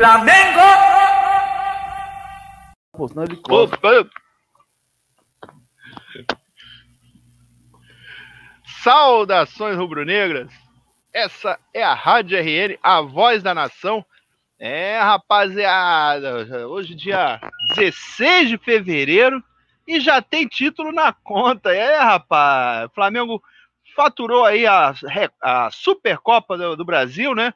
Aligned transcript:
Flamengo! 0.00 0.60
Pô, 2.92 3.06
senão 3.06 3.24
ele 3.24 3.36
corta. 3.36 4.10
Saudações 8.82 9.76
rubro-negras! 9.76 10.50
Essa 11.12 11.58
é 11.74 11.82
a 11.82 11.92
Rádio 11.92 12.38
RN, 12.38 12.78
a 12.82 13.02
voz 13.02 13.42
da 13.42 13.54
nação. 13.54 14.02
É, 14.58 14.98
rapaziada, 14.98 16.66
hoje 16.66 16.94
dia 16.94 17.38
16 17.76 18.48
de 18.48 18.56
fevereiro 18.56 19.44
e 19.86 20.00
já 20.00 20.22
tem 20.22 20.48
título 20.48 20.92
na 20.92 21.12
conta. 21.12 21.74
É, 21.74 21.98
rapaz, 21.98 22.90
Flamengo 22.94 23.42
faturou 23.94 24.46
aí 24.46 24.66
a, 24.66 24.94
a 25.42 25.70
Supercopa 25.70 26.56
do, 26.56 26.74
do 26.74 26.86
Brasil, 26.86 27.34
né? 27.34 27.52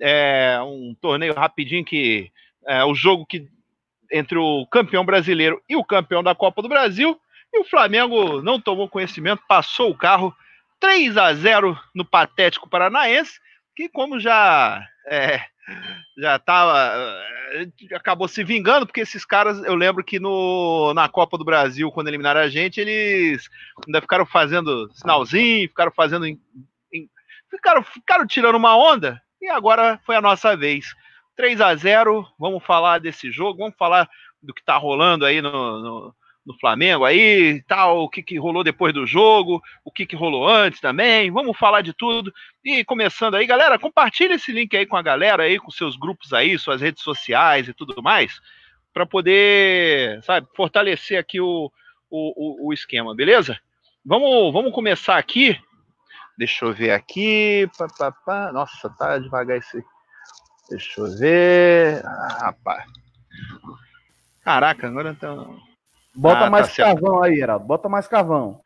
É 0.00 0.58
um 0.62 0.94
torneio 1.00 1.34
rapidinho 1.34 1.84
que 1.84 2.30
é 2.66 2.84
o 2.84 2.94
jogo 2.94 3.26
que 3.26 3.46
entre 4.10 4.38
o 4.38 4.66
campeão 4.66 5.04
brasileiro 5.04 5.62
e 5.68 5.76
o 5.76 5.84
campeão 5.84 6.22
da 6.22 6.34
Copa 6.34 6.62
do 6.62 6.68
Brasil. 6.68 7.20
E 7.52 7.60
o 7.60 7.64
Flamengo 7.64 8.40
não 8.42 8.60
tomou 8.60 8.88
conhecimento, 8.88 9.42
passou 9.48 9.90
o 9.90 9.96
carro 9.96 10.34
3 10.80 11.16
a 11.16 11.34
0 11.34 11.78
no 11.94 12.04
patético 12.04 12.68
paranaense, 12.68 13.38
que 13.76 13.88
como 13.88 14.18
já 14.18 14.84
é, 15.06 15.42
já 16.16 16.38
tava 16.38 16.78
eh, 17.52 17.94
acabou 17.94 18.28
se 18.28 18.42
vingando 18.44 18.86
porque 18.86 19.00
esses 19.00 19.24
caras, 19.24 19.62
eu 19.64 19.74
lembro 19.74 20.04
que 20.04 20.18
no 20.18 20.92
na 20.94 21.08
Copa 21.08 21.36
do 21.36 21.44
Brasil, 21.44 21.90
quando 21.90 22.08
eliminaram 22.08 22.40
a 22.40 22.48
gente, 22.48 22.80
eles 22.80 23.48
ainda 23.86 24.00
ficaram 24.00 24.26
fazendo 24.26 24.90
sinalzinho, 24.94 25.68
ficaram 25.68 25.92
fazendo 25.92 26.26
ficaram 27.50 27.82
ficaram 27.82 28.26
tirando 28.26 28.56
uma 28.56 28.76
onda 28.76 29.20
e 29.40 29.48
agora 29.48 30.00
foi 30.04 30.16
a 30.16 30.20
nossa 30.20 30.56
vez. 30.56 30.94
3 31.36 31.60
a 31.60 31.74
0, 31.74 32.26
vamos 32.38 32.62
falar 32.64 32.98
desse 32.98 33.30
jogo, 33.30 33.58
vamos 33.58 33.76
falar 33.76 34.08
do 34.42 34.52
que 34.52 34.62
tá 34.62 34.76
rolando 34.76 35.24
aí 35.24 35.40
no, 35.40 35.80
no 35.80 36.14
no 36.44 36.58
Flamengo 36.58 37.04
aí, 37.04 37.62
tal, 37.62 38.00
o 38.00 38.08
que, 38.08 38.22
que 38.22 38.38
rolou 38.38 38.64
depois 38.64 38.92
do 38.94 39.06
jogo, 39.06 39.62
o 39.84 39.90
que, 39.90 40.06
que 40.06 40.16
rolou 40.16 40.48
antes 40.48 40.80
também. 40.80 41.30
Vamos 41.30 41.56
falar 41.56 41.82
de 41.82 41.92
tudo. 41.92 42.32
E 42.64 42.84
começando 42.84 43.34
aí, 43.34 43.46
galera, 43.46 43.78
compartilha 43.78 44.34
esse 44.34 44.50
link 44.50 44.76
aí 44.76 44.86
com 44.86 44.96
a 44.96 45.02
galera 45.02 45.44
aí, 45.44 45.58
com 45.58 45.70
seus 45.70 45.96
grupos 45.96 46.32
aí, 46.32 46.58
suas 46.58 46.80
redes 46.80 47.02
sociais 47.02 47.68
e 47.68 47.74
tudo 47.74 48.02
mais, 48.02 48.40
para 48.92 49.06
poder, 49.06 50.22
sabe, 50.24 50.48
fortalecer 50.56 51.18
aqui 51.18 51.40
o, 51.40 51.70
o, 52.10 52.68
o, 52.68 52.72
esquema, 52.72 53.14
beleza? 53.14 53.58
Vamos, 54.04 54.52
vamos 54.52 54.72
começar 54.72 55.18
aqui. 55.18 55.58
Deixa 56.40 56.64
eu 56.64 56.72
ver 56.72 56.92
aqui. 56.92 57.68
Pá, 57.76 57.86
pá, 57.98 58.10
pá. 58.10 58.50
Nossa, 58.50 58.88
tá 58.88 59.18
devagar 59.18 59.58
esse. 59.58 59.84
Deixa 60.70 61.02
eu 61.02 61.18
ver. 61.18 62.02
Ah, 62.02 62.38
rapaz. 62.44 62.90
Caraca, 64.42 64.86
agora 64.86 65.14
tá. 65.14 65.28
Bota 66.16 66.46
ah, 66.46 66.50
mais 66.50 66.74
tá 66.74 66.84
carvão 66.84 67.22
aí, 67.22 67.38
Heraldo. 67.38 67.66
Bota 67.66 67.90
mais 67.90 68.08
carvão. 68.08 68.62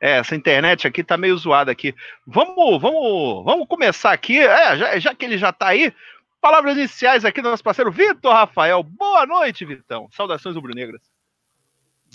É, 0.00 0.18
essa 0.18 0.34
internet 0.34 0.88
aqui 0.88 1.04
tá 1.04 1.16
meio 1.16 1.36
zoada 1.38 1.70
aqui. 1.70 1.94
Vamos, 2.26 2.82
vamos, 2.82 3.44
vamos 3.44 3.68
começar 3.68 4.10
aqui. 4.10 4.40
É, 4.40 4.76
já, 4.76 4.98
já 4.98 5.14
que 5.14 5.24
ele 5.24 5.38
já 5.38 5.52
tá 5.52 5.68
aí, 5.68 5.94
palavras 6.40 6.76
iniciais 6.76 7.24
aqui 7.24 7.40
do 7.40 7.48
nosso 7.48 7.62
parceiro 7.62 7.92
Vitor 7.92 8.32
Rafael. 8.32 8.82
Boa 8.82 9.24
noite, 9.24 9.64
Vitão. 9.64 10.08
Saudações 10.10 10.56
rubro-negras. 10.56 11.00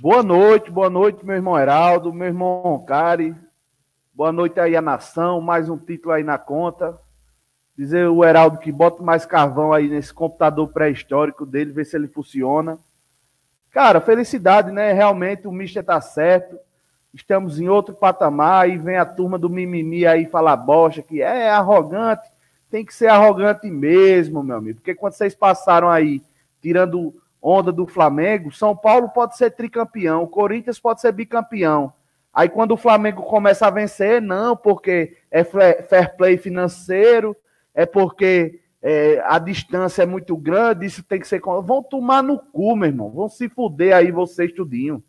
Boa 0.01 0.21
noite, 0.21 0.69
boa 0.69 0.89
noite, 0.89 1.25
meu 1.25 1.37
irmão 1.37 1.57
Heraldo, 1.57 2.13
meu 2.13 2.27
irmão 2.27 2.83
Cari. 2.85 3.33
Boa 4.19 4.33
noite 4.33 4.59
aí 4.59 4.75
a 4.75 4.81
nação, 4.81 5.39
mais 5.39 5.69
um 5.69 5.77
título 5.77 6.13
aí 6.13 6.25
na 6.25 6.37
conta. 6.37 6.99
Dizer 7.77 8.09
o 8.09 8.21
Heraldo 8.21 8.57
que 8.57 8.69
bota 8.69 9.01
mais 9.01 9.25
carvão 9.25 9.71
aí 9.71 9.87
nesse 9.87 10.13
computador 10.13 10.67
pré-histórico 10.73 11.45
dele, 11.45 11.71
ver 11.71 11.85
se 11.85 11.95
ele 11.95 12.09
funciona. 12.09 12.77
Cara, 13.71 14.01
felicidade, 14.01 14.73
né? 14.73 14.91
Realmente 14.91 15.47
o 15.47 15.53
Mister 15.53 15.85
tá 15.85 16.01
certo. 16.01 16.59
Estamos 17.13 17.61
em 17.61 17.69
outro 17.69 17.95
patamar 17.95 18.69
e 18.69 18.77
vem 18.77 18.97
a 18.97 19.05
turma 19.05 19.39
do 19.39 19.49
mimimi 19.49 20.05
aí 20.05 20.25
falar 20.25 20.57
bocha, 20.57 21.01
que 21.01 21.21
é 21.21 21.49
arrogante. 21.49 22.29
Tem 22.69 22.83
que 22.83 22.93
ser 22.93 23.07
arrogante 23.07 23.71
mesmo, 23.71 24.43
meu 24.43 24.57
amigo. 24.57 24.79
Porque 24.79 24.95
quando 24.95 25.13
vocês 25.13 25.33
passaram 25.33 25.89
aí 25.89 26.21
tirando 26.61 27.15
onda 27.41 27.71
do 27.71 27.87
Flamengo, 27.87 28.51
São 28.51 28.75
Paulo 28.75 29.07
pode 29.07 29.37
ser 29.37 29.51
tricampeão, 29.51 30.23
o 30.23 30.27
Corinthians 30.27 30.77
pode 30.77 30.99
ser 30.99 31.13
bicampeão. 31.13 31.93
Aí 32.39 32.47
quando 32.47 32.71
o 32.71 32.77
Flamengo 32.77 33.23
começa 33.23 33.67
a 33.67 33.69
vencer, 33.69 34.21
não, 34.21 34.55
porque 34.55 35.17
é 35.29 35.43
fair 35.43 36.15
play 36.15 36.37
financeiro, 36.37 37.35
é 37.75 37.85
porque 37.85 38.61
é, 38.81 39.21
a 39.25 39.37
distância 39.39 40.03
é 40.03 40.05
muito 40.05 40.37
grande, 40.37 40.85
isso 40.85 41.03
tem 41.03 41.19
que 41.19 41.27
ser. 41.27 41.41
Vão 41.41 41.83
tomar 41.83 42.23
no 42.23 42.39
cu, 42.39 42.77
meu 42.77 42.87
irmão. 42.87 43.09
Vão 43.09 43.27
se 43.27 43.49
fuder 43.49 43.93
aí 43.93 44.09
vocês 44.09 44.53
tudinho. 44.53 45.03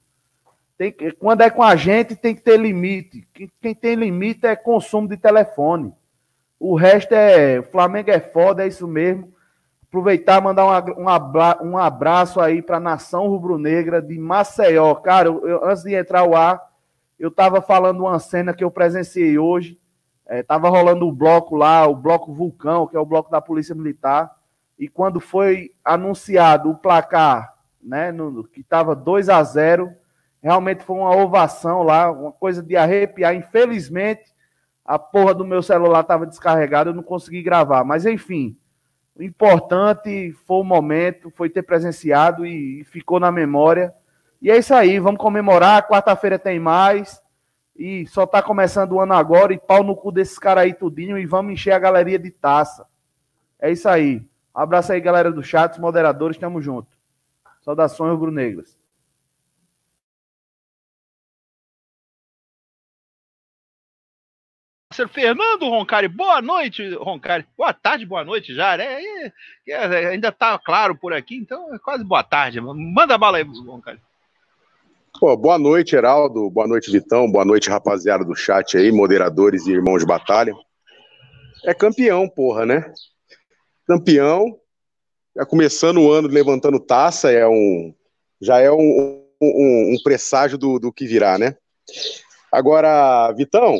Tem 0.76 0.90
que, 0.90 1.12
quando 1.12 1.42
é 1.42 1.50
com 1.50 1.62
a 1.62 1.76
gente, 1.76 2.16
tem 2.16 2.34
que 2.34 2.42
ter 2.42 2.58
limite. 2.58 3.24
Quem, 3.60 3.76
tem 3.76 3.94
limite 3.94 4.44
é 4.44 4.56
consumo 4.56 5.06
de 5.06 5.16
telefone. 5.16 5.94
O 6.58 6.74
resto 6.74 7.12
é. 7.12 7.60
O 7.60 7.62
Flamengo 7.62 8.10
é 8.10 8.18
foda, 8.18 8.64
é 8.64 8.66
isso 8.66 8.88
mesmo. 8.88 9.32
Aproveitar 9.86 10.40
mandar 10.40 10.66
um, 10.66 11.70
um, 11.70 11.78
abraço 11.78 12.40
aí 12.40 12.60
para 12.60 12.78
a 12.78 12.80
nação 12.80 13.28
rubro-negra 13.28 14.02
de 14.02 14.18
Maceió. 14.18 14.96
Cara, 14.96 15.28
eu, 15.28 15.46
eu, 15.46 15.64
antes 15.64 15.84
de 15.84 15.94
entrar 15.94 16.24
o 16.24 16.34
ar, 16.34 16.69
eu 17.20 17.28
estava 17.28 17.60
falando 17.60 18.00
uma 18.00 18.18
cena 18.18 18.54
que 18.54 18.64
eu 18.64 18.70
presenciei 18.70 19.38
hoje. 19.38 19.78
É, 20.26 20.42
tava 20.42 20.70
rolando 20.70 21.06
o 21.06 21.12
bloco 21.12 21.54
lá, 21.54 21.86
o 21.86 21.94
bloco 21.94 22.32
Vulcão, 22.32 22.86
que 22.86 22.96
é 22.96 22.98
o 22.98 23.04
bloco 23.04 23.30
da 23.30 23.42
Polícia 23.42 23.74
Militar, 23.74 24.34
e 24.78 24.88
quando 24.88 25.20
foi 25.20 25.72
anunciado 25.84 26.70
o 26.70 26.78
placar, 26.78 27.54
né, 27.82 28.10
no, 28.10 28.44
que 28.44 28.60
estava 28.60 28.96
2 28.96 29.28
a 29.28 29.42
0 29.42 29.94
realmente 30.42 30.82
foi 30.82 30.96
uma 30.96 31.14
ovação 31.14 31.82
lá, 31.82 32.10
uma 32.10 32.32
coisa 32.32 32.62
de 32.62 32.74
arrepiar. 32.74 33.34
Infelizmente, 33.34 34.32
a 34.82 34.98
porra 34.98 35.34
do 35.34 35.44
meu 35.44 35.62
celular 35.62 36.00
estava 36.00 36.26
descarregado, 36.26 36.90
eu 36.90 36.94
não 36.94 37.02
consegui 37.02 37.42
gravar. 37.42 37.84
Mas, 37.84 38.06
enfim, 38.06 38.56
o 39.14 39.22
importante 39.22 40.32
foi 40.46 40.56
o 40.56 40.64
momento, 40.64 41.30
foi 41.30 41.50
ter 41.50 41.62
presenciado 41.62 42.46
e, 42.46 42.80
e 42.80 42.84
ficou 42.84 43.20
na 43.20 43.30
memória. 43.30 43.92
E 44.40 44.50
é 44.50 44.56
isso 44.56 44.74
aí, 44.74 44.98
vamos 44.98 45.20
comemorar. 45.20 45.86
Quarta-feira 45.86 46.38
tem 46.38 46.58
mais. 46.58 47.22
E 47.76 48.06
só 48.06 48.26
tá 48.26 48.42
começando 48.42 48.92
o 48.92 49.00
ano 49.00 49.14
agora 49.14 49.52
e 49.52 49.58
pau 49.58 49.82
no 49.82 49.96
cu 49.96 50.12
desses 50.12 50.38
caras 50.38 50.64
aí 50.64 50.74
tudinho 50.74 51.18
e 51.18 51.26
vamos 51.26 51.52
encher 51.52 51.72
a 51.72 51.78
galeria 51.78 52.18
de 52.18 52.30
taça. 52.30 52.86
É 53.58 53.70
isso 53.70 53.88
aí. 53.88 54.22
Abraço 54.54 54.92
aí, 54.92 55.00
galera 55.00 55.30
do 55.30 55.42
chat, 55.42 55.80
moderadores, 55.80 56.36
tamo 56.36 56.60
junto. 56.60 56.88
Saudações 57.62 58.10
rubro-negras. 58.12 58.78
Fernando 65.12 65.68
Roncari, 65.68 66.08
boa 66.08 66.42
noite, 66.42 66.94
Roncari. 66.94 67.46
Boa 67.56 67.72
tarde, 67.72 68.04
boa 68.04 68.24
noite 68.24 68.54
já, 68.54 68.76
né? 68.76 68.98
ainda 70.10 70.32
tá 70.32 70.58
claro 70.58 70.96
por 70.96 71.14
aqui, 71.14 71.36
então 71.36 71.72
é 71.74 71.78
quase 71.78 72.04
boa 72.04 72.22
tarde. 72.22 72.60
Manda 72.60 73.16
bala 73.16 73.38
aí, 73.38 73.44
Roncari. 73.44 74.00
Pô, 75.18 75.36
boa 75.36 75.58
noite, 75.58 75.96
Heraldo. 75.96 76.48
Boa 76.50 76.66
noite, 76.66 76.90
Vitão. 76.90 77.30
Boa 77.30 77.44
noite, 77.44 77.68
rapaziada 77.68 78.24
do 78.24 78.34
chat 78.34 78.76
aí, 78.76 78.92
moderadores 78.92 79.66
e 79.66 79.72
irmãos 79.72 79.98
de 79.98 80.06
batalha. 80.06 80.54
É 81.64 81.74
campeão, 81.74 82.28
porra, 82.28 82.64
né? 82.64 82.92
Campeão. 83.86 84.58
Já 85.36 85.44
começando 85.44 85.98
o 85.98 86.10
ano 86.10 86.28
levantando 86.28 86.80
taça, 86.80 87.30
é 87.30 87.46
um, 87.46 87.94
já 88.40 88.60
é 88.60 88.70
um, 88.70 89.22
um, 89.40 89.94
um 89.94 89.96
presságio 90.02 90.56
do, 90.56 90.78
do 90.78 90.92
que 90.92 91.06
virá, 91.06 91.38
né? 91.38 91.56
Agora, 92.50 93.30
Vitão, 93.32 93.78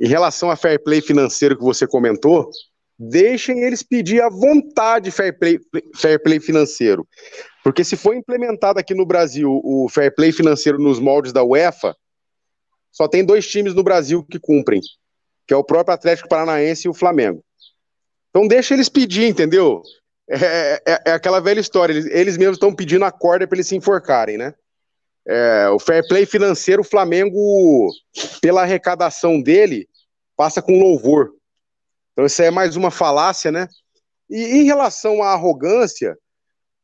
em 0.00 0.06
relação 0.06 0.50
a 0.50 0.56
fair 0.56 0.82
play 0.82 1.00
financeiro 1.00 1.56
que 1.56 1.64
você 1.64 1.86
comentou, 1.86 2.50
deixem 2.98 3.62
eles 3.62 3.82
pedir 3.82 4.20
à 4.20 4.28
vontade 4.28 5.10
fair 5.10 5.38
play, 5.38 5.58
fair 5.94 6.20
play 6.22 6.40
financeiro. 6.40 7.06
Porque 7.62 7.84
se 7.84 7.96
for 7.96 8.14
implementado 8.14 8.78
aqui 8.78 8.94
no 8.94 9.06
Brasil 9.06 9.60
o 9.62 9.88
fair 9.88 10.14
play 10.14 10.32
financeiro 10.32 10.78
nos 10.78 10.98
moldes 10.98 11.32
da 11.32 11.44
UEFA, 11.44 11.94
só 12.90 13.06
tem 13.06 13.24
dois 13.24 13.46
times 13.46 13.74
no 13.74 13.82
Brasil 13.82 14.24
que 14.24 14.38
cumprem, 14.38 14.80
que 15.46 15.54
é 15.54 15.56
o 15.56 15.64
próprio 15.64 15.94
Atlético 15.94 16.28
Paranaense 16.28 16.88
e 16.88 16.90
o 16.90 16.94
Flamengo. 16.94 17.44
Então 18.30 18.48
deixa 18.48 18.74
eles 18.74 18.88
pedir, 18.88 19.28
entendeu? 19.28 19.82
É, 20.28 20.82
é, 20.86 21.02
é 21.06 21.12
aquela 21.12 21.40
velha 21.40 21.60
história, 21.60 21.92
eles, 21.92 22.06
eles 22.06 22.36
mesmos 22.36 22.56
estão 22.56 22.74
pedindo 22.74 23.04
a 23.04 23.12
corda 23.12 23.46
para 23.46 23.56
eles 23.56 23.68
se 23.68 23.76
enforcarem, 23.76 24.36
né? 24.36 24.54
É, 25.26 25.68
o 25.68 25.78
fair 25.78 26.06
play 26.08 26.24
financeiro, 26.24 26.80
o 26.80 26.84
Flamengo, 26.84 27.88
pela 28.40 28.62
arrecadação 28.62 29.40
dele, 29.40 29.86
passa 30.36 30.62
com 30.62 30.80
louvor. 30.80 31.32
Então, 32.18 32.26
isso 32.26 32.42
é 32.42 32.50
mais 32.50 32.74
uma 32.74 32.90
falácia, 32.90 33.52
né? 33.52 33.68
E 34.28 34.42
em 34.42 34.64
relação 34.64 35.22
à 35.22 35.34
arrogância, 35.34 36.18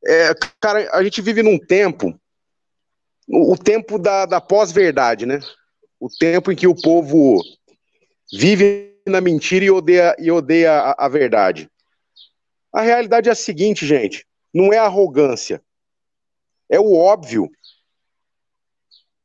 é, 0.06 0.32
cara, 0.60 0.88
a 0.92 1.02
gente 1.02 1.20
vive 1.20 1.42
num 1.42 1.58
tempo, 1.58 2.16
o, 3.26 3.58
tempo 3.58 3.98
da, 3.98 4.26
da 4.26 4.40
pós-verdade, 4.40 5.26
né? 5.26 5.40
O 5.98 6.08
tempo 6.08 6.52
em 6.52 6.54
que 6.54 6.68
o 6.68 6.80
povo 6.80 7.42
vive 8.32 8.96
na 9.08 9.20
mentira 9.20 9.64
e 9.64 9.72
odeia, 9.72 10.14
e 10.20 10.30
odeia 10.30 10.70
a, 10.70 11.06
a 11.06 11.08
verdade. 11.08 11.68
A 12.72 12.82
realidade 12.82 13.28
é 13.28 13.32
a 13.32 13.34
seguinte, 13.34 13.84
gente: 13.84 14.24
não 14.54 14.72
é 14.72 14.78
arrogância. 14.78 15.60
É 16.70 16.78
o 16.78 16.94
óbvio. 16.94 17.50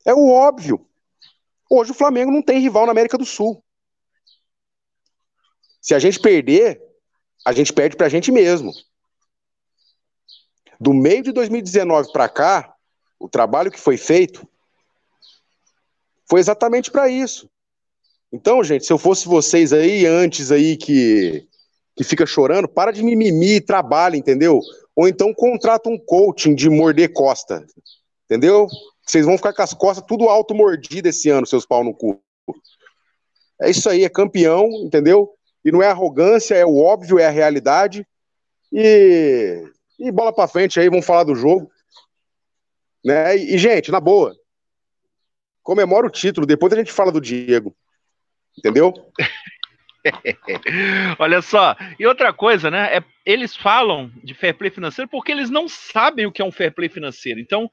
É 0.03 0.13
o 0.15 0.27
óbvio. 0.27 0.83
Hoje 1.69 1.91
o 1.91 1.95
Flamengo 1.95 2.31
não 2.31 2.41
tem 2.41 2.59
rival 2.59 2.87
na 2.87 2.93
América 2.93 3.15
do 3.15 3.27
Sul. 3.27 3.63
Se 5.81 5.93
a 5.93 5.99
gente 5.99 6.19
perder, 6.19 6.81
a 7.45 7.53
gente 7.53 7.73
perde 7.73 7.95
pra 7.95 8.09
gente 8.09 8.31
mesmo. 8.31 8.71
Do 10.79 10.93
meio 10.93 11.23
de 11.23 11.31
2019 11.31 12.11
para 12.11 12.29
cá, 12.29 12.73
o 13.19 13.27
trabalho 13.27 13.71
que 13.71 13.79
foi 13.79 13.97
feito 13.97 14.47
foi 16.29 16.39
exatamente 16.39 16.91
para 16.91 17.09
isso. 17.09 17.49
Então, 18.31 18.63
gente, 18.63 18.85
se 18.85 18.93
eu 18.93 18.97
fosse 18.97 19.27
vocês 19.27 19.73
aí 19.73 20.05
antes 20.05 20.51
aí 20.51 20.77
que 20.77 21.47
que 21.99 22.03
fica 22.05 22.25
chorando, 22.25 22.65
para 22.65 22.93
de 22.93 23.03
mimimi 23.03 23.55
e 23.55 23.61
trabalha, 23.61 24.15
entendeu? 24.15 24.61
Ou 24.95 25.05
então 25.05 25.33
contrata 25.33 25.89
um 25.89 25.97
coaching 25.97 26.55
de 26.55 26.69
morder 26.69 27.11
costa, 27.11 27.65
entendeu? 28.23 28.67
Vocês 29.05 29.25
vão 29.25 29.35
ficar 29.35 29.51
com 29.51 29.61
as 29.61 29.73
costas 29.73 30.05
tudo 30.07 30.29
alto 30.29 30.55
mordido 30.55 31.09
esse 31.09 31.29
ano, 31.29 31.45
seus 31.45 31.65
pau 31.65 31.83
no 31.83 31.93
cu. 31.93 32.17
É 33.61 33.69
isso 33.69 33.89
aí, 33.89 34.05
é 34.05 34.09
campeão, 34.09 34.69
entendeu? 34.81 35.29
E 35.63 35.71
não 35.71 35.81
é 35.81 35.87
arrogância, 35.87 36.55
é 36.55 36.65
o 36.65 36.77
óbvio, 36.77 37.19
é 37.19 37.25
a 37.25 37.31
realidade. 37.31 38.05
E, 38.71 39.63
e 39.99 40.11
bola 40.11 40.33
para 40.33 40.47
frente 40.47 40.79
aí, 40.79 40.89
vamos 40.89 41.05
falar 41.05 41.23
do 41.23 41.35
jogo. 41.35 41.69
Né? 43.03 43.37
E, 43.37 43.55
e, 43.55 43.57
gente, 43.57 43.91
na 43.91 43.99
boa, 43.99 44.35
comemora 45.63 46.07
o 46.07 46.11
título, 46.11 46.47
depois 46.47 46.71
a 46.73 46.77
gente 46.77 46.91
fala 46.91 47.11
do 47.11 47.21
Diego. 47.21 47.75
Entendeu? 48.57 48.93
Olha 51.19 51.41
só, 51.41 51.75
e 51.99 52.05
outra 52.05 52.31
coisa, 52.31 52.71
né? 52.71 52.97
É, 52.97 53.03
eles 53.25 53.55
falam 53.55 54.11
de 54.23 54.33
fair 54.33 54.53
play 54.53 54.71
financeiro 54.71 55.09
porque 55.09 55.31
eles 55.31 55.49
não 55.49 55.67
sabem 55.67 56.25
o 56.25 56.31
que 56.31 56.41
é 56.41 56.45
um 56.45 56.51
fair 56.51 56.73
play 56.73 56.89
financeiro. 56.89 57.39
Então, 57.39 57.69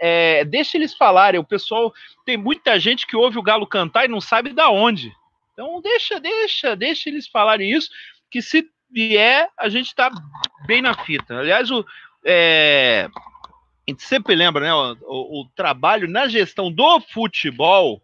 é, 0.00 0.44
deixa 0.44 0.76
eles 0.76 0.94
falarem. 0.94 1.38
O 1.38 1.44
pessoal 1.44 1.92
tem 2.24 2.36
muita 2.36 2.78
gente 2.80 3.06
que 3.06 3.16
ouve 3.16 3.38
o 3.38 3.42
Galo 3.42 3.66
cantar 3.66 4.06
e 4.06 4.08
não 4.08 4.20
sabe 4.20 4.52
da 4.52 4.70
onde. 4.70 5.12
Então, 5.56 5.80
deixa, 5.80 6.20
deixa, 6.20 6.76
deixa 6.76 7.08
eles 7.08 7.26
falarem 7.26 7.72
isso, 7.72 7.88
que 8.30 8.42
se 8.42 8.68
vier, 8.90 9.48
a 9.58 9.70
gente 9.70 9.94
tá 9.94 10.10
bem 10.66 10.82
na 10.82 10.92
fita. 10.92 11.38
Aliás, 11.38 11.70
o, 11.70 11.82
é, 12.22 13.08
a 13.88 13.90
gente 13.90 14.02
sempre 14.02 14.34
lembra, 14.34 14.66
né? 14.66 14.74
O, 14.74 14.96
o, 15.00 15.40
o 15.40 15.48
trabalho 15.56 16.06
na 16.06 16.28
gestão 16.28 16.70
do 16.70 17.00
futebol 17.00 18.02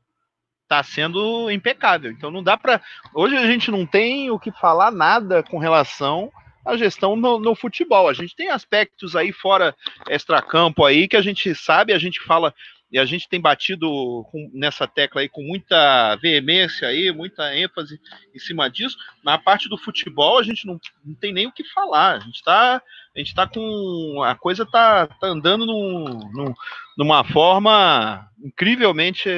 está 0.62 0.82
sendo 0.82 1.50
impecável. 1.50 2.10
Então 2.10 2.30
não 2.30 2.42
dá 2.42 2.56
para. 2.56 2.80
Hoje 3.14 3.36
a 3.36 3.46
gente 3.46 3.70
não 3.70 3.84
tem 3.84 4.30
o 4.30 4.38
que 4.38 4.50
falar 4.50 4.90
nada 4.90 5.42
com 5.42 5.58
relação 5.58 6.32
à 6.64 6.74
gestão 6.74 7.14
no, 7.16 7.38
no 7.38 7.54
futebol. 7.54 8.08
A 8.08 8.14
gente 8.14 8.34
tem 8.34 8.48
aspectos 8.48 9.14
aí 9.14 9.30
fora 9.30 9.76
extracampo 10.08 10.86
aí 10.86 11.06
que 11.06 11.18
a 11.18 11.22
gente 11.22 11.54
sabe, 11.54 11.92
a 11.92 11.98
gente 11.98 12.18
fala 12.20 12.54
e 12.92 12.98
a 12.98 13.06
gente 13.06 13.26
tem 13.26 13.40
batido 13.40 13.88
com, 14.30 14.50
nessa 14.52 14.86
tecla 14.86 15.22
aí 15.22 15.28
com 15.28 15.42
muita 15.42 16.14
veemência 16.16 16.88
aí, 16.88 17.10
muita 17.10 17.56
ênfase 17.56 17.98
em 18.34 18.38
cima 18.38 18.68
disso. 18.68 18.98
Na 19.24 19.38
parte 19.38 19.66
do 19.66 19.78
futebol 19.78 20.38
a 20.38 20.42
gente 20.42 20.66
não, 20.66 20.78
não 21.02 21.14
tem 21.14 21.32
nem 21.32 21.46
o 21.46 21.52
que 21.52 21.64
falar. 21.64 22.16
A 22.16 22.20
gente 22.20 22.36
está 22.36 22.82
a 23.14 23.18
gente 23.18 23.34
tá 23.34 23.46
com 23.46 24.22
a 24.22 24.34
coisa 24.34 24.66
tá, 24.66 25.06
tá 25.06 25.26
andando 25.26 25.64
num, 25.64 26.04
num, 26.32 26.54
numa 26.98 27.24
forma 27.24 28.28
incrivelmente 28.44 29.28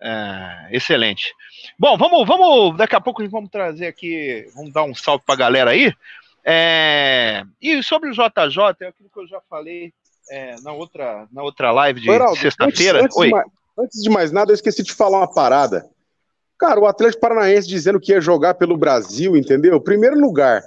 é, 0.00 0.68
excelente. 0.70 1.34
Bom, 1.76 1.96
vamos, 1.96 2.24
vamos. 2.24 2.76
Daqui 2.76 2.94
a 2.94 3.00
pouco 3.00 3.26
vamos 3.28 3.50
trazer 3.50 3.88
aqui, 3.88 4.46
vamos 4.54 4.72
dar 4.72 4.84
um 4.84 4.94
salve 4.94 5.24
para 5.26 5.34
a 5.34 5.38
galera 5.38 5.70
aí. 5.72 5.92
É, 6.44 7.42
e 7.60 7.82
sobre 7.82 8.10
o 8.10 8.12
JJ, 8.12 8.76
é 8.82 8.86
aquilo 8.88 9.10
que 9.10 9.18
eu 9.18 9.26
já 9.26 9.40
falei 9.48 9.92
é, 10.30 10.56
na, 10.62 10.72
outra, 10.72 11.26
na 11.32 11.42
outra 11.42 11.70
live 11.70 12.00
de 12.00 12.06
sexta-feira. 12.38 13.02
Antes, 13.02 13.16
antes, 13.16 13.52
antes, 13.78 14.02
de 14.02 14.10
mais 14.10 14.32
nada, 14.32 14.50
eu 14.50 14.54
esqueci 14.54 14.82
de 14.82 14.92
falar 14.92 15.18
uma 15.18 15.32
parada. 15.32 15.86
Cara, 16.58 16.80
o 16.80 16.86
Atlético 16.86 17.20
Paranaense 17.20 17.68
dizendo 17.68 18.00
que 18.00 18.12
ia 18.12 18.20
jogar 18.20 18.54
pelo 18.54 18.76
Brasil, 18.76 19.36
entendeu? 19.36 19.80
Primeiro 19.80 20.18
lugar. 20.18 20.62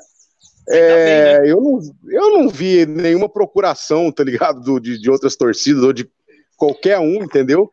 É, 0.69 1.39
bem, 1.39 1.41
né? 1.41 1.51
eu, 1.51 1.61
não, 1.61 1.79
eu 2.09 2.29
não 2.37 2.49
vi 2.49 2.85
nenhuma 2.85 3.29
procuração, 3.29 4.11
tá 4.11 4.23
ligado? 4.23 4.61
Do, 4.61 4.79
de, 4.79 4.99
de 4.99 5.09
outras 5.09 5.35
torcidas 5.35 5.81
ou 5.83 5.93
de 5.93 6.09
qualquer 6.57 6.99
um, 6.99 7.23
entendeu? 7.23 7.71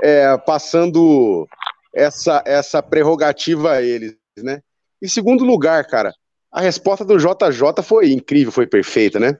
é, 0.00 0.36
passando 0.38 1.48
essa, 1.94 2.42
essa 2.46 2.82
prerrogativa 2.82 3.72
a 3.72 3.82
eles, 3.82 4.16
né? 4.38 4.62
Em 5.02 5.08
segundo 5.08 5.44
lugar, 5.44 5.84
cara, 5.86 6.12
a 6.50 6.60
resposta 6.60 7.04
do 7.04 7.18
JJ 7.18 7.82
foi 7.82 8.10
incrível, 8.10 8.52
foi 8.52 8.66
perfeita, 8.66 9.20
né? 9.20 9.38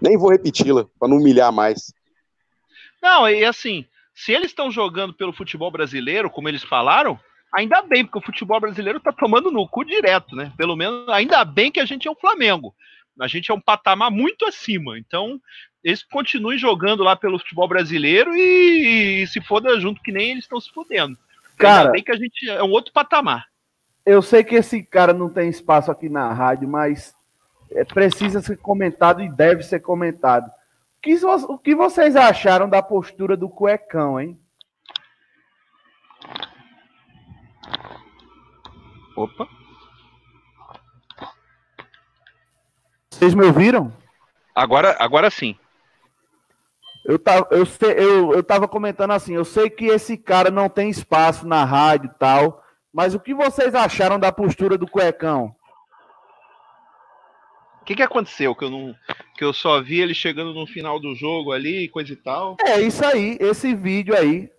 Nem 0.00 0.16
vou 0.16 0.30
repeti-la, 0.30 0.86
para 0.98 1.08
não 1.08 1.16
humilhar 1.16 1.52
mais. 1.52 1.92
Não, 3.02 3.28
e 3.28 3.44
assim, 3.44 3.84
se 4.14 4.32
eles 4.32 4.50
estão 4.50 4.70
jogando 4.70 5.14
pelo 5.14 5.32
futebol 5.32 5.70
brasileiro, 5.70 6.30
como 6.30 6.48
eles 6.48 6.62
falaram, 6.62 7.18
ainda 7.54 7.82
bem, 7.82 8.04
porque 8.04 8.18
o 8.18 8.22
futebol 8.22 8.60
brasileiro 8.60 9.00
tá 9.00 9.12
tomando 9.12 9.50
no 9.50 9.66
cu 9.68 9.84
direto, 9.84 10.34
né? 10.34 10.52
Pelo 10.56 10.76
menos, 10.76 11.08
ainda 11.08 11.44
bem 11.44 11.70
que 11.70 11.80
a 11.80 11.84
gente 11.84 12.08
é 12.08 12.10
o 12.10 12.16
Flamengo. 12.16 12.74
A 13.20 13.26
gente 13.26 13.50
é 13.50 13.54
um 13.54 13.60
patamar 13.60 14.10
muito 14.10 14.44
acima. 14.44 14.98
Então, 14.98 15.40
eles 15.82 16.02
continuem 16.02 16.58
jogando 16.58 17.02
lá 17.02 17.16
pelo 17.16 17.38
futebol 17.38 17.68
brasileiro 17.68 18.36
e, 18.36 19.22
e 19.22 19.26
se 19.26 19.40
foda 19.40 19.78
junto, 19.80 20.02
que 20.02 20.12
nem 20.12 20.32
eles 20.32 20.44
estão 20.44 20.60
se 20.60 20.70
fodendo. 20.72 21.16
Cara, 21.56 21.80
Ainda 21.80 21.92
bem 21.92 22.02
que 22.02 22.12
a 22.12 22.16
gente 22.16 22.48
é 22.48 22.62
um 22.62 22.70
outro 22.70 22.92
patamar. 22.92 23.46
Eu 24.06 24.22
sei 24.22 24.42
que 24.42 24.54
esse 24.54 24.82
cara 24.82 25.12
não 25.12 25.28
tem 25.28 25.48
espaço 25.48 25.90
aqui 25.90 26.08
na 26.08 26.32
rádio, 26.32 26.68
mas 26.68 27.14
precisa 27.88 28.40
ser 28.40 28.56
comentado 28.58 29.22
e 29.22 29.28
deve 29.28 29.62
ser 29.62 29.80
comentado. 29.80 30.48
O 30.48 31.00
que, 31.00 31.14
o 31.24 31.58
que 31.58 31.74
vocês 31.74 32.16
acharam 32.16 32.68
da 32.68 32.82
postura 32.82 33.36
do 33.36 33.48
cuecão, 33.48 34.20
hein? 34.20 34.38
Opa. 39.16 39.48
Vocês 43.10 43.34
me 43.34 43.44
ouviram? 43.44 43.92
Agora, 44.54 44.96
agora 45.00 45.30
sim. 45.30 45.56
Eu 47.04 47.18
tava, 47.18 47.48
eu, 47.50 47.64
eu, 47.96 48.34
eu 48.34 48.42
tava 48.42 48.68
comentando 48.68 49.12
assim, 49.12 49.34
eu 49.34 49.44
sei 49.44 49.70
que 49.70 49.86
esse 49.86 50.16
cara 50.16 50.50
não 50.50 50.68
tem 50.68 50.90
espaço 50.90 51.46
na 51.46 51.64
rádio 51.64 52.10
e 52.14 52.18
tal, 52.18 52.62
mas 52.92 53.14
o 53.14 53.20
que 53.20 53.34
vocês 53.34 53.74
acharam 53.74 54.20
da 54.20 54.30
postura 54.30 54.76
do 54.76 54.86
Cuecão? 54.86 55.54
O 57.88 57.90
que, 57.90 57.96
que 57.96 58.02
aconteceu? 58.02 58.54
Que 58.54 58.66
eu, 58.66 58.70
não, 58.70 58.94
que 59.34 59.42
eu 59.42 59.50
só 59.50 59.80
vi 59.80 59.98
ele 59.98 60.12
chegando 60.12 60.52
no 60.52 60.66
final 60.66 61.00
do 61.00 61.14
jogo 61.14 61.52
ali, 61.52 61.88
coisa 61.88 62.12
e 62.12 62.16
tal. 62.16 62.58
É 62.60 62.82
isso 62.82 63.02
aí, 63.02 63.38
esse 63.40 63.74
vídeo 63.74 64.14
aí. 64.14 64.50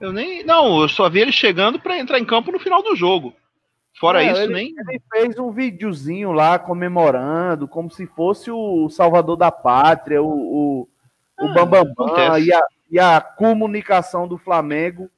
Eu 0.00 0.12
nem. 0.12 0.42
Não, 0.42 0.82
eu 0.82 0.88
só 0.88 1.08
vi 1.08 1.20
ele 1.20 1.30
chegando 1.30 1.78
para 1.78 2.00
entrar 2.00 2.18
em 2.18 2.24
campo 2.24 2.50
no 2.50 2.58
final 2.58 2.82
do 2.82 2.96
jogo. 2.96 3.32
Fora 4.00 4.24
é, 4.24 4.32
isso, 4.32 4.40
ele, 4.40 4.54
nem. 4.54 4.74
Ele 4.76 5.00
fez 5.08 5.38
um 5.38 5.52
videozinho 5.52 6.32
lá 6.32 6.58
comemorando, 6.58 7.68
como 7.68 7.92
se 7.92 8.08
fosse 8.08 8.50
o 8.50 8.88
Salvador 8.88 9.36
da 9.36 9.52
Pátria, 9.52 10.20
o, 10.20 10.26
o, 10.26 10.88
ah, 11.38 11.44
o 11.44 11.54
Bambambam 11.54 12.38
e 12.40 12.52
a, 12.52 12.60
e 12.90 12.98
a 12.98 13.20
comunicação 13.20 14.26
do 14.26 14.36
Flamengo 14.36 15.08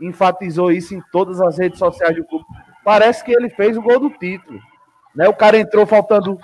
enfatizou 0.00 0.70
isso 0.70 0.94
em 0.94 1.02
todas 1.10 1.40
as 1.40 1.58
redes 1.58 1.80
sociais 1.80 2.14
do 2.14 2.24
clube. 2.24 2.44
Parece 2.84 3.24
que 3.24 3.32
ele 3.32 3.50
fez 3.50 3.76
o 3.76 3.82
gol 3.82 3.98
do 3.98 4.10
título. 4.10 4.60
Né? 5.14 5.28
O 5.28 5.34
cara 5.34 5.58
entrou 5.58 5.86
faltando 5.86 6.38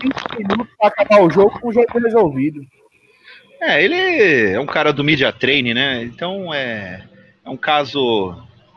5 0.00 0.38
minutos 0.38 0.74
para 0.78 0.88
acabar 0.88 1.22
o 1.22 1.30
jogo 1.30 1.58
com 1.60 1.68
o 1.68 1.72
jogo 1.72 1.98
resolvido. 1.98 2.60
É, 3.60 3.82
ele 3.82 4.52
é 4.52 4.60
um 4.60 4.66
cara 4.66 4.92
do 4.92 5.02
media 5.02 5.32
training, 5.32 5.74
né? 5.74 6.02
Então 6.02 6.52
é, 6.52 7.02
é 7.44 7.48
um 7.48 7.56
caso 7.56 8.36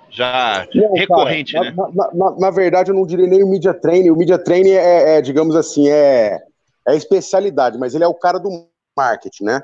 já 0.10 0.66
não, 0.74 0.94
recorrente, 0.94 1.54
cara, 1.54 1.72
né? 1.72 1.76
Na, 1.94 2.10
na, 2.14 2.40
na, 2.40 2.50
verdade, 2.50 2.92
eu 2.92 2.96
não 2.96 3.06
diria 3.06 3.28
nem 3.28 3.44
o 3.44 3.50
media 3.50 3.74
training. 3.74 4.10
O 4.10 4.16
media 4.16 4.38
training 4.38 4.72
é, 4.72 5.18
é, 5.18 5.22
digamos 5.22 5.56
assim, 5.56 5.90
é, 5.90 6.40
é 6.88 6.96
especialidade, 6.96 7.78
mas 7.78 7.94
ele 7.94 8.04
é 8.04 8.08
o 8.08 8.14
cara 8.14 8.40
do 8.40 8.50
marketing, 8.96 9.44
né? 9.44 9.62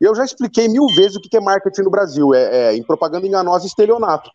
E 0.00 0.04
eu 0.04 0.14
já 0.14 0.24
expliquei 0.24 0.68
mil 0.68 0.86
vezes 0.96 1.16
o 1.16 1.20
que 1.20 1.36
é 1.36 1.40
marketing 1.40 1.82
no 1.82 1.90
Brasil. 1.90 2.34
É, 2.34 2.70
é 2.70 2.76
em 2.76 2.82
propaganda 2.82 3.26
enganosa 3.26 3.64
e 3.64 3.68
estelionato. 3.68 4.30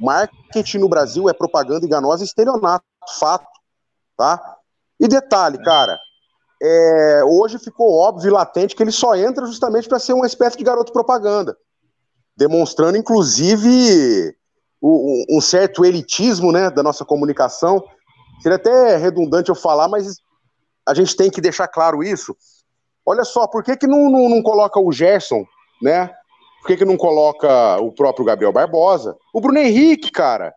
Marketing 0.00 0.78
no 0.78 0.88
Brasil 0.88 1.28
é 1.28 1.32
propaganda 1.32 1.84
enganosa 1.84 2.22
e 2.22 2.26
estelionato, 2.26 2.84
fato, 3.18 3.57
tá? 4.18 4.56
E 5.00 5.06
detalhe, 5.06 5.62
cara, 5.62 5.98
é, 6.60 7.22
hoje 7.24 7.58
ficou 7.58 7.96
óbvio 7.96 8.28
e 8.28 8.32
latente 8.32 8.74
que 8.74 8.82
ele 8.82 8.90
só 8.90 9.14
entra 9.14 9.46
justamente 9.46 9.88
para 9.88 10.00
ser 10.00 10.12
uma 10.12 10.26
espécie 10.26 10.58
de 10.58 10.64
garoto 10.64 10.92
propaganda, 10.92 11.56
demonstrando, 12.36 12.98
inclusive, 12.98 14.36
um 14.82 15.40
certo 15.40 15.84
elitismo 15.84 16.50
né, 16.52 16.68
da 16.68 16.82
nossa 16.82 17.04
comunicação. 17.04 17.82
Seria 18.42 18.56
até 18.56 18.96
redundante 18.96 19.48
eu 19.48 19.54
falar, 19.54 19.88
mas 19.88 20.16
a 20.86 20.94
gente 20.94 21.16
tem 21.16 21.30
que 21.30 21.40
deixar 21.40 21.68
claro 21.68 22.02
isso. 22.02 22.36
Olha 23.06 23.24
só, 23.24 23.46
por 23.46 23.62
que, 23.62 23.76
que 23.76 23.86
não, 23.86 24.10
não, 24.10 24.28
não 24.28 24.42
coloca 24.42 24.80
o 24.80 24.92
Gerson, 24.92 25.44
né? 25.80 26.08
Por 26.60 26.66
que, 26.66 26.76
que 26.76 26.84
não 26.84 26.96
coloca 26.96 27.78
o 27.78 27.92
próprio 27.92 28.24
Gabriel 28.24 28.52
Barbosa? 28.52 29.16
O 29.32 29.40
Bruno 29.40 29.58
Henrique, 29.58 30.10
cara. 30.10 30.52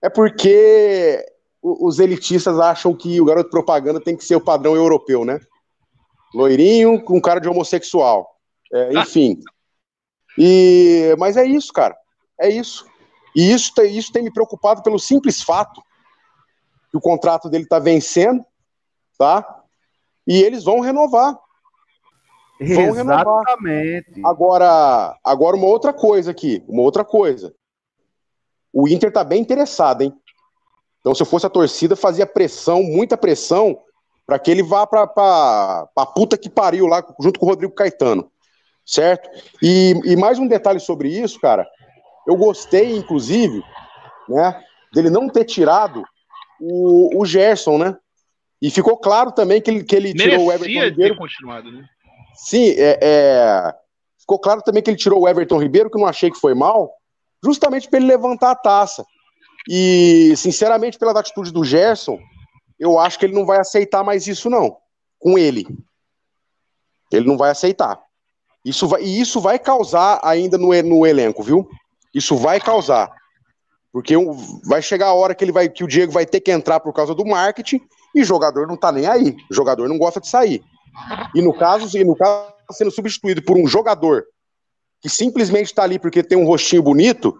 É 0.00 0.08
porque 0.08 1.24
os 1.80 1.98
elitistas 1.98 2.58
acham 2.58 2.94
que 2.94 3.20
o 3.20 3.24
garoto 3.24 3.50
propaganda 3.50 4.00
tem 4.00 4.16
que 4.16 4.24
ser 4.24 4.36
o 4.36 4.40
padrão 4.40 4.74
europeu, 4.74 5.24
né? 5.24 5.40
Loirinho 6.34 7.02
com 7.02 7.20
cara 7.20 7.40
de 7.40 7.48
homossexual. 7.48 8.28
É, 8.72 8.98
enfim. 8.98 9.40
E, 10.36 11.14
mas 11.18 11.36
é 11.36 11.44
isso, 11.44 11.72
cara. 11.72 11.96
É 12.40 12.48
isso. 12.48 12.86
E 13.34 13.52
isso, 13.52 13.72
isso 13.82 14.12
tem 14.12 14.22
me 14.22 14.32
preocupado 14.32 14.82
pelo 14.82 14.98
simples 14.98 15.42
fato 15.42 15.82
que 16.90 16.96
o 16.96 17.00
contrato 17.00 17.48
dele 17.48 17.64
está 17.64 17.78
vencendo, 17.78 18.44
tá? 19.18 19.62
E 20.26 20.42
eles 20.42 20.64
vão 20.64 20.80
renovar. 20.80 21.38
Vão 22.60 22.88
Exatamente. 22.88 24.10
Renovar. 24.10 24.30
Agora, 24.30 25.18
agora 25.24 25.56
uma 25.56 25.66
outra 25.66 25.92
coisa 25.92 26.30
aqui, 26.30 26.62
uma 26.68 26.82
outra 26.82 27.04
coisa. 27.04 27.54
O 28.72 28.88
Inter 28.88 29.12
tá 29.12 29.24
bem 29.24 29.40
interessado, 29.40 30.02
hein? 30.02 30.12
Então, 31.08 31.14
se 31.14 31.22
eu 31.22 31.26
fosse 31.26 31.46
a 31.46 31.48
torcida, 31.48 31.96
fazia 31.96 32.26
pressão, 32.26 32.82
muita 32.82 33.16
pressão, 33.16 33.78
para 34.26 34.38
que 34.38 34.50
ele 34.50 34.62
vá 34.62 34.86
para 34.86 35.04
a 35.96 36.06
puta 36.06 36.36
que 36.36 36.50
pariu 36.50 36.86
lá, 36.86 37.02
junto 37.18 37.40
com 37.40 37.46
o 37.46 37.48
Rodrigo 37.48 37.72
Caetano. 37.72 38.30
Certo? 38.84 39.30
E, 39.62 39.98
e 40.04 40.16
mais 40.16 40.38
um 40.38 40.46
detalhe 40.46 40.78
sobre 40.78 41.08
isso, 41.08 41.40
cara. 41.40 41.66
Eu 42.26 42.36
gostei, 42.36 42.94
inclusive, 42.94 43.62
né, 44.28 44.62
dele 44.92 45.08
não 45.08 45.30
ter 45.30 45.46
tirado 45.46 46.04
o, 46.60 47.22
o 47.22 47.24
Gerson, 47.24 47.78
né? 47.78 47.96
E 48.60 48.70
ficou 48.70 48.98
claro 48.98 49.32
também 49.32 49.62
que 49.62 49.70
ele, 49.70 49.84
que 49.84 49.96
ele 49.96 50.12
tirou 50.12 50.44
o 50.44 50.52
Everton 50.52 50.84
Ribeiro. 50.84 51.14
Ter 51.14 51.18
continuado, 51.18 51.72
né? 51.72 51.86
Sim, 52.34 52.68
é, 52.76 52.98
é, 53.00 53.74
ficou 54.20 54.38
claro 54.38 54.60
também 54.60 54.82
que 54.82 54.90
ele 54.90 54.98
tirou 54.98 55.22
o 55.22 55.28
Everton 55.28 55.58
Ribeiro, 55.58 55.88
que 55.88 55.96
eu 55.96 56.02
não 56.02 56.06
achei 56.06 56.30
que 56.30 56.38
foi 56.38 56.52
mal, 56.52 56.92
justamente 57.42 57.88
para 57.88 57.98
ele 57.98 58.08
levantar 58.08 58.50
a 58.50 58.54
taça. 58.54 59.06
E, 59.68 60.34
sinceramente, 60.34 60.98
pela 60.98 61.18
atitude 61.18 61.52
do 61.52 61.62
Gerson, 61.62 62.18
eu 62.80 62.98
acho 62.98 63.18
que 63.18 63.26
ele 63.26 63.34
não 63.34 63.44
vai 63.44 63.58
aceitar 63.58 64.02
mais 64.02 64.26
isso, 64.26 64.48
não. 64.48 64.78
Com 65.18 65.38
ele. 65.38 65.66
Ele 67.12 67.26
não 67.26 67.36
vai 67.36 67.50
aceitar. 67.50 68.00
Isso 68.64 68.88
vai, 68.88 69.02
e 69.02 69.20
isso 69.20 69.40
vai 69.40 69.58
causar 69.58 70.20
ainda 70.22 70.56
no, 70.56 70.68
no 70.82 71.06
elenco, 71.06 71.42
viu? 71.42 71.68
Isso 72.14 72.34
vai 72.34 72.58
causar. 72.58 73.10
Porque 73.92 74.14
vai 74.64 74.80
chegar 74.80 75.08
a 75.08 75.14
hora 75.14 75.34
que 75.34 75.44
ele 75.44 75.52
vai 75.52 75.68
que 75.68 75.84
o 75.84 75.88
Diego 75.88 76.12
vai 76.12 76.24
ter 76.24 76.40
que 76.40 76.50
entrar 76.50 76.80
por 76.80 76.92
causa 76.92 77.14
do 77.14 77.26
marketing 77.26 77.80
e 78.14 78.24
jogador 78.24 78.66
não 78.66 78.76
tá 78.76 78.90
nem 78.90 79.06
aí. 79.06 79.36
O 79.50 79.54
jogador 79.54 79.88
não 79.88 79.98
gosta 79.98 80.20
de 80.20 80.28
sair. 80.28 80.62
E 81.34 81.42
no 81.42 81.52
caso, 81.52 81.96
e 81.96 82.04
no 82.04 82.16
caso 82.16 82.52
sendo 82.72 82.90
substituído 82.90 83.42
por 83.42 83.56
um 83.56 83.66
jogador 83.66 84.24
que 85.00 85.08
simplesmente 85.08 85.66
está 85.66 85.84
ali 85.84 85.98
porque 85.98 86.22
tem 86.22 86.36
um 86.36 86.46
rostinho 86.46 86.82
bonito, 86.82 87.38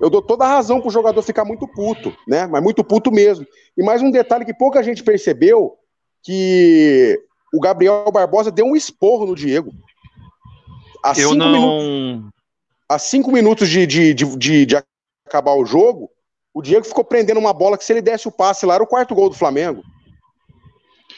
eu 0.00 0.08
dou 0.08 0.22
toda 0.22 0.44
a 0.44 0.48
razão 0.48 0.80
para 0.80 0.88
o 0.88 0.92
jogador 0.92 1.22
ficar 1.22 1.44
muito 1.44 1.66
puto, 1.66 2.16
né? 2.26 2.46
Mas 2.46 2.62
muito 2.62 2.84
puto 2.84 3.10
mesmo. 3.10 3.46
E 3.76 3.82
mais 3.82 4.00
um 4.02 4.10
detalhe 4.10 4.44
que 4.44 4.54
pouca 4.54 4.82
gente 4.82 5.02
percebeu, 5.02 5.76
que 6.22 7.20
o 7.52 7.60
Gabriel 7.60 8.10
Barbosa 8.12 8.50
deu 8.50 8.66
um 8.66 8.76
esporro 8.76 9.26
no 9.26 9.34
Diego. 9.34 9.72
Há 11.04 11.18
eu 11.18 11.34
não... 11.34 11.52
Minutos, 11.52 12.30
há 12.88 12.98
cinco 12.98 13.30
minutos 13.30 13.68
de, 13.68 13.86
de, 13.86 14.14
de, 14.14 14.66
de, 14.66 14.76
acabar 15.26 15.54
o 15.54 15.66
jogo, 15.66 16.10
o 16.54 16.62
Diego 16.62 16.86
ficou 16.86 17.04
prendendo 17.04 17.38
uma 17.38 17.52
bola 17.52 17.76
que 17.76 17.84
se 17.84 17.92
ele 17.92 18.00
desse 18.00 18.26
o 18.26 18.32
passe 18.32 18.64
lá 18.64 18.74
era 18.74 18.82
o 18.82 18.86
quarto 18.86 19.14
gol 19.14 19.28
do 19.28 19.36
Flamengo. 19.36 19.82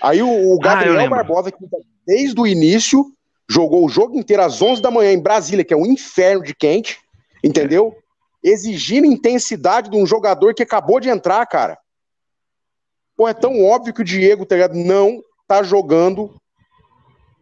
Aí 0.03 0.23
o, 0.23 0.29
o 0.29 0.55
ah, 0.55 0.63
Gabriel 0.63 1.01
ah, 1.01 1.09
Barbosa, 1.09 1.53
que 1.53 1.59
desde 2.07 2.41
o 2.41 2.47
início 2.47 3.05
jogou 3.49 3.85
o 3.85 3.89
jogo 3.89 4.19
inteiro 4.19 4.43
às 4.43 4.61
11 4.61 4.83
da 4.83 4.91
manhã 4.91 5.13
em 5.13 5.21
Brasília, 5.21 5.65
que 5.65 5.75
é 5.75 5.77
um 5.77 5.87
inferno 5.87 6.43
de 6.43 6.55
quente, 6.55 6.99
entendeu? 7.43 7.95
Exigindo 8.43 9.07
intensidade 9.07 9.91
de 9.91 9.97
um 9.97 10.07
jogador 10.07 10.55
que 10.55 10.63
acabou 10.63 11.01
de 11.01 11.09
entrar, 11.09 11.45
cara. 11.47 11.79
Pô, 13.17 13.29
é 13.29 13.35
tão 13.35 13.63
óbvio 13.65 13.93
que 13.93 14.01
o 14.01 14.05
Diego, 14.05 14.47
tá 14.47 14.55
ligado, 14.55 14.75
não 14.75 15.23
tá 15.47 15.63
jogando 15.63 16.35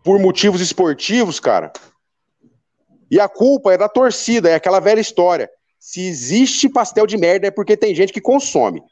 por 0.03 0.19
motivos 0.19 0.61
esportivos, 0.61 1.39
cara. 1.39 1.73
E 3.11 3.21
a 3.21 3.29
culpa 3.29 3.73
é 3.73 3.79
da 3.79 3.89
torcida, 3.89 4.51
é 4.51 4.55
aquela 4.55 4.81
velha 4.81 5.01
história. 5.01 5.49
Se 5.79 6.07
existe 6.07 6.69
pastel 6.69 7.07
de 7.07 7.17
merda 7.17 7.47
é 7.47 7.51
porque 7.51 7.77
tem 7.77 7.95
gente 7.95 8.13
que 8.13 8.21
consome. 8.21 8.83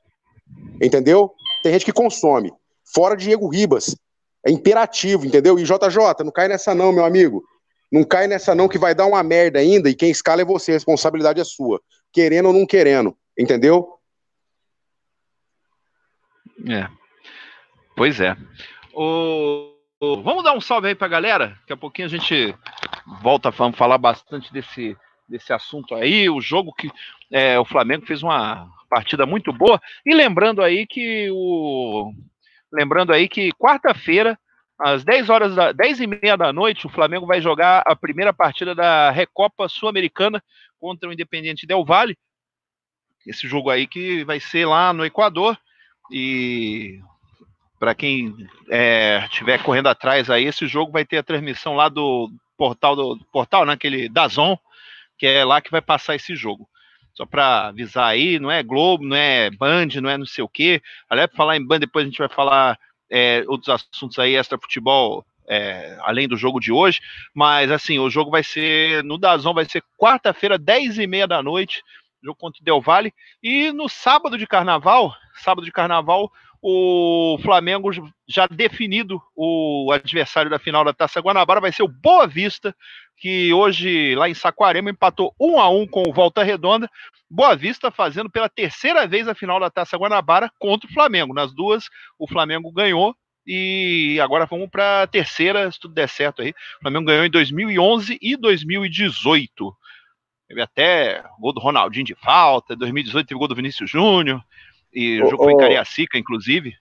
Entendeu? 0.80 1.32
Tem 1.62 1.72
gente 1.72 1.84
que 1.84 1.92
consome. 1.92 2.52
Fora 2.84 3.16
Diego 3.16 3.48
Ribas. 3.48 3.96
É 4.46 4.50
imperativo, 4.50 5.26
entendeu? 5.26 5.58
E 5.58 5.64
JJ, 5.64 6.24
não 6.24 6.30
cai 6.30 6.46
nessa 6.46 6.74
não, 6.74 6.92
meu 6.92 7.04
amigo. 7.04 7.42
Não 7.90 8.04
cai 8.04 8.26
nessa 8.26 8.54
não 8.54 8.68
que 8.68 8.78
vai 8.78 8.94
dar 8.94 9.06
uma 9.06 9.22
merda 9.22 9.58
ainda 9.58 9.90
e 9.90 9.94
quem 9.94 10.10
escala 10.10 10.42
é 10.42 10.44
você, 10.44 10.72
a 10.72 10.74
responsabilidade 10.74 11.40
é 11.40 11.44
sua. 11.44 11.80
Querendo 12.16 12.46
ou 12.46 12.54
não 12.54 12.64
querendo, 12.64 13.14
entendeu? 13.38 14.00
É. 16.66 16.88
Pois 17.94 18.22
é. 18.22 18.34
O... 18.94 19.74
Vamos 20.00 20.42
dar 20.42 20.54
um 20.54 20.60
salve 20.62 20.88
aí 20.88 20.94
pra 20.94 21.08
galera? 21.08 21.48
Daqui 21.60 21.74
a 21.74 21.76
pouquinho 21.76 22.06
a 22.06 22.10
gente 22.10 22.54
volta 23.20 23.50
a 23.50 23.72
falar 23.72 23.98
bastante 23.98 24.50
desse 24.50 24.96
desse 25.28 25.52
assunto 25.52 25.94
aí, 25.94 26.30
o 26.30 26.40
jogo 26.40 26.72
que 26.72 26.90
é, 27.30 27.58
o 27.58 27.66
Flamengo 27.66 28.06
fez 28.06 28.22
uma 28.22 28.66
partida 28.88 29.26
muito 29.26 29.52
boa. 29.52 29.78
E 30.06 30.14
lembrando 30.14 30.62
aí 30.62 30.86
que 30.86 31.28
o. 31.30 32.14
Lembrando 32.72 33.12
aí 33.12 33.28
que 33.28 33.52
quarta-feira, 33.52 34.38
às 34.78 35.04
10 35.04 35.30
horas 35.30 35.54
da 35.54 35.72
10 35.72 36.00
e 36.00 36.06
meia 36.06 36.36
da 36.36 36.52
noite, 36.52 36.86
o 36.86 36.90
Flamengo 36.90 37.26
vai 37.26 37.40
jogar 37.40 37.82
a 37.86 37.96
primeira 37.96 38.32
partida 38.32 38.74
da 38.74 39.10
Recopa 39.10 39.68
Sul-Americana 39.68 40.42
contra 40.78 41.08
o 41.08 41.12
Independiente 41.12 41.66
Del 41.66 41.84
Valle. 41.84 42.16
Esse 43.26 43.48
jogo 43.48 43.70
aí 43.70 43.86
que 43.86 44.24
vai 44.24 44.38
ser 44.38 44.66
lá 44.66 44.92
no 44.92 45.04
Equador. 45.04 45.58
E 46.12 47.00
para 47.78 47.94
quem 47.94 48.34
estiver 49.24 49.58
é, 49.58 49.62
correndo 49.62 49.88
atrás 49.88 50.30
aí, 50.30 50.44
esse 50.44 50.66
jogo 50.66 50.92
vai 50.92 51.04
ter 51.04 51.18
a 51.18 51.22
transmissão 51.22 51.74
lá 51.74 51.88
do 51.88 52.30
portal 52.56 52.94
do 52.94 53.18
portal, 53.32 53.64
naquele 53.64 54.04
né, 54.04 54.08
Dazon, 54.08 54.56
que 55.18 55.26
é 55.26 55.44
lá 55.44 55.60
que 55.60 55.70
vai 55.70 55.82
passar 55.82 56.14
esse 56.14 56.34
jogo. 56.36 56.68
Só 57.14 57.24
para 57.24 57.68
avisar 57.68 58.08
aí, 58.08 58.38
não 58.38 58.50
é 58.50 58.62
Globo, 58.62 59.04
não 59.04 59.16
é 59.16 59.50
Band, 59.50 59.88
não 60.02 60.10
é 60.10 60.18
não 60.18 60.26
sei 60.26 60.44
o 60.44 60.48
quê. 60.48 60.82
Aliás, 61.08 61.30
falar 61.34 61.56
em 61.56 61.66
Band, 61.66 61.80
depois 61.80 62.04
a 62.04 62.08
gente 62.08 62.18
vai 62.18 62.28
falar 62.28 62.78
é, 63.10 63.44
outros 63.46 63.68
assuntos 63.68 64.18
aí, 64.18 64.34
extra 64.34 64.58
futebol, 64.58 65.24
é, 65.48 65.96
além 66.00 66.28
do 66.28 66.36
jogo 66.36 66.60
de 66.60 66.72
hoje. 66.72 67.00
Mas 67.34 67.70
assim, 67.70 67.98
o 67.98 68.10
jogo 68.10 68.30
vai 68.30 68.42
ser 68.42 69.02
no 69.04 69.18
Dazon, 69.18 69.54
vai 69.54 69.64
ser 69.64 69.82
quarta-feira, 69.98 70.58
10 70.58 70.98
e 70.98 71.06
meia 71.06 71.26
da 71.26 71.42
noite, 71.42 71.82
jogo 72.22 72.38
contra 72.38 72.60
o 72.60 72.64
Del 72.64 72.80
Valle. 72.80 73.12
E 73.42 73.72
no 73.72 73.88
sábado 73.88 74.36
de 74.36 74.46
carnaval, 74.46 75.14
sábado 75.42 75.64
de 75.64 75.72
carnaval, 75.72 76.30
o 76.68 77.38
Flamengo 77.42 77.92
já 78.26 78.48
definido 78.48 79.22
o 79.36 79.92
adversário 79.92 80.50
da 80.50 80.58
final 80.58 80.84
da 80.84 80.92
Taça 80.92 81.20
Guanabara 81.20 81.60
vai 81.60 81.70
ser 81.70 81.84
o 81.84 81.88
Boa 81.88 82.26
Vista, 82.26 82.74
que 83.16 83.52
hoje 83.52 84.16
lá 84.16 84.28
em 84.28 84.34
Saquarema 84.34 84.90
empatou 84.90 85.32
um 85.40 85.60
a 85.60 85.70
um 85.70 85.86
com 85.86 86.02
o 86.08 86.12
Volta 86.12 86.42
Redonda. 86.42 86.90
Boa 87.30 87.54
Vista 87.54 87.92
fazendo 87.92 88.28
pela 88.28 88.48
terceira 88.48 89.06
vez 89.06 89.28
a 89.28 89.34
final 89.34 89.60
da 89.60 89.70
Taça 89.70 89.96
Guanabara 89.96 90.50
contra 90.58 90.90
o 90.90 90.92
Flamengo. 90.92 91.32
Nas 91.32 91.54
duas, 91.54 91.84
o 92.18 92.26
Flamengo 92.26 92.72
ganhou 92.72 93.14
e 93.46 94.18
agora 94.20 94.44
vamos 94.44 94.68
para 94.68 95.02
a 95.02 95.06
terceira, 95.06 95.70
se 95.70 95.78
tudo 95.78 95.94
der 95.94 96.08
certo 96.08 96.42
aí. 96.42 96.50
O 96.50 96.82
Flamengo 96.82 97.06
ganhou 97.06 97.24
em 97.24 97.30
2011 97.30 98.18
e 98.20 98.36
2018. 98.36 99.72
Teve 100.48 100.62
até 100.62 101.24
gol 101.38 101.52
do 101.52 101.60
Ronaldinho 101.60 102.04
de 102.04 102.16
falta, 102.16 102.74
2018 102.74 103.28
teve 103.28 103.38
gol 103.38 103.46
do 103.46 103.54
Vinícius 103.54 103.88
Júnior, 103.88 104.42
e 104.92 105.22
o 105.22 105.30
jogo 105.30 105.44
foi 105.44 105.52
em 105.52 105.58
Cariacica, 105.58 106.18
inclusive. 106.18 106.74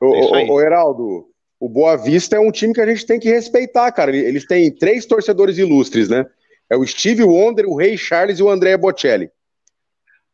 Ô, 0.00 0.36
é 0.36 0.44
ô, 0.44 0.60
Heraldo, 0.60 1.26
o 1.58 1.68
Boa 1.68 1.96
Vista 1.96 2.36
é 2.36 2.40
um 2.40 2.50
time 2.50 2.72
que 2.72 2.80
a 2.80 2.86
gente 2.86 3.04
tem 3.04 3.20
que 3.20 3.28
respeitar, 3.28 3.90
cara. 3.92 4.16
Eles 4.16 4.46
têm 4.46 4.70
três 4.70 5.04
torcedores 5.04 5.58
ilustres, 5.58 6.08
né? 6.08 6.26
É 6.70 6.76
o 6.76 6.86
Steve 6.86 7.22
Wonder, 7.22 7.66
o 7.66 7.76
Rei 7.76 7.98
Charles 7.98 8.38
e 8.38 8.42
o 8.42 8.48
André 8.48 8.76
Bocelli. 8.76 9.30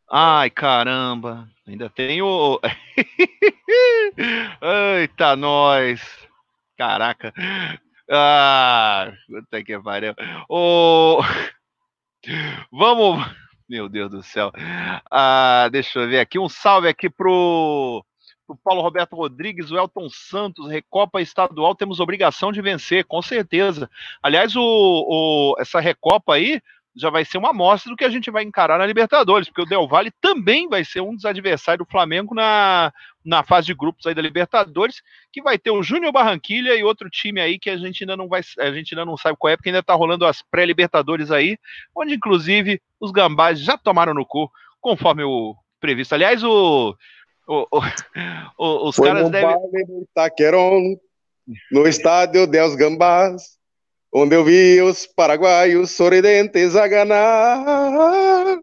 Ai, 0.09 0.49
caramba. 0.49 1.49
Ainda 1.67 1.89
tem 1.89 2.21
o. 2.21 2.61
Eita, 5.01 5.35
nós. 5.35 6.01
Caraca. 6.77 7.33
Ah, 8.09 9.11
puta 9.27 9.63
que 9.63 9.77
pariu. 9.79 10.13
O... 10.47 11.19
Vamos. 12.71 13.25
Meu 13.69 13.89
Deus 13.89 14.09
do 14.09 14.23
céu. 14.23 14.51
Ah, 15.11 15.67
deixa 15.71 15.99
eu 15.99 16.07
ver 16.07 16.19
aqui. 16.19 16.39
Um 16.39 16.47
salve 16.47 16.87
aqui 16.87 17.09
pro 17.09 18.03
o 18.47 18.55
Paulo 18.55 18.81
Roberto 18.81 19.13
Rodrigues, 19.13 19.71
o 19.71 19.77
Elton 19.77 20.07
Santos, 20.09 20.69
Recopa 20.69 21.21
Estadual, 21.21 21.75
temos 21.75 21.99
obrigação 21.99 22.49
de 22.49 22.61
vencer, 22.61 23.03
com 23.03 23.21
certeza. 23.21 23.89
Aliás, 24.23 24.55
o, 24.55 24.61
o, 24.61 25.55
essa 25.59 25.81
Recopa 25.81 26.35
aí 26.35 26.61
já 26.97 27.09
vai 27.09 27.23
ser 27.23 27.37
uma 27.37 27.51
amostra 27.51 27.91
do 27.91 27.95
que 27.95 28.03
a 28.03 28.09
gente 28.09 28.31
vai 28.31 28.43
encarar 28.43 28.79
na 28.79 28.85
Libertadores, 28.85 29.47
porque 29.47 29.61
o 29.61 29.65
Del 29.65 29.87
Valle 29.87 30.11
também 30.19 30.67
vai 30.67 30.83
ser 30.83 31.01
um 31.01 31.13
dos 31.13 31.25
adversários 31.25 31.85
do 31.85 31.91
Flamengo 31.91 32.33
na, 32.33 32.91
na 33.23 33.43
fase 33.43 33.67
de 33.67 33.73
grupos 33.73 34.05
aí 34.05 34.13
da 34.15 34.21
Libertadores, 34.21 35.01
que 35.31 35.41
vai 35.41 35.57
ter 35.57 35.71
o 35.71 35.83
Júnior 35.83 36.11
Barranquilha 36.11 36.75
e 36.75 36.83
outro 36.83 37.09
time 37.09 37.39
aí 37.39 37.59
que 37.59 37.69
a 37.69 37.77
gente 37.77 38.03
ainda 38.03 38.17
não 38.17 38.27
vai, 38.27 38.41
a 38.59 38.71
gente 38.71 38.93
ainda 38.93 39.05
não 39.05 39.15
sabe 39.15 39.37
qual 39.37 39.51
é, 39.53 39.55
porque 39.55 39.69
ainda 39.69 39.83
tá 39.83 39.93
rolando 39.93 40.25
as 40.25 40.41
pré-Libertadores 40.41 41.31
aí, 41.31 41.57
onde 41.95 42.15
inclusive 42.15 42.81
os 42.99 43.11
gambás 43.11 43.59
já 43.59 43.77
tomaram 43.77 44.13
no 44.13 44.25
cu, 44.25 44.49
conforme 44.81 45.23
o 45.23 45.55
previsto. 45.79 46.13
Aliás, 46.13 46.43
o 46.43 46.95
O, 47.49 47.65
o, 47.71 47.81
o, 48.57 48.89
os 48.89 48.95
Foi 48.97 49.07
caras 49.07 49.29
devem. 49.29 49.55
No 51.71 51.87
estádio 51.87 52.45
Deus 52.45 52.75
Gambás, 52.75 53.56
onde 54.21 54.35
eu 54.35 54.43
vi 54.43 54.81
os 54.81 55.05
paraguaios 55.05 55.91
sorridentes 55.91 56.75
a 56.75 56.87
ganhar. 56.87 58.59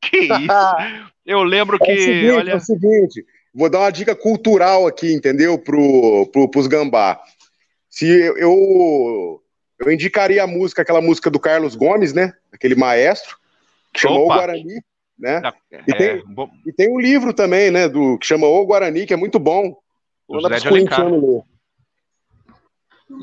Que 0.00 0.18
isso? 0.18 0.76
Eu 1.24 1.42
lembro 1.42 1.78
que. 1.78 1.90
É 1.90 1.94
o 1.94 1.98
seguinte, 1.98 2.30
olha... 2.30 2.50
é 2.52 2.56
o 2.56 2.60
seguinte 2.60 3.26
vou 3.54 3.68
dar 3.68 3.80
uma 3.80 3.90
dica 3.90 4.16
cultural 4.16 4.86
aqui, 4.86 5.12
entendeu? 5.12 5.58
Pro, 5.58 6.26
pro, 6.32 6.48
pros 6.48 6.66
gambá. 6.66 7.20
Se 7.90 8.08
eu, 8.08 8.36
eu, 8.38 9.42
eu 9.78 9.92
indicaria 9.92 10.42
a 10.42 10.46
música, 10.46 10.82
aquela 10.82 11.02
música 11.02 11.30
do 11.30 11.38
Carlos 11.38 11.74
Gomes, 11.74 12.12
né? 12.12 12.32
Aquele 12.50 12.74
maestro, 12.74 13.36
que 13.92 14.00
chamou 14.00 14.24
Opa. 14.24 14.34
o 14.34 14.38
Guarani 14.38 14.82
né? 15.18 15.40
É, 15.70 15.82
e, 15.86 15.94
tem, 15.94 16.24
bom... 16.26 16.50
e 16.66 16.72
tem 16.72 16.90
um 16.90 16.98
livro 16.98 17.32
também, 17.32 17.70
né, 17.70 17.88
do, 17.88 18.18
que 18.18 18.26
chama 18.26 18.46
O 18.46 18.66
Guarani, 18.66 19.06
que 19.06 19.14
é 19.14 19.16
muito 19.16 19.38
bom. 19.38 19.76
O 20.26 20.40
Zé 20.40 20.58
de 20.58 20.66
Alencar. 20.68 21.06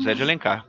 Zé 0.04 0.14
de 0.14 0.22
Alencar. 0.22 0.66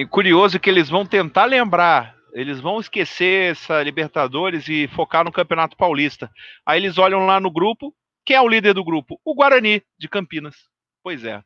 E 0.00 0.06
curioso 0.06 0.58
que 0.58 0.70
eles 0.70 0.88
vão 0.88 1.04
tentar 1.04 1.44
lembrar, 1.44 2.16
eles 2.32 2.58
vão 2.58 2.80
esquecer 2.80 3.50
essa 3.50 3.82
Libertadores 3.82 4.66
e 4.66 4.88
focar 4.88 5.22
no 5.22 5.30
Campeonato 5.30 5.76
Paulista. 5.76 6.30
Aí 6.64 6.80
eles 6.80 6.96
olham 6.96 7.26
lá 7.26 7.38
no 7.38 7.50
grupo, 7.50 7.94
quem 8.24 8.34
é 8.34 8.40
o 8.40 8.48
líder 8.48 8.72
do 8.72 8.82
grupo? 8.82 9.20
O 9.22 9.34
Guarani 9.34 9.82
de 9.98 10.08
Campinas. 10.08 10.56
Pois 11.02 11.22
é. 11.22 11.42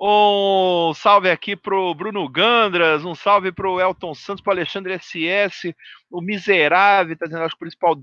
Um 0.00 0.94
salve 0.94 1.28
aqui 1.30 1.54
pro 1.54 1.94
Bruno 1.94 2.26
Gandras, 2.26 3.04
um 3.04 3.14
salve 3.14 3.52
pro 3.52 3.78
Elton 3.78 4.14
Santos, 4.14 4.42
pro 4.42 4.52
Alexandre 4.52 4.98
SS, 4.98 5.76
o 6.10 6.22
Miserável, 6.22 7.18
tá 7.18 7.26
dizendo, 7.26 7.44
acho 7.44 7.54
que 7.54 7.64
o 7.64 7.66
principal 7.66 7.96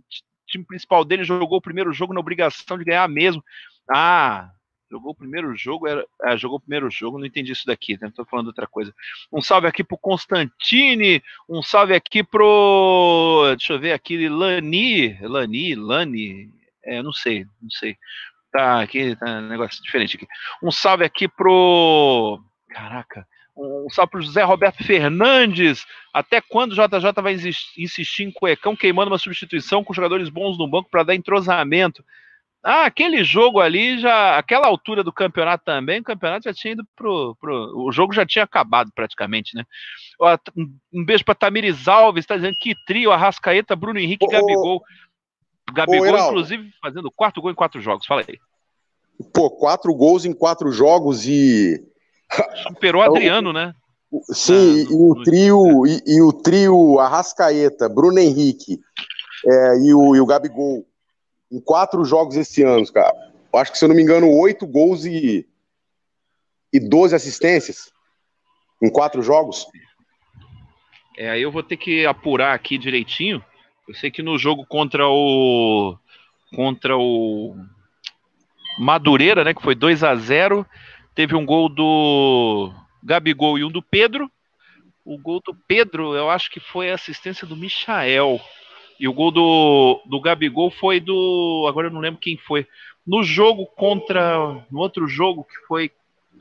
time 0.47 0.63
principal 0.63 1.03
dele 1.03 1.23
jogou 1.23 1.57
o 1.57 1.61
primeiro 1.61 1.91
jogo 1.91 2.13
na 2.13 2.19
obrigação 2.19 2.77
de 2.77 2.85
ganhar 2.85 3.09
mesmo. 3.09 3.43
Ah, 3.91 4.47
jogou 4.89 5.11
o 5.11 5.15
primeiro 5.15 5.55
jogo, 5.55 5.87
era, 5.87 6.05
é, 6.23 6.37
jogou 6.37 6.57
o 6.57 6.61
primeiro 6.61 6.89
jogo, 6.89 7.19
não 7.19 7.25
entendi 7.25 7.51
isso 7.51 7.65
daqui, 7.65 7.97
né? 8.01 8.11
Tô 8.15 8.25
falando 8.25 8.47
outra 8.47 8.67
coisa. 8.67 8.93
Um 9.31 9.41
salve 9.41 9.67
aqui 9.67 9.83
pro 9.83 9.97
Constantine, 9.97 11.21
um 11.47 11.61
salve 11.61 11.93
aqui 11.93 12.23
pro, 12.23 13.43
deixa 13.57 13.73
eu 13.73 13.79
ver 13.79 13.93
aqui, 13.93 14.27
Lani, 14.29 15.17
Lani, 15.21 15.75
Lani, 15.75 16.49
é, 16.83 17.01
não 17.01 17.13
sei, 17.13 17.45
não 17.61 17.69
sei. 17.69 17.97
Tá 18.51 18.81
aqui, 18.81 19.15
tá 19.15 19.25
um 19.25 19.49
negócio 19.49 19.83
diferente 19.83 20.15
aqui. 20.15 20.27
Um 20.63 20.71
salve 20.71 21.03
aqui 21.03 21.27
pro, 21.27 22.41
caraca, 22.69 23.27
um 23.55 23.89
salve 23.89 24.11
para 24.11 24.19
o 24.19 24.23
José 24.23 24.43
Roberto 24.43 24.83
Fernandes. 24.83 25.85
Até 26.13 26.39
quando 26.41 26.71
o 26.71 26.75
JJ 26.75 27.21
vai 27.21 27.33
insistir 27.33 28.23
em 28.23 28.31
cuecão 28.31 28.75
queimando 28.75 29.11
uma 29.11 29.17
substituição 29.17 29.83
com 29.83 29.93
jogadores 29.93 30.29
bons 30.29 30.57
no 30.57 30.67
banco 30.67 30.89
para 30.89 31.03
dar 31.03 31.15
entrosamento? 31.15 32.03
Ah, 32.69 32.83
aquele 32.85 33.23
jogo 33.23 33.61
ali 33.61 33.97
já, 33.97 34.37
aquela 34.37 34.67
altura 34.67 35.01
do 35.01 35.13
campeonato 35.13 35.63
também, 35.63 36.01
o 36.01 36.03
campeonato 36.03 36.43
já 36.43 36.53
tinha 36.53 36.73
ido 36.73 36.83
pro, 36.97 37.33
pro 37.39 37.87
o 37.87 37.93
jogo 37.93 38.11
já 38.11 38.25
tinha 38.25 38.43
acabado 38.43 38.91
praticamente, 38.93 39.55
né? 39.55 39.63
Um 40.93 41.05
beijo 41.05 41.23
para 41.23 41.33
Tamires 41.33 41.87
Alves, 41.87 42.23
está 42.23 42.35
dizendo 42.35 42.57
que 42.59 42.75
trio, 42.85 43.13
Arrascaeta, 43.13 43.73
Bruno 43.73 43.99
Henrique, 43.99 44.25
e 44.25 44.27
Gabigol. 44.27 44.83
Gabigol, 45.73 46.11
Ô, 46.11 46.27
inclusive, 46.27 46.69
fazendo 46.81 47.09
quarto 47.09 47.41
gol 47.41 47.51
em 47.51 47.55
quatro 47.55 47.79
jogos. 47.79 48.05
Fala 48.05 48.25
aí. 48.27 48.37
Pô, 49.33 49.49
quatro 49.49 49.93
gols 49.93 50.25
em 50.25 50.33
quatro 50.33 50.69
jogos 50.69 51.25
e 51.25 51.81
Superou 52.67 53.01
o 53.01 53.05
Adriano, 53.05 53.53
né? 53.53 53.73
Sim, 54.23 54.81
ah, 54.81 54.91
e, 54.91 54.93
o 54.93 55.23
trio, 55.23 55.87
e, 55.87 56.03
e, 56.05 56.21
o 56.21 56.33
trio 56.33 56.99
Arrascaeta, 56.99 57.87
Bruno 57.87 58.19
Henrique 58.19 58.77
é, 59.45 59.79
e, 59.79 59.93
o, 59.93 60.15
e 60.15 60.19
o 60.19 60.25
Gabigol 60.25 60.85
em 61.51 61.59
quatro 61.59 62.03
jogos 62.05 62.35
esse 62.35 62.63
ano, 62.63 62.91
cara. 62.91 63.13
Eu 63.53 63.59
acho 63.59 63.71
que, 63.71 63.77
se 63.77 63.85
eu 63.85 63.89
não 63.89 63.95
me 63.95 64.01
engano, 64.01 64.29
oito 64.29 64.67
gols 64.67 65.05
e, 65.05 65.47
e 66.71 66.79
12 66.79 67.15
assistências 67.15 67.91
em 68.81 68.89
quatro 68.89 69.21
jogos. 69.21 69.65
É, 71.17 71.31
aí 71.31 71.41
eu 71.41 71.51
vou 71.51 71.63
ter 71.63 71.77
que 71.77 72.05
apurar 72.05 72.53
aqui 72.53 72.77
direitinho. 72.77 73.43
Eu 73.87 73.95
sei 73.95 74.11
que 74.11 74.21
no 74.21 74.37
jogo 74.37 74.65
contra 74.65 75.07
o 75.07 75.97
contra 76.53 76.97
o 76.97 77.55
Madureira, 78.79 79.43
né, 79.43 79.53
que 79.53 79.61
foi 79.61 79.75
2 79.75 80.03
a 80.03 80.15
0 80.15 80.65
Teve 81.15 81.35
um 81.35 81.43
gol 81.43 81.67
do 81.67 82.71
Gabigol 83.03 83.57
e 83.57 83.63
um 83.63 83.71
do 83.71 83.81
Pedro. 83.81 84.29
O 85.03 85.17
gol 85.17 85.41
do 85.43 85.55
Pedro, 85.67 86.13
eu 86.13 86.29
acho 86.29 86.51
que 86.51 86.59
foi 86.59 86.91
a 86.91 86.93
assistência 86.93 87.47
do 87.47 87.55
Michael. 87.55 88.39
E 88.99 89.07
o 89.07 89.13
gol 89.13 89.31
do, 89.31 90.01
do 90.05 90.21
Gabigol 90.21 90.71
foi 90.71 90.99
do. 90.99 91.65
Agora 91.69 91.87
eu 91.87 91.91
não 91.91 92.01
lembro 92.01 92.19
quem 92.19 92.37
foi. 92.37 92.65
No 93.05 93.23
jogo 93.23 93.65
contra. 93.65 94.65
No 94.71 94.79
outro 94.79 95.07
jogo 95.07 95.43
que 95.43 95.67
foi. 95.67 95.91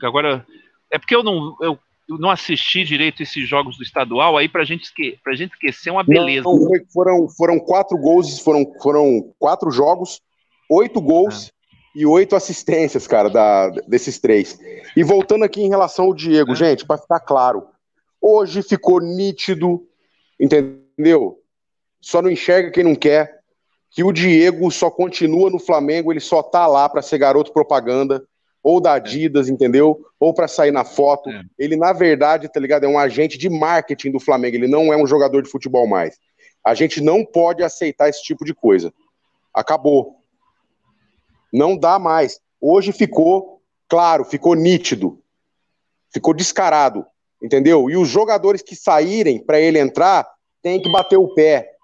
Agora. 0.01 0.45
É 0.91 0.97
porque 0.97 1.15
eu 1.15 1.23
não. 1.23 1.55
Eu, 1.61 1.79
eu 2.09 2.17
não 2.17 2.29
assisti 2.29 2.85
direito 2.85 3.21
esses 3.21 3.47
jogos 3.47 3.77
do 3.77 3.83
estadual, 3.83 4.37
aí 4.37 4.47
pra 4.47 4.63
gente, 4.63 4.83
esque, 4.83 5.19
pra 5.21 5.35
gente 5.35 5.51
esquecer 5.51 5.89
é 5.89 5.91
uma 5.91 6.05
beleza. 6.05 6.43
Não, 6.45 6.57
foram, 6.89 7.27
foram 7.27 7.59
quatro 7.59 7.97
gols, 7.97 8.39
foram, 8.39 8.65
foram 8.81 9.33
quatro 9.37 9.69
jogos, 9.69 10.21
oito 10.69 11.01
gols, 11.01 11.51
e 11.97 12.05
oito 12.05 12.35
assistências, 12.35 13.07
cara, 13.07 13.27
da, 13.27 13.69
desses 13.87 14.19
três. 14.19 14.59
E 14.95 15.03
voltando 15.03 15.43
aqui 15.43 15.61
em 15.61 15.67
relação 15.67 16.05
ao 16.05 16.13
Diego, 16.13 16.51
é. 16.51 16.55
gente, 16.55 16.85
para 16.85 16.99
ficar 16.99 17.19
claro, 17.19 17.65
hoje 18.21 18.61
ficou 18.61 19.01
nítido, 19.01 19.83
entendeu? 20.39 21.39
Só 21.99 22.21
não 22.21 22.29
enxerga 22.29 22.71
quem 22.71 22.83
não 22.83 22.95
quer, 22.95 23.39
que 23.89 24.03
o 24.03 24.11
Diego 24.11 24.69
só 24.71 24.89
continua 24.89 25.49
no 25.49 25.59
Flamengo, 25.59 26.11
ele 26.11 26.19
só 26.19 26.43
tá 26.43 26.67
lá 26.67 26.87
para 26.87 27.01
ser 27.01 27.17
garoto 27.17 27.51
propaganda, 27.51 28.23
ou 28.61 28.81
da 28.81 28.93
Adidas, 28.93 29.49
entendeu? 29.49 30.05
Ou 30.19 30.33
para 30.33 30.47
sair 30.47 30.71
na 30.71 30.83
foto. 30.83 31.29
É. 31.29 31.41
Ele, 31.57 31.75
na 31.75 31.93
verdade, 31.93 32.51
tá 32.51 32.59
ligado? 32.59 32.83
É 32.83 32.87
um 32.87 32.99
agente 32.99 33.37
de 33.37 33.49
marketing 33.49 34.11
do 34.11 34.19
Flamengo, 34.19 34.57
ele 34.57 34.67
não 34.67 34.91
é 34.91 34.97
um 34.97 35.07
jogador 35.07 35.41
de 35.41 35.49
futebol 35.49 35.87
mais. 35.87 36.17
A 36.63 36.73
gente 36.73 36.99
não 36.99 37.23
pode 37.23 37.63
aceitar 37.63 38.09
esse 38.09 38.21
tipo 38.21 38.43
de 38.43 38.53
coisa. 38.53 38.93
Acabou. 39.53 40.17
Não 41.51 41.77
dá 41.77 41.97
mais. 41.97 42.41
Hoje 42.59 42.91
ficou 42.91 43.61
claro, 43.87 44.25
ficou 44.25 44.53
nítido, 44.53 45.21
ficou 46.11 46.33
descarado, 46.33 47.05
entendeu? 47.41 47.89
E 47.89 47.95
os 47.95 48.09
jogadores 48.09 48.61
que 48.61 48.75
saírem 48.75 49.43
para 49.43 49.59
ele 49.59 49.79
entrar 49.79 50.27
tem 50.61 50.81
que 50.81 50.91
bater 50.91 51.17
o 51.17 51.33
pé. 51.33 51.76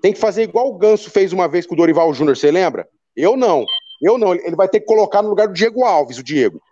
Tem 0.00 0.12
que 0.12 0.18
fazer 0.18 0.42
igual 0.42 0.68
o 0.68 0.78
Ganso 0.78 1.10
fez 1.10 1.32
uma 1.32 1.48
vez 1.48 1.66
com 1.66 1.74
o 1.74 1.76
Dorival 1.76 2.12
Júnior, 2.14 2.36
você 2.36 2.50
lembra? 2.50 2.88
Eu 3.16 3.36
não. 3.36 3.64
Eu 4.00 4.16
não. 4.16 4.34
Ele 4.34 4.54
vai 4.54 4.68
ter 4.68 4.80
que 4.80 4.86
colocar 4.86 5.22
no 5.22 5.28
lugar 5.28 5.48
do 5.48 5.54
Diego 5.54 5.84
Alves, 5.84 6.18
o 6.18 6.22
Diego. 6.22 6.62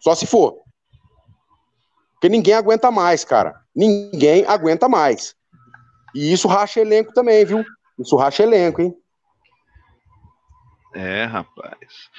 Só 0.00 0.14
se 0.14 0.26
for. 0.26 0.58
Porque 2.14 2.28
ninguém 2.28 2.54
aguenta 2.54 2.90
mais, 2.90 3.24
cara. 3.24 3.60
Ninguém 3.74 4.44
aguenta 4.46 4.88
mais. 4.88 5.34
E 6.14 6.32
isso 6.32 6.48
racha 6.48 6.80
elenco 6.80 7.12
também, 7.12 7.44
viu? 7.44 7.64
Isso 7.98 8.16
racha 8.16 8.42
elenco, 8.42 8.80
hein? 8.80 8.94
É, 10.94 11.24
rapaz. 11.24 12.10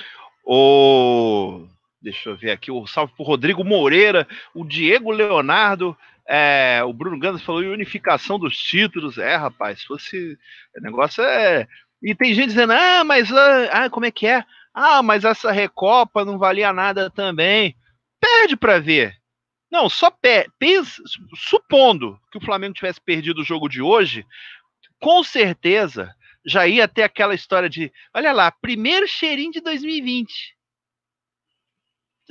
O. 0.46 1.66
Deixa 2.02 2.30
eu 2.30 2.36
ver 2.36 2.52
aqui, 2.52 2.72
o 2.72 2.88
salve 2.88 3.14
pro 3.16 3.24
Rodrigo 3.24 3.64
Moreira, 3.64 4.28
o 4.56 4.66
Diego 4.66 5.12
Leonardo, 5.12 5.96
é, 6.28 6.82
o 6.84 6.94
Bruno 6.94 7.20
Gans 7.20 7.42
falou 7.42 7.62
unificação 7.62 8.40
dos 8.40 8.58
títulos. 8.58 9.18
É, 9.18 9.36
rapaz, 9.36 9.82
se 9.82 9.86
fosse. 9.86 10.38
O 10.78 10.82
negócio 10.82 11.24
é. 11.24 11.68
E 12.02 12.16
tem 12.16 12.34
gente 12.34 12.48
dizendo, 12.48 12.74
ah, 12.74 13.04
mas 13.04 13.32
ah, 13.32 13.70
ah, 13.86 13.90
como 13.90 14.06
é 14.06 14.12
que 14.12 14.26
é? 14.26 14.44
Ah, 14.74 15.04
mas 15.04 15.24
essa 15.24 15.52
Recopa 15.52 16.26
não 16.26 16.38
valia 16.38 16.74
nada 16.74 17.10
também. 17.10 17.76
Perde 18.20 18.56
para 18.56 18.80
ver. 18.80 19.16
Não, 19.72 19.88
só 19.90 20.12
pe 20.12 20.48
pensa, 20.60 21.02
supondo 21.36 22.20
que 22.32 22.38
o 22.38 22.42
Flamengo 22.42 22.74
tivesse 22.74 23.00
perdido 23.00 23.42
o 23.42 23.46
jogo 23.46 23.70
de 23.70 23.82
hoje, 23.82 24.26
com 25.00 25.24
certeza 25.24 26.14
já 26.46 26.68
ia 26.68 26.88
ter 26.88 27.04
aquela 27.04 27.36
história 27.36 27.70
de, 27.70 27.92
olha 28.14 28.32
lá, 28.32 28.52
primeiro 28.52 29.08
cheirinho 29.08 29.52
de 29.52 29.62
2020. 29.62 30.56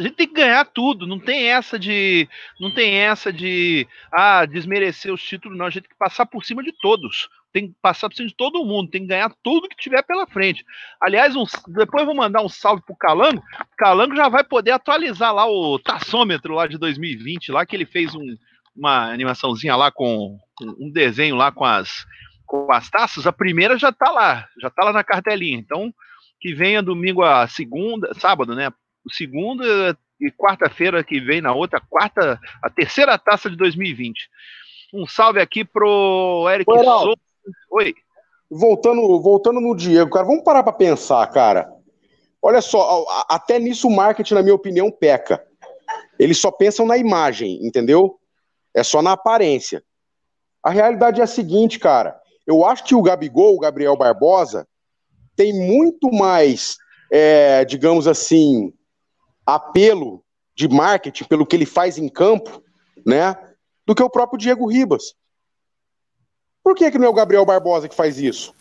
A 0.01 0.03
gente 0.03 0.15
tem 0.15 0.27
que 0.27 0.33
ganhar 0.33 0.65
tudo, 0.65 1.07
não 1.07 1.19
tem 1.19 1.49
essa 1.49 1.79
de, 1.79 2.27
não 2.59 2.73
tem 2.73 2.95
essa 2.95 3.31
de, 3.31 3.87
ah, 4.11 4.47
desmerecer 4.47 5.13
os 5.13 5.23
títulos, 5.23 5.59
não, 5.59 5.67
a 5.67 5.71
gente 5.71 5.83
tem 5.83 5.91
que 5.91 5.99
passar 5.99 6.25
por 6.25 6.43
cima 6.43 6.63
de 6.63 6.73
todos. 6.81 7.29
Tem 7.53 7.69
que 7.69 7.75
passar 7.83 8.09
por 8.09 8.15
cima 8.15 8.29
de 8.29 8.35
todo 8.35 8.65
mundo, 8.65 8.91
tem 8.91 9.03
que 9.03 9.09
ganhar 9.09 9.31
tudo 9.43 9.69
que 9.69 9.77
tiver 9.77 10.03
pela 10.03 10.27
frente. 10.27 10.65
Aliás, 10.99 11.37
um, 11.37 11.45
depois 11.69 12.07
vou 12.07 12.15
mandar 12.15 12.41
um 12.41 12.49
salve 12.49 12.83
pro 12.83 12.97
Calango. 12.97 13.43
Calango 13.77 14.17
já 14.17 14.31
vai 14.31 14.43
poder 14.43 14.71
atualizar 14.71 15.35
lá 15.35 15.47
o 15.47 15.79
taçômetro 15.79 16.55
lá 16.55 16.67
de 16.67 16.79
2020, 16.79 17.53
lá 17.53 17.67
que 17.67 17.77
ele 17.77 17.85
fez 17.85 18.15
um, 18.15 18.25
uma 18.75 19.13
animaçãozinha 19.13 19.77
lá 19.77 19.91
com 19.91 20.39
um 20.63 20.91
desenho 20.91 21.37
lá 21.37 21.53
com 21.53 21.65
as 21.67 22.07
com 22.47 22.73
as 22.73 22.91
taças, 22.91 23.29
a 23.29 23.33
primeira 23.33 23.79
já 23.79 23.91
está 23.91 24.11
lá, 24.11 24.49
já 24.61 24.67
está 24.67 24.83
lá 24.83 24.93
na 24.93 25.05
cartelinha. 25.05 25.57
Então, 25.57 25.95
que 26.41 26.53
venha 26.53 26.83
domingo 26.83 27.23
a 27.23 27.47
segunda, 27.47 28.13
sábado, 28.15 28.57
né? 28.57 28.73
Segunda 29.09 29.97
e 30.21 30.31
quarta-feira 30.31 31.03
que 31.03 31.19
vem 31.19 31.41
na 31.41 31.55
outra, 31.55 31.81
quarta, 31.81 32.39
a 32.63 32.69
terceira 32.69 33.19
taça 33.19 33.49
de 33.49 33.57
2020. 33.57 34.29
Um 34.93 35.07
salve 35.07 35.41
aqui 35.41 35.65
pro 35.65 36.47
Eric 36.53 36.71
Oi, 36.71 36.85
Souza. 36.85 37.21
Oi. 37.71 37.95
Voltando, 38.51 39.21
voltando 39.21 39.61
no 39.61 39.75
Diego, 39.75 40.11
cara, 40.11 40.27
vamos 40.27 40.43
parar 40.43 40.63
para 40.63 40.73
pensar, 40.73 41.25
cara. 41.29 41.73
olha 42.43 42.61
só, 42.61 43.07
até 43.29 43.59
nisso 43.59 43.89
o 43.89 43.95
marketing, 43.95 44.35
na 44.35 44.43
minha 44.43 44.55
opinião, 44.55 44.91
peca. 44.91 45.45
Eles 46.19 46.39
só 46.39 46.51
pensam 46.51 46.85
na 46.85 46.99
imagem, 46.99 47.65
entendeu? 47.65 48.19
É 48.75 48.83
só 48.83 49.01
na 49.01 49.13
aparência. 49.13 49.83
A 50.63 50.71
realidade 50.71 51.21
é 51.21 51.25
a 51.25 51.29
seguinte, 51.29 51.79
cara. 51.79 52.21
Eu 52.47 52.65
acho 52.65 52.85
que 52.85 52.95
o 52.95 53.03
Gabigol, 53.03 53.55
o 53.55 53.61
Gabriel 53.61 53.97
Barbosa, 53.97 54.67
tem 55.37 55.53
muito 55.53 56.13
mais, 56.13 56.77
é, 57.11 57.65
digamos 57.65 58.07
assim, 58.07 58.73
apelo 59.55 60.25
de 60.55 60.69
marketing 60.69 61.25
pelo 61.25 61.47
que 61.47 61.57
ele 61.57 61.67
faz 61.67 61.99
em 61.99 62.09
campo, 62.09 62.63
né? 63.07 63.37
Do 63.87 63.95
que 63.95 64.03
o 64.03 64.11
próprio 64.11 64.39
Diego 64.39 64.67
Ribas. 64.67 65.15
Por 66.63 66.75
que, 66.75 66.91
que 66.91 66.99
não 66.99 67.07
é 67.07 67.09
o 67.09 67.15
Gabriel 67.15 67.45
Barbosa 67.45 67.89
que 67.89 67.95
faz 67.95 68.19
isso? 68.19 68.55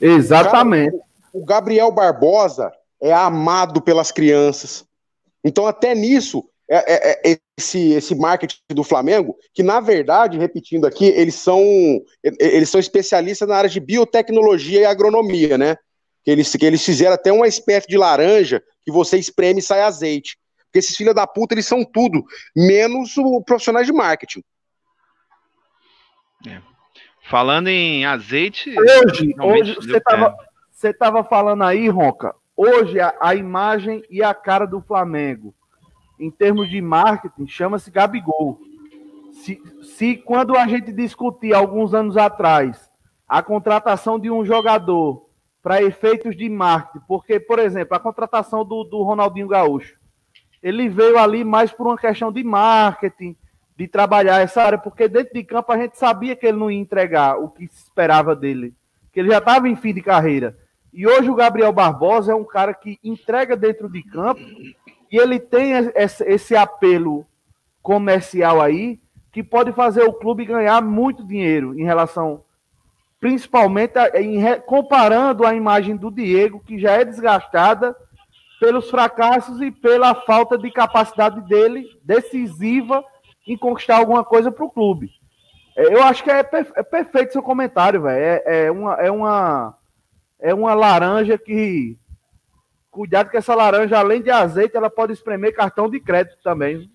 Exatamente. 0.00 0.92
Cara, 0.92 1.04
o 1.32 1.44
Gabriel 1.44 1.90
Barbosa 1.90 2.72
é 3.00 3.12
amado 3.12 3.80
pelas 3.80 4.12
crianças. 4.12 4.84
Então, 5.42 5.66
até 5.66 5.94
nisso, 5.94 6.44
é, 6.70 6.76
é, 6.76 7.32
é, 7.32 7.38
esse, 7.56 7.92
esse 7.92 8.14
marketing 8.14 8.58
do 8.70 8.84
Flamengo, 8.84 9.36
que 9.54 9.62
na 9.62 9.80
verdade, 9.80 10.38
repetindo 10.38 10.86
aqui, 10.86 11.06
eles 11.06 11.34
são, 11.34 11.62
eles 12.22 12.68
são 12.68 12.78
especialistas 12.78 13.48
na 13.48 13.56
área 13.56 13.70
de 13.70 13.80
biotecnologia 13.80 14.80
e 14.80 14.84
agronomia, 14.84 15.56
né? 15.56 15.76
Que 16.24 16.30
eles, 16.30 16.54
que 16.54 16.66
eles 16.66 16.84
fizeram 16.84 17.14
até 17.14 17.32
uma 17.32 17.48
espécie 17.48 17.88
de 17.88 17.96
laranja 17.96 18.62
que 18.88 18.92
você 18.92 19.18
espreme 19.18 19.60
e 19.60 19.62
sai 19.62 19.82
azeite. 19.82 20.38
Porque 20.64 20.78
esses 20.78 20.96
filhos 20.96 21.14
da 21.14 21.26
puta, 21.26 21.52
eles 21.52 21.66
são 21.66 21.84
tudo, 21.84 22.24
menos 22.56 23.18
o 23.18 23.42
profissionais 23.42 23.86
de 23.86 23.92
marketing. 23.92 24.42
É. 26.46 26.62
Falando 27.28 27.68
em 27.68 28.06
azeite. 28.06 28.74
Hoje, 28.78 29.34
hoje 29.38 29.74
você 29.74 29.98
estava 29.98 30.34
você 30.70 30.94
tava 30.94 31.22
falando 31.22 31.64
aí, 31.64 31.86
Ronca. 31.88 32.34
Hoje 32.56 32.98
a, 32.98 33.14
a 33.20 33.34
imagem 33.34 34.02
e 34.08 34.22
a 34.22 34.32
cara 34.32 34.66
do 34.66 34.80
Flamengo 34.80 35.54
em 36.18 36.30
termos 36.30 36.70
de 36.70 36.80
marketing, 36.80 37.46
chama-se 37.46 37.90
Gabigol. 37.90 38.58
Se, 39.32 39.60
se 39.82 40.16
quando 40.16 40.56
a 40.56 40.66
gente 40.66 40.92
discutia 40.92 41.58
alguns 41.58 41.92
anos 41.92 42.16
atrás 42.16 42.90
a 43.28 43.42
contratação 43.42 44.18
de 44.18 44.30
um 44.30 44.46
jogador 44.46 45.27
para 45.62 45.82
efeitos 45.82 46.36
de 46.36 46.48
marketing, 46.48 47.04
porque, 47.06 47.40
por 47.40 47.58
exemplo, 47.58 47.96
a 47.96 48.00
contratação 48.00 48.64
do, 48.64 48.84
do 48.84 49.02
Ronaldinho 49.02 49.48
Gaúcho, 49.48 49.98
ele 50.62 50.88
veio 50.88 51.18
ali 51.18 51.44
mais 51.44 51.70
por 51.70 51.86
uma 51.86 51.98
questão 51.98 52.32
de 52.32 52.42
marketing, 52.42 53.36
de 53.76 53.86
trabalhar 53.86 54.40
essa 54.40 54.62
área, 54.62 54.78
porque 54.78 55.08
dentro 55.08 55.34
de 55.34 55.44
campo 55.44 55.70
a 55.70 55.78
gente 55.78 55.96
sabia 55.96 56.34
que 56.34 56.46
ele 56.46 56.58
não 56.58 56.70
ia 56.70 56.80
entregar 56.80 57.38
o 57.38 57.48
que 57.48 57.66
se 57.68 57.84
esperava 57.84 58.34
dele, 58.34 58.74
que 59.12 59.20
ele 59.20 59.30
já 59.30 59.38
estava 59.38 59.68
em 59.68 59.76
fim 59.76 59.94
de 59.94 60.02
carreira. 60.02 60.56
E 60.92 61.06
hoje 61.06 61.30
o 61.30 61.34
Gabriel 61.34 61.72
Barbosa 61.72 62.32
é 62.32 62.34
um 62.34 62.44
cara 62.44 62.74
que 62.74 62.98
entrega 63.04 63.56
dentro 63.56 63.88
de 63.88 64.02
campo 64.02 64.40
e 65.10 65.16
ele 65.16 65.38
tem 65.38 65.72
esse 66.26 66.56
apelo 66.56 67.24
comercial 67.82 68.60
aí 68.60 68.98
que 69.30 69.42
pode 69.42 69.72
fazer 69.72 70.02
o 70.02 70.12
clube 70.12 70.44
ganhar 70.44 70.82
muito 70.82 71.24
dinheiro 71.24 71.78
em 71.78 71.84
relação, 71.84 72.42
principalmente 73.20 73.98
em, 74.14 74.42
comparando 74.60 75.46
a 75.46 75.54
imagem 75.54 75.96
do 75.96 76.10
Diego, 76.10 76.60
que 76.60 76.78
já 76.78 76.92
é 76.92 77.04
desgastada 77.04 77.96
pelos 78.60 78.90
fracassos 78.90 79.60
e 79.60 79.70
pela 79.70 80.14
falta 80.14 80.58
de 80.58 80.70
capacidade 80.70 81.40
dele 81.42 81.86
decisiva 82.02 83.04
em 83.46 83.56
conquistar 83.56 83.96
alguma 83.96 84.24
coisa 84.24 84.50
para 84.50 84.64
o 84.64 84.70
clube. 84.70 85.10
É, 85.76 85.94
eu 85.94 86.02
acho 86.02 86.22
que 86.22 86.30
é, 86.30 86.40
é 86.40 86.82
perfeito 86.82 87.32
seu 87.32 87.42
comentário, 87.42 88.02
velho. 88.02 88.20
É, 88.20 88.66
é, 88.66 88.70
uma, 88.70 88.94
é, 88.94 89.10
uma, 89.10 89.78
é 90.40 90.54
uma 90.54 90.74
laranja 90.74 91.38
que 91.38 91.96
Cuidado 92.98 93.30
que 93.30 93.36
essa 93.36 93.54
laranja, 93.54 93.96
além 93.96 94.20
de 94.20 94.28
azeite, 94.28 94.76
ela 94.76 94.90
pode 94.90 95.12
espremer 95.12 95.54
cartão 95.54 95.88
de 95.88 96.00
crédito 96.00 96.36
também. 96.42 96.90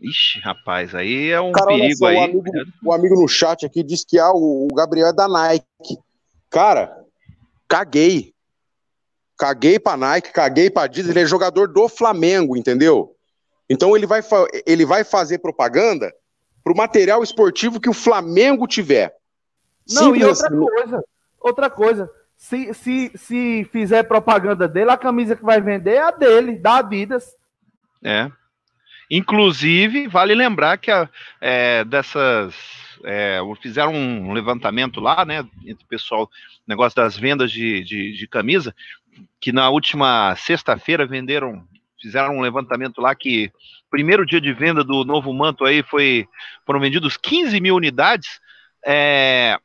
Ixi, 0.00 0.40
rapaz, 0.40 0.94
aí 0.94 1.30
é 1.30 1.40
um 1.40 1.52
Cara, 1.52 1.66
perigo 1.66 1.96
só, 1.96 2.06
aí. 2.06 2.16
O 2.16 2.22
amigo, 2.22 2.42
o 2.84 2.92
amigo, 2.92 3.20
no 3.20 3.28
chat 3.28 3.66
aqui 3.66 3.82
disse 3.82 4.06
que 4.06 4.18
ah, 4.18 4.30
o, 4.32 4.68
Gabriel 4.72 5.08
é 5.08 5.12
da 5.12 5.28
Nike. 5.28 5.98
Cara, 6.48 7.04
caguei. 7.68 8.34
Caguei 9.38 9.78
pra 9.78 9.96
Nike, 9.96 10.32
caguei 10.32 10.70
pra 10.70 10.86
Disney. 10.86 11.12
Ele 11.12 11.20
é 11.20 11.26
jogador 11.26 11.68
do 11.68 11.88
Flamengo, 11.88 12.56
entendeu? 12.56 13.14
Então 13.68 13.94
ele 13.94 14.06
vai, 14.06 14.20
ele 14.66 14.84
vai 14.84 15.04
fazer 15.04 15.38
propaganda 15.38 16.12
pro 16.64 16.76
material 16.76 17.22
esportivo 17.22 17.80
que 17.80 17.88
o 17.88 17.94
Flamengo 17.94 18.66
tiver. 18.66 19.14
Não, 19.88 20.04
Simples 20.04 20.22
e 20.22 20.24
outra 20.24 20.46
assim. 20.46 20.56
coisa, 20.56 21.04
outra 21.40 21.70
coisa 21.70 22.10
se, 22.40 22.72
se, 22.72 23.12
se 23.14 23.68
fizer 23.70 24.02
propaganda 24.04 24.66
dele, 24.66 24.90
a 24.90 24.96
camisa 24.96 25.36
que 25.36 25.44
vai 25.44 25.60
vender 25.60 25.96
é 25.96 26.02
a 26.02 26.10
dele, 26.10 26.58
da 26.58 26.78
Adidas. 26.78 27.36
É. 28.02 28.32
Inclusive, 29.10 30.06
vale 30.06 30.34
lembrar 30.34 30.78
que 30.78 30.90
a, 30.90 31.08
é, 31.40 31.84
dessas. 31.84 32.54
É, 33.02 33.40
fizeram 33.62 33.94
um 33.94 34.32
levantamento 34.32 35.00
lá, 35.00 35.24
né, 35.24 35.42
entre 35.64 35.84
o 35.84 35.88
pessoal, 35.88 36.30
negócio 36.68 36.94
das 36.94 37.16
vendas 37.16 37.50
de, 37.50 37.82
de, 37.82 38.12
de 38.12 38.28
camisa, 38.28 38.74
que 39.40 39.52
na 39.52 39.70
última 39.70 40.36
sexta-feira 40.36 41.06
venderam, 41.06 41.64
fizeram 41.98 42.36
um 42.36 42.42
levantamento 42.42 43.00
lá 43.00 43.14
que 43.14 43.50
primeiro 43.90 44.26
dia 44.26 44.38
de 44.38 44.52
venda 44.52 44.84
do 44.84 45.02
novo 45.02 45.32
manto 45.32 45.64
aí 45.64 45.82
foi, 45.82 46.28
foram 46.66 46.78
vendidos 46.78 47.16
15 47.16 47.58
mil 47.58 47.74
unidades, 47.74 48.38
é, 48.84 49.58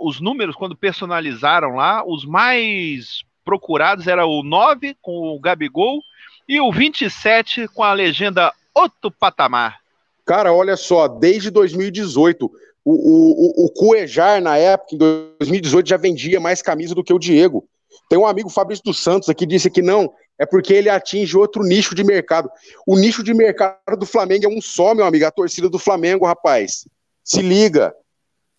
os 0.00 0.20
números, 0.20 0.54
quando 0.54 0.76
personalizaram 0.76 1.76
lá, 1.76 2.04
os 2.04 2.24
mais 2.24 3.22
procurados 3.44 4.06
era 4.06 4.26
o 4.26 4.42
9 4.42 4.96
com 5.00 5.34
o 5.34 5.40
Gabigol 5.40 6.02
e 6.48 6.60
o 6.60 6.70
27 6.70 7.68
com 7.68 7.82
a 7.82 7.92
legenda 7.92 8.52
Outro 8.74 9.10
Patamar. 9.10 9.80
Cara, 10.24 10.52
olha 10.52 10.76
só, 10.76 11.08
desde 11.08 11.50
2018, 11.50 12.46
o, 12.84 12.92
o, 12.92 13.64
o, 13.64 13.66
o 13.66 13.72
Cuejar, 13.72 14.40
na 14.40 14.56
época, 14.56 14.94
em 14.94 14.98
2018, 14.98 15.88
já 15.88 15.96
vendia 15.96 16.40
mais 16.40 16.62
camisa 16.62 16.94
do 16.94 17.04
que 17.04 17.12
o 17.12 17.18
Diego. 17.18 17.68
Tem 18.08 18.18
um 18.18 18.26
amigo, 18.26 18.48
Fabrício 18.48 18.84
dos 18.84 19.02
Santos, 19.02 19.28
aqui, 19.28 19.46
disse 19.46 19.70
que 19.70 19.82
não, 19.82 20.12
é 20.38 20.46
porque 20.46 20.72
ele 20.72 20.88
atinge 20.88 21.36
outro 21.36 21.62
nicho 21.62 21.94
de 21.94 22.02
mercado. 22.02 22.50
O 22.86 22.98
nicho 22.98 23.22
de 23.22 23.34
mercado 23.34 23.96
do 23.98 24.06
Flamengo 24.06 24.46
é 24.46 24.48
um 24.48 24.60
só, 24.60 24.94
meu 24.94 25.04
amigo, 25.04 25.26
a 25.26 25.30
torcida 25.30 25.68
do 25.68 25.78
Flamengo, 25.78 26.24
rapaz. 26.24 26.88
Se 27.22 27.42
liga. 27.42 27.94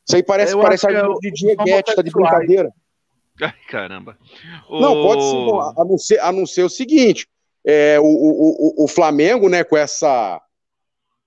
Isso 0.07 0.15
aí 0.15 0.23
parece, 0.23 0.55
parece 0.55 0.87
algo 0.87 1.17
é 1.17 1.29
de 1.29 1.31
Dieguete, 1.31 1.95
tá 1.95 2.01
de 2.01 2.11
brincadeira. 2.11 2.71
Ai, 3.41 3.53
caramba. 3.67 4.17
Não, 4.69 5.01
pode 5.01 5.23
ser, 5.23 5.35
não, 5.35 5.61
a, 5.61 5.85
não 5.85 5.97
ser, 5.97 6.19
a 6.19 6.31
não 6.31 6.45
ser 6.45 6.63
o 6.63 6.69
seguinte: 6.69 7.27
é, 7.65 7.99
o, 7.99 8.05
o, 8.05 8.85
o, 8.85 8.87
Flamengo, 8.87 9.49
né, 9.49 9.63
com 9.63 9.77
essa, 9.77 10.41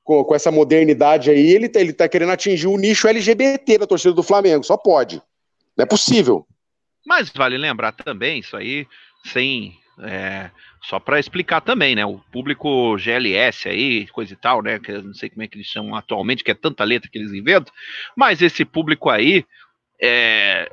com, 0.02 0.24
com, 0.24 0.34
essa 0.34 0.50
modernidade 0.50 1.30
aí, 1.30 1.50
ele, 1.50 1.68
tá, 1.68 1.80
ele 1.80 1.92
tá 1.92 2.08
querendo 2.08 2.32
atingir 2.32 2.66
o 2.66 2.76
nicho 2.76 3.08
LGBT 3.08 3.78
da 3.78 3.86
torcida 3.86 4.14
do 4.14 4.22
Flamengo, 4.22 4.64
só 4.64 4.76
pode. 4.76 5.22
Não 5.76 5.82
é 5.82 5.86
possível. 5.86 6.46
Mas 7.06 7.30
vale 7.30 7.56
lembrar 7.56 7.92
também, 7.92 8.40
isso 8.40 8.56
aí, 8.56 8.86
sem 9.24 9.78
é, 10.00 10.50
só 10.82 10.98
para 10.98 11.20
explicar 11.20 11.60
também, 11.60 11.94
né? 11.94 12.04
O 12.04 12.18
público 12.32 12.96
GLS 12.98 13.68
aí, 13.68 14.06
coisa 14.08 14.32
e 14.32 14.36
tal, 14.36 14.62
né? 14.62 14.78
Que 14.78 14.92
eu 14.92 15.02
não 15.02 15.14
sei 15.14 15.30
como 15.30 15.42
é 15.42 15.48
que 15.48 15.56
eles 15.56 15.66
chamam 15.66 15.94
atualmente, 15.94 16.42
que 16.42 16.50
é 16.50 16.54
tanta 16.54 16.84
letra 16.84 17.08
que 17.10 17.18
eles 17.18 17.32
inventam, 17.32 17.72
mas 18.16 18.42
esse 18.42 18.64
público 18.64 19.08
aí, 19.08 19.44
é, 20.00 20.70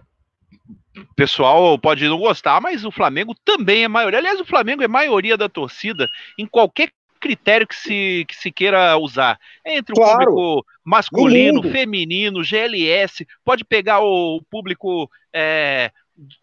o 0.97 1.15
pessoal 1.15 1.77
pode 1.80 2.08
não 2.08 2.17
gostar, 2.17 2.60
mas 2.60 2.84
o 2.84 2.91
Flamengo 2.91 3.36
também 3.45 3.84
é 3.84 3.88
maioria. 3.88 4.19
Aliás, 4.19 4.39
o 4.39 4.45
Flamengo 4.45 4.84
é 4.84 4.88
maioria 4.88 5.38
da 5.38 5.47
torcida 5.47 6.10
em 6.38 6.45
qualquer 6.45 6.91
critério 7.19 7.67
que 7.67 7.75
se, 7.75 8.25
que 8.27 8.36
se 8.36 8.51
queira 8.51 8.97
usar. 8.97 9.39
Entre 9.65 9.93
o 9.93 9.95
claro. 9.95 10.17
público 10.17 10.65
masculino, 10.84 11.63
feminino, 11.63 12.43
GLS, 12.43 13.25
pode 13.45 13.63
pegar 13.63 14.01
o 14.01 14.41
público 14.49 15.10
é, 15.32 15.91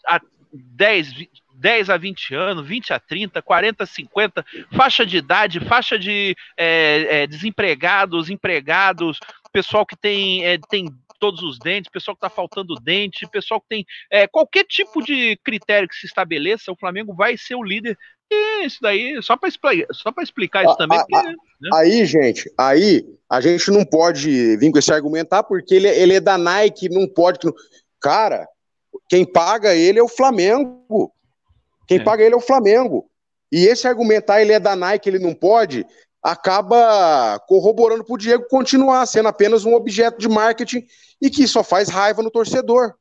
a 0.07 0.21
10, 0.53 1.13
10 1.59 1.91
a 1.91 1.97
20 1.97 2.35
anos, 2.35 2.67
20 2.67 2.93
a 2.93 3.01
30, 3.01 3.43
40 3.43 3.85
a 3.85 3.87
50, 3.87 4.47
faixa 4.77 5.05
de 5.05 5.17
idade, 5.17 5.61
faixa 5.61 5.99
de 5.99 6.37
é, 6.57 7.23
é, 7.23 7.27
desempregados, 7.27 8.31
empregados, 8.31 9.19
pessoal 9.53 9.85
que 9.85 9.97
tem, 9.97 10.45
é, 10.45 10.59
tem 10.71 10.89
todos 11.19 11.43
os 11.43 11.59
dentes, 11.59 11.91
pessoal 11.91 12.17
que 12.17 12.25
está 12.25 12.31
faltando 12.31 12.77
dente, 12.77 13.29
pessoal 13.29 13.61
que 13.61 13.69
tem 13.69 13.87
é, 14.11 14.27
qualquer 14.27 14.65
tipo 14.65 15.03
de 15.03 15.37
critério 15.45 15.89
que 15.89 15.97
se 15.97 16.07
estabeleça, 16.07 16.71
o 16.71 16.77
Flamengo 16.77 17.13
vai 17.15 17.37
ser 17.37 17.57
o 17.57 17.63
líder. 17.63 17.99
E 18.31 18.67
isso 18.67 18.79
daí, 18.81 19.21
só 19.23 19.37
para 19.37 19.49
explicar, 19.49 19.87
só 19.93 20.13
explicar 20.23 20.65
isso 20.65 20.77
também. 20.77 20.99
Porque, 20.99 21.29
né? 21.29 21.35
Aí, 21.75 22.05
gente, 22.05 22.51
aí 22.57 23.05
a 23.29 23.41
gente 23.41 23.71
não 23.71 23.85
pode 23.85 24.57
vir 24.59 24.71
com 24.71 24.79
esse 24.79 24.93
argumentar, 24.93 25.43
porque 25.43 25.75
ele, 25.75 25.89
ele 25.89 26.15
é 26.15 26.21
da 26.21 26.39
Nike, 26.39 26.89
não 26.89 27.09
pode. 27.09 27.39
Cara, 28.01 28.47
quem 29.09 29.25
paga 29.25 29.75
ele 29.75 29.99
é 29.99 30.03
o 30.03 30.09
Flamengo. 30.09 31.13
Quem 31.89 31.99
é. 31.99 32.05
paga 32.05 32.23
ele 32.23 32.35
é 32.35 32.37
o 32.37 32.41
Flamengo. 32.41 33.11
E 33.51 33.67
esse 33.67 33.89
argumentar 33.89 34.41
ele 34.41 34.53
é 34.53 34.61
da 34.61 34.77
Nike, 34.77 35.09
ele 35.09 35.19
não 35.19 35.35
pode, 35.35 35.87
acaba 36.23 37.39
corroborando 37.49 38.05
para 38.05 38.15
o 38.15 38.19
Diego 38.19 38.47
continuar 38.49 39.07
sendo 39.07 39.29
apenas 39.29 39.65
um 39.65 39.75
objeto 39.75 40.19
de 40.19 40.29
marketing 40.29 40.87
e 41.21 41.31
que 41.31 41.49
só 41.49 41.65
faz 41.65 41.89
raiva 41.89 42.23
no 42.23 42.31
torcedor. 42.31 42.95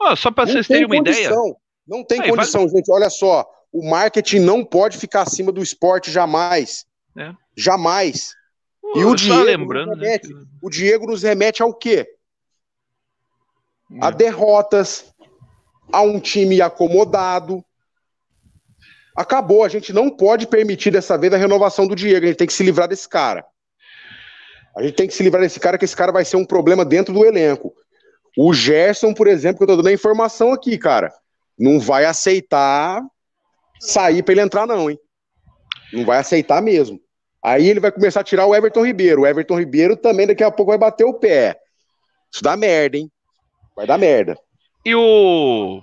Oh, 0.00 0.16
só 0.16 0.32
para 0.32 0.46
vocês 0.46 0.66
terem 0.66 0.84
uma 0.84 0.96
condição, 0.96 1.46
ideia. 1.46 1.56
Não 1.86 2.04
tem 2.04 2.20
Aí, 2.20 2.28
condição, 2.28 2.68
gente. 2.68 2.90
Olha 2.90 3.08
só. 3.08 3.48
O 3.72 3.88
marketing 3.88 4.40
não 4.40 4.64
pode 4.64 4.98
ficar 4.98 5.22
acima 5.22 5.52
do 5.52 5.62
esporte 5.62 6.10
jamais. 6.10 6.84
É. 7.16 7.32
Jamais. 7.56 8.34
E 8.96 9.04
o 9.04 9.14
Diego, 9.14 9.42
lembrando, 9.42 9.96
né, 9.96 10.06
remete, 10.06 10.34
né? 10.34 10.42
o 10.60 10.68
Diego 10.68 11.06
nos 11.06 11.22
remete 11.22 11.62
ao 11.62 11.72
quê? 11.72 12.06
A 14.00 14.08
é. 14.08 14.12
derrotas, 14.12 15.14
a 15.92 16.02
um 16.02 16.18
time 16.18 16.60
acomodado. 16.60 17.64
Acabou, 19.16 19.64
a 19.64 19.68
gente 19.68 19.92
não 19.92 20.08
pode 20.10 20.46
permitir 20.46 20.90
dessa 20.90 21.18
vez 21.18 21.32
a 21.32 21.36
renovação 21.36 21.86
do 21.86 21.94
Diego, 21.94 22.24
a 22.24 22.28
gente 22.28 22.38
tem 22.38 22.46
que 22.46 22.52
se 22.52 22.62
livrar 22.62 22.88
desse 22.88 23.08
cara. 23.08 23.44
A 24.74 24.82
gente 24.82 24.94
tem 24.94 25.06
que 25.06 25.14
se 25.14 25.22
livrar 25.22 25.42
desse 25.42 25.60
cara, 25.60 25.76
que 25.76 25.84
esse 25.84 25.96
cara 25.96 26.10
vai 26.10 26.24
ser 26.24 26.36
um 26.36 26.46
problema 26.46 26.84
dentro 26.84 27.12
do 27.12 27.24
elenco. 27.24 27.74
O 28.36 28.54
Gerson, 28.54 29.12
por 29.12 29.26
exemplo, 29.26 29.58
que 29.58 29.64
eu 29.64 29.68
tô 29.68 29.76
dando 29.76 29.88
a 29.88 29.92
informação 29.92 30.52
aqui, 30.52 30.78
cara, 30.78 31.12
não 31.58 31.78
vai 31.78 32.06
aceitar 32.06 33.02
sair 33.78 34.22
para 34.22 34.32
ele 34.32 34.40
entrar, 34.40 34.66
não, 34.66 34.90
hein? 34.90 34.98
Não 35.92 36.04
vai 36.06 36.18
aceitar 36.18 36.62
mesmo. 36.62 36.98
Aí 37.44 37.68
ele 37.68 37.80
vai 37.80 37.92
começar 37.92 38.20
a 38.20 38.24
tirar 38.24 38.46
o 38.46 38.54
Everton 38.54 38.86
Ribeiro. 38.86 39.22
O 39.22 39.26
Everton 39.26 39.58
Ribeiro 39.58 39.96
também 39.96 40.26
daqui 40.26 40.42
a 40.42 40.50
pouco 40.50 40.70
vai 40.70 40.78
bater 40.78 41.04
o 41.04 41.14
pé. 41.14 41.58
Isso 42.32 42.42
dá 42.42 42.56
merda, 42.56 42.96
hein? 42.96 43.10
Vai 43.76 43.86
dar 43.86 43.98
merda. 43.98 44.38
E 44.86 44.94
o 44.94 45.82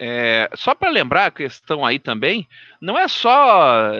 é, 0.00 0.48
só 0.54 0.74
para 0.74 0.90
lembrar 0.90 1.26
a 1.26 1.30
questão 1.30 1.84
aí 1.84 1.98
também, 1.98 2.46
não 2.80 2.96
é 2.96 3.08
só 3.08 3.90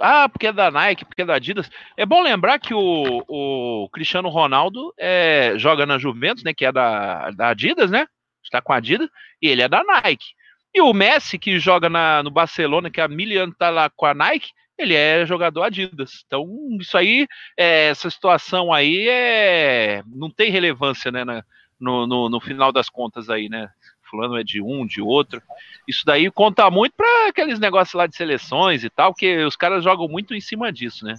ah, 0.00 0.28
porque 0.28 0.48
é 0.48 0.52
da 0.52 0.70
Nike, 0.70 1.04
porque 1.04 1.22
é 1.22 1.24
da 1.24 1.34
Adidas. 1.34 1.70
É 1.96 2.04
bom 2.04 2.22
lembrar 2.22 2.58
que 2.58 2.74
o, 2.74 3.24
o 3.26 3.88
Cristiano 3.90 4.28
Ronaldo 4.28 4.92
é, 4.98 5.54
joga 5.56 5.86
na 5.86 5.98
Juventus, 5.98 6.44
né, 6.44 6.52
que 6.52 6.66
é 6.66 6.72
da, 6.72 7.30
da 7.30 7.48
Adidas, 7.48 7.90
né? 7.90 8.06
Está 8.42 8.60
com 8.60 8.72
a 8.72 8.76
Adidas, 8.76 9.08
e 9.40 9.48
ele 9.48 9.62
é 9.62 9.68
da 9.68 9.82
Nike. 9.82 10.26
E 10.74 10.80
o 10.82 10.92
Messi, 10.92 11.38
que 11.38 11.58
joga 11.58 11.88
na, 11.88 12.22
no 12.22 12.30
Barcelona, 12.30 12.90
que 12.90 13.00
há 13.00 13.08
mil 13.08 13.40
anos 13.40 13.54
está 13.54 13.70
lá 13.70 13.88
com 13.88 14.04
a 14.04 14.12
Nike, 14.12 14.50
ele 14.76 14.94
é 14.94 15.24
jogador 15.24 15.62
Adidas. 15.62 16.24
Então, 16.26 16.46
isso 16.78 16.98
aí, 16.98 17.26
é, 17.56 17.88
essa 17.88 18.10
situação 18.10 18.72
aí 18.72 19.08
é, 19.08 20.02
não 20.06 20.30
tem 20.30 20.50
relevância, 20.50 21.10
né, 21.10 21.24
na, 21.24 21.42
no, 21.80 22.06
no, 22.06 22.28
no 22.28 22.40
final 22.40 22.72
das 22.72 22.90
contas 22.90 23.30
aí, 23.30 23.48
né? 23.48 23.68
Fulano 24.14 24.38
é 24.38 24.44
de 24.44 24.62
um, 24.62 24.86
de 24.86 25.02
outro. 25.02 25.42
Isso 25.88 26.04
daí 26.06 26.30
conta 26.30 26.70
muito 26.70 26.94
para 26.96 27.28
aqueles 27.28 27.58
negócios 27.58 27.94
lá 27.94 28.06
de 28.06 28.16
seleções 28.16 28.84
e 28.84 28.90
tal, 28.90 29.12
que 29.12 29.44
os 29.44 29.56
caras 29.56 29.82
jogam 29.82 30.06
muito 30.08 30.34
em 30.34 30.40
cima 30.40 30.72
disso, 30.72 31.04
né? 31.04 31.14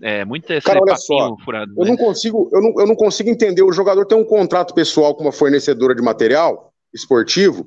É, 0.00 0.24
muito 0.24 0.50
esse 0.52 0.66
Cara, 0.66 0.80
olha 0.80 0.96
só, 0.96 1.36
furado. 1.42 1.72
Eu 1.76 1.84
né? 1.84 1.90
não 1.90 1.96
consigo, 1.96 2.50
eu 2.52 2.60
não, 2.60 2.74
eu 2.80 2.86
não 2.86 2.94
consigo 2.94 3.30
entender. 3.30 3.62
O 3.62 3.72
jogador 3.72 4.04
tem 4.04 4.16
um 4.16 4.24
contrato 4.24 4.74
pessoal 4.74 5.14
com 5.14 5.22
uma 5.22 5.32
fornecedora 5.32 5.94
de 5.94 6.02
material 6.02 6.72
esportivo 6.94 7.66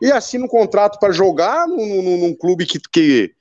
e 0.00 0.10
assina 0.10 0.44
um 0.44 0.48
contrato 0.48 0.98
para 0.98 1.12
jogar 1.12 1.68
num, 1.68 2.02
num, 2.02 2.16
num, 2.18 2.34
clube 2.34 2.64
que, 2.64 2.80
que, 2.90 3.34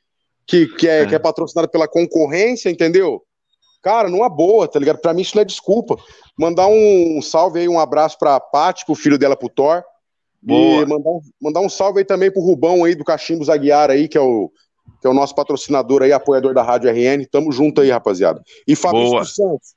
que, 0.46 0.68
que, 0.68 0.88
é, 0.88 1.02
é. 1.02 1.06
que 1.06 1.16
é 1.16 1.20
patrocinado 1.20 1.70
pela 1.70 1.88
concorrência, 1.88 2.70
entendeu? 2.70 3.24
Cara, 3.82 4.10
numa 4.10 4.30
boa, 4.30 4.68
tá 4.68 4.78
ligado? 4.78 5.00
Pra 5.00 5.14
mim 5.14 5.22
isso 5.22 5.36
não 5.36 5.42
é 5.42 5.46
desculpa. 5.46 5.96
Mandar 6.38 6.68
um 6.68 7.20
salve 7.22 7.62
aí, 7.62 7.70
um 7.70 7.80
abraço 7.80 8.18
pra 8.20 8.40
Paty, 8.40 8.86
pro 8.86 8.94
filho 8.94 9.18
dela, 9.18 9.38
pro 9.38 9.50
Thor. 9.50 9.84
Boa. 10.42 10.82
E 10.82 10.86
mandar 10.86 11.10
um, 11.10 11.20
mandar 11.42 11.60
um 11.62 11.70
salve 11.70 12.00
aí 12.00 12.06
também 12.06 12.32
pro 12.32 12.42
Rubão 12.42 12.84
aí 12.84 12.96
do 12.96 13.04
Cachimbo 13.04 13.46
Zaguiar 13.46 13.92
aí, 13.92 14.08
que 14.08 14.18
é 14.18 14.22
o, 14.22 14.52
que 15.00 15.08
é 15.08 15.10
o 15.10 15.14
nosso 15.14 15.36
patrocinador 15.36 16.02
aí, 16.02 16.12
apoiador 16.12 16.54
da 16.54 16.64
Rádio 16.64 16.90
RN. 16.90 17.26
Tamo 17.30 17.52
junto 17.52 17.82
aí, 17.82 17.90
rapaziada. 17.90 18.42
E 18.68 18.76
Fabrício 18.76 19.26
Santos. 19.26 19.76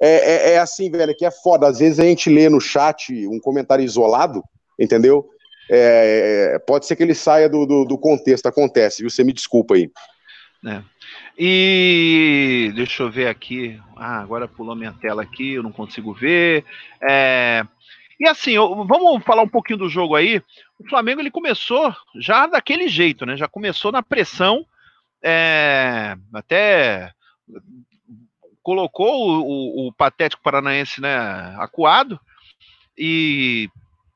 É, 0.00 0.10
é, 0.10 0.52
é, 0.52 0.58
assim, 0.58 0.90
velho, 0.90 1.14
que 1.14 1.24
é 1.24 1.30
foda. 1.30 1.66
Às 1.66 1.80
vezes 1.80 1.98
a 1.98 2.04
gente 2.04 2.30
lê 2.30 2.48
no 2.48 2.60
chat 2.60 3.12
um 3.26 3.40
comentário 3.40 3.84
isolado, 3.84 4.42
entendeu? 4.78 5.28
É, 5.70 6.52
é 6.54 6.58
pode 6.60 6.86
ser 6.86 6.96
que 6.96 7.02
ele 7.02 7.14
saia 7.14 7.48
do, 7.48 7.66
do, 7.66 7.84
do, 7.84 7.98
contexto, 7.98 8.46
acontece, 8.46 9.02
viu? 9.02 9.10
Você 9.10 9.24
me 9.24 9.32
desculpa 9.32 9.74
aí. 9.74 9.90
É. 10.64 10.82
E 11.38 12.72
deixa 12.74 13.02
eu 13.02 13.10
ver 13.10 13.28
aqui. 13.28 13.78
Ah, 13.96 14.20
agora 14.20 14.48
pulou 14.48 14.74
minha 14.74 14.92
tela 14.92 15.22
aqui, 15.22 15.54
eu 15.54 15.62
não 15.62 15.72
consigo 15.72 16.14
ver. 16.14 16.64
É, 17.08 17.64
e 18.20 18.28
assim, 18.28 18.56
vamos 18.56 19.22
falar 19.24 19.42
um 19.42 19.48
pouquinho 19.48 19.78
do 19.78 19.88
jogo 19.88 20.16
aí. 20.16 20.42
O 20.78 20.88
Flamengo 20.88 21.20
ele 21.20 21.30
começou 21.30 21.94
já 22.16 22.46
daquele 22.46 22.88
jeito, 22.88 23.24
né? 23.24 23.36
Já 23.36 23.46
começou 23.46 23.92
na 23.92 24.02
pressão, 24.02 24.66
é, 25.22 26.16
até 26.32 27.12
colocou 28.62 29.28
o, 29.28 29.40
o, 29.40 29.88
o, 29.88 29.92
patético 29.92 30.42
paranaense 30.42 31.00
né, 31.00 31.16
acuado 31.58 32.20
e 32.96 33.70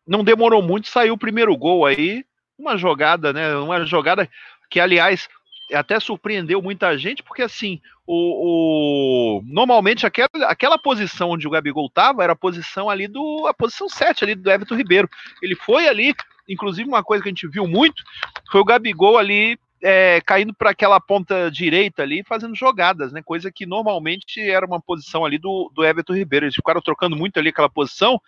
não 0.07 0.23
demorou 0.23 0.61
muito, 0.61 0.89
saiu 0.89 1.15
o 1.15 1.19
primeiro 1.19 1.57
gol 1.57 1.87
aí, 1.87 2.25
uma 2.59 2.77
jogada, 2.77 3.33
né? 3.33 3.57
Uma 3.57 3.87
jogada 3.87 4.29
que, 4.69 4.81
aliás, 4.81 5.29
até 5.73 5.99
surpreendeu 5.99 6.61
muita 6.61 6.97
gente, 6.99 7.23
porque 7.23 7.43
assim, 7.43 7.81
o, 8.07 9.39
o, 9.39 9.43
normalmente 9.45 10.07
aquela, 10.07 10.29
aquela 10.47 10.79
posição 10.79 11.31
onde 11.31 11.47
o 11.47 11.51
Gabigol 11.51 11.87
estava 11.87 12.23
era 12.23 12.33
a 12.33 12.37
posição 12.37 12.91
ali 12.91 13.09
do. 13.09 13.47
a 13.47 13.55
posição 13.55 13.89
7 13.89 14.25
ali 14.25 14.35
do 14.35 14.51
Everton 14.51 14.75
Ribeiro. 14.75 15.09
Ele 15.41 15.55
foi 15.55 15.89
ali, 15.89 16.15
inclusive 16.49 16.89
uma 16.89 17.03
coisa 17.03 17.23
que 17.23 17.29
a 17.29 17.33
gente 17.33 17.49
viu 17.49 17.67
muito, 17.67 18.03
foi 18.51 18.61
o 18.61 18.65
Gabigol 18.65 19.19
ali 19.19 19.59
é, 19.83 20.21
caindo 20.21 20.55
para 20.55 20.71
aquela 20.71 21.01
ponta 21.01 21.51
direita 21.51 22.03
ali, 22.03 22.23
fazendo 22.25 22.55
jogadas, 22.55 23.13
né? 23.13 23.21
Coisa 23.23 23.51
que 23.51 23.67
normalmente 23.67 24.41
era 24.41 24.65
uma 24.65 24.81
posição 24.81 25.25
ali 25.25 25.39
do, 25.39 25.71
do 25.75 25.85
Everton 25.85 26.15
Ribeiro. 26.15 26.47
Eles 26.47 26.55
ficaram 26.55 26.81
trocando 26.81 27.17
muito 27.17 27.39
ali 27.39 27.49
aquela 27.49 27.69
posição, 27.69 28.21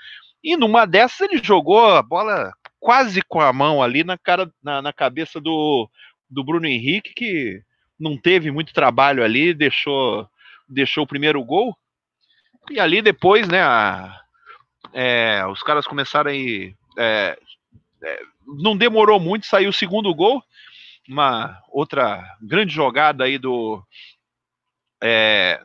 e 0.43 0.57
numa 0.57 0.85
dessas 0.85 1.21
ele 1.21 1.43
jogou 1.43 1.87
a 1.87 2.03
bola 2.03 2.53
quase 2.81 3.23
com 3.23 3.41
a 3.41 3.53
mão 3.53 3.83
ali 3.83 4.05
na 4.05 4.19
cara, 4.19 4.51
na, 4.63 4.83
na 4.83 4.93
cabeça 4.93 5.41
do, 5.41 5.89
do 6.29 6.45
Bruno 6.45 6.67
Henrique, 6.67 7.13
que 7.15 7.63
não 7.99 8.17
teve 8.17 8.51
muito 8.51 8.73
trabalho 8.73 9.23
ali, 9.23 9.55
deixou, 9.55 10.29
deixou 10.69 11.05
o 11.05 11.07
primeiro 11.07 11.43
gol. 11.45 11.77
E 12.71 12.81
ali 12.81 13.03
depois, 13.03 13.47
né, 13.49 13.63
a, 13.63 14.21
é, 14.93 15.45
os 15.47 15.63
caras 15.63 15.87
começaram 15.87 16.31
aí. 16.31 16.75
É, 16.99 17.39
é, 18.03 18.23
não 18.47 18.77
demorou 18.77 19.19
muito, 19.19 19.47
saiu 19.47 19.71
o 19.71 19.73
segundo 19.73 20.15
gol. 20.15 20.43
Uma 21.09 21.63
outra 21.71 22.23
grande 22.41 22.73
jogada 22.73 23.25
aí 23.25 23.39
do. 23.39 23.83
É, 25.03 25.61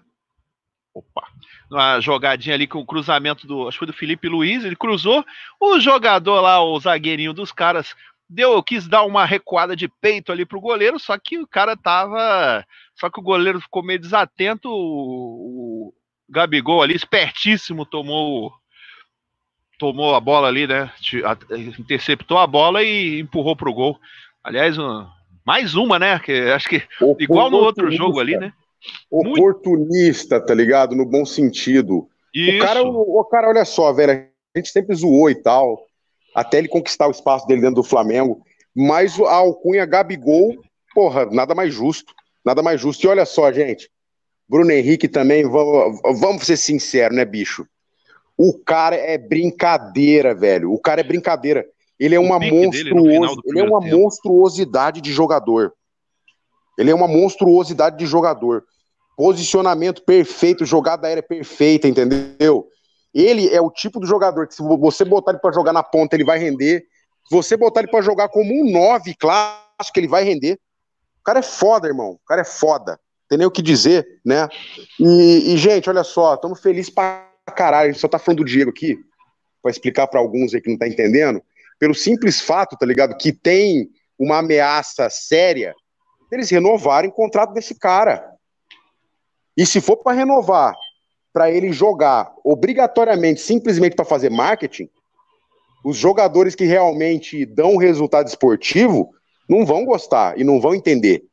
opa! 0.93 1.28
Uma 1.72 2.02
jogadinha 2.02 2.56
ali 2.56 2.67
com 2.67 2.80
o 2.80 2.86
cruzamento 2.86 3.48
do. 3.48 3.67
Acho 3.67 3.76
que 3.76 3.86
foi 3.86 3.88
do 3.88 3.98
Felipe 3.98 4.28
Luiz. 4.28 4.65
Ele 4.65 4.76
cruzou. 4.76 5.26
O 5.60 5.80
jogador 5.80 6.41
lá, 6.41 6.62
o 6.62 6.80
zagueirinho 6.80 7.34
dos 7.34 7.52
caras, 7.52 7.95
deu, 8.30 8.62
quis 8.62 8.88
dar 8.88 9.04
uma 9.04 9.26
recuada 9.26 9.76
de 9.76 9.88
peito 9.88 10.32
ali 10.32 10.46
pro 10.46 10.62
goleiro, 10.62 11.00
só 11.00 11.18
que 11.18 11.39
o 11.39 11.48
cara 11.48 11.76
tava, 11.76 12.63
só 12.96 13.10
que 13.10 13.20
o 13.20 13.24
goleiro 13.24 13.60
ficou 13.60 13.82
meio 13.82 14.00
desatento, 14.00 14.70
o, 14.70 15.89
o 15.89 15.94
Gabigol 16.30 16.84
ali 16.84 16.96
espertíssimo 16.96 17.86
tomou 17.86 18.54
tomou 19.80 20.13
a 20.13 20.20
bola 20.20 20.50
ali, 20.50 20.68
né? 20.68 20.92
Interceptou 21.80 22.38
a 22.38 22.46
bola 22.46 22.84
e 22.84 23.22
empurrou 23.22 23.56
pro 23.56 23.74
gol. 23.74 23.98
Aliás, 24.44 24.76
mais 25.46 25.74
uma, 25.74 25.98
né? 25.98 26.20
Que 26.20 26.34
acho 26.52 26.68
que 26.68 26.84
igual 27.18 27.50
no 27.50 27.58
outro 27.58 27.89
jogo 27.89 28.20
ali, 28.20 28.38
né? 28.38 28.52
Oportunista, 29.10 30.36
Muito... 30.36 30.48
tá 30.48 30.54
ligado? 30.54 30.96
No 30.96 31.06
bom 31.06 31.26
sentido. 31.26 32.10
Isso. 32.34 32.58
O 32.58 32.60
cara, 32.60 32.84
o, 32.84 33.20
o 33.20 33.26
cara, 33.26 33.48
olha 33.48 33.63
só, 33.63 33.94
velho, 33.94 34.28
a 34.54 34.60
gente 34.60 34.70
sempre 34.70 34.94
zoou 34.96 35.30
e 35.30 35.36
tal 35.36 35.88
até 36.36 36.58
ele 36.58 36.68
conquistar 36.68 37.08
o 37.08 37.12
espaço 37.12 37.48
dele 37.48 37.62
dentro 37.62 37.76
do 37.76 37.84
Flamengo. 37.84 38.44
Mas 38.76 39.20
a 39.20 39.34
alcunha 39.34 39.86
Gabigol, 39.86 40.56
porra, 40.94 41.26
nada 41.26 41.54
mais 41.56 41.74
justo. 41.74 42.13
Nada 42.46 42.62
mais 42.62 42.80
justo. 42.80 43.04
E 43.04 43.08
olha 43.08 43.26
só, 43.26 43.52
gente. 43.52 43.89
Bruno 44.48 44.72
Henrique 44.72 45.08
também, 45.08 45.44
vamos, 45.48 46.00
vamos 46.20 46.44
ser 46.46 46.58
sinceros, 46.58 47.15
né, 47.15 47.24
bicho? 47.24 47.68
O 48.38 48.58
cara 48.58 48.96
é 48.96 49.18
brincadeira, 49.18 50.34
velho. 50.34 50.72
O 50.72 50.80
cara 50.80 51.02
é 51.02 51.04
brincadeira. 51.04 51.65
Ele 52.00 52.15
é 52.15 52.20
uma 52.20 52.39
monstruosidade. 52.39 53.42
Ele 53.46 53.60
é 53.60 53.63
uma 53.63 53.82
tempo. 53.82 53.98
monstruosidade 53.98 55.02
de 55.02 55.12
jogador. 55.12 55.74
Ele 56.78 56.89
é 56.89 56.96
uma 56.96 57.08
monstruosidade 57.08 57.98
de 57.98 58.06
jogador. 58.06 58.63
Posicionamento 59.18 60.02
perfeito, 60.04 60.65
jogada 60.65 61.08
aérea 61.08 61.22
perfeita, 61.22 61.88
entendeu? 61.88 62.65
Ele 63.13 63.54
é 63.54 63.62
o 63.62 63.72
tipo 63.72 64.00
do 64.00 64.06
jogador 64.06 64.48
que, 64.48 64.56
se 64.56 64.62
você 64.62 65.04
botar 65.04 65.32
ele 65.32 65.39
para 65.39 65.54
jogar 65.54 65.74
na 65.74 65.84
ponta, 65.84 66.15
ele 66.15 66.24
vai 66.24 66.38
render. 66.38 66.86
Se 67.28 67.36
você 67.36 67.58
botar 67.58 67.82
ele 67.82 67.89
para 67.89 68.02
jogar 68.02 68.30
como 68.30 68.54
um 68.54 68.72
9 68.72 69.15
clássico, 69.15 69.98
ele 69.98 70.08
vai 70.08 70.24
render. 70.24 70.60
O 71.19 71.24
cara 71.24 71.39
é 71.39 71.43
foda, 71.43 71.88
irmão. 71.88 72.12
O 72.12 72.28
cara 72.28 72.41
é 72.41 72.45
foda. 72.45 73.00
Tem 73.28 73.38
nem 73.38 73.48
o 73.48 73.52
que 73.52 73.62
dizer, 73.62 74.06
né? 74.26 74.48
E, 75.00 75.54
e 75.54 75.58
gente, 75.58 75.89
olha 75.89 76.04
só, 76.04 76.34
estamos 76.34 76.60
felizes 76.60 76.89
pra 76.89 77.28
caralho. 77.56 77.89
A 77.89 77.91
gente 77.91 78.02
só 78.02 78.08
tá 78.08 78.17
falando 78.17 78.39
do 78.39 78.45
Diego 78.45 78.72
aqui, 78.72 78.98
para 79.62 79.72
explicar 79.72 80.08
para 80.08 80.19
alguns 80.19 80.54
aí 80.54 80.62
que 80.62 80.69
não 80.69 80.78
tá 80.78 80.88
entendendo. 80.88 81.41
Pelo 81.78 81.93
simples 81.93 82.41
fato, 82.41 82.76
tá 82.78 82.86
ligado? 82.86 83.15
Que 83.15 83.32
tem 83.32 83.89
uma 84.17 84.39
ameaça 84.39 85.10
séria 85.10 85.74
deles 86.30 86.50
renovarem 86.50 87.10
o 87.10 87.13
contrato 87.13 87.54
desse 87.54 87.76
cara. 87.76 88.24
E 89.56 89.65
se 89.65 89.82
for 89.82 89.98
para 89.98 90.15
renovar 90.15 90.74
para 91.32 91.52
ele 91.52 91.72
jogar 91.72 92.34
obrigatoriamente, 92.44 93.42
simplesmente 93.42 93.96
para 93.96 94.06
fazer 94.06 94.30
marketing, 94.30 94.89
os 95.84 95.96
jogadores 95.96 96.56
que 96.56 96.65
realmente 96.65 97.46
dão 97.46 97.78
resultado 97.78 98.28
esportivo 98.28 99.13
Não 99.48 99.65
vão 99.65 99.84
gostar 99.84 100.38
e 100.38 100.44
não 100.44 100.62
vão 100.62 100.76
entender. 100.76 101.26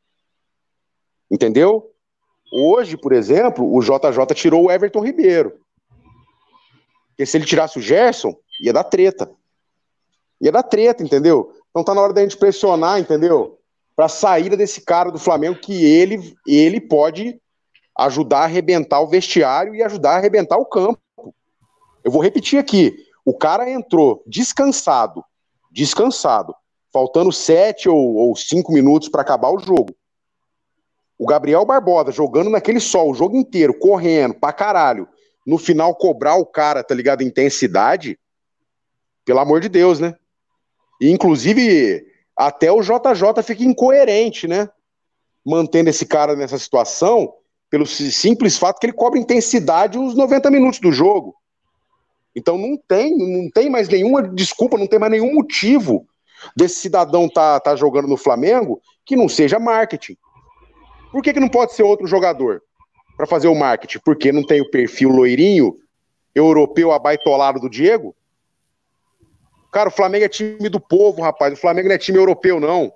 Entendeu? 1.31 1.93
Hoje, 2.51 2.97
por 2.97 3.13
exemplo, 3.13 3.71
o 3.71 3.83
JJ 3.83 4.35
tirou 4.35 4.65
o 4.65 4.71
Everton 4.71 5.05
Ribeiro. 5.05 5.61
Porque 7.09 7.27
se 7.27 7.37
ele 7.37 7.45
tirasse 7.45 7.79
o 7.79 7.83
Gerson, 7.83 8.35
ia 8.61 8.73
dar 8.73 8.85
treta. 8.85 9.31
Ia 10.41 10.53
dar 10.53 10.63
treta, 10.63 11.03
entendeu? 11.03 11.53
Então 11.71 11.85
tá 11.85 11.95
na 11.95 12.01
hora 12.01 12.13
da 12.13 12.23
gente 12.23 12.39
pressionar, 12.39 12.99
entendeu? 12.99 13.59
Pra 13.95 14.09
saída 14.09 14.57
desse 14.57 14.81
cara 14.83 15.11
do 15.11 15.19
Flamengo 15.19 15.59
que 15.59 15.85
ele, 15.85 16.35
ele 16.47 16.81
pode 16.81 17.39
ajudar 17.99 18.41
a 18.41 18.45
arrebentar 18.45 19.01
o 19.01 19.07
vestiário 19.07 19.75
e 19.75 19.83
ajudar 19.83 20.13
a 20.13 20.17
arrebentar 20.17 20.59
o 20.59 20.67
campo. 20.67 21.01
Eu 22.05 22.11
vou 22.11 22.23
repetir 22.23 22.59
aqui. 22.59 22.95
O 23.25 23.35
cara 23.35 23.69
entrou 23.69 24.23
descansado, 24.27 25.25
descansado, 25.71 26.55
faltando 26.93 27.33
sete 27.33 27.89
ou, 27.89 28.15
ou 28.15 28.37
cinco 28.37 28.73
minutos 28.73 29.09
para 29.09 29.23
acabar 29.23 29.51
o 29.51 29.59
jogo. 29.59 29.95
O 31.19 31.27
Gabriel 31.27 31.65
Barbosa 31.65 32.13
jogando 32.13 32.51
naquele 32.51 32.79
sol 32.79 33.11
o 33.11 33.15
jogo 33.15 33.37
inteiro, 33.37 33.79
correndo 33.79 34.35
pra 34.35 34.53
caralho. 34.53 35.09
No 35.47 35.59
final, 35.59 35.95
cobrar 35.95 36.37
o 36.37 36.45
cara, 36.45 36.85
tá 36.85 36.95
ligado? 36.95 37.23
Intensidade. 37.23 38.19
Pelo 39.25 39.41
amor 39.41 39.61
de 39.61 39.69
Deus, 39.69 39.99
né? 39.99 40.15
E, 41.01 41.11
inclusive, 41.11 42.07
até 42.37 42.71
o 42.71 42.83
JJ 42.83 43.43
fica 43.43 43.65
incoerente, 43.65 44.47
né? 44.47 44.69
Mantendo 45.45 45.89
esse 45.89 46.05
cara 46.05 46.37
nessa 46.37 46.59
situação, 46.59 47.33
pelo 47.77 47.85
simples 47.87 48.57
fato 48.57 48.79
que 48.81 48.87
ele 48.87 48.95
cobra 48.95 49.19
intensidade 49.19 49.99
os 49.99 50.15
90 50.15 50.51
minutos 50.51 50.81
do 50.81 50.91
jogo. 50.91 51.35
Então 52.35 52.57
não 52.57 52.79
tem, 52.89 53.15
não 53.15 53.51
tem 53.51 53.69
mais 53.69 53.87
nenhuma 53.87 54.23
desculpa, 54.23 54.79
não 54.79 54.87
tem 54.87 54.99
mais 54.99 55.13
nenhum 55.13 55.35
motivo 55.35 56.07
desse 56.57 56.77
cidadão 56.77 57.29
tá, 57.29 57.61
tá 57.61 57.77
jogando 57.77 58.09
no 58.09 58.17
Flamengo 58.17 58.81
que 59.05 59.15
não 59.15 59.29
seja 59.29 59.59
marketing. 59.59 60.17
Por 61.13 61.23
que, 61.23 61.35
que 61.35 61.41
não 61.41 61.51
pode 61.51 61.75
ser 61.75 61.83
outro 61.83 62.07
jogador 62.07 62.63
para 63.15 63.27
fazer 63.27 63.49
o 63.49 63.55
marketing? 63.55 63.99
Porque 64.03 64.33
não 64.33 64.43
tem 64.43 64.63
o 64.63 64.71
perfil 64.71 65.11
loirinho, 65.11 65.77
europeu 66.35 66.93
abaitolado 66.93 67.61
do 67.61 67.69
Diego? 67.69 68.17
Cara, 69.71 69.91
o 69.91 69.93
Flamengo 69.93 70.25
é 70.25 70.31
time 70.31 70.71
do 70.71 70.81
povo, 70.81 71.21
rapaz. 71.21 71.53
O 71.53 71.61
Flamengo 71.61 71.89
não 71.89 71.95
é 71.95 71.99
time 71.99 72.17
europeu, 72.17 72.59
não. 72.59 72.91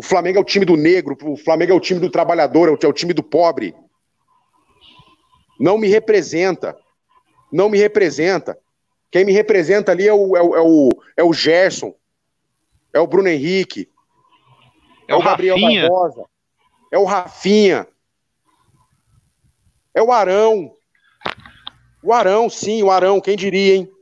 O 0.00 0.02
Flamengo 0.02 0.38
é 0.38 0.40
o 0.40 0.44
time 0.44 0.64
do 0.64 0.78
negro, 0.78 1.14
o 1.22 1.36
Flamengo 1.36 1.72
é 1.72 1.74
o 1.74 1.80
time 1.80 2.00
do 2.00 2.08
trabalhador, 2.08 2.70
é 2.82 2.86
o 2.86 2.92
time 2.92 3.12
do 3.12 3.22
pobre. 3.22 3.74
Não 5.58 5.76
me 5.76 5.88
representa. 5.88 6.74
Não 7.52 7.68
me 7.68 7.76
representa. 7.76 8.58
Quem 9.10 9.26
me 9.26 9.32
representa 9.32 9.92
ali 9.92 10.08
é 10.08 10.14
o, 10.14 10.34
é 10.34 10.42
o, 10.42 10.56
é 10.56 10.60
o, 10.62 10.88
é 11.18 11.22
o 11.22 11.34
Gerson, 11.34 11.94
é 12.94 12.98
o 12.98 13.06
Bruno 13.06 13.28
Henrique, 13.28 13.90
é, 15.06 15.12
é 15.12 15.16
o 15.16 15.22
Gabriel 15.22 15.56
Rafinha. 15.56 15.82
Barbosa, 15.82 16.24
é 16.90 16.98
o 16.98 17.04
Rafinha, 17.04 17.86
é 19.92 20.02
o 20.02 20.10
Arão. 20.10 20.74
O 22.02 22.10
Arão, 22.10 22.48
sim, 22.48 22.82
o 22.82 22.90
Arão, 22.90 23.20
quem 23.20 23.36
diria, 23.36 23.74
hein? 23.76 23.92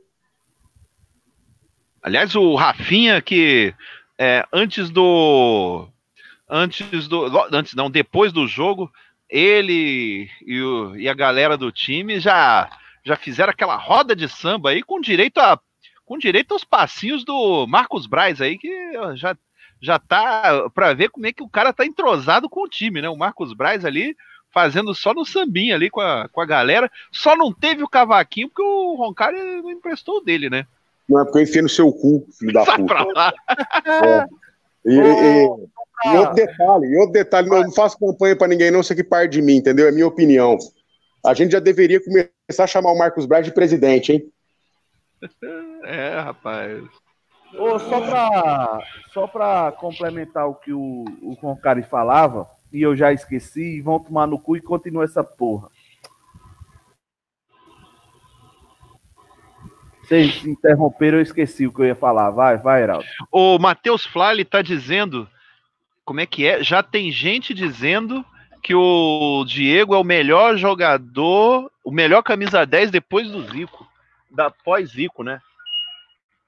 Aliás, 2.01 2.33
o 2.37 2.55
Rafinha 2.55 3.21
que 3.21 3.75
é, 4.17 4.45
antes 4.53 4.89
do 4.89 5.88
antes 6.49 7.07
do 7.07 7.25
antes 7.53 7.73
não 7.75 7.89
depois 7.89 8.33
do 8.33 8.47
jogo 8.47 8.91
ele 9.29 10.29
e, 10.45 10.61
o, 10.61 10.95
e 10.95 11.07
a 11.07 11.13
galera 11.13 11.55
do 11.55 11.71
time 11.71 12.19
já 12.19 12.69
já 13.05 13.15
fizeram 13.15 13.51
aquela 13.51 13.75
roda 13.75 14.15
de 14.15 14.27
samba 14.27 14.71
aí 14.71 14.81
com 14.81 14.99
direito 14.99 15.39
a 15.39 15.59
com 16.05 16.17
direito 16.17 16.53
aos 16.53 16.63
passinhos 16.63 17.23
do 17.23 17.67
Marcos 17.67 18.07
Braz 18.07 18.41
aí 18.41 18.57
que 18.57 18.69
já 19.15 19.37
já 19.81 19.97
tá 19.97 20.69
para 20.73 20.93
ver 20.93 21.09
como 21.09 21.25
é 21.25 21.31
que 21.31 21.43
o 21.43 21.49
cara 21.49 21.71
tá 21.71 21.85
entrosado 21.85 22.49
com 22.49 22.63
o 22.63 22.67
time, 22.67 23.01
né? 23.01 23.07
O 23.07 23.15
Marcos 23.15 23.53
Braz 23.53 23.85
ali 23.85 24.15
fazendo 24.51 24.93
só 24.93 25.13
no 25.13 25.25
sambinha 25.25 25.75
ali 25.75 25.89
com 25.89 26.01
a, 26.01 26.27
com 26.27 26.41
a 26.41 26.45
galera. 26.45 26.91
Só 27.11 27.35
não 27.35 27.53
teve 27.53 27.83
o 27.83 27.87
cavaquinho 27.87 28.49
porque 28.49 28.61
o 28.61 28.95
Roncari 28.95 29.37
não 29.37 29.71
emprestou 29.71 30.17
o 30.17 30.21
dele, 30.21 30.49
né? 30.49 30.65
Não 31.07 31.21
é 31.21 31.23
porque 31.23 31.39
eu 31.39 31.43
enfiei 31.43 31.61
no 31.61 31.69
seu 31.69 31.91
cu, 31.91 32.27
filho 32.37 32.53
da 32.53 32.65
puta. 32.65 33.33
É. 33.85 34.25
E, 34.85 34.91
e, 34.91 35.43
e, 35.43 36.17
outro 36.17 36.35
detalhe, 36.35 36.85
e 36.87 36.97
outro 36.97 37.11
detalhe, 37.11 37.49
não, 37.49 37.61
não 37.61 37.71
faço 37.71 37.99
campanha 37.99 38.35
para 38.35 38.47
ninguém, 38.47 38.71
não, 38.71 38.79
isso 38.79 38.93
aqui 38.93 39.03
parte 39.03 39.33
de 39.33 39.41
mim, 39.41 39.57
entendeu? 39.57 39.87
É 39.87 39.91
minha 39.91 40.07
opinião. 40.07 40.57
A 41.25 41.33
gente 41.33 41.51
já 41.51 41.59
deveria 41.59 42.01
começar 42.03 42.63
a 42.63 42.67
chamar 42.67 42.91
o 42.91 42.97
Marcos 42.97 43.25
Braz 43.25 43.45
de 43.45 43.53
presidente, 43.53 44.13
hein? 44.13 44.31
É, 45.83 46.19
rapaz. 46.19 46.83
Oh, 47.57 47.79
só 47.79 48.01
para 48.01 48.79
só 49.11 49.27
pra 49.27 49.71
complementar 49.71 50.47
o 50.47 50.53
que 50.53 50.71
o, 50.71 51.05
o 51.23 51.35
Concari 51.35 51.81
falava, 51.81 52.47
e 52.71 52.81
eu 52.81 52.95
já 52.95 53.11
esqueci, 53.11 53.81
vão 53.81 53.99
tomar 53.99 54.27
no 54.27 54.39
cu 54.39 54.55
e 54.55 54.61
continua 54.61 55.03
essa 55.03 55.23
porra. 55.23 55.69
Vocês 60.09 60.43
interromperam, 60.43 61.19
eu 61.19 61.21
esqueci 61.21 61.67
o 61.67 61.71
que 61.71 61.81
eu 61.81 61.85
ia 61.85 61.95
falar. 61.95 62.31
Vai, 62.31 62.57
vai, 62.57 62.81
Heraldo. 62.81 63.05
O 63.31 63.59
Matheus 63.59 64.03
Flá, 64.07 64.31
tá 64.43 64.59
dizendo, 64.63 65.29
como 66.03 66.19
é 66.19 66.25
que 66.25 66.47
é? 66.47 66.63
Já 66.63 66.81
tem 66.81 67.11
gente 67.11 67.53
dizendo 67.53 68.25
que 68.63 68.73
o 68.73 69.45
Diego 69.45 69.93
é 69.93 69.99
o 69.99 70.03
melhor 70.03 70.57
jogador, 70.57 71.71
o 71.85 71.91
melhor 71.91 72.23
camisa 72.23 72.65
10 72.65 72.89
depois 72.89 73.29
do 73.29 73.43
Zico, 73.51 73.87
da 74.31 74.49
pós-Zico, 74.49 75.21
né? 75.21 75.39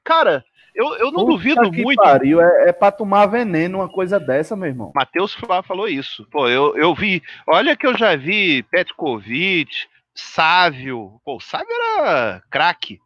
Cara, 0.03 0.43
eu, 0.73 0.95
eu 0.95 1.11
não 1.11 1.23
Puta 1.23 1.31
duvido 1.31 1.71
muito. 1.71 2.01
Pariu, 2.01 2.41
é, 2.41 2.69
é 2.69 2.71
pra 2.71 2.91
tomar 2.91 3.27
veneno 3.27 3.77
uma 3.77 3.87
coisa 3.87 4.19
dessa, 4.19 4.55
meu 4.55 4.69
irmão. 4.69 4.91
Matheus 4.95 5.37
falou 5.63 5.87
isso. 5.87 6.27
Pô, 6.31 6.49
eu, 6.49 6.75
eu 6.75 6.95
vi. 6.95 7.21
Olha 7.45 7.77
que 7.77 7.85
eu 7.85 7.95
já 7.95 8.15
vi 8.15 8.63
Petkovic, 8.63 9.71
Sávio. 10.15 11.21
Pô, 11.23 11.35
o 11.35 11.39
Sávio 11.39 11.69
era 11.71 12.41
craque. 12.49 12.99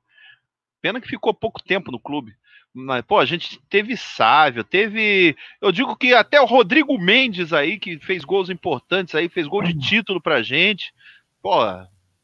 Pena 0.86 1.02
que 1.02 1.08
ficou 1.08 1.34
pouco 1.34 1.64
tempo 1.64 1.92
no 1.92 2.00
clube. 2.00 2.36
Mas, 2.72 3.04
pô, 3.04 3.18
a 3.18 3.26
gente 3.26 3.60
teve 3.72 3.98
Sávio, 3.98 4.64
teve. 4.64 5.36
Eu 5.60 5.72
digo 5.72 5.96
que 5.96 6.14
até 6.14 6.40
o 6.40 6.46
Rodrigo 6.46 6.96
Mendes 7.00 7.52
aí, 7.52 7.80
que 7.80 7.98
fez 7.98 8.24
gols 8.24 8.52
importantes 8.52 9.16
aí, 9.16 9.28
fez 9.28 9.48
gol 9.48 9.64
de 9.64 9.74
título 9.74 10.22
pra 10.22 10.44
gente. 10.44 10.94
Pô, 11.42 11.56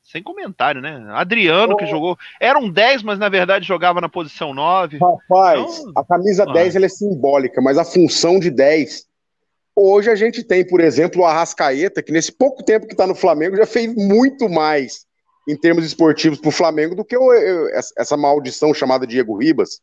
sem 0.03 0.21
comentário, 0.21 0.79
né? 0.79 1.03
Adriano, 1.09 1.73
oh. 1.73 1.75
que 1.75 1.87
jogou. 1.87 2.15
Era 2.39 2.59
um 2.59 2.69
10, 2.69 3.01
mas 3.01 3.17
na 3.17 3.29
verdade 3.29 3.67
jogava 3.67 3.99
na 3.99 4.07
posição 4.07 4.53
9. 4.53 4.99
Rapaz, 4.99 5.79
então, 5.79 5.93
a 5.95 6.05
camisa 6.05 6.43
ah. 6.47 6.53
10 6.53 6.75
ela 6.75 6.85
é 6.85 6.89
simbólica, 6.89 7.59
mas 7.63 7.79
a 7.79 7.83
função 7.83 8.39
de 8.39 8.51
10. 8.51 9.07
Hoje 9.75 10.11
a 10.11 10.15
gente 10.15 10.43
tem, 10.43 10.63
por 10.63 10.81
exemplo, 10.81 11.23
o 11.23 11.25
Arrascaeta, 11.25 12.03
que 12.03 12.11
nesse 12.11 12.31
pouco 12.31 12.61
tempo 12.61 12.85
que 12.85 12.93
está 12.93 13.07
no 13.07 13.15
Flamengo 13.15 13.57
já 13.57 13.65
fez 13.65 13.91
muito 13.95 14.47
mais 14.47 15.07
em 15.47 15.55
termos 15.55 15.85
esportivos 15.85 16.39
para 16.39 16.49
o 16.49 16.53
Flamengo 16.53 16.95
do 16.95 17.03
que 17.03 17.17
o, 17.17 17.31
essa 17.97 18.15
maldição 18.15 18.73
chamada 18.73 19.07
Diego 19.07 19.37
Ribas. 19.37 19.81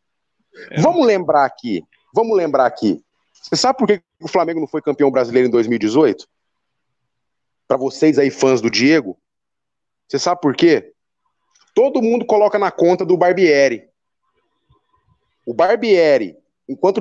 É. 0.70 0.80
Vamos 0.80 1.06
lembrar 1.06 1.44
aqui, 1.44 1.82
vamos 2.14 2.36
lembrar 2.36 2.66
aqui. 2.66 3.02
Você 3.32 3.56
sabe 3.56 3.78
por 3.78 3.86
que 3.86 4.02
o 4.20 4.28
Flamengo 4.28 4.60
não 4.60 4.66
foi 4.66 4.82
campeão 4.82 5.10
brasileiro 5.10 5.48
em 5.48 5.50
2018? 5.50 6.26
Para 7.66 7.76
vocês 7.76 8.18
aí, 8.18 8.30
fãs 8.30 8.60
do 8.60 8.70
Diego, 8.70 9.18
você 10.08 10.18
sabe 10.18 10.40
por 10.40 10.56
quê? 10.56 10.92
Todo 11.74 12.02
mundo 12.02 12.24
coloca 12.24 12.58
na 12.58 12.70
conta 12.70 13.04
do 13.04 13.16
Barbieri. 13.16 13.88
O 15.46 15.54
Barbieri, 15.54 16.36
enquanto 16.68 16.98
o 16.98 17.00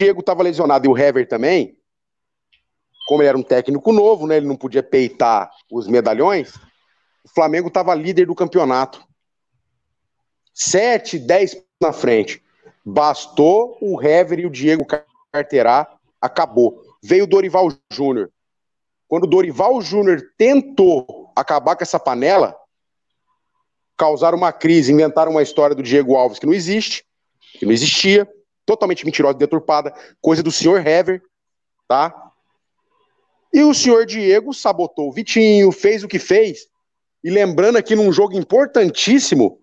Diego 0.00 0.20
estava 0.20 0.42
lesionado 0.42 0.86
e 0.86 0.88
o 0.88 0.96
Hever 0.96 1.26
também, 1.26 1.78
como 3.06 3.22
ele 3.22 3.28
era 3.28 3.38
um 3.38 3.42
técnico 3.42 3.92
novo, 3.92 4.26
né, 4.26 4.36
ele 4.36 4.46
não 4.46 4.56
podia 4.56 4.82
peitar 4.82 5.50
os 5.70 5.88
medalhões, 5.88 6.52
o 7.28 7.34
Flamengo 7.34 7.68
estava 7.68 7.94
líder 7.94 8.26
do 8.26 8.34
campeonato. 8.34 9.04
Sete, 10.54 11.18
dez 11.18 11.62
na 11.80 11.92
frente. 11.92 12.42
Bastou 12.84 13.76
o 13.80 14.02
Hever 14.02 14.40
e 14.40 14.46
o 14.46 14.50
Diego 14.50 14.86
carteirar, 15.30 15.98
acabou. 16.20 16.82
Veio 17.02 17.24
o 17.24 17.26
Dorival 17.26 17.70
Júnior. 17.92 18.30
Quando 19.06 19.24
o 19.24 19.28
Dorival 19.28 19.80
Júnior 19.82 20.32
tentou 20.38 21.30
acabar 21.36 21.76
com 21.76 21.82
essa 21.82 22.00
panela, 22.00 22.56
causaram 23.96 24.38
uma 24.38 24.52
crise, 24.52 24.92
inventaram 24.92 25.32
uma 25.32 25.42
história 25.42 25.76
do 25.76 25.82
Diego 25.82 26.16
Alves 26.16 26.38
que 26.38 26.46
não 26.46 26.54
existe, 26.54 27.04
que 27.58 27.66
não 27.66 27.72
existia, 27.72 28.26
totalmente 28.64 29.04
mentirosa 29.04 29.36
e 29.36 29.40
deturpada, 29.40 29.94
coisa 30.20 30.42
do 30.42 30.50
senhor 30.50 30.84
Hever, 30.84 31.22
tá? 31.86 32.32
E 33.52 33.62
o 33.62 33.74
senhor 33.74 34.06
Diego 34.06 34.52
sabotou 34.52 35.08
o 35.08 35.12
Vitinho, 35.12 35.70
fez 35.72 36.02
o 36.02 36.08
que 36.08 36.18
fez, 36.18 36.68
e 37.22 37.30
lembrando 37.30 37.76
aqui 37.76 37.94
num 37.94 38.12
jogo 38.12 38.36
importantíssimo, 38.36 39.60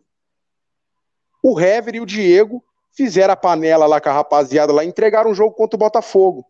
o 1.43 1.59
Hever 1.59 1.95
e 1.95 2.01
o 2.01 2.05
Diego 2.05 2.63
fizeram 2.95 3.33
a 3.33 3.37
panela 3.37 3.85
lá 3.85 4.01
com 4.01 4.09
a 4.09 4.13
rapaziada 4.13 4.73
lá, 4.73 4.83
entregaram 4.83 5.31
um 5.31 5.35
jogo 5.35 5.55
contra 5.55 5.75
o 5.75 5.79
Botafogo 5.79 6.45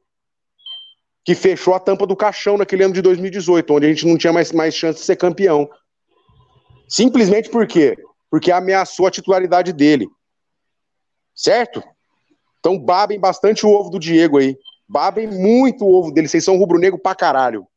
que 1.25 1.33
fechou 1.33 1.73
a 1.73 1.79
tampa 1.79 2.05
do 2.05 2.15
caixão 2.15 2.55
naquele 2.55 2.83
ano 2.83 2.93
de 2.93 3.01
2018, 3.01 3.73
onde 3.73 3.87
a 3.87 3.89
gente 3.89 4.05
não 4.05 4.15
tinha 4.15 4.31
mais, 4.31 4.51
mais 4.51 4.75
chance 4.75 4.99
de 4.99 5.05
ser 5.05 5.15
campeão. 5.15 5.67
Simplesmente 6.87 7.49
por 7.49 7.65
quê? 7.65 7.97
Porque 8.29 8.51
ameaçou 8.51 9.07
a 9.07 9.11
titularidade 9.11 9.73
dele. 9.73 10.07
Certo? 11.33 11.83
Então 12.59 12.77
babem 12.77 13.19
bastante 13.19 13.65
o 13.65 13.69
ovo 13.69 13.89
do 13.89 13.99
Diego 13.99 14.37
aí. 14.37 14.55
Babem 14.87 15.27
muito 15.27 15.83
o 15.83 15.91
ovo 15.95 16.11
dele. 16.11 16.27
Vocês 16.27 16.43
são 16.43 16.57
rubro-negro 16.57 16.99
pra 16.99 17.15
caralho. 17.15 17.67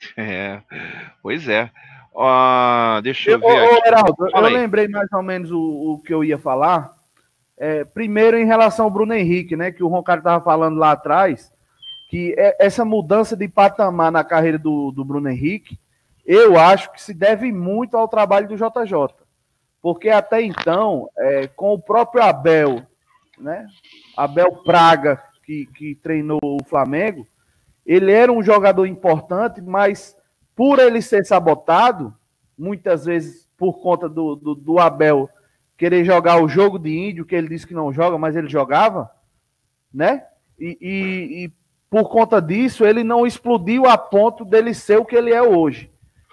É, 0.16 0.62
pois 1.22 1.48
é. 1.48 1.70
Uh, 2.14 3.00
deixa 3.02 3.32
eu, 3.32 3.38
ver. 3.38 3.46
Ô, 3.46 3.86
Heraldo, 3.86 4.28
eu 4.32 4.40
lembrei 4.40 4.88
mais 4.88 5.08
ou 5.12 5.22
menos 5.22 5.50
o, 5.50 5.58
o 5.92 6.02
que 6.04 6.12
eu 6.12 6.24
ia 6.24 6.38
falar. 6.38 6.92
É, 7.56 7.84
primeiro, 7.84 8.38
em 8.38 8.46
relação 8.46 8.84
ao 8.84 8.90
Bruno 8.90 9.12
Henrique, 9.12 9.56
né? 9.56 9.72
Que 9.72 9.82
o 9.82 9.88
Roncário 9.88 10.20
estava 10.20 10.42
falando 10.42 10.78
lá 10.78 10.92
atrás, 10.92 11.52
que 12.08 12.34
é, 12.38 12.56
essa 12.64 12.84
mudança 12.84 13.36
de 13.36 13.48
patamar 13.48 14.12
na 14.12 14.24
carreira 14.24 14.58
do, 14.58 14.90
do 14.92 15.04
Bruno 15.04 15.28
Henrique, 15.28 15.78
eu 16.24 16.58
acho 16.58 16.92
que 16.92 17.02
se 17.02 17.12
deve 17.12 17.50
muito 17.52 17.96
ao 17.96 18.08
trabalho 18.08 18.48
do 18.48 18.56
JJ. 18.56 19.14
Porque 19.80 20.08
até 20.08 20.42
então, 20.42 21.08
é, 21.16 21.46
com 21.48 21.72
o 21.72 21.80
próprio 21.80 22.22
Abel, 22.22 22.82
né? 23.38 23.66
Abel 24.16 24.56
Praga, 24.64 25.22
que, 25.44 25.66
que 25.66 25.94
treinou 25.96 26.38
o 26.42 26.64
Flamengo, 26.64 27.26
ele 27.88 28.12
era 28.12 28.30
um 28.30 28.42
jogador 28.42 28.84
importante, 28.84 29.62
mas 29.62 30.14
por 30.54 30.78
ele 30.78 31.00
ser 31.00 31.24
sabotado, 31.24 32.14
muitas 32.56 33.06
vezes 33.06 33.48
por 33.56 33.80
conta 33.80 34.06
do, 34.06 34.36
do, 34.36 34.54
do, 34.54 34.78
Abel 34.78 35.30
querer 35.74 36.04
jogar 36.04 36.42
o 36.42 36.48
jogo 36.48 36.78
de 36.78 36.94
índio, 36.94 37.24
que 37.24 37.34
ele 37.34 37.48
disse 37.48 37.66
que 37.66 37.72
não 37.72 37.90
joga, 37.90 38.18
mas 38.18 38.36
ele 38.36 38.48
jogava, 38.48 39.10
né? 39.92 40.26
E, 40.58 40.76
e, 40.80 41.44
e 41.44 41.52
por 41.88 42.10
conta 42.10 42.42
disso, 42.42 42.84
ele 42.84 43.02
não 43.02 43.26
explodiu 43.26 43.86
a 43.86 43.96
ponto 43.96 44.44
dele 44.44 44.74
ser 44.74 44.98
o 44.98 45.04
que 45.04 45.16
ele 45.16 45.32
é 45.32 45.40
hoje. 45.40 45.90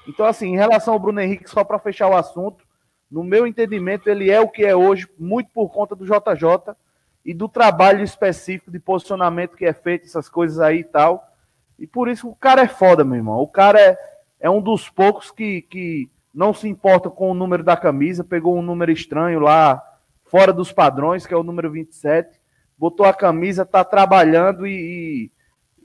Então, 0.07 0.25
assim, 0.25 0.49
em 0.49 0.57
relação 0.57 0.93
ao 0.93 0.99
Bruno 0.99 1.21
Henrique, 1.21 1.49
só 1.49 1.63
para 1.63 1.79
fechar 1.79 2.09
o 2.09 2.17
assunto, 2.17 2.65
no 3.09 3.23
meu 3.23 3.47
entendimento, 3.47 4.09
ele 4.09 4.29
é 4.29 4.41
o 4.41 4.49
que 4.49 4.65
é 4.65 4.75
hoje, 4.75 5.07
muito 5.17 5.49
por 5.53 5.69
conta 5.69 5.95
do 5.95 6.05
JJ 6.05 6.75
e 7.23 7.33
do 7.33 7.47
trabalho 7.47 8.03
específico 8.03 8.69
de 8.69 8.79
posicionamento 8.79 9.55
que 9.55 9.65
é 9.65 9.73
feito, 9.73 10.05
essas 10.05 10.27
coisas 10.27 10.59
aí 10.59 10.79
e 10.79 10.83
tal. 10.83 11.31
E 11.77 11.85
por 11.85 12.07
isso 12.07 12.29
o 12.29 12.35
cara 12.35 12.61
é 12.61 12.67
foda, 12.67 13.03
meu 13.03 13.15
irmão. 13.15 13.39
O 13.39 13.47
cara 13.47 13.79
é, 13.79 13.97
é 14.39 14.49
um 14.49 14.61
dos 14.61 14.89
poucos 14.89 15.31
que, 15.31 15.61
que 15.63 16.09
não 16.33 16.53
se 16.53 16.67
importa 16.67 17.09
com 17.09 17.31
o 17.31 17.33
número 17.33 17.63
da 17.63 17.77
camisa, 17.77 18.23
pegou 18.23 18.57
um 18.57 18.61
número 18.61 18.91
estranho 18.91 19.39
lá, 19.39 19.81
fora 20.25 20.51
dos 20.51 20.71
padrões, 20.71 21.25
que 21.25 21.33
é 21.33 21.37
o 21.37 21.43
número 21.43 21.71
27, 21.71 22.39
botou 22.77 23.05
a 23.05 23.13
camisa, 23.13 23.65
tá 23.65 23.83
trabalhando 23.83 24.67
e, 24.67 25.31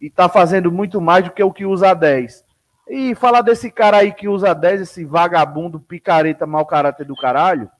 e, 0.00 0.06
e 0.06 0.10
tá 0.10 0.28
fazendo 0.28 0.72
muito 0.72 1.00
mais 1.00 1.24
do 1.24 1.30
que 1.30 1.42
o 1.42 1.52
que 1.52 1.64
usa 1.64 1.90
a 1.90 1.94
10. 1.94 2.44
E 2.88 3.14
falar 3.14 3.42
desse 3.42 3.70
cara 3.70 3.98
aí 3.98 4.12
que 4.12 4.28
usa 4.28 4.52
10, 4.52 4.80
esse 4.80 5.04
vagabundo, 5.04 5.78
picareta, 5.78 6.46
mau 6.46 6.66
caráter 6.66 7.06
do 7.06 7.14
caralho, 7.14 7.70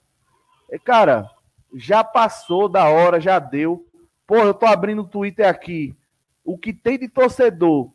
é, 0.71 0.79
cara, 0.79 1.29
já 1.75 2.05
passou 2.05 2.69
da 2.69 2.89
hora, 2.89 3.21
já 3.21 3.39
deu. 3.39 3.85
Porra, 4.27 4.45
eu 4.45 4.55
tô 4.55 4.67
abrindo 4.67 5.03
o 5.03 5.09
Twitter 5.09 5.49
aqui. 5.49 5.97
O 6.45 6.57
que 6.57 6.73
tem 6.73 6.97
de 6.99 7.09
torcedor 7.09 7.91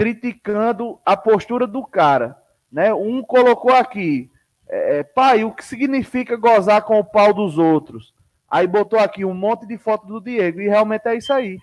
criticando 0.00 0.98
a 1.04 1.14
postura 1.14 1.66
do 1.66 1.84
cara. 1.84 2.34
Né? 2.72 2.94
Um 2.94 3.22
colocou 3.22 3.74
aqui, 3.74 4.30
é, 4.66 5.00
é, 5.00 5.02
pai, 5.02 5.44
o 5.44 5.52
que 5.52 5.62
significa 5.62 6.38
gozar 6.38 6.80
com 6.84 6.98
o 6.98 7.04
pau 7.04 7.34
dos 7.34 7.58
outros? 7.58 8.14
Aí 8.50 8.66
botou 8.66 8.98
aqui 8.98 9.26
um 9.26 9.34
monte 9.34 9.66
de 9.66 9.76
foto 9.76 10.06
do 10.06 10.18
Diego, 10.18 10.58
e 10.58 10.68
realmente 10.68 11.06
é 11.06 11.16
isso 11.16 11.30
aí. 11.34 11.58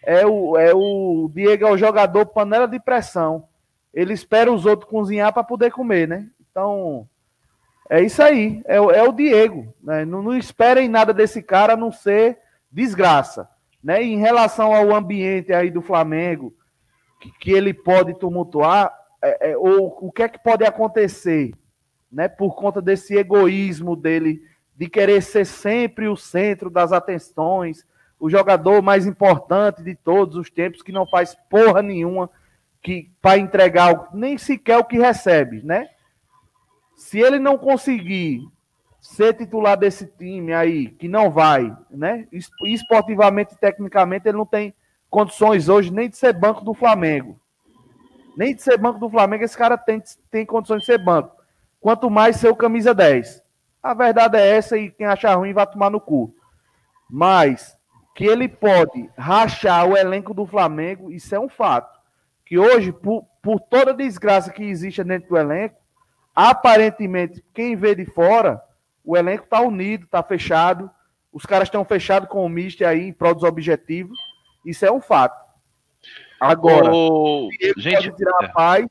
É 0.00 0.24
o, 0.24 0.56
é 0.56 0.72
o 0.72 1.28
Diego 1.34 1.66
é 1.66 1.72
o 1.72 1.76
jogador 1.76 2.26
panela 2.26 2.68
de 2.68 2.78
pressão. 2.78 3.48
Ele 3.92 4.12
espera 4.12 4.52
os 4.52 4.64
outros 4.64 4.88
cozinhar 4.88 5.32
para 5.32 5.42
poder 5.42 5.72
comer, 5.72 6.06
né? 6.06 6.28
Então, 6.48 7.08
é 7.90 8.00
isso 8.00 8.22
aí. 8.22 8.62
É, 8.64 8.76
é 8.76 9.02
o 9.02 9.12
Diego. 9.12 9.74
Né? 9.82 10.04
Não, 10.04 10.22
não 10.22 10.38
esperem 10.38 10.88
nada 10.88 11.12
desse 11.12 11.42
cara 11.42 11.72
a 11.72 11.76
não 11.76 11.90
ser 11.90 12.38
desgraça. 12.70 13.48
Né? 13.82 14.04
em 14.04 14.18
relação 14.18 14.72
ao 14.72 14.94
ambiente 14.94 15.52
aí 15.52 15.68
do 15.68 15.82
Flamengo, 15.82 16.54
que, 17.30 17.52
ele 17.52 17.72
pode 17.72 18.18
tumultuar, 18.18 18.92
é, 19.22 19.50
é, 19.50 19.56
ou 19.56 19.98
o 20.00 20.10
que 20.10 20.22
é 20.22 20.28
que 20.28 20.42
pode 20.42 20.64
acontecer, 20.64 21.52
né, 22.10 22.28
por 22.28 22.54
conta 22.54 22.82
desse 22.82 23.16
egoísmo 23.16 23.94
dele 23.96 24.42
de 24.76 24.88
querer 24.88 25.22
ser 25.22 25.44
sempre 25.44 26.08
o 26.08 26.16
centro 26.16 26.68
das 26.68 26.92
atenções, 26.92 27.86
o 28.18 28.30
jogador 28.30 28.82
mais 28.82 29.06
importante 29.06 29.82
de 29.82 29.94
todos 29.94 30.36
os 30.36 30.50
tempos, 30.50 30.82
que 30.82 30.92
não 30.92 31.06
faz 31.06 31.36
porra 31.48 31.82
nenhuma 31.82 32.30
que 32.82 33.10
para 33.20 33.38
entregar 33.38 34.08
nem 34.12 34.36
sequer 34.36 34.78
o 34.78 34.84
que 34.84 34.98
recebe, 34.98 35.62
né? 35.62 35.88
Se 36.96 37.20
ele 37.20 37.38
não 37.38 37.56
conseguir 37.56 38.40
ser 39.00 39.34
titular 39.34 39.76
desse 39.76 40.06
time 40.06 40.52
aí, 40.52 40.88
que 40.88 41.08
não 41.08 41.30
vai, 41.30 41.76
né? 41.90 42.26
Esportivamente 42.64 43.56
tecnicamente 43.56 44.28
ele 44.28 44.38
não 44.38 44.46
tem 44.46 44.74
condições 45.12 45.68
hoje 45.68 45.92
nem 45.92 46.08
de 46.08 46.16
ser 46.16 46.32
banco 46.32 46.64
do 46.64 46.72
Flamengo. 46.72 47.38
Nem 48.34 48.54
de 48.54 48.62
ser 48.62 48.78
banco 48.78 48.98
do 48.98 49.10
Flamengo, 49.10 49.44
esse 49.44 49.56
cara 49.56 49.76
tem, 49.76 50.02
tem 50.30 50.46
condições 50.46 50.80
de 50.80 50.86
ser 50.86 50.96
banco. 50.96 51.36
Quanto 51.78 52.08
mais 52.08 52.36
ser 52.36 52.48
o 52.48 52.56
camisa 52.56 52.94
10. 52.94 53.42
A 53.82 53.92
verdade 53.92 54.38
é 54.38 54.56
essa 54.56 54.78
e 54.78 54.90
quem 54.90 55.06
achar 55.06 55.34
ruim 55.34 55.52
vai 55.52 55.66
tomar 55.66 55.90
no 55.90 56.00
cu. 56.00 56.34
Mas 57.10 57.76
que 58.14 58.24
ele 58.24 58.48
pode 58.48 59.10
rachar 59.14 59.86
o 59.86 59.98
elenco 59.98 60.32
do 60.32 60.46
Flamengo, 60.46 61.12
isso 61.12 61.34
é 61.34 61.38
um 61.38 61.48
fato. 61.48 62.00
Que 62.46 62.58
hoje, 62.58 62.90
por, 62.90 63.26
por 63.42 63.60
toda 63.60 63.92
desgraça 63.92 64.50
que 64.50 64.64
existe 64.64 65.04
dentro 65.04 65.28
do 65.28 65.36
elenco, 65.36 65.76
aparentemente, 66.34 67.44
quem 67.52 67.76
vê 67.76 67.94
de 67.94 68.06
fora, 68.06 68.62
o 69.04 69.14
elenco 69.14 69.44
está 69.44 69.60
unido, 69.60 70.04
está 70.04 70.22
fechado. 70.22 70.90
Os 71.30 71.44
caras 71.44 71.68
estão 71.68 71.84
fechados 71.84 72.30
com 72.30 72.46
o 72.46 72.48
Mister 72.48 72.88
aí 72.88 73.08
em 73.08 73.12
prol 73.12 73.34
dos 73.34 73.44
objetivos. 73.44 74.31
Isso 74.64 74.84
é 74.84 74.92
um 74.92 75.00
fato. 75.00 75.42
Agora, 76.42 76.92
o... 76.92 77.48
gente, 77.76 77.94
pode 77.94 78.16
tirar 78.16 78.36
a 78.40 78.44
é. 78.44 78.48
paz 78.48 78.86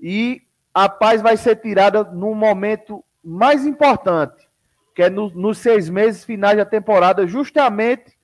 e 0.00 0.42
a 0.74 0.88
paz 0.88 1.22
vai 1.22 1.36
ser 1.36 1.54
tirada 1.56 2.02
no 2.02 2.34
momento 2.34 3.04
mais 3.22 3.64
importante, 3.64 4.48
que 4.96 5.04
é 5.04 5.08
no, 5.08 5.30
nos 5.30 5.58
seis 5.58 5.88
meses 5.88 6.24
finais 6.24 6.56
da 6.56 6.64
temporada, 6.64 7.24
justamente 7.24 8.18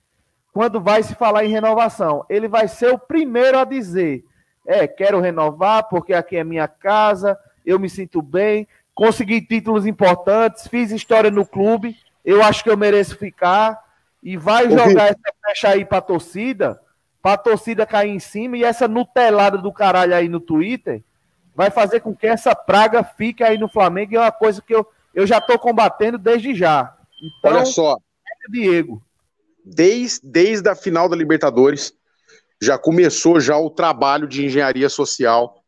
quando 0.53 0.81
vai 0.81 1.05
se 1.05 1.15
falar 1.15 1.45
em 1.45 1.51
renovação. 1.51 2.27
Ele 2.29 2.49
vai 2.49 2.67
ser 2.67 2.93
o 2.93 2.99
primeiro 2.99 3.59
a 3.59 3.65
dizer: 3.65 4.25
é, 4.67 4.89
quero 4.89 5.21
renovar 5.21 5.89
porque 5.89 6.13
aqui 6.13 6.37
é 6.37 6.43
minha 6.43 6.67
casa, 6.67 7.39
eu 7.65 7.79
me 7.79 7.89
sinto 7.89 8.21
bem, 8.21 8.67
consegui 8.93 9.41
títulos 9.41 9.87
importantes, 9.87 10.67
fiz 10.67 10.91
história 10.91 11.31
no 11.31 11.47
clube, 11.47 11.97
eu 12.25 12.43
acho 12.43 12.65
que 12.65 12.71
eu 12.71 12.77
mereço 12.77 13.17
ficar. 13.17 13.85
E 14.21 14.39
vai 14.39 14.71
jogar 14.71 15.11
essa 15.11 15.35
fecha 15.45 15.69
aí 15.69 15.85
para 15.85 15.99
a 15.99 16.01
torcida 16.01 16.81
para 17.25 17.37
a 17.37 17.39
torcida 17.39 17.87
cair 17.87 18.11
em 18.11 18.19
cima 18.19 18.59
e 18.59 18.65
essa 18.65 18.87
nutelada 18.87 19.57
do 19.57 19.73
caralho 19.73 20.15
aí 20.15 20.29
no 20.29 20.39
Twitter 20.39 21.03
vai 21.57 21.71
fazer 21.71 22.01
com 22.01 22.15
que 22.15 22.27
essa 22.27 22.55
praga 22.55 23.03
fique 23.03 23.43
aí 23.43 23.57
no 23.57 23.67
Flamengo 23.67 24.13
e 24.13 24.17
é 24.17 24.21
uma 24.21 24.31
coisa 24.31 24.61
que 24.61 24.75
eu, 24.75 24.87
eu 25.15 25.27
já 25.27 25.39
estou 25.39 25.59
combatendo 25.59 26.19
desde 26.19 26.55
já. 26.55 26.95
Então, 27.17 27.57
Olha 27.57 27.65
só, 27.65 27.97
Diego. 28.51 29.03
Desde, 29.65 30.21
desde 30.23 30.69
a 30.69 30.75
final 30.75 31.09
da 31.09 31.17
Libertadores 31.17 31.95
já 32.61 32.77
começou 32.77 33.41
já 33.41 33.57
o 33.57 33.71
trabalho 33.71 34.29
de 34.29 34.45
engenharia 34.45 34.91
social 34.91 35.65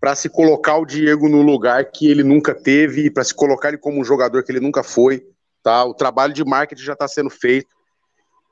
para 0.00 0.16
se 0.16 0.28
colocar 0.28 0.78
o 0.78 0.84
Diego 0.84 1.28
no 1.28 1.42
lugar 1.42 1.92
que 1.92 2.10
ele 2.10 2.24
nunca 2.24 2.56
teve, 2.56 3.08
para 3.08 3.22
se 3.22 3.32
colocar 3.32 3.68
ele 3.68 3.78
como 3.78 4.00
um 4.00 4.04
jogador 4.04 4.42
que 4.42 4.50
ele 4.50 4.58
nunca 4.58 4.82
foi, 4.82 5.24
tá? 5.62 5.84
O 5.84 5.94
trabalho 5.94 6.34
de 6.34 6.44
marketing 6.44 6.82
já 6.82 6.94
está 6.94 7.06
sendo 7.06 7.30
feito. 7.30 7.72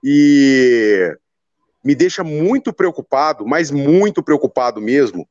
E 0.05 1.12
me 1.85 1.95
deixa 1.95 2.22
muito 2.22 2.72
preocupado, 2.72 3.47
mas 3.47 3.70
muito 3.70 4.22
preocupado 4.22 4.81
mesmo, 4.81 5.28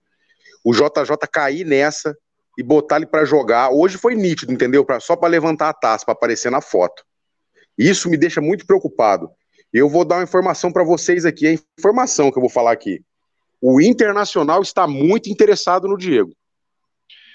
o 0.63 0.73
JJ 0.73 1.15
cair 1.31 1.65
nessa 1.65 2.17
e 2.57 2.63
botar 2.63 2.97
ele 2.97 3.05
para 3.05 3.23
jogar. 3.23 3.69
Hoje 3.69 3.97
foi 3.97 4.15
nítido, 4.15 4.51
entendeu? 4.51 4.83
Pra, 4.83 4.99
só 4.99 5.15
para 5.15 5.29
levantar 5.29 5.69
a 5.69 5.73
taça, 5.73 6.05
para 6.05 6.13
aparecer 6.13 6.51
na 6.51 6.61
foto. 6.61 7.03
Isso 7.77 8.09
me 8.09 8.17
deixa 8.17 8.41
muito 8.41 8.65
preocupado. 8.65 9.31
Eu 9.71 9.87
vou 9.87 10.03
dar 10.03 10.17
uma 10.17 10.23
informação 10.23 10.71
para 10.71 10.83
vocês 10.83 11.25
aqui, 11.25 11.47
a 11.47 11.53
informação 11.79 12.31
que 12.31 12.37
eu 12.37 12.41
vou 12.41 12.49
falar 12.49 12.71
aqui. 12.71 13.01
O 13.61 13.79
Internacional 13.79 14.61
está 14.61 14.87
muito 14.87 15.29
interessado 15.29 15.87
no 15.87 15.97
Diego. 15.97 16.33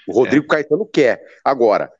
O 0.07 0.13
Rodrigo 0.13 0.45
é. 0.45 0.49
Caetano 0.49 0.85
quer. 0.85 1.21
Agora, 1.43 1.91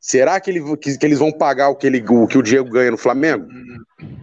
será 0.00 0.40
que, 0.40 0.50
ele, 0.50 0.76
que, 0.76 0.96
que, 0.96 1.06
eles 1.06 1.18
vão 1.18 1.30
pagar 1.30 1.68
o 1.68 1.76
que, 1.76 1.86
ele, 1.86 2.04
o 2.08 2.26
que 2.26 2.38
o 2.38 2.42
Diego 2.42 2.70
ganha 2.70 2.90
no 2.90 2.98
Flamengo? 2.98 3.44
Uhum. 3.44 4.18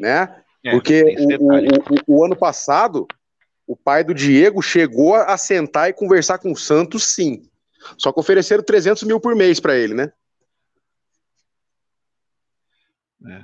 Né? 0.00 0.41
É, 0.64 0.70
Porque 0.70 1.16
o, 1.40 2.14
o, 2.14 2.18
o, 2.18 2.24
ano 2.24 2.36
passado, 2.36 3.06
o 3.66 3.76
pai 3.76 4.04
do 4.04 4.14
Diego 4.14 4.62
chegou 4.62 5.14
a 5.14 5.36
sentar 5.36 5.90
e 5.90 5.92
conversar 5.92 6.38
com 6.38 6.52
o 6.52 6.56
Santos, 6.56 7.04
sim. 7.14 7.48
Só 7.98 8.12
que 8.12 8.20
ofereceram 8.20 8.62
300 8.62 9.02
mil 9.02 9.18
por 9.18 9.34
mês 9.34 9.58
para 9.58 9.76
ele, 9.76 9.94
né? 9.94 10.12
É. 13.26 13.42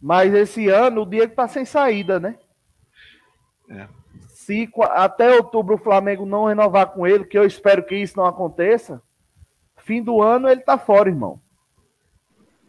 Mas 0.00 0.34
esse 0.34 0.68
ano 0.68 1.02
o 1.02 1.06
Diego 1.06 1.34
tá 1.34 1.48
sem 1.48 1.64
saída, 1.64 2.20
né? 2.20 2.38
É. 3.68 3.88
Se 4.28 4.68
até 4.90 5.34
outubro 5.36 5.76
o 5.76 5.78
Flamengo 5.78 6.26
não 6.26 6.46
renovar 6.46 6.88
com 6.88 7.06
ele, 7.06 7.24
que 7.24 7.38
eu 7.38 7.44
espero 7.44 7.84
que 7.84 7.94
isso 7.94 8.16
não 8.16 8.26
aconteça, 8.26 9.02
fim 9.78 10.02
do 10.02 10.22
ano 10.22 10.48
ele 10.48 10.60
tá 10.60 10.76
fora, 10.76 11.08
irmão. 11.08 11.40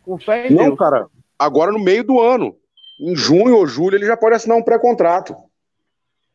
Com 0.03 0.18
fé 0.18 0.47
em 0.47 0.53
não, 0.53 0.66
Deus. 0.66 0.78
cara. 0.78 1.07
agora 1.38 1.72
no 1.72 1.80
meio 1.80 2.03
do 2.03 2.20
ano. 2.20 2.55
Em 3.02 3.16
junho 3.16 3.56
ou 3.56 3.66
julho 3.66 3.95
ele 3.95 4.06
já 4.06 4.16
pode 4.16 4.36
assinar 4.36 4.56
um 4.56 4.62
pré-contrato. 4.62 5.36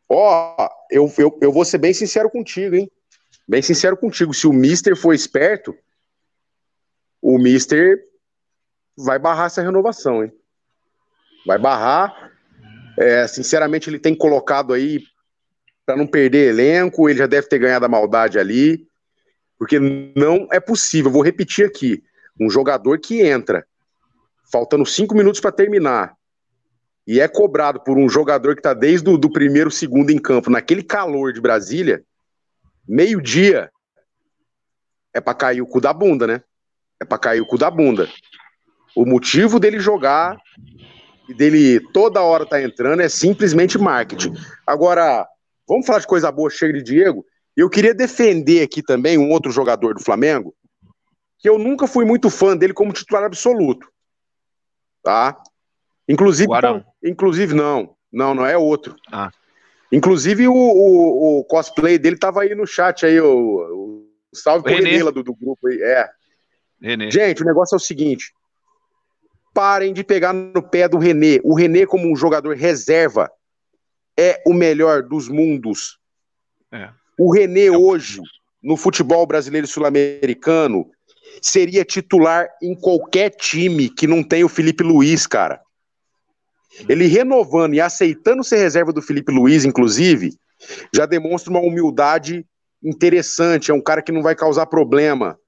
Ó, 0.09 0.69
eu, 0.91 1.12
eu, 1.17 1.39
eu 1.41 1.53
vou 1.53 1.64
ser 1.64 1.79
bem 1.79 1.95
sincero 1.95 2.29
contigo, 2.29 2.75
hein? 2.75 2.91
Bem 3.47 3.62
sincero 3.62 3.97
contigo. 3.97 4.35
Se 4.35 4.49
o 4.49 4.53
Mister 4.53 4.97
for 4.97 5.14
esperto, 5.14 5.73
o 7.23 7.39
Mister 7.39 8.05
vai 8.97 9.17
barrar 9.17 9.47
essa 9.47 9.62
renovação, 9.62 10.25
hein? 10.25 10.33
Vai 11.47 11.57
barrar. 11.57 12.33
É, 12.99 13.29
sinceramente, 13.29 13.89
ele 13.89 14.01
tem 14.01 14.17
colocado 14.17 14.73
aí 14.73 15.01
para 15.85 15.97
não 15.97 16.07
perder 16.07 16.49
elenco, 16.49 17.09
ele 17.09 17.21
já 17.21 17.27
deve 17.27 17.47
ter 17.47 17.61
ganhado 17.61 17.85
a 17.85 17.89
maldade 17.89 18.41
ali, 18.41 18.89
porque 19.57 19.79
não 19.79 20.49
é 20.51 20.59
possível. 20.59 21.12
Vou 21.12 21.23
repetir 21.23 21.64
aqui: 21.64 22.03
um 22.41 22.51
jogador 22.51 22.99
que 22.99 23.23
entra 23.23 23.64
faltando 24.51 24.85
cinco 24.85 25.14
minutos 25.14 25.41
para 25.41 25.53
terminar 25.53 26.16
e 27.07 27.20
é 27.20 27.28
cobrado 27.28 27.80
por 27.80 27.96
um 27.96 28.09
jogador 28.09 28.54
que 28.54 28.61
está 28.61 28.74
desde 28.74 29.09
o 29.09 29.30
primeiro 29.30 29.70
segundo 29.70 30.11
em 30.11 30.18
campo, 30.18 30.50
naquele 30.50 30.82
calor 30.82 31.32
de 31.32 31.40
Brasília, 31.40 32.04
meio-dia, 32.86 33.70
é 35.14 35.20
para 35.20 35.34
cair 35.34 35.62
o 35.62 35.66
cu 35.66 35.80
da 35.80 35.92
bunda, 35.92 36.26
né? 36.26 36.42
É 37.00 37.04
para 37.04 37.18
cair 37.18 37.40
o 37.40 37.46
cu 37.46 37.57
da 37.57 37.70
bunda. 37.70 38.09
O 38.94 39.07
motivo 39.07 39.61
dele 39.61 39.78
jogar 39.78 40.36
e 41.28 41.34
dele 41.34 41.80
toda 41.92 42.22
hora 42.22 42.44
tá 42.46 42.61
entrando 42.61 43.02
é 43.02 43.09
simplesmente 43.09 43.78
marketing. 43.78 44.34
Agora, 44.66 45.26
vamos 45.66 45.86
falar 45.86 46.00
de 46.00 46.07
coisa 46.07 46.30
boa, 46.32 46.50
chega 46.50 46.72
de 46.74 46.82
Diego. 46.82 47.24
Eu 47.57 47.70
queria 47.70 47.94
defender 47.94 48.62
aqui 48.62 48.82
também 48.82 49.16
um 49.16 49.30
outro 49.30 49.50
jogador 49.50 49.94
do 49.94 50.02
Flamengo, 50.02 50.54
que 51.38 51.48
eu 51.48 51.59
nunca 51.59 51.86
fui 51.86 52.04
muito 52.04 52.30
fã 52.30 52.57
dele 52.57 52.74
como 52.74 52.92
titular 52.92 53.24
absoluto. 53.24 53.88
Tá? 55.02 55.36
Inclusive, 56.09 56.48
Guarão. 56.48 56.84
inclusive 57.02 57.54
não, 57.54 57.96
não, 58.12 58.34
não 58.34 58.46
é 58.46 58.57
outro. 58.57 58.94
Ah. 59.11 59.30
Inclusive 59.90 60.48
o, 60.48 60.54
o, 60.54 61.40
o 61.40 61.44
cosplay 61.44 61.98
dele 61.98 62.16
tava 62.16 62.42
aí 62.42 62.54
no 62.54 62.66
chat 62.66 63.07
aí, 63.07 63.20
o, 63.20 63.28
o 63.28 64.09
salve 64.34 64.64
pro 64.64 64.74
Renê. 64.74 64.98
Do, 65.02 65.22
do 65.22 65.34
grupo 65.34 65.68
aí. 65.68 65.80
É. 65.80 66.09
Renê. 66.80 67.11
Gente, 67.11 67.42
o 67.42 67.46
negócio 67.46 67.74
é 67.74 67.78
o 67.78 67.80
seguinte: 67.80 68.32
parem 69.54 69.92
de 69.92 70.04
pegar 70.04 70.32
no 70.32 70.62
pé 70.62 70.88
do 70.88 70.98
Renê. 70.98 71.40
O 71.42 71.54
Renê, 71.54 71.86
como 71.86 72.11
um 72.11 72.16
jogador 72.16 72.57
reserva, 72.57 73.30
é 74.18 74.42
o 74.46 74.52
melhor 74.52 75.02
dos 75.02 75.28
mundos. 75.28 75.98
É. 76.72 76.90
O 77.18 77.32
Renê 77.32 77.70
hoje, 77.70 78.20
no 78.62 78.76
futebol 78.76 79.26
brasileiro 79.26 79.66
sul-americano, 79.66 80.90
seria 81.40 81.84
titular 81.84 82.48
em 82.62 82.74
qualquer 82.74 83.30
time 83.30 83.88
que 83.88 84.07
não 84.07 84.22
tem 84.22 84.44
o 84.44 84.48
Felipe 84.48 84.82
Luiz, 84.82 85.26
cara. 85.26 85.61
Ele 86.89 87.07
renovando 87.07 87.74
e 87.74 87.81
aceitando 87.81 88.45
ser 88.45 88.57
reserva 88.59 88.93
do 88.93 89.03
Felipe 89.03 89.33
Luiz, 89.33 89.64
inclusive, 89.64 90.35
já 90.95 91.07
demonstra 91.07 91.51
uma 91.51 91.61
humildade 91.61 92.45
interessante. 92.83 93.70
É 93.70 93.74
um 93.74 93.81
cara 93.81 94.03
que 94.03 94.12
não 94.12 94.22
vai 94.22 94.35
causar 94.35 94.66
problema. 94.66 95.39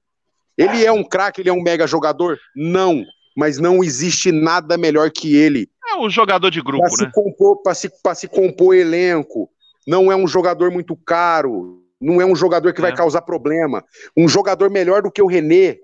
Ele 0.57 0.83
é 0.83 0.91
um 0.91 1.03
craque, 1.03 1.41
ele 1.41 1.49
é 1.49 1.53
um 1.53 1.61
mega 1.61 1.87
jogador? 1.87 2.37
Não. 2.55 3.03
Mas 3.37 3.57
não 3.59 3.83
existe 3.83 4.31
nada 4.31 4.77
melhor 4.77 5.09
que 5.11 5.35
ele 5.35 5.69
É 5.89 5.95
um 5.95 6.09
jogador 6.09 6.49
de 6.49 6.61
grupo, 6.61 6.81
para 6.81 6.89
se 6.89 7.03
né? 7.05 7.11
compor, 7.13 7.61
para 7.61 7.73
se, 7.73 7.89
pra 8.03 8.15
se 8.15 8.27
compor 8.27 8.75
elenco. 8.75 9.49
Não 9.87 10.11
é 10.11 10.15
um 10.15 10.27
jogador 10.27 10.69
muito 10.71 10.95
caro, 10.95 11.81
não 12.01 12.19
é 12.19 12.25
um 12.25 12.35
jogador 12.35 12.73
que 12.73 12.81
vai 12.81 12.91
É. 12.91 12.95
causar 12.95 13.21
problema. 13.21 13.83
Um 14.17 14.27
jogador 14.27 14.69
melhor 14.69 15.01
do 15.03 15.11
que 15.11 15.21
o 15.21 15.27
René 15.27 15.77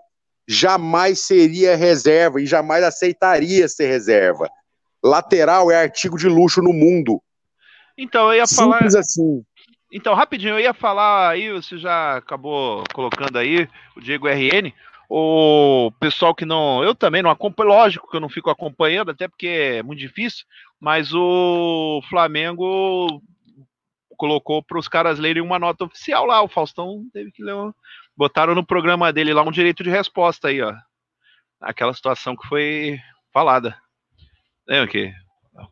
jamais 0.47 1.21
seria 1.21 1.75
reserva 1.75 2.41
e 2.41 2.45
jamais 2.45 2.83
aceitaria 2.83 3.67
ser 3.69 3.87
reserva. 3.87 4.49
Lateral 5.05 5.69
é 5.69 5.81
artigo 5.81 6.17
de 6.17 6.27
luxo 6.27 6.61
no 6.61 6.73
mundo. 6.73 7.21
Então, 7.97 8.27
eu 8.33 8.39
ia 8.39 8.47
falar. 8.47 8.77
Simples 8.77 8.95
assim. 8.95 9.43
Então, 9.91 10.13
rapidinho, 10.15 10.55
eu 10.55 10.59
ia 10.59 10.73
falar 10.73 11.29
aí, 11.29 11.51
você 11.51 11.77
já 11.77 12.17
acabou 12.17 12.83
colocando 12.93 13.37
aí 13.37 13.69
o 13.95 14.01
Diego 14.01 14.27
RN. 14.27 14.73
O 15.07 15.91
pessoal 15.99 16.33
que 16.33 16.43
não. 16.45 16.83
Eu 16.83 16.95
também 16.95 17.21
não 17.21 17.29
acompanho, 17.29 17.69
lógico 17.69 18.09
que 18.09 18.17
eu 18.17 18.19
não 18.19 18.27
fico 18.27 18.49
acompanhando, 18.49 19.11
até 19.11 19.27
porque 19.27 19.47
é 19.47 19.83
muito 19.83 19.99
difícil, 19.99 20.43
mas 20.79 21.13
o 21.13 22.01
Flamengo 22.09 23.21
colocou 24.17 24.63
para 24.63 24.79
os 24.79 24.87
caras 24.87 25.19
lerem 25.19 25.43
uma 25.43 25.59
nota 25.59 25.85
oficial 25.85 26.25
lá. 26.25 26.41
O 26.41 26.47
Faustão 26.47 27.05
teve 27.13 27.31
que 27.31 27.43
ler. 27.43 27.53
um- 27.53 27.71
Botaram 28.17 28.55
no 28.55 28.65
programa 28.65 29.13
dele 29.13 29.33
lá 29.33 29.43
um 29.43 29.51
direito 29.51 29.83
de 29.83 29.89
resposta 29.89 30.47
aí, 30.47 30.61
ó. 30.61 30.73
Aquela 31.61 31.93
situação 31.93 32.35
que 32.35 32.47
foi 32.47 32.97
falada. 33.31 33.77
É 34.69 34.81
o 34.81 34.87
quê? 34.87 35.13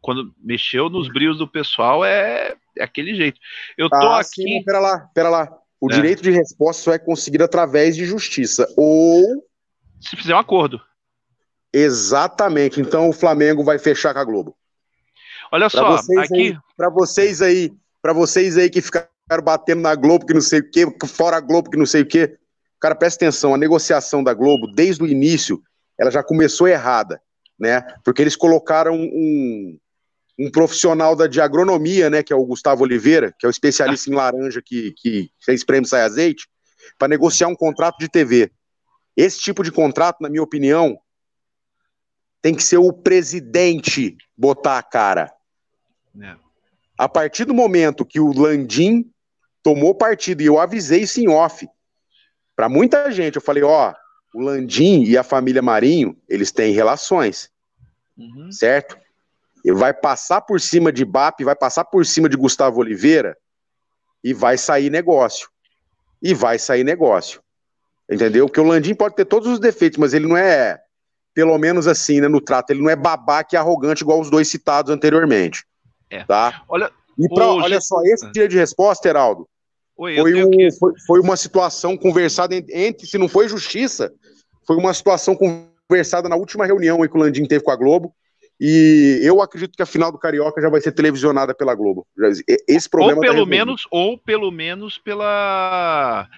Quando 0.02 0.34
mexeu 0.42 0.90
nos 0.90 1.12
brios 1.12 1.38
do 1.38 1.48
pessoal 1.48 2.06
é, 2.06 2.56
é 2.78 2.84
aquele 2.84 3.16
jeito. 3.16 3.40
Eu 3.78 3.90
tô 3.90 3.96
Ah, 3.96 4.20
aqui. 4.20 4.42
sim, 4.44 4.64
pera 4.64 4.80
lá, 4.80 5.00
pera 5.14 5.30
lá. 5.30 5.58
O 5.82 5.92
É. 5.92 5.96
direito 5.96 6.24
de 6.24 6.32
resposta 6.32 6.84
só 6.84 6.94
é 6.94 7.00
conseguido 7.00 7.44
através 7.44 7.96
de 7.96 8.06
justiça. 8.06 8.66
Ou. 8.78 9.44
Se 10.00 10.16
fizer 10.16 10.34
um 10.36 10.40
acordo. 10.40 10.80
Exatamente. 11.74 12.80
Então 12.80 13.10
o 13.10 13.14
Flamengo 13.14 13.64
vai 13.64 13.80
fechar 13.80 14.14
com 14.14 14.20
a 14.20 14.24
Globo. 14.24 14.56
Olha 15.52 15.70
Pra 15.70 15.82
só, 15.82 15.92
vocês 15.98 16.20
aqui. 16.32 16.58
para 16.78 16.90
vocês 16.90 17.42
aí, 17.42 17.72
para 18.02 18.14
vocês 18.14 18.58
aí 18.58 18.70
que 18.70 18.82
ficaram 18.82 19.08
batendo 19.44 19.82
na 19.82 19.96
Globo 19.96 20.26
que 20.26 20.34
não 20.34 20.42
sei 20.42 20.60
o 20.60 20.70
quê, 20.72 20.86
fora 21.08 21.38
a 21.38 21.42
Globo 21.42 21.70
que 21.70 21.78
não 21.78 21.86
sei 21.86 22.02
o 22.02 22.06
quê. 22.06 22.38
Cara, 22.80 22.96
presta 22.96 23.24
atenção, 23.26 23.54
a 23.54 23.58
negociação 23.58 24.24
da 24.24 24.34
Globo 24.34 24.68
desde 24.68 25.02
o 25.04 25.08
início, 25.08 25.62
ela 25.98 26.12
já 26.12 26.22
começou 26.24 26.68
errada, 26.68 27.22
né? 27.64 27.82
Porque 28.04 28.22
eles 28.22 28.36
colocaram 28.36 28.94
um, 28.94 29.80
um 30.38 30.52
profissional 30.52 31.16
da 31.16 31.28
de 31.28 31.40
agronomia, 31.40 32.10
né, 32.10 32.22
que 32.22 32.34
é 32.34 32.36
o 32.36 32.46
Gustavo 32.46 32.84
Oliveira, 32.84 33.34
que 33.40 33.46
é 33.46 33.48
o 33.48 33.52
especialista 33.52 34.10
em 34.10 34.14
laranja 34.14 34.62
que, 34.62 34.92
que 34.98 35.32
fez 35.44 35.64
prêmio 35.64 35.88
sai 35.88 36.02
azeite, 36.02 36.48
para 37.00 37.08
negociar 37.08 37.48
um 37.48 37.56
contrato 37.56 37.98
de 38.00 38.10
TV. 38.10 38.52
Esse 39.16 39.40
tipo 39.40 39.64
de 39.64 39.72
contrato, 39.72 40.18
na 40.20 40.30
minha 40.30 40.44
opinião, 40.44 41.00
tem 42.42 42.54
que 42.54 42.64
ser 42.64 42.78
o 42.78 42.92
presidente 42.92 44.18
botar 44.38 44.78
a 44.78 44.84
cara. 44.84 45.32
É. 46.22 46.36
A 46.98 47.08
partir 47.08 47.46
do 47.46 47.54
momento 47.54 48.06
que 48.06 48.20
o 48.20 48.34
Landim 48.34 49.10
tomou 49.64 49.96
partido, 49.96 50.42
e 50.42 50.46
eu 50.48 50.60
avisei 50.60 51.04
isso 51.04 51.22
em 51.22 51.30
off, 51.30 51.66
para 52.56 52.68
muita 52.68 53.10
gente, 53.12 53.38
eu 53.38 53.42
falei, 53.42 53.64
ó, 53.64 53.94
o 54.34 54.42
Landim 54.42 55.04
e 55.04 55.18
a 55.18 55.24
família 55.24 55.62
Marinho, 55.62 56.18
eles 56.28 56.52
têm 56.52 56.74
relações, 56.74 57.53
Uhum. 58.18 58.52
certo? 58.52 58.98
E 59.66 59.72
vai 59.72 59.94
passar 59.94 60.42
por 60.42 60.60
cima 60.60 60.92
de 60.92 61.06
BAP, 61.06 61.42
vai 61.44 61.56
passar 61.56 61.86
por 61.86 62.06
cima 62.06 62.28
de 62.28 62.36
Gustavo 62.38 62.80
Oliveira 62.80 63.38
e 64.24 64.34
vai 64.34 64.58
sair 64.58 64.90
negócio. 64.90 65.48
E 66.22 66.34
vai 66.34 66.60
sair 66.60 66.84
negócio. 66.84 67.42
Entendeu? 68.10 68.46
Porque 68.46 68.60
o 68.60 68.64
Landim 68.64 68.94
pode 68.94 69.16
ter 69.16 69.26
todos 69.26 69.48
os 69.48 69.60
defeitos, 69.60 69.98
mas 69.98 70.14
ele 70.14 70.28
não 70.28 70.36
é, 70.38 70.80
pelo 71.34 71.58
menos 71.58 71.88
assim, 71.88 72.20
né, 72.22 72.28
no 72.28 72.42
trato, 72.42 72.72
ele 72.72 72.82
não 72.82 72.90
é 72.90 72.96
babaca 72.96 73.56
e 73.56 73.58
arrogante 73.58 74.04
igual 74.04 74.20
os 74.20 74.30
dois 74.30 74.48
citados 74.50 74.92
anteriormente. 74.92 75.64
É. 76.10 76.24
Tá? 76.26 76.64
Olha, 76.68 76.92
E 77.18 77.28
pra, 77.30 77.48
Ô, 77.48 77.62
olha 77.62 77.80
só, 77.80 78.02
esse 78.04 78.30
dia 78.32 78.48
de 78.48 78.58
resposta, 78.58 79.08
Heraldo, 79.08 79.48
oi, 79.96 80.16
foi, 80.18 80.44
um- 80.44 80.50
que. 80.52 80.72
foi, 80.74 80.94
foi 81.08 81.20
uma 81.22 81.38
situação 81.38 81.96
conversada 81.98 82.54
en- 82.56 82.66
entre, 82.70 83.08
se 83.08 83.18
não 83.18 83.30
foi 83.30 83.48
justiça, 83.48 84.12
foi 84.68 84.76
uma 84.76 84.94
situação 84.94 85.36
conversada 85.36 85.73
na 86.30 86.36
última 86.36 86.66
reunião 86.66 87.08
que 87.08 87.18
o 87.18 87.20
Landim 87.20 87.46
teve 87.46 87.64
com 87.64 87.72
a 87.72 87.76
Globo. 87.76 88.14
E 88.60 89.20
eu 89.24 89.42
acredito 89.42 89.76
que 89.76 89.82
a 89.82 89.86
final 89.86 90.12
do 90.12 90.18
Carioca 90.18 90.62
já 90.62 90.70
vai 90.70 90.80
ser 90.80 90.92
televisionada 90.92 91.54
pela 91.54 91.76
Globo. 91.76 92.08
Esse 92.68 92.90
problema 92.90 93.18
Ou 93.18 93.22
tá 93.22 93.28
pelo 93.28 93.46
resolvido. 93.46 93.66
menos, 93.66 93.88
ou 93.92 94.18
pelo 94.18 94.52
menos 94.52 94.98
pela. 94.98 96.30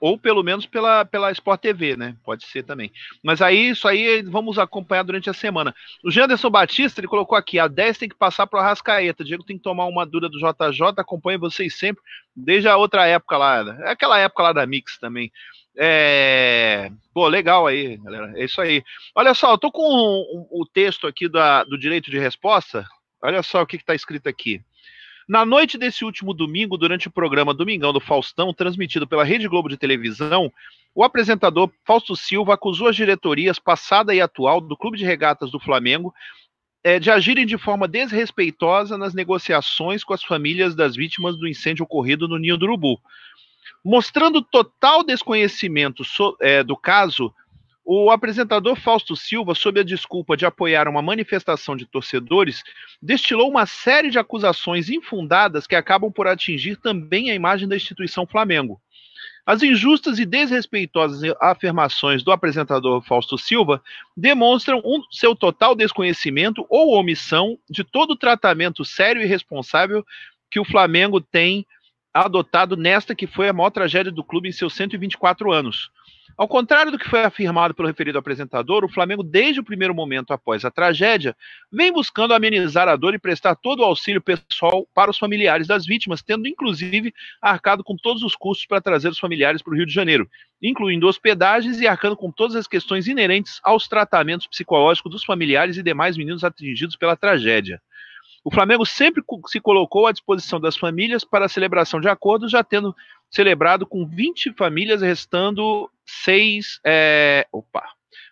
Ou 0.00 0.18
pelo 0.18 0.42
menos 0.42 0.66
pela, 0.66 1.04
pela 1.04 1.30
Sport 1.30 1.60
TV, 1.60 1.96
né? 1.96 2.16
Pode 2.24 2.44
ser 2.46 2.64
também. 2.64 2.90
Mas 3.22 3.40
aí, 3.40 3.70
isso 3.70 3.86
aí 3.86 4.22
vamos 4.22 4.58
acompanhar 4.58 5.04
durante 5.04 5.30
a 5.30 5.34
semana. 5.34 5.72
O 6.04 6.10
Janderson 6.10 6.50
Batista, 6.50 7.00
ele 7.00 7.06
colocou 7.06 7.36
aqui: 7.36 7.58
a 7.58 7.68
10 7.68 7.98
tem 7.98 8.08
que 8.08 8.16
passar 8.16 8.46
para 8.46 8.58
o 8.58 8.62
Arrascaeta. 8.62 9.22
Diego 9.22 9.44
tem 9.44 9.56
que 9.56 9.62
tomar 9.62 9.86
uma 9.86 10.04
dura 10.04 10.28
do 10.28 10.38
JJ, 10.38 10.94
acompanha 10.96 11.38
vocês 11.38 11.78
sempre, 11.78 12.02
desde 12.34 12.66
a 12.66 12.76
outra 12.76 13.06
época 13.06 13.36
lá. 13.36 13.78
É 13.82 13.90
aquela 13.90 14.18
época 14.18 14.42
lá 14.44 14.52
da 14.52 14.66
Mix 14.66 14.98
também. 14.98 15.30
É... 15.78 16.90
Pô, 17.14 17.28
legal 17.28 17.66
aí, 17.66 17.96
galera. 17.98 18.32
É 18.36 18.44
isso 18.44 18.60
aí. 18.60 18.82
Olha 19.14 19.32
só, 19.32 19.52
eu 19.52 19.58
tô 19.58 19.70
com 19.70 19.82
o, 19.82 20.62
o 20.62 20.66
texto 20.66 21.06
aqui 21.06 21.28
da, 21.28 21.62
do 21.62 21.78
direito 21.78 22.10
de 22.10 22.18
resposta. 22.18 22.84
Olha 23.22 23.42
só 23.42 23.62
o 23.62 23.66
que 23.66 23.76
está 23.76 23.94
escrito 23.94 24.28
aqui. 24.28 24.60
Na 25.28 25.44
noite 25.44 25.76
desse 25.76 26.04
último 26.04 26.32
domingo, 26.32 26.78
durante 26.78 27.06
o 27.06 27.10
programa 27.10 27.52
Domingão 27.54 27.92
do 27.92 28.00
Faustão, 28.00 28.52
transmitido 28.54 29.06
pela 29.06 29.24
Rede 29.24 29.46
Globo 29.46 29.68
de 29.68 29.76
televisão, 29.76 30.50
o 30.94 31.04
apresentador 31.04 31.70
Fausto 31.84 32.16
Silva 32.16 32.54
acusou 32.54 32.88
as 32.88 32.96
diretorias 32.96 33.58
passada 33.58 34.14
e 34.14 34.20
atual 34.20 34.60
do 34.60 34.76
Clube 34.76 34.96
de 34.96 35.04
Regatas 35.04 35.50
do 35.50 35.60
Flamengo 35.60 36.14
eh, 36.82 36.98
de 36.98 37.10
agirem 37.10 37.44
de 37.44 37.58
forma 37.58 37.86
desrespeitosa 37.86 38.96
nas 38.96 39.12
negociações 39.12 40.02
com 40.02 40.14
as 40.14 40.22
famílias 40.22 40.74
das 40.74 40.96
vítimas 40.96 41.36
do 41.36 41.46
incêndio 41.46 41.84
ocorrido 41.84 42.26
no 42.26 42.38
Ninho 42.38 42.56
do 42.56 42.64
Urubu. 42.64 42.98
Mostrando 43.84 44.42
total 44.42 45.02
desconhecimento 45.04 46.04
so- 46.04 46.36
eh, 46.40 46.62
do 46.62 46.76
caso, 46.76 47.32
O 47.90 48.10
apresentador 48.10 48.76
Fausto 48.76 49.16
Silva, 49.16 49.54
sob 49.54 49.80
a 49.80 49.82
desculpa 49.82 50.36
de 50.36 50.44
apoiar 50.44 50.86
uma 50.88 51.00
manifestação 51.00 51.74
de 51.74 51.86
torcedores, 51.86 52.62
destilou 53.00 53.48
uma 53.48 53.64
série 53.64 54.10
de 54.10 54.18
acusações 54.18 54.90
infundadas 54.90 55.66
que 55.66 55.74
acabam 55.74 56.12
por 56.12 56.26
atingir 56.26 56.76
também 56.76 57.30
a 57.30 57.34
imagem 57.34 57.66
da 57.66 57.74
instituição 57.74 58.26
Flamengo. 58.26 58.78
As 59.46 59.62
injustas 59.62 60.18
e 60.18 60.26
desrespeitosas 60.26 61.34
afirmações 61.40 62.22
do 62.22 62.30
apresentador 62.30 63.00
Fausto 63.00 63.38
Silva 63.38 63.82
demonstram 64.14 64.82
um, 64.84 65.00
seu 65.10 65.34
total 65.34 65.74
desconhecimento 65.74 66.66
ou 66.68 66.92
omissão 66.92 67.58
de 67.70 67.82
todo 67.82 68.10
o 68.10 68.16
tratamento 68.18 68.84
sério 68.84 69.22
e 69.22 69.26
responsável 69.26 70.04
que 70.50 70.60
o 70.60 70.64
Flamengo 70.64 71.22
tem 71.22 71.66
adotado 72.26 72.76
nesta 72.76 73.14
que 73.14 73.26
foi 73.26 73.48
a 73.48 73.52
maior 73.52 73.70
tragédia 73.70 74.12
do 74.12 74.24
clube 74.24 74.48
em 74.48 74.52
seus 74.52 74.74
124 74.74 75.52
anos. 75.52 75.90
Ao 76.38 76.46
contrário 76.46 76.92
do 76.92 76.98
que 76.98 77.08
foi 77.08 77.24
afirmado 77.24 77.74
pelo 77.74 77.88
referido 77.88 78.16
apresentador, 78.16 78.84
o 78.84 78.88
Flamengo, 78.88 79.24
desde 79.24 79.58
o 79.58 79.64
primeiro 79.64 79.92
momento 79.92 80.32
após 80.32 80.64
a 80.64 80.70
tragédia, 80.70 81.36
vem 81.72 81.92
buscando 81.92 82.32
amenizar 82.32 82.86
a 82.86 82.94
dor 82.94 83.12
e 83.12 83.18
prestar 83.18 83.56
todo 83.56 83.80
o 83.80 83.84
auxílio 83.84 84.22
pessoal 84.22 84.86
para 84.94 85.10
os 85.10 85.18
familiares 85.18 85.66
das 85.66 85.84
vítimas, 85.84 86.22
tendo 86.22 86.46
inclusive 86.46 87.12
arcado 87.42 87.82
com 87.82 87.96
todos 87.96 88.22
os 88.22 88.36
custos 88.36 88.66
para 88.66 88.80
trazer 88.80 89.08
os 89.08 89.18
familiares 89.18 89.62
para 89.62 89.72
o 89.72 89.76
Rio 89.76 89.84
de 89.84 89.92
Janeiro, 89.92 90.30
incluindo 90.62 91.08
hospedagens 91.08 91.80
e 91.80 91.88
arcando 91.88 92.16
com 92.16 92.30
todas 92.30 92.54
as 92.54 92.68
questões 92.68 93.08
inerentes 93.08 93.58
aos 93.64 93.88
tratamentos 93.88 94.46
psicológicos 94.46 95.10
dos 95.10 95.24
familiares 95.24 95.76
e 95.76 95.82
demais 95.82 96.16
meninos 96.16 96.44
atingidos 96.44 96.94
pela 96.94 97.16
tragédia. 97.16 97.82
O 98.44 98.52
Flamengo 98.52 98.86
sempre 98.86 99.22
se 99.46 99.60
colocou 99.60 100.06
à 100.06 100.12
disposição 100.12 100.60
das 100.60 100.76
famílias 100.76 101.24
para 101.24 101.46
a 101.46 101.48
celebração 101.48 102.00
de 102.00 102.08
acordos, 102.08 102.50
já 102.50 102.62
tendo 102.62 102.94
celebrado 103.30 103.86
com 103.86 104.06
20 104.06 104.52
famílias, 104.52 105.02
restando 105.02 105.90
seis. 106.06 106.80
É, 106.84 107.46
opa! 107.52 107.84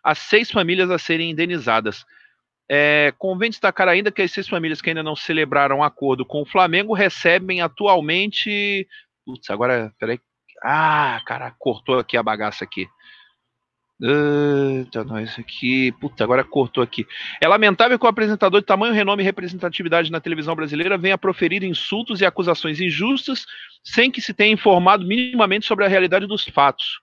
As 0.03 0.19
seis 0.19 0.51
famílias 0.51 0.91
a 0.91 0.99
serem 0.99 1.31
indenizadas. 1.31 2.05
É, 2.69 3.13
convém 3.19 3.51
destacar 3.51 3.89
ainda 3.89 4.11
que 4.11 4.23
as 4.23 4.33
seis 4.33 4.49
famílias 4.49 4.81
que 4.81 4.91
ainda 4.91 5.03
não 5.03 5.15
celebraram 5.15 5.85
acordo 5.85 6.25
com 6.25 6.43
o 6.43 6.47
Flamengo 6.47 6.95
recebem 6.95 7.61
atualmente. 7.61 8.89
Putz, 9.25 9.51
agora, 9.51 9.93
peraí. 9.99 10.21
Ah, 10.65 11.21
cara, 11.27 11.55
cortou 11.59 11.99
aqui 11.99 12.17
a 12.17 12.23
bagaça 12.23 12.65
aqui. 12.65 12.89
Eita, 14.01 15.03
nós 15.05 15.39
aqui. 15.39 15.91
Puta, 15.93 16.23
agora 16.23 16.45
cortou 16.45 16.83
aqui. 16.83 17.07
É 17.41 17.49
lamentável 17.49 17.99
que 17.99 18.05
o 18.05 18.09
apresentador 18.09 18.61
de 18.61 18.67
tamanho, 18.67 18.93
renome 18.93 19.23
e 19.23 19.25
representatividade 19.25 20.13
na 20.13 20.21
televisão 20.21 20.55
brasileira 20.55 20.99
venha 20.99 21.17
proferir 21.17 21.63
insultos 21.65 22.21
e 22.21 22.27
acusações 22.27 22.79
injustas 22.79 23.47
sem 23.83 24.11
que 24.11 24.21
se 24.21 24.35
tenha 24.35 24.53
informado 24.53 25.07
minimamente 25.07 25.65
sobre 25.65 25.85
a 25.85 25.89
realidade 25.89 26.27
dos 26.27 26.45
fatos. 26.45 27.01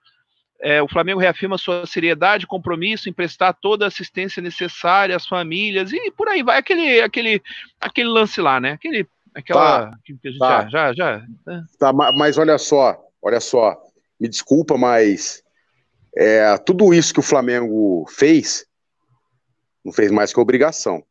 É, 0.60 0.80
o 0.80 0.88
Flamengo 0.88 1.20
reafirma 1.20 1.58
sua 1.58 1.84
seriedade, 1.84 2.46
compromisso 2.46 3.08
em 3.08 3.12
prestar 3.12 3.52
toda 3.52 3.84
a 3.84 3.88
assistência 3.88 4.40
necessária 4.40 5.16
às 5.16 5.26
famílias 5.26 5.92
e 5.92 6.10
por 6.12 6.28
aí 6.28 6.42
vai 6.42 6.58
aquele, 6.58 7.00
aquele, 7.00 7.42
aquele 7.80 8.08
lance 8.08 8.40
lá, 8.40 8.60
né? 8.60 8.72
Aquele, 8.72 9.06
aquela 9.34 9.90
tá, 9.90 9.98
que 10.04 10.12
a 10.12 10.30
gente 10.30 10.38
tá. 10.38 10.68
já, 10.68 10.92
já, 10.92 10.92
já. 10.94 11.26
Né? 11.44 11.64
Tá, 11.78 11.92
mas 11.92 12.38
olha 12.38 12.56
só, 12.56 12.96
olha 13.20 13.40
só. 13.40 13.76
Me 14.18 14.28
desculpa, 14.28 14.78
mas 14.78 15.43
é, 16.16 16.56
tudo 16.58 16.94
isso 16.94 17.12
que 17.12 17.20
o 17.20 17.24
Flamengo 17.24 18.06
fez, 18.08 18.66
não 19.84 19.92
fez 19.92 20.10
mais 20.10 20.32
que 20.32 20.40
obrigação. 20.40 21.02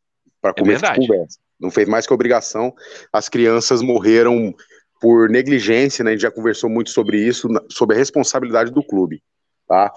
Para 0.41 0.53
É 0.57 0.61
de 0.61 0.69
verdade. 0.69 0.99
conversa. 0.99 1.39
Não 1.59 1.71
fez 1.71 1.87
mais 1.87 2.05
que 2.05 2.13
obrigação. 2.13 2.73
As 3.11 3.29
crianças 3.29 3.81
morreram 3.81 4.53
por 4.99 5.29
negligência, 5.29 6.03
né? 6.03 6.11
A 6.11 6.13
gente 6.13 6.21
já 6.21 6.31
conversou 6.31 6.69
muito 6.69 6.89
sobre 6.89 7.17
isso, 7.17 7.47
sobre 7.69 7.95
a 7.95 7.99
responsabilidade 7.99 8.71
do 8.71 8.83
clube, 8.83 9.21
tá? 9.67 9.91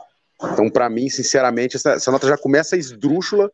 Então, 0.52 0.68
para 0.68 0.90
mim, 0.90 1.08
sinceramente, 1.08 1.76
essa, 1.76 1.92
essa 1.92 2.10
nota 2.10 2.26
já 2.28 2.36
começa 2.36 2.76
esdrúxula, 2.76 3.50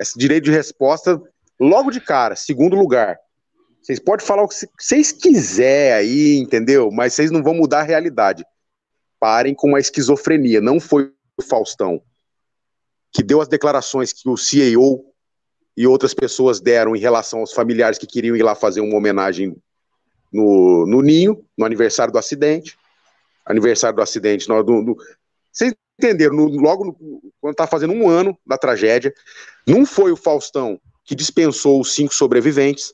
esse 0.00 0.18
direito 0.18 0.44
de 0.44 0.50
resposta 0.50 1.20
logo 1.58 1.90
de 1.90 2.00
cara, 2.00 2.36
segundo 2.36 2.76
lugar. 2.76 3.18
Vocês 3.80 3.98
podem 3.98 4.26
falar 4.26 4.42
o 4.42 4.48
que 4.48 4.54
vocês 4.78 5.12
quiserem 5.12 5.92
aí, 5.92 6.38
entendeu? 6.38 6.90
Mas 6.90 7.14
vocês 7.14 7.30
não 7.30 7.42
vão 7.42 7.54
mudar 7.54 7.80
a 7.80 7.84
realidade. 7.84 8.44
Parem 9.18 9.54
com 9.54 9.74
a 9.74 9.80
esquizofrenia. 9.80 10.60
Não 10.60 10.78
foi 10.80 11.12
o 11.36 11.42
Faustão 11.42 12.02
que 13.12 13.22
deu 13.22 13.40
as 13.40 13.48
declarações 13.48 14.12
que 14.12 14.28
o 14.28 14.36
CEO 14.36 15.04
e 15.76 15.86
outras 15.86 16.12
pessoas 16.12 16.60
deram 16.60 16.94
em 16.94 16.98
relação 16.98 17.40
aos 17.40 17.52
familiares 17.52 17.98
que 17.98 18.06
queriam 18.06 18.36
ir 18.36 18.42
lá 18.42 18.54
fazer 18.54 18.80
uma 18.80 18.96
homenagem 18.96 19.56
no, 20.32 20.84
no 20.86 21.00
Ninho, 21.00 21.44
no 21.56 21.64
aniversário 21.64 22.12
do 22.12 22.18
acidente. 22.18 22.76
Aniversário 23.46 23.96
do 23.96 24.02
acidente. 24.02 24.48
No, 24.48 24.62
no- 24.62 24.82
no- 24.82 24.96
vocês 25.50 25.72
entenderam? 25.98 26.34
no- 26.36 26.48
logo 26.60 26.84
no- 26.84 27.22
quando 27.40 27.54
tá 27.54 27.66
fazendo 27.66 27.92
um 27.94 28.08
ano 28.08 28.36
da 28.46 28.58
tragédia. 28.58 29.12
Não 29.66 29.86
foi 29.86 30.12
o 30.12 30.16
Faustão 30.16 30.80
que 31.04 31.14
dispensou 31.14 31.80
os 31.80 31.94
cinco 31.94 32.14
sobreviventes. 32.14 32.92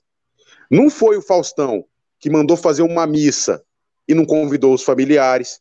Não 0.71 0.89
foi 0.89 1.17
o 1.17 1.23
Faustão 1.23 1.85
que 2.21 2.31
mandou 2.31 2.57
fazer 2.57 2.83
uma 2.83 3.07
missa 3.07 3.63
e 4.07 4.15
não 4.15 4.25
convidou 4.25 4.73
os 4.73 4.83
familiares. 4.85 5.61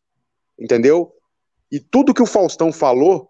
Entendeu? 0.60 1.12
E 1.72 1.80
tudo 1.80 2.14
que 2.14 2.22
o 2.22 2.28
Faustão 2.28 2.72
falou, 2.72 3.30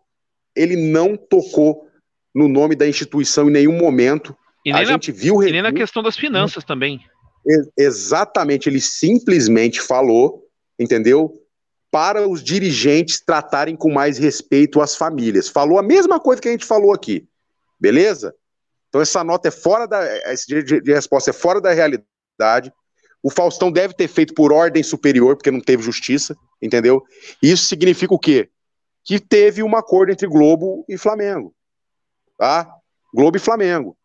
ele 0.55 0.75
não 0.75 1.15
tocou 1.15 1.87
no 2.33 2.47
nome 2.47 2.75
da 2.75 2.87
instituição 2.87 3.47
em 3.49 3.53
nenhum 3.53 3.77
momento. 3.77 4.35
E 4.65 4.71
a 4.71 4.75
nem, 4.75 4.85
na, 4.85 4.91
gente 4.93 5.11
viu 5.11 5.41
e 5.43 5.51
nem 5.51 5.61
na 5.61 5.71
questão 5.71 6.01
das 6.01 6.17
finanças 6.17 6.63
também. 6.63 6.99
Ex- 7.45 7.69
Exatamente, 7.77 8.67
ele 8.67 8.81
simplesmente 8.81 9.81
falou, 9.81 10.45
entendeu? 10.79 11.33
Para 11.91 12.27
os 12.27 12.43
dirigentes 12.43 13.21
tratarem 13.23 13.75
com 13.75 13.91
mais 13.91 14.17
respeito 14.17 14.81
as 14.81 14.95
famílias. 14.95 15.47
Falou 15.47 15.77
a 15.77 15.83
mesma 15.83 16.19
coisa 16.19 16.41
que 16.41 16.47
a 16.47 16.51
gente 16.51 16.65
falou 16.65 16.93
aqui, 16.93 17.27
beleza? 17.79 18.33
Então 18.89 19.01
essa 19.01 19.23
nota 19.23 19.47
é 19.47 19.51
fora 19.51 19.87
da. 19.87 20.31
Esse 20.31 20.47
direito 20.47 20.81
de 20.81 20.93
resposta 20.93 21.29
é 21.29 21.33
fora 21.33 21.61
da 21.61 21.71
realidade. 21.71 22.71
O 23.23 23.29
Faustão 23.29 23.71
deve 23.71 23.93
ter 23.93 24.09
feito 24.09 24.33
por 24.33 24.51
ordem 24.51 24.83
superior, 24.83 25.37
porque 25.37 25.49
não 25.49 25.61
teve 25.61 25.81
justiça, 25.81 26.35
entendeu? 26.61 27.01
Isso 27.41 27.63
significa 27.63 28.13
o 28.13 28.19
quê? 28.19 28.49
Que 29.01 29.17
teve 29.17 29.63
um 29.63 29.77
acordo 29.77 30.11
entre 30.11 30.27
Globo 30.27 30.83
e 30.89 30.97
Flamengo. 30.97 31.55
Tá? 32.37 32.69
Globo 33.13 33.37
e 33.37 33.39
Flamengo. 33.39 33.95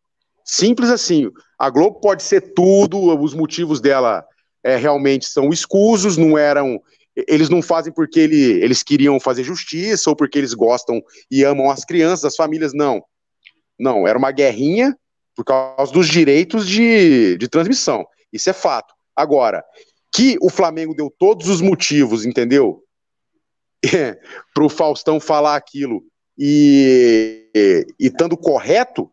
Simples 0.45 0.89
assim. 0.89 1.31
A 1.59 1.69
Globo 1.69 2.01
pode 2.01 2.23
ser 2.23 2.53
tudo, 2.55 3.21
os 3.21 3.35
motivos 3.35 3.81
dela 3.81 4.25
é, 4.63 4.77
realmente 4.77 5.27
são 5.27 5.51
escusos, 5.51 6.17
não 6.17 6.39
eram. 6.39 6.81
Eles 7.27 7.49
não 7.49 7.61
fazem 7.61 7.93
porque 7.93 8.21
ele, 8.21 8.63
eles 8.63 8.85
queriam 8.85 9.19
fazer 9.19 9.43
justiça 9.43 10.09
ou 10.09 10.15
porque 10.15 10.39
eles 10.39 10.55
gostam 10.55 11.03
e 11.29 11.43
amam 11.43 11.69
as 11.69 11.85
crianças, 11.85 12.25
as 12.25 12.37
famílias, 12.37 12.73
não. 12.73 13.03
Não, 13.77 14.07
era 14.07 14.17
uma 14.17 14.31
guerrinha 14.31 14.97
por 15.35 15.45
causa 15.45 15.93
dos 15.93 16.09
direitos 16.09 16.67
de, 16.69 17.37
de 17.37 17.49
transmissão. 17.49 18.07
Isso 18.33 18.49
é 18.49 18.53
fato. 18.53 18.95
Agora, 19.19 19.65
que 20.15 20.39
o 20.41 20.49
Flamengo 20.49 20.95
deu 20.95 21.11
todos 21.11 21.49
os 21.49 21.61
motivos, 21.61 22.25
entendeu? 22.25 22.85
para 24.55 24.65
o 24.65 24.69
Faustão 24.69 25.19
falar 25.19 25.57
aquilo 25.57 26.05
e, 26.39 27.51
e 27.53 27.85
estando 27.99 28.37
correto, 28.37 29.11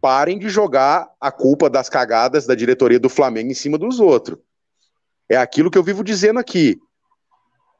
parem 0.00 0.38
de 0.38 0.48
jogar 0.48 1.10
a 1.20 1.32
culpa 1.32 1.68
das 1.68 1.88
cagadas 1.88 2.46
da 2.46 2.54
diretoria 2.54 3.00
do 3.00 3.08
Flamengo 3.08 3.50
em 3.50 3.54
cima 3.54 3.76
dos 3.76 3.98
outros. 3.98 4.38
É 5.28 5.36
aquilo 5.36 5.70
que 5.70 5.78
eu 5.78 5.82
vivo 5.82 6.04
dizendo 6.04 6.38
aqui. 6.38 6.78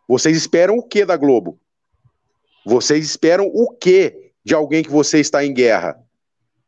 Vocês 0.09 0.37
esperam 0.37 0.77
o 0.77 0.83
que 0.83 1.05
da 1.05 1.17
Globo? 1.17 1.61
Vocês 2.67 3.05
esperam 3.05 3.47
o 3.47 3.71
que 3.71 4.33
de 4.45 4.53
alguém 4.53 4.83
que 4.83 4.91
você 4.91 5.21
está 5.21 5.45
em 5.45 5.55
guerra? 5.55 5.97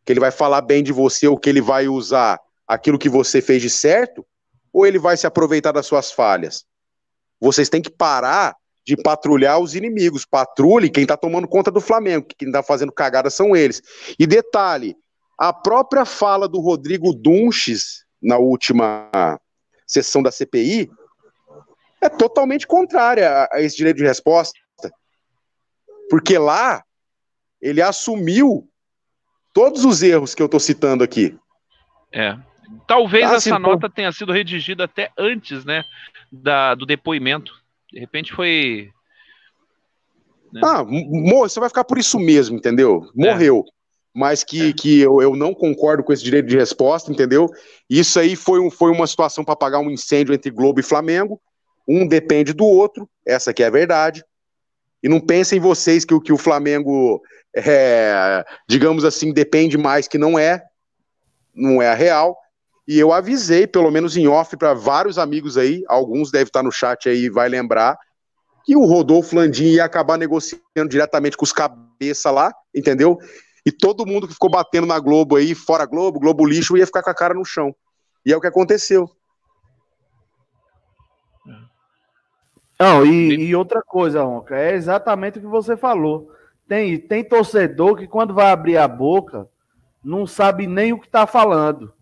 Que 0.04 0.12
ele 0.12 0.20
vai 0.20 0.30
falar 0.30 0.60
bem 0.60 0.84
de 0.84 0.92
você 0.92 1.26
ou 1.26 1.36
que 1.36 1.48
ele 1.48 1.60
vai 1.60 1.88
usar 1.88 2.40
aquilo 2.66 2.98
que 2.98 3.08
você 3.08 3.40
fez 3.40 3.62
de 3.62 3.70
certo? 3.70 4.26
Ou 4.72 4.86
ele 4.86 4.98
vai 4.98 5.16
se 5.16 5.26
aproveitar 5.26 5.72
das 5.72 5.86
suas 5.86 6.10
falhas? 6.10 6.64
Vocês 7.40 7.68
têm 7.68 7.82
que 7.82 7.90
parar 7.90 8.56
de 8.84 8.96
patrulhar 8.96 9.58
os 9.58 9.74
inimigos. 9.74 10.24
Patrulhe 10.24 10.90
quem 10.90 11.02
está 11.02 11.16
tomando 11.16 11.48
conta 11.48 11.70
do 11.70 11.80
Flamengo, 11.80 12.26
que 12.26 12.36
quem 12.36 12.48
está 12.48 12.62
fazendo 12.62 12.92
cagada 12.92 13.30
são 13.30 13.56
eles. 13.56 13.82
E 14.18 14.26
detalhe, 14.26 14.96
a 15.38 15.52
própria 15.52 16.04
fala 16.04 16.48
do 16.48 16.60
Rodrigo 16.60 17.14
Dunches 17.14 18.04
na 18.22 18.38
última 18.38 19.10
sessão 19.86 20.22
da 20.22 20.30
CPI 20.30 20.90
é 22.00 22.08
totalmente 22.08 22.66
contrária 22.66 23.48
a 23.50 23.60
esse 23.60 23.76
direito 23.76 23.96
de 23.96 24.04
resposta. 24.04 24.58
Porque 26.10 26.36
lá 26.36 26.84
ele 27.60 27.80
assumiu 27.80 28.68
todos 29.52 29.84
os 29.84 30.02
erros 30.02 30.34
que 30.34 30.42
eu 30.42 30.46
estou 30.46 30.60
citando 30.60 31.02
aqui. 31.02 31.38
É. 32.12 32.36
Talvez 32.86 33.30
Ah, 33.30 33.34
essa 33.34 33.58
nota 33.58 33.88
tenha 33.90 34.12
sido 34.12 34.32
redigida 34.32 34.84
até 34.84 35.10
antes, 35.18 35.64
né, 35.64 35.84
da, 36.30 36.74
do 36.74 36.86
depoimento. 36.86 37.52
De 37.92 37.98
repente 37.98 38.32
foi. 38.32 38.90
Ah, 40.62 40.84
mo- 40.84 41.40
você 41.48 41.58
vai 41.58 41.68
ficar 41.68 41.84
por 41.84 41.98
isso 41.98 42.18
mesmo, 42.18 42.56
entendeu? 42.56 43.08
Morreu. 43.14 43.64
Mas 44.16 44.44
que, 44.44 44.72
que 44.72 45.00
eu, 45.00 45.20
eu 45.20 45.34
não 45.34 45.52
concordo 45.52 46.04
com 46.04 46.12
esse 46.12 46.22
direito 46.22 46.46
de 46.46 46.56
resposta, 46.56 47.10
entendeu? 47.10 47.48
Isso 47.90 48.20
aí 48.20 48.36
foi, 48.36 48.60
um, 48.60 48.70
foi 48.70 48.92
uma 48.92 49.08
situação 49.08 49.44
para 49.44 49.54
apagar 49.54 49.80
um 49.80 49.90
incêndio 49.90 50.32
entre 50.32 50.52
Globo 50.52 50.78
e 50.78 50.84
Flamengo. 50.84 51.40
Um 51.86 52.06
depende 52.06 52.52
do 52.52 52.64
outro, 52.64 53.10
essa 53.26 53.52
que 53.52 53.62
é 53.62 53.66
a 53.66 53.70
verdade. 53.70 54.24
E 55.02 55.08
não 55.08 55.20
pensem 55.20 55.58
vocês 55.58 56.04
que 56.04 56.14
o 56.14 56.20
que 56.20 56.32
o 56.32 56.38
Flamengo, 56.38 57.20
é, 57.54 58.44
digamos 58.68 59.04
assim, 59.04 59.32
depende 59.32 59.76
mais, 59.76 60.06
que 60.06 60.16
não 60.16 60.38
é, 60.38 60.62
não 61.52 61.82
é 61.82 61.88
a 61.88 61.94
real. 61.94 62.38
E 62.87 62.99
eu 62.99 63.12
avisei, 63.12 63.66
pelo 63.66 63.91
menos 63.91 64.16
em 64.16 64.28
off, 64.28 64.57
para 64.57 64.74
vários 64.74 65.18
amigos 65.18 65.57
aí, 65.57 65.82
alguns 65.89 66.30
devem 66.30 66.47
estar 66.47 66.62
no 66.62 66.70
chat 66.70 67.09
aí 67.09 67.24
e 67.24 67.30
vai 67.30 67.49
lembrar, 67.49 67.99
que 68.64 68.76
o 68.76 68.85
Rodolfo 68.85 69.37
Landim 69.37 69.64
ia 69.64 69.85
acabar 69.85 70.18
negociando 70.18 70.89
diretamente 70.89 71.37
com 71.37 71.45
os 71.45 71.53
cabeça 71.53 72.30
lá, 72.30 72.53
entendeu? 72.74 73.18
E 73.64 73.72
todo 73.72 74.07
mundo 74.07 74.26
que 74.26 74.35
ficou 74.35 74.51
batendo 74.51 74.87
na 74.87 74.99
Globo 74.99 75.37
aí, 75.37 75.55
fora 75.55 75.87
Globo, 75.87 76.20
Globo 76.20 76.47
lixo, 76.47 76.76
ia 76.76 76.87
ficar 76.87 77.03
com 77.03 77.11
a 77.11 77.14
cara 77.14 77.35
no 77.35 77.45
chão. 77.45 77.74
E 78.24 78.32
é 78.32 78.37
o 78.37 78.41
que 78.41 78.47
aconteceu. 78.47 79.11
Não, 82.78 83.07
e, 83.07 83.35
e 83.35 83.55
outra 83.55 83.80
coisa, 83.82 84.22
Ronca, 84.22 84.57
é 84.57 84.74
exatamente 84.74 85.39
o 85.39 85.41
que 85.41 85.47
você 85.47 85.76
falou. 85.76 86.30
Tem, 86.68 86.99
tem 86.99 87.24
torcedor 87.24 87.97
que 87.97 88.07
quando 88.07 88.35
vai 88.35 88.51
abrir 88.51 88.76
a 88.76 88.89
boca, 88.89 89.49
não 90.03 90.26
sabe 90.26 90.66
nem 90.66 90.93
o 90.93 90.99
que 90.99 91.07
está 91.07 91.26
falando. 91.26 91.93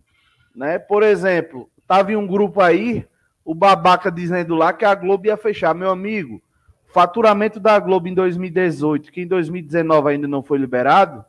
Né? 0.55 0.79
Por 0.79 1.03
exemplo, 1.03 1.71
tava 1.87 2.13
em 2.13 2.17
um 2.17 2.27
grupo 2.27 2.61
aí, 2.61 3.07
o 3.45 3.55
babaca 3.55 4.11
dizendo 4.11 4.55
lá 4.55 4.73
que 4.73 4.85
a 4.85 4.95
Globo 4.95 5.27
ia 5.27 5.37
fechar. 5.37 5.75
Meu 5.75 5.91
amigo, 5.91 6.41
faturamento 6.87 7.59
da 7.59 7.79
Globo 7.79 8.09
em 8.09 8.15
2018, 8.15 9.11
que 9.11 9.23
em 9.23 9.27
2019 9.27 10.11
ainda 10.11 10.29
não 10.29 10.43
foi 10.43 10.59
liberado, 10.59 11.25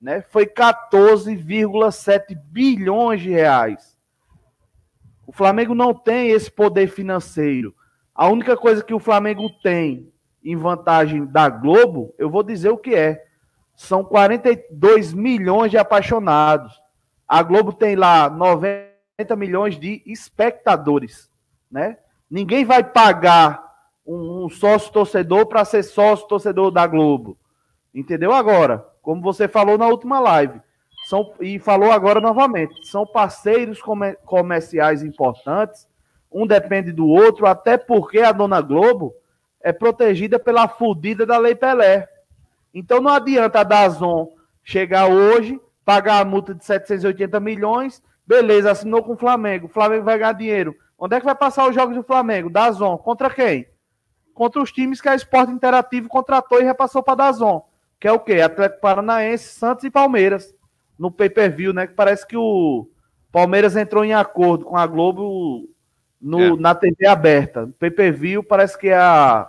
né, 0.00 0.22
foi 0.30 0.46
14,7 0.46 2.36
bilhões 2.46 3.20
de 3.20 3.30
reais. 3.30 3.98
O 5.26 5.32
Flamengo 5.32 5.74
não 5.74 5.94
tem 5.94 6.30
esse 6.30 6.50
poder 6.50 6.88
financeiro. 6.88 7.74
A 8.14 8.28
única 8.28 8.56
coisa 8.56 8.84
que 8.84 8.94
o 8.94 8.98
Flamengo 8.98 9.48
tem 9.62 10.12
em 10.44 10.56
vantagem 10.56 11.24
da 11.24 11.48
Globo, 11.48 12.14
eu 12.18 12.28
vou 12.28 12.42
dizer 12.42 12.68
o 12.68 12.76
que 12.76 12.94
é. 12.94 13.24
São 13.74 14.04
42 14.04 15.14
milhões 15.14 15.70
de 15.70 15.78
apaixonados. 15.78 16.80
A 17.26 17.42
Globo 17.42 17.72
tem 17.72 17.96
lá 17.96 18.28
90 18.28 19.36
milhões 19.36 19.78
de 19.78 20.02
espectadores, 20.06 21.30
né? 21.70 21.98
Ninguém 22.30 22.64
vai 22.64 22.82
pagar 22.82 23.64
um, 24.06 24.44
um 24.44 24.50
sócio 24.50 24.92
torcedor 24.92 25.46
para 25.46 25.64
ser 25.64 25.82
sócio 25.82 26.26
torcedor 26.26 26.70
da 26.70 26.86
Globo. 26.86 27.38
Entendeu 27.94 28.32
agora? 28.32 28.86
Como 29.00 29.22
você 29.22 29.46
falou 29.46 29.78
na 29.78 29.86
última 29.86 30.18
live. 30.20 30.60
São, 31.08 31.32
e 31.40 31.58
falou 31.58 31.92
agora 31.92 32.20
novamente. 32.20 32.74
São 32.88 33.06
parceiros 33.06 33.80
comer, 33.80 34.18
comerciais 34.24 35.02
importantes. 35.02 35.86
Um 36.32 36.46
depende 36.46 36.90
do 36.90 37.06
outro, 37.06 37.46
até 37.46 37.76
porque 37.76 38.20
a 38.20 38.32
dona 38.32 38.60
Globo 38.60 39.14
é 39.60 39.72
protegida 39.72 40.38
pela 40.38 40.66
fudida 40.66 41.24
da 41.24 41.38
Lei 41.38 41.54
Pelé. 41.54 42.08
Então 42.72 43.00
não 43.00 43.12
adianta 43.12 43.60
a 43.60 43.64
Dazon 43.64 44.28
chegar 44.62 45.06
hoje, 45.06 45.60
pagar 45.84 46.20
a 46.20 46.24
multa 46.24 46.54
de 46.54 46.64
780 46.64 47.38
milhões, 47.40 48.02
beleza, 48.26 48.70
assinou 48.70 49.02
com 49.02 49.12
o 49.12 49.18
Flamengo. 49.18 49.66
O 49.66 49.70
Flamengo 49.70 50.04
vai 50.04 50.18
ganhar 50.18 50.32
dinheiro. 50.32 50.74
Onde 50.98 51.16
é 51.16 51.20
que 51.20 51.26
vai 51.26 51.34
passar 51.34 51.68
os 51.68 51.74
jogos 51.74 51.96
do 51.96 52.02
Flamengo? 52.02 52.48
Dazon. 52.48 52.96
Contra 52.96 53.28
quem? 53.28 53.66
contra 54.34 54.60
os 54.60 54.72
times 54.72 55.00
que 55.00 55.08
a 55.08 55.14
Esporte 55.14 55.52
Interativo 55.52 56.08
contratou 56.08 56.60
e 56.60 56.64
repassou 56.64 57.02
para 57.02 57.14
Dazon, 57.14 57.64
que 57.98 58.08
é 58.08 58.12
o 58.12 58.18
quê? 58.18 58.40
Atlético 58.40 58.80
Paranaense, 58.80 59.54
Santos 59.54 59.84
e 59.84 59.90
Palmeiras, 59.90 60.52
no 60.98 61.10
pay-per-view, 61.10 61.72
né? 61.72 61.86
Que 61.86 61.94
parece 61.94 62.26
que 62.26 62.36
o 62.36 62.88
Palmeiras 63.32 63.76
entrou 63.76 64.04
em 64.04 64.12
acordo 64.12 64.64
com 64.64 64.76
a 64.76 64.86
Globo 64.86 65.68
no, 66.20 66.40
é. 66.40 66.56
na 66.56 66.74
TV 66.74 67.06
aberta. 67.06 67.70
Pay-per-view 67.78 68.42
parece 68.42 68.76
que 68.76 68.88
é 68.88 68.96
a, 68.96 69.48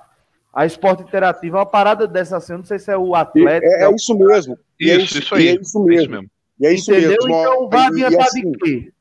a 0.56 0.66
Esporte 0.66 1.03
Interativo, 1.03 1.58
uma 1.58 1.66
parada 1.66 2.08
dessa 2.08 2.38
assim, 2.38 2.53
eu 2.53 2.60
não 2.60 2.66
sei 2.66 2.80
se 2.80 2.89
é 2.89 2.97
o 2.97 3.14
Atlético. 3.14 3.74
É, 3.74 3.82
é, 3.82 3.84
é 3.84 3.93
isso 3.93 4.18
mesmo. 4.18 4.58
Isso, 4.80 4.91
é 4.91 5.03
isso, 5.03 5.20
isso 5.20 5.36
aí. 5.36 5.47
é 5.49 5.56
isso 5.56 5.84
mesmo. 5.84 6.30
E 6.58 6.66
é 6.66 6.74
isso 6.74 6.91
Entendeu? 6.91 7.10
mesmo. 7.10 7.28
Então 7.28 7.70
vai 7.70 7.88
adiantar 7.88 8.28
assim... 8.28 8.51
de 8.51 8.58
quê? 8.60 8.93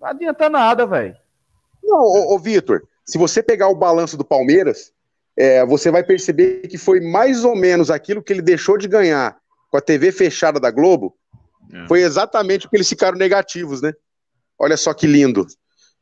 Não 0.00 0.08
adianta 0.08 0.50
nada, 0.50 0.84
velho. 0.84 1.16
Não, 1.84 2.00
ô, 2.00 2.34
ô 2.34 2.38
Vitor, 2.40 2.82
se 3.04 3.16
você 3.16 3.40
pegar 3.40 3.68
o 3.68 3.76
balanço 3.76 4.16
do 4.16 4.24
Palmeiras, 4.24 4.92
é, 5.36 5.64
você 5.64 5.92
vai 5.92 6.02
perceber 6.02 6.62
que 6.62 6.76
foi 6.76 7.00
mais 7.00 7.44
ou 7.44 7.54
menos 7.54 7.88
aquilo 7.88 8.20
que 8.20 8.32
ele 8.32 8.42
deixou 8.42 8.76
de 8.76 8.88
ganhar 8.88 9.36
com 9.70 9.76
a 9.76 9.80
TV 9.80 10.10
fechada 10.10 10.58
da 10.58 10.72
Globo, 10.72 11.14
é. 11.72 11.86
foi 11.86 12.02
exatamente 12.02 12.62
porque 12.62 12.78
eles 12.78 12.88
ficaram 12.88 13.16
negativos, 13.16 13.80
né? 13.80 13.92
Olha 14.58 14.76
só 14.76 14.92
que 14.92 15.06
lindo. 15.06 15.46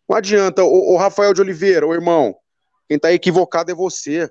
Não 0.08 0.16
adianta, 0.16 0.64
o, 0.64 0.94
o 0.94 0.96
Rafael 0.96 1.34
de 1.34 1.42
Oliveira, 1.42 1.86
o 1.86 1.92
irmão, 1.92 2.34
quem 2.88 2.98
tá 2.98 3.12
equivocado 3.12 3.70
é 3.70 3.74
você. 3.74 4.30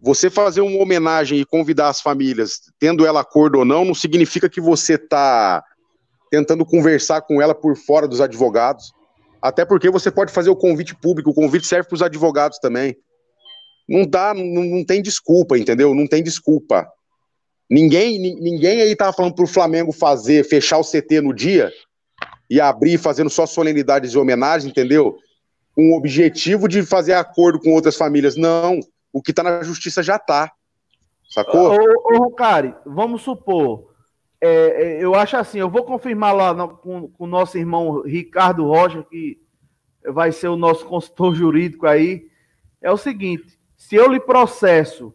Você 0.00 0.30
fazer 0.30 0.60
uma 0.60 0.80
homenagem 0.80 1.38
e 1.38 1.44
convidar 1.44 1.88
as 1.88 2.00
famílias, 2.00 2.60
tendo 2.78 3.04
ela 3.04 3.20
acordo 3.20 3.58
ou 3.58 3.64
não, 3.64 3.84
não 3.84 3.94
significa 3.94 4.48
que 4.48 4.60
você 4.60 4.96
tá 4.96 5.62
tentando 6.30 6.64
conversar 6.64 7.22
com 7.22 7.42
ela 7.42 7.54
por 7.54 7.76
fora 7.76 8.06
dos 8.06 8.20
advogados. 8.20 8.92
Até 9.42 9.64
porque 9.64 9.90
você 9.90 10.10
pode 10.10 10.32
fazer 10.32 10.50
o 10.50 10.56
convite 10.56 10.94
público, 10.94 11.30
o 11.30 11.34
convite 11.34 11.66
serve 11.66 11.88
para 11.88 11.96
os 11.96 12.02
advogados 12.02 12.58
também 12.58 12.96
não 13.88 14.04
dá, 14.04 14.34
não, 14.34 14.64
não 14.64 14.84
tem 14.84 15.00
desculpa, 15.00 15.56
entendeu? 15.56 15.94
Não 15.94 16.06
tem 16.06 16.22
desculpa. 16.22 16.86
Ninguém, 17.70 18.18
ninguém 18.18 18.82
aí 18.82 18.94
tava 18.94 19.12
falando 19.12 19.34
pro 19.34 19.46
Flamengo 19.46 19.92
fazer, 19.92 20.44
fechar 20.44 20.78
o 20.78 20.84
CT 20.84 21.22
no 21.22 21.34
dia 21.34 21.72
e 22.50 22.60
abrir 22.60 22.98
fazendo 22.98 23.30
só 23.30 23.46
solenidades 23.46 24.12
e 24.12 24.18
homenagens, 24.18 24.70
entendeu? 24.70 25.16
Com 25.74 25.90
o 25.90 25.96
objetivo 25.96 26.68
de 26.68 26.82
fazer 26.82 27.14
acordo 27.14 27.60
com 27.60 27.72
outras 27.72 27.96
famílias. 27.96 28.36
Não, 28.36 28.78
o 29.18 29.22
que 29.22 29.32
tá 29.32 29.42
na 29.42 29.62
justiça 29.62 30.00
já 30.02 30.18
tá. 30.18 30.52
Sacou? 31.28 31.72
Ô, 31.72 32.14
ô, 32.14 32.18
Rocari, 32.18 32.72
vamos 32.86 33.22
supor. 33.22 33.92
É, 34.40 34.48
é, 34.48 35.04
eu 35.04 35.14
acho 35.16 35.36
assim, 35.36 35.58
eu 35.58 35.68
vou 35.68 35.82
confirmar 35.84 36.34
lá 36.34 36.54
no, 36.54 36.68
com, 36.68 37.08
com 37.08 37.24
o 37.24 37.26
nosso 37.26 37.58
irmão 37.58 38.02
Ricardo 38.02 38.64
Rocha, 38.64 39.02
que 39.02 39.40
vai 40.06 40.30
ser 40.30 40.46
o 40.46 40.56
nosso 40.56 40.86
consultor 40.86 41.34
jurídico 41.36 41.86
aí. 41.86 42.28
É 42.80 42.92
o 42.92 42.96
seguinte: 42.96 43.58
se 43.76 43.96
eu 43.96 44.10
lhe 44.10 44.20
processo 44.20 45.12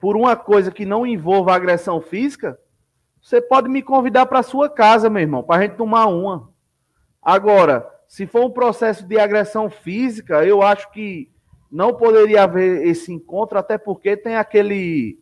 por 0.00 0.16
uma 0.16 0.34
coisa 0.34 0.72
que 0.72 0.84
não 0.84 1.06
envolva 1.06 1.54
agressão 1.54 2.00
física, 2.00 2.58
você 3.22 3.40
pode 3.40 3.68
me 3.68 3.82
convidar 3.82 4.26
para 4.26 4.42
sua 4.42 4.68
casa, 4.68 5.08
meu 5.08 5.22
irmão, 5.22 5.44
para 5.44 5.60
a 5.60 5.62
gente 5.62 5.76
tomar 5.76 6.06
uma. 6.06 6.52
Agora, 7.22 7.88
se 8.08 8.26
for 8.26 8.44
um 8.44 8.50
processo 8.50 9.06
de 9.06 9.18
agressão 9.18 9.70
física, 9.70 10.44
eu 10.44 10.60
acho 10.62 10.90
que 10.90 11.30
não 11.70 11.94
poderia 11.94 12.44
haver 12.44 12.86
esse 12.86 13.12
encontro, 13.12 13.58
até 13.58 13.76
porque 13.76 14.16
tem 14.16 14.36
aquele, 14.36 15.18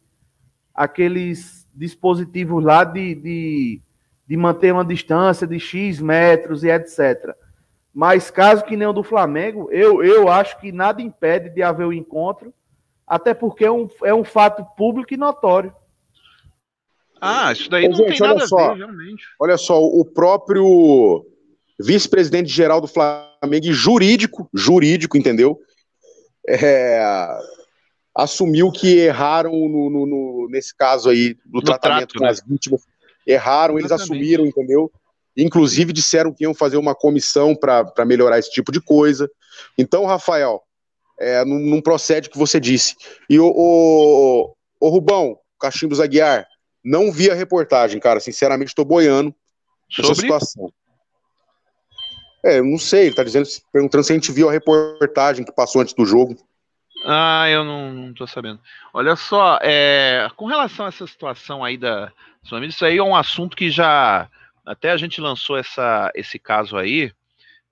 aqueles 0.75 1.67
dispositivos 1.75 2.63
lá 2.63 2.85
de, 2.85 3.15
de, 3.15 3.81
de 4.27 4.37
manter 4.37 4.73
uma 4.73 4.85
distância 4.85 5.47
de 5.47 5.59
X 5.59 6.01
metros 6.01 6.65
e 6.65 6.69
etc. 6.69 7.35
Mas 7.93 8.31
caso 8.31 8.65
que 8.65 8.77
nem 8.77 8.87
o 8.87 8.93
do 8.93 9.03
Flamengo, 9.03 9.69
eu, 9.71 10.03
eu 10.05 10.29
acho 10.29 10.61
que 10.61 10.71
nada 10.71 11.03
impede 11.03 11.51
de 11.51 11.63
haver 11.63 11.87
o 11.87 11.93
encontro 11.93 12.53
até 13.07 13.33
porque 13.33 13.65
é 13.65 13.71
um, 13.71 13.89
é 14.03 14.13
um 14.13 14.25
fato 14.25 14.65
público 14.77 15.15
e 15.15 15.17
notório. 15.17 15.73
Ah, 17.21 17.53
isso 17.53 17.71
daí 17.71 17.89
não 17.89 17.97
gente, 17.97 18.19
tem 18.19 18.21
nada 18.21 18.47
só, 18.47 18.59
a 18.59 18.75
ver, 18.75 18.79
realmente. 18.79 19.25
Olha 19.41 19.57
só, 19.57 19.83
o 19.83 20.05
próprio 20.05 21.25
vice-presidente 21.81 22.49
geral 22.49 22.81
do 22.81 22.87
Flamengo, 22.87 23.73
jurídico, 23.73 24.49
jurídico, 24.53 25.17
entendeu? 25.17 25.59
É, 26.49 27.01
assumiu 28.15 28.71
que 28.73 28.99
erraram 28.99 29.53
no, 29.53 29.91
no, 29.91 30.07
no, 30.07 30.49
nesse 30.51 30.75
caso 30.75 31.11
aí, 31.11 31.35
do 31.45 31.59
no 31.59 31.63
tratamento 31.63 32.09
trato, 32.09 32.19
com 32.19 32.25
né? 32.25 32.31
as 32.31 32.41
vítimas. 32.41 32.83
Erraram, 33.27 33.79
Exatamente. 33.79 33.93
eles 33.93 33.93
assumiram, 33.93 34.47
entendeu? 34.47 34.91
Inclusive 35.37 35.93
disseram 35.93 36.33
que 36.33 36.45
iam 36.45 36.55
fazer 36.55 36.77
uma 36.77 36.95
comissão 36.95 37.55
para 37.55 38.05
melhorar 38.07 38.39
esse 38.39 38.51
tipo 38.51 38.73
de 38.73 38.81
coisa. 38.81 39.31
Então, 39.77 40.07
Rafael, 40.07 40.63
é, 41.21 41.45
não, 41.45 41.59
não, 41.59 41.81
procede 41.81 42.29
o 42.29 42.31
que 42.31 42.39
você 42.39 42.59
disse. 42.59 42.95
E 43.29 43.39
o, 43.39 43.53
o, 43.55 44.55
o 44.81 44.89
Rubão, 44.89 45.39
Cachimbos 45.61 46.01
Aguiar, 46.01 46.47
não 46.83 47.13
vi 47.13 47.31
a 47.31 47.35
reportagem, 47.35 48.01
cara. 48.01 48.21
Sinceramente, 48.21 48.69
estou 48.69 48.85
boiando 48.85 49.35
nessa 49.91 50.15
Sobre? 50.15 50.23
situação. 50.23 50.73
É, 52.45 52.59
eu 52.59 52.65
não 52.65 52.79
sei, 52.79 53.07
ele 53.07 53.15
tá 53.15 53.25
dizendo, 53.25 53.47
perguntando 53.73 54.05
se 54.05 54.13
a 54.13 54.15
gente 54.15 54.33
viu 54.33 54.49
a 54.49 54.53
reportagem 54.53 55.45
que 55.45 55.53
passou 55.53 55.83
antes 55.83 55.95
do 55.95 56.07
jogo. 56.07 56.37
Ah, 57.05 57.49
eu 57.49 57.65
não, 57.65 57.93
não 57.93 58.15
tô 58.15 58.27
sabendo. 58.27 58.61
Olha 58.93 59.17
só, 59.17 59.59
é, 59.63 60.29
com 60.37 60.47
relação 60.47 60.87
a 60.87 60.89
essa 60.89 61.07
situação 61.07 61.65
aí 61.65 61.77
da 61.77 62.13
isso 62.63 62.85
aí 62.85 62.99
é 62.99 63.03
um 63.03 63.17
assunto 63.17 63.57
que 63.57 63.71
já 63.71 64.29
até 64.65 64.93
a 64.93 64.97
gente 64.97 65.21
lançou 65.21 65.57
essa, 65.57 66.13
esse 66.15 66.39
caso 66.39 66.77
aí 66.77 67.13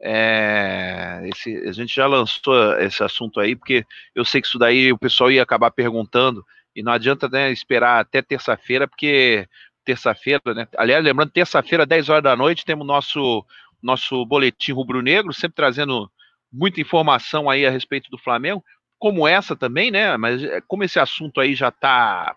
é, 0.06 1.22
esse, 1.32 1.56
a 1.66 1.72
gente 1.72 1.94
já 1.94 2.06
lançou 2.06 2.78
esse 2.78 3.02
assunto 3.02 3.40
aí, 3.40 3.56
porque 3.56 3.86
eu 4.14 4.24
sei 4.24 4.42
que 4.42 4.46
isso 4.46 4.58
daí 4.58 4.92
o 4.92 4.98
pessoal 4.98 5.30
ia 5.30 5.42
acabar 5.42 5.70
perguntando, 5.70 6.44
e 6.76 6.82
não 6.82 6.92
adianta 6.92 7.26
né, 7.26 7.50
esperar 7.50 8.00
até 8.00 8.20
terça-feira, 8.20 8.86
porque 8.86 9.48
terça-feira, 9.82 10.40
né? 10.54 10.68
Aliás, 10.76 11.02
lembrando, 11.02 11.30
terça-feira, 11.30 11.86
10 11.86 12.08
horas 12.08 12.22
da 12.22 12.36
noite, 12.36 12.64
temos 12.64 12.86
nosso 12.86 13.44
nosso 13.84 14.24
boletim 14.24 14.72
rubro-negro, 14.72 15.32
sempre 15.32 15.56
trazendo 15.56 16.10
muita 16.50 16.80
informação 16.80 17.50
aí 17.50 17.66
a 17.66 17.70
respeito 17.70 18.10
do 18.10 18.18
Flamengo. 18.18 18.64
como 18.98 19.28
essa 19.28 19.54
também, 19.54 19.90
né? 19.90 20.16
Mas 20.16 20.42
é, 20.42 20.62
como 20.66 20.82
esse 20.82 20.98
assunto 20.98 21.40
aí 21.40 21.54
já 21.54 21.68
está 21.68 22.34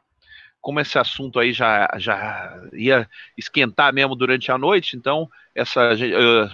como 0.60 0.82
esse 0.82 1.00
assunto 1.00 1.40
aí 1.40 1.54
já, 1.54 1.90
já 1.98 2.54
ia 2.74 3.08
esquentar 3.38 3.94
mesmo 3.94 4.16
durante 4.16 4.52
a 4.52 4.58
noite, 4.58 4.98
então 4.98 5.30
essa 5.56 5.92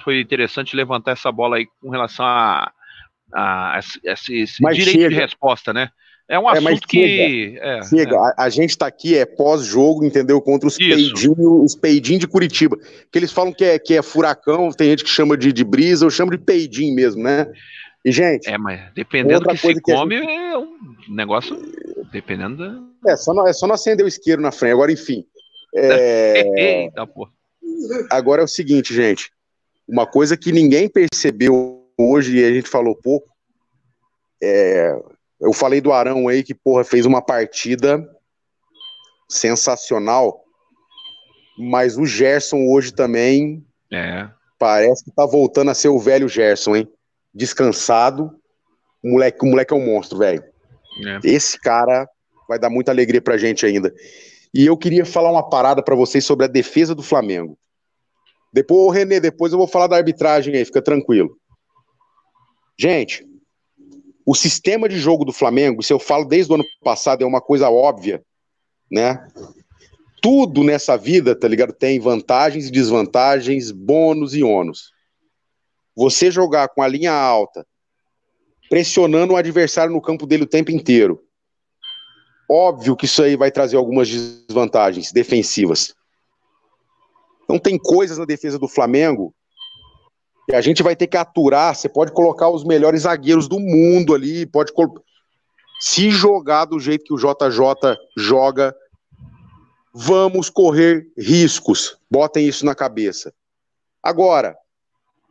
foi 0.03 0.19
interessante 0.19 0.75
levantar 0.75 1.13
essa 1.13 1.31
bola 1.31 1.55
aí 1.55 1.65
com 1.81 1.89
relação 1.89 2.23
a, 2.23 2.71
a, 3.33 3.75
a 3.75 3.79
esse, 3.79 4.35
esse 4.35 4.63
direito 4.71 4.91
chega. 4.91 5.09
de 5.09 5.15
resposta, 5.15 5.73
né? 5.73 5.89
É 6.30 6.39
um 6.39 6.49
é, 6.49 6.57
assunto 6.57 6.88
que. 6.88 7.57
É, 7.59 7.84
chega. 7.84 8.15
É. 8.15 8.17
A, 8.17 8.34
a, 8.45 8.49
gente 8.49 8.71
está 8.71 8.88
aqui, 8.88 9.15
é 9.17 9.26
pós-jogo, 9.26 10.05
entendeu? 10.05 10.41
Contra 10.41 10.67
os 10.67 10.78
peidinhos 10.78 11.76
peidinho 11.76 12.19
de 12.19 12.28
Curitiba. 12.28 12.78
Que 13.11 13.19
eles 13.19 13.32
falam 13.32 13.53
que 13.53 13.63
é, 13.63 13.78
que 13.78 13.93
é 13.93 14.01
furacão, 14.01 14.71
tem 14.71 14.89
gente 14.89 15.03
que 15.03 15.09
chama 15.09 15.36
de, 15.36 15.51
de 15.51 15.63
brisa, 15.63 16.05
eu 16.05 16.09
chamo 16.09 16.32
de 16.32 16.38
peidinho 16.38 16.95
mesmo, 16.95 17.21
né? 17.21 17.51
E, 18.05 18.11
gente. 18.11 18.49
É, 18.49 18.57
mas 18.57 18.82
dependendo 18.93 19.41
do 19.41 19.49
que 19.49 19.57
se 19.57 19.82
come, 19.82 20.17
gente... 20.17 20.32
é 20.32 20.57
um 20.57 20.78
negócio. 21.09 21.57
Dependendo 22.11 22.57
da. 22.57 23.11
É, 23.11 23.17
só 23.17 23.34
não, 23.34 23.47
é 23.47 23.53
só 23.53 23.67
não 23.67 23.76
acender 23.76 24.05
o 24.05 24.09
isqueiro 24.09 24.41
na 24.41 24.51
frente. 24.51 24.74
Agora, 24.74 24.91
enfim. 24.91 25.26
É... 25.76 26.41
Eita, 26.86 27.05
porra. 27.05 27.32
Agora 28.09 28.41
é 28.41 28.45
o 28.45 28.47
seguinte, 28.47 28.93
gente. 28.93 29.32
Uma 29.88 30.05
coisa 30.05 30.38
que 30.38 30.51
ninguém 30.51 30.88
percebeu 30.88 31.86
hoje 31.97 32.38
e 32.38 32.45
a 32.45 32.53
gente 32.53 32.69
falou 32.69 32.95
pouco. 32.95 33.28
É... 34.41 34.95
Eu 35.43 35.53
falei 35.53 35.81
do 35.81 35.91
Arão 35.91 36.27
aí 36.27 36.43
que, 36.43 36.53
porra, 36.53 36.83
fez 36.83 37.05
uma 37.05 37.21
partida 37.21 38.09
sensacional. 39.29 40.43
Mas 41.57 41.97
o 41.97 42.05
Gerson 42.05 42.65
hoje 42.67 42.93
também. 42.93 43.63
É. 43.91 44.29
Parece 44.57 45.03
que 45.03 45.11
tá 45.11 45.25
voltando 45.25 45.69
a 45.71 45.73
ser 45.73 45.89
o 45.89 45.99
velho 45.99 46.29
Gerson, 46.29 46.75
hein? 46.75 46.89
descansado. 47.33 48.31
O 49.03 49.11
moleque, 49.11 49.39
o 49.41 49.49
moleque 49.49 49.73
é 49.73 49.77
um 49.77 49.85
monstro, 49.85 50.17
velho. 50.19 50.43
É. 51.05 51.19
Esse 51.23 51.59
cara 51.59 52.07
vai 52.47 52.59
dar 52.59 52.69
muita 52.69 52.91
alegria 52.91 53.21
pra 53.21 53.37
gente 53.37 53.65
ainda. 53.65 53.93
E 54.53 54.65
eu 54.65 54.77
queria 54.77 55.05
falar 55.05 55.31
uma 55.31 55.49
parada 55.49 55.81
para 55.81 55.95
vocês 55.95 56.23
sobre 56.23 56.45
a 56.45 56.49
defesa 56.49 56.93
do 56.93 57.01
Flamengo. 57.01 57.57
Depois, 58.53 58.95
Renê, 58.95 59.19
depois 59.19 59.51
eu 59.51 59.57
vou 59.57 59.67
falar 59.67 59.87
da 59.87 59.97
arbitragem 59.97 60.55
aí, 60.55 60.63
fica 60.63 60.81
tranquilo. 60.81 61.35
Gente, 62.77 63.25
o 64.26 64.36
sistema 64.36 64.88
de 64.88 64.97
jogo 64.97 65.26
do 65.26 65.34
Flamengo, 65.34 65.84
se 65.84 65.91
eu 65.91 65.99
falo 65.99 66.26
desde 66.26 66.51
o 66.51 66.55
ano 66.55 66.63
passado, 66.82 67.24
é 67.24 67.28
uma 67.28 67.41
coisa 67.41 67.69
óbvia, 67.69 68.24
né? 68.89 69.28
Tudo 70.21 70.63
nessa 70.63 70.97
vida, 70.97 71.36
tá 71.36 71.47
ligado? 71.47 71.74
Tem 71.74 71.99
vantagens 71.99 72.67
e 72.67 72.71
desvantagens, 72.71 73.71
bônus 73.71 74.34
e 74.34 74.43
ônus. 74.43 74.91
Você 75.95 76.32
jogar 76.32 76.69
com 76.69 76.82
a 76.82 76.88
linha 76.88 77.11
alta, 77.11 77.67
pressionando 78.69 79.34
o 79.34 79.38
adversário 79.38 79.93
no 79.93 80.01
campo 80.01 80.26
dele 80.26 80.43
o 80.43 80.47
tempo 80.47 80.71
inteiro. 80.71 81.21
Óbvio 82.49 82.95
que 82.95 83.05
isso 83.05 83.21
aí 83.21 83.36
vai 83.36 83.51
trazer 83.51 83.76
algumas 83.76 84.09
desvantagens 84.09 85.11
defensivas. 85.11 85.93
Então 87.43 87.59
tem 87.59 87.78
coisas 87.78 88.17
na 88.17 88.26
defesa 88.26 88.57
do 88.57 88.67
Flamengo 88.67 89.36
que 90.49 90.55
a 90.55 90.61
gente 90.61 90.83
vai 90.83 90.95
ter 90.95 91.07
que 91.07 91.17
aturar. 91.17 91.75
Você 91.75 91.87
pode 91.87 92.11
colocar 92.11 92.49
os 92.49 92.63
melhores 92.63 93.03
zagueiros 93.03 93.47
do 93.47 93.59
mundo 93.59 94.13
ali, 94.13 94.45
pode 94.45 94.71
se 95.79 96.09
jogar 96.11 96.65
do 96.65 96.79
jeito 96.79 97.03
que 97.03 97.13
o 97.13 97.17
JJ 97.17 97.97
joga, 98.17 98.75
vamos 99.93 100.49
correr 100.49 101.07
riscos. 101.17 101.97
Botem 102.09 102.47
isso 102.47 102.65
na 102.65 102.73
cabeça. 102.73 103.33
Agora, 104.01 104.57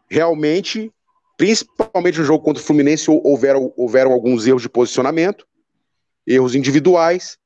realmente, 0.09 0.93
principalmente 1.37 2.19
no 2.19 2.25
jogo 2.25 2.45
contra 2.45 2.63
o 2.63 2.65
Fluminense, 2.65 3.11
houveram, 3.11 3.73
houveram 3.77 4.13
alguns 4.13 4.47
erros 4.47 4.63
de 4.63 4.69
posicionamento, 4.69 5.47
erros 6.27 6.55
individuais, 6.55 7.39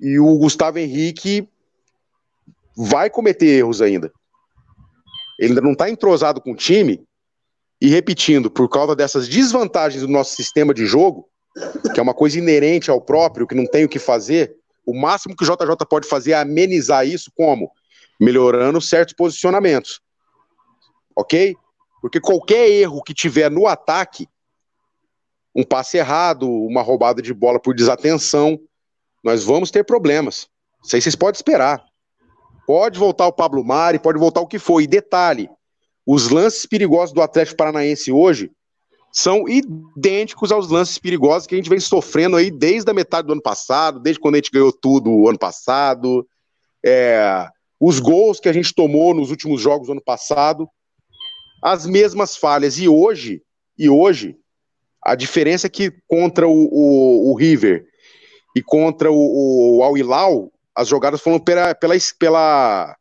e 0.00 0.18
o 0.18 0.38
Gustavo 0.38 0.78
Henrique 0.78 1.48
vai 2.76 3.10
cometer 3.10 3.46
erros 3.46 3.82
ainda. 3.82 4.10
Ele 5.40 5.48
ainda 5.48 5.60
não 5.60 5.72
está 5.72 5.90
entrosado 5.90 6.40
com 6.40 6.52
o 6.52 6.56
time, 6.56 7.02
e 7.80 7.88
repetindo, 7.88 8.48
por 8.48 8.68
causa 8.68 8.94
dessas 8.94 9.26
desvantagens 9.26 10.02
do 10.02 10.08
nosso 10.08 10.36
sistema 10.36 10.72
de 10.72 10.86
jogo, 10.86 11.28
que 11.92 11.98
é 11.98 12.02
uma 12.02 12.14
coisa 12.14 12.38
inerente 12.38 12.90
ao 12.90 13.00
próprio, 13.00 13.46
que 13.46 13.54
não 13.56 13.66
tem 13.66 13.84
o 13.84 13.88
que 13.88 13.98
fazer, 13.98 14.54
o 14.86 14.94
máximo 14.94 15.34
que 15.34 15.42
o 15.42 15.46
JJ 15.46 15.74
pode 15.88 16.06
fazer 16.06 16.32
é 16.32 16.34
amenizar 16.36 17.04
isso 17.06 17.32
como? 17.34 17.72
Melhorando 18.20 18.80
certos 18.80 19.14
posicionamentos 19.14 20.00
ok? 21.20 21.56
Porque 22.00 22.20
qualquer 22.20 22.68
erro 22.68 23.02
que 23.02 23.14
tiver 23.14 23.50
no 23.50 23.66
ataque, 23.66 24.28
um 25.54 25.64
passe 25.64 25.98
errado, 25.98 26.50
uma 26.50 26.82
roubada 26.82 27.20
de 27.20 27.34
bola 27.34 27.60
por 27.60 27.74
desatenção, 27.74 28.58
nós 29.22 29.44
vamos 29.44 29.70
ter 29.70 29.84
problemas. 29.84 30.48
Isso 30.82 30.96
aí 30.96 31.02
vocês 31.02 31.16
podem 31.16 31.36
esperar. 31.36 31.84
Pode 32.70 33.00
voltar 33.00 33.26
o 33.26 33.32
Pablo 33.32 33.64
Mari, 33.64 33.98
pode 33.98 34.16
voltar 34.16 34.40
o 34.40 34.46
que 34.46 34.56
for. 34.56 34.80
E 34.80 34.86
detalhe: 34.86 35.50
os 36.06 36.28
lances 36.28 36.66
perigosos 36.66 37.12
do 37.12 37.20
Atlético 37.20 37.56
Paranaense 37.56 38.12
hoje 38.12 38.48
são 39.12 39.44
idênticos 39.48 40.52
aos 40.52 40.70
lances 40.70 40.96
perigosos 40.96 41.48
que 41.48 41.56
a 41.56 41.58
gente 41.58 41.68
vem 41.68 41.80
sofrendo 41.80 42.36
aí 42.36 42.48
desde 42.48 42.88
a 42.88 42.94
metade 42.94 43.26
do 43.26 43.32
ano 43.32 43.42
passado, 43.42 43.98
desde 43.98 44.20
quando 44.20 44.36
a 44.36 44.38
gente 44.38 44.52
ganhou 44.52 44.72
tudo 44.72 45.10
o 45.10 45.28
ano 45.28 45.36
passado. 45.36 46.24
É, 46.86 47.48
os 47.80 47.98
gols 47.98 48.38
que 48.38 48.48
a 48.48 48.52
gente 48.52 48.72
tomou 48.72 49.14
nos 49.14 49.32
últimos 49.32 49.60
jogos 49.60 49.88
do 49.88 49.92
ano 49.92 50.04
passado 50.04 50.70
as 51.60 51.86
mesmas 51.86 52.36
falhas. 52.36 52.78
E 52.78 52.88
hoje, 52.88 53.42
e 53.76 53.90
hoje, 53.90 54.36
a 55.02 55.16
diferença 55.16 55.66
é 55.66 55.70
que 55.70 55.92
contra 56.06 56.46
o, 56.46 56.68
o, 56.70 57.32
o 57.32 57.34
River 57.34 57.84
e 58.54 58.62
contra 58.62 59.10
o, 59.10 59.78
o 59.78 59.82
Al 59.82 59.98
Hilal, 59.98 60.52
as 60.80 60.88
jogadas 60.88 61.20
foram 61.20 61.38
pela, 61.38 61.74
pela, 61.74 61.94
pela, 62.18 62.96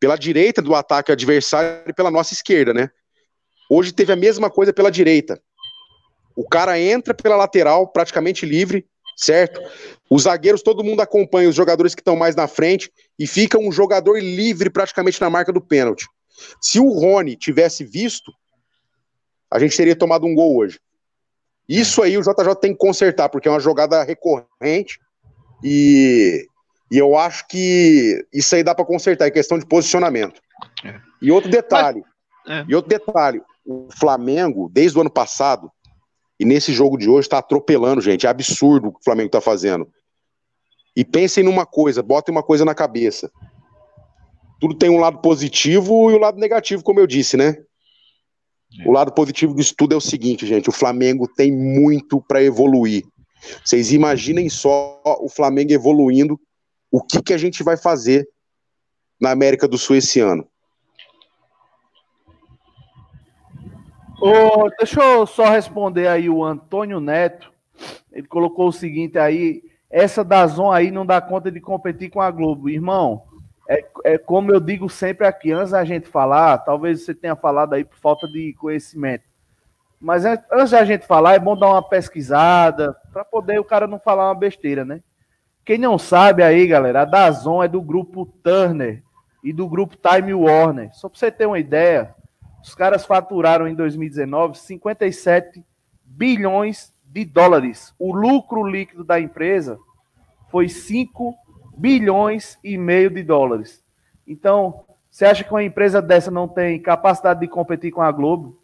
pela 0.00 0.16
direita 0.16 0.62
do 0.62 0.74
ataque 0.74 1.12
adversário 1.12 1.82
e 1.86 1.92
pela 1.92 2.10
nossa 2.10 2.32
esquerda, 2.32 2.72
né? 2.72 2.90
Hoje 3.70 3.92
teve 3.92 4.10
a 4.10 4.16
mesma 4.16 4.48
coisa 4.48 4.72
pela 4.72 4.90
direita. 4.90 5.38
O 6.34 6.48
cara 6.48 6.80
entra 6.80 7.12
pela 7.12 7.36
lateral, 7.36 7.88
praticamente 7.88 8.46
livre, 8.46 8.86
certo? 9.14 9.60
Os 10.08 10.22
zagueiros, 10.22 10.62
todo 10.62 10.82
mundo 10.82 11.02
acompanha 11.02 11.50
os 11.50 11.54
jogadores 11.54 11.94
que 11.94 12.00
estão 12.00 12.16
mais 12.16 12.34
na 12.34 12.48
frente 12.48 12.90
e 13.18 13.26
fica 13.26 13.58
um 13.58 13.70
jogador 13.70 14.18
livre 14.18 14.70
praticamente 14.70 15.20
na 15.20 15.28
marca 15.28 15.52
do 15.52 15.60
pênalti. 15.60 16.06
Se 16.58 16.80
o 16.80 16.88
Rony 16.88 17.36
tivesse 17.36 17.84
visto, 17.84 18.32
a 19.50 19.58
gente 19.58 19.76
teria 19.76 19.94
tomado 19.94 20.24
um 20.24 20.34
gol 20.34 20.56
hoje. 20.56 20.80
Isso 21.68 22.02
aí 22.02 22.16
o 22.16 22.22
JJ 22.22 22.54
tem 22.58 22.72
que 22.72 22.78
consertar, 22.78 23.28
porque 23.28 23.46
é 23.46 23.50
uma 23.50 23.60
jogada 23.60 24.02
recorrente 24.02 24.98
e, 25.62 26.47
e 26.90 26.98
eu 26.98 27.16
acho 27.16 27.46
que 27.48 28.24
isso 28.32 28.54
aí 28.54 28.62
dá 28.62 28.74
para 28.74 28.84
consertar, 28.84 29.26
é 29.26 29.30
questão 29.30 29.58
de 29.58 29.66
posicionamento. 29.66 30.40
É. 30.84 31.00
E 31.20 31.30
outro 31.30 31.50
detalhe, 31.50 32.02
Mas, 32.46 32.58
é. 32.58 32.64
e 32.68 32.74
outro 32.74 32.88
detalhe, 32.88 33.42
o 33.64 33.88
Flamengo, 33.98 34.70
desde 34.72 34.96
o 34.96 35.00
ano 35.00 35.10
passado, 35.10 35.70
e 36.40 36.44
nesse 36.44 36.72
jogo 36.72 36.96
de 36.96 37.08
hoje, 37.08 37.26
está 37.26 37.38
atropelando, 37.38 38.00
gente. 38.00 38.26
É 38.26 38.30
absurdo 38.30 38.88
o 38.88 38.92
que 38.92 39.00
o 39.00 39.04
Flamengo 39.04 39.26
está 39.26 39.40
fazendo. 39.40 39.88
E 40.96 41.04
pensem 41.04 41.42
numa 41.42 41.66
coisa, 41.66 42.02
botem 42.02 42.32
uma 42.32 42.42
coisa 42.42 42.64
na 42.64 42.74
cabeça 42.74 43.30
tudo 44.60 44.74
tem 44.74 44.90
um 44.90 44.98
lado 44.98 45.18
positivo 45.18 46.10
e 46.10 46.14
o 46.14 46.16
um 46.16 46.20
lado 46.20 46.38
negativo, 46.38 46.82
como 46.82 47.00
eu 47.00 47.06
disse, 47.06 47.36
né? 47.36 47.56
É. 48.80 48.88
O 48.88 48.92
lado 48.92 49.12
positivo 49.12 49.54
disso 49.54 49.74
tudo 49.76 49.94
é 49.94 49.96
o 49.96 50.00
seguinte, 50.00 50.46
gente: 50.46 50.68
o 50.68 50.72
Flamengo 50.72 51.28
tem 51.28 51.52
muito 51.52 52.22
para 52.26 52.42
evoluir. 52.42 53.04
Vocês 53.64 53.92
imaginem 53.92 54.48
só 54.48 55.00
o 55.20 55.28
Flamengo 55.28 55.72
evoluindo, 55.72 56.38
o 56.90 57.02
que, 57.02 57.22
que 57.22 57.34
a 57.34 57.38
gente 57.38 57.62
vai 57.62 57.76
fazer 57.76 58.28
na 59.20 59.30
América 59.30 59.66
do 59.66 59.76
Sul 59.76 59.96
esse 59.96 60.20
ano. 60.20 60.48
Oh, 64.20 64.68
deixa 64.78 65.00
eu 65.00 65.26
só 65.26 65.48
responder 65.48 66.08
aí 66.08 66.28
o 66.28 66.44
Antônio 66.44 67.00
Neto. 67.00 67.52
Ele 68.12 68.26
colocou 68.26 68.68
o 68.68 68.72
seguinte 68.72 69.18
aí: 69.18 69.62
essa 69.88 70.24
da 70.24 70.46
Zon 70.46 70.72
aí 70.72 70.90
não 70.90 71.06
dá 71.06 71.20
conta 71.20 71.50
de 71.50 71.60
competir 71.60 72.10
com 72.10 72.20
a 72.20 72.30
Globo. 72.30 72.68
Irmão, 72.68 73.22
é, 73.68 73.84
é 74.04 74.18
como 74.18 74.50
eu 74.50 74.58
digo 74.58 74.88
sempre 74.88 75.26
aqui, 75.26 75.52
antes 75.52 75.70
da 75.70 75.84
gente 75.84 76.08
falar, 76.08 76.58
talvez 76.58 77.04
você 77.04 77.14
tenha 77.14 77.36
falado 77.36 77.74
aí 77.74 77.84
por 77.84 77.96
falta 77.98 78.26
de 78.26 78.54
conhecimento. 78.54 79.24
Mas 80.00 80.24
antes 80.24 80.70
da 80.70 80.84
gente 80.84 81.06
falar, 81.06 81.34
é 81.34 81.38
bom 81.38 81.56
dar 81.56 81.70
uma 81.70 81.82
pesquisada, 81.82 82.96
para 83.12 83.24
poder 83.24 83.58
o 83.58 83.64
cara 83.64 83.86
não 83.86 83.98
falar 83.98 84.28
uma 84.28 84.34
besteira, 84.34 84.84
né? 84.84 85.00
Quem 85.68 85.76
não 85.76 85.98
sabe 85.98 86.42
aí, 86.42 86.66
galera, 86.66 87.02
a 87.02 87.04
Dazon 87.04 87.62
é 87.62 87.68
do 87.68 87.82
grupo 87.82 88.24
Turner 88.42 89.02
e 89.44 89.52
do 89.52 89.68
grupo 89.68 89.98
Time 89.98 90.32
Warner. 90.32 90.88
Só 90.94 91.10
para 91.10 91.18
você 91.18 91.30
ter 91.30 91.44
uma 91.44 91.58
ideia, 91.58 92.14
os 92.64 92.74
caras 92.74 93.04
faturaram 93.04 93.68
em 93.68 93.74
2019 93.74 94.56
57 94.56 95.62
bilhões 96.02 96.90
de 97.04 97.22
dólares. 97.22 97.94
O 97.98 98.14
lucro 98.14 98.66
líquido 98.66 99.04
da 99.04 99.20
empresa 99.20 99.78
foi 100.50 100.70
5 100.70 101.34
bilhões 101.76 102.58
e 102.64 102.78
meio 102.78 103.10
de 103.10 103.22
dólares. 103.22 103.84
Então, 104.26 104.86
você 105.10 105.26
acha 105.26 105.44
que 105.44 105.52
uma 105.52 105.62
empresa 105.62 106.00
dessa 106.00 106.30
não 106.30 106.48
tem 106.48 106.80
capacidade 106.80 107.40
de 107.40 107.46
competir 107.46 107.92
com 107.92 108.00
a 108.00 108.10
Globo? 108.10 108.58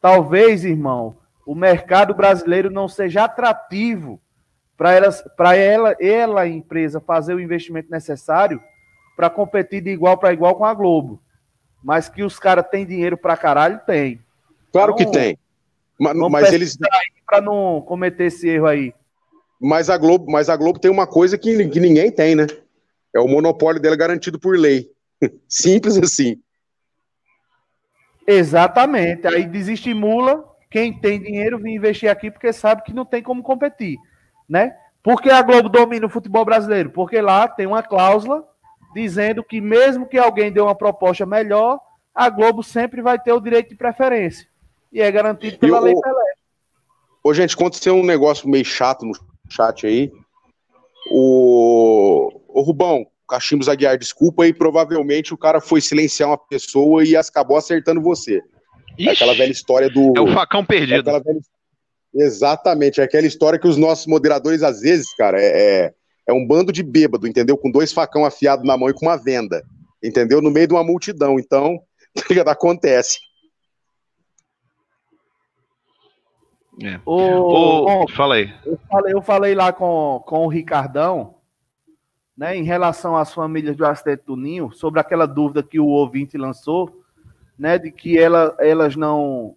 Talvez, 0.00 0.64
irmão, 0.64 1.16
o 1.44 1.52
mercado 1.52 2.14
brasileiro 2.14 2.70
não 2.70 2.86
seja 2.86 3.24
atrativo 3.24 4.20
para 4.76 4.92
ela, 4.92 5.08
ela, 5.54 5.96
ela, 6.00 6.40
a 6.42 6.48
empresa, 6.48 7.00
fazer 7.00 7.34
o 7.34 7.40
investimento 7.40 7.90
necessário 7.90 8.60
para 9.16 9.30
competir 9.30 9.80
de 9.80 9.90
igual 9.90 10.18
para 10.18 10.32
igual 10.32 10.56
com 10.56 10.64
a 10.64 10.74
Globo. 10.74 11.22
Mas 11.82 12.08
que 12.08 12.22
os 12.22 12.38
caras 12.38 12.66
têm 12.70 12.86
dinheiro 12.86 13.16
para 13.16 13.36
caralho, 13.36 13.80
tem. 13.86 14.20
Claro 14.72 14.94
então, 14.94 15.12
que 15.12 15.18
tem. 15.18 15.38
Mas, 15.98 16.16
mas 16.16 16.52
eles. 16.52 16.76
Para 17.26 17.40
não 17.40 17.80
cometer 17.82 18.24
esse 18.24 18.48
erro 18.48 18.66
aí. 18.66 18.94
Mas 19.60 19.88
a 19.88 19.96
Globo, 19.96 20.30
mas 20.30 20.48
a 20.48 20.56
Globo 20.56 20.78
tem 20.78 20.90
uma 20.90 21.06
coisa 21.06 21.38
que, 21.38 21.68
que 21.68 21.80
ninguém 21.80 22.10
tem, 22.10 22.34
né? 22.34 22.46
É 23.14 23.20
o 23.20 23.28
monopólio 23.28 23.80
dela 23.80 23.96
garantido 23.96 24.38
por 24.38 24.58
lei. 24.58 24.90
Simples 25.48 25.96
assim. 25.96 26.40
Exatamente. 28.26 29.26
Aí 29.26 29.46
desestimula 29.46 30.44
quem 30.70 30.92
tem 30.92 31.20
dinheiro 31.20 31.58
vir 31.58 31.74
investir 31.74 32.10
aqui 32.10 32.30
porque 32.30 32.52
sabe 32.52 32.82
que 32.82 32.92
não 32.92 33.04
tem 33.04 33.22
como 33.22 33.42
competir, 33.42 33.96
né? 34.48 34.76
Por 35.02 35.20
que 35.20 35.30
a 35.30 35.42
Globo 35.42 35.68
domina 35.68 36.06
o 36.06 36.10
futebol 36.10 36.44
brasileiro? 36.44 36.90
Porque 36.90 37.20
lá 37.20 37.46
tem 37.46 37.66
uma 37.66 37.82
cláusula 37.82 38.44
dizendo 38.94 39.42
que 39.42 39.60
mesmo 39.60 40.06
que 40.06 40.16
alguém 40.16 40.52
dê 40.52 40.60
uma 40.60 40.74
proposta 40.74 41.26
melhor, 41.26 41.78
a 42.14 42.30
Globo 42.30 42.62
sempre 42.62 43.02
vai 43.02 43.18
ter 43.18 43.32
o 43.32 43.40
direito 43.40 43.70
de 43.70 43.76
preferência. 43.76 44.46
E 44.92 45.02
é 45.02 45.10
garantido 45.10 45.58
pela 45.58 45.80
lei 45.80 45.94
Pelé. 45.94 46.34
Ô, 47.22 47.34
gente, 47.34 47.54
aconteceu 47.54 47.96
um 47.96 48.04
negócio 48.04 48.48
meio 48.48 48.64
chato 48.64 49.04
no 49.04 49.12
chat 49.48 49.86
aí. 49.86 50.12
O, 51.10 52.30
o 52.48 52.62
Rubão, 52.62 53.04
Cachimbos 53.28 53.68
Aguiar, 53.68 53.98
desculpa, 53.98 54.46
e 54.46 54.54
provavelmente 54.54 55.34
o 55.34 55.38
cara 55.38 55.60
foi 55.60 55.80
silenciar 55.80 56.30
uma 56.30 56.38
pessoa 56.38 57.04
e 57.04 57.16
acabou 57.16 57.56
acertando 57.56 58.00
você. 58.00 58.42
Ixi, 58.96 59.08
é 59.08 59.12
aquela 59.12 59.34
velha 59.34 59.50
história 59.50 59.90
do. 59.90 60.12
É 60.16 60.20
o 60.20 60.32
facão 60.32 60.64
perdido. 60.64 61.10
É 61.10 61.20
velha... 61.20 61.40
Exatamente, 62.14 63.00
é 63.00 63.04
aquela 63.04 63.26
história 63.26 63.58
que 63.58 63.66
os 63.66 63.76
nossos 63.76 64.06
moderadores, 64.06 64.62
às 64.62 64.80
vezes, 64.80 65.12
cara, 65.14 65.40
é, 65.40 65.46
é, 65.46 65.94
é 66.28 66.32
um 66.32 66.46
bando 66.46 66.70
de 66.70 66.82
bêbado, 66.82 67.26
entendeu? 67.26 67.56
Com 67.58 67.70
dois 67.70 67.92
facão 67.92 68.24
afiados 68.24 68.64
na 68.64 68.76
mão 68.76 68.88
e 68.88 68.94
com 68.94 69.06
uma 69.06 69.16
venda, 69.16 69.64
entendeu? 70.02 70.40
No 70.40 70.50
meio 70.50 70.68
de 70.68 70.74
uma 70.74 70.84
multidão. 70.84 71.40
Então, 71.40 71.80
acontece. 72.46 73.18
É. 76.82 77.00
O, 77.04 78.04
o, 78.04 78.08
fala 78.10 78.36
aí. 78.36 78.52
Eu 78.64 78.78
falei, 78.88 79.14
eu 79.14 79.22
falei 79.22 79.54
lá 79.54 79.72
com, 79.72 80.22
com 80.26 80.44
o 80.44 80.48
Ricardão, 80.48 81.36
né, 82.36 82.56
em 82.56 82.64
relação 82.64 83.16
às 83.16 83.32
famílias 83.32 83.76
do 83.76 83.86
acidente 83.86 84.24
do 84.26 84.36
Ninho, 84.36 84.72
sobre 84.72 85.00
aquela 85.00 85.26
dúvida 85.26 85.62
que 85.62 85.78
o 85.78 85.86
ouvinte 85.86 86.36
lançou, 86.36 87.02
né, 87.58 87.78
de 87.78 87.90
que 87.90 88.18
ela, 88.18 88.56
elas 88.58 88.96
não 88.96 89.56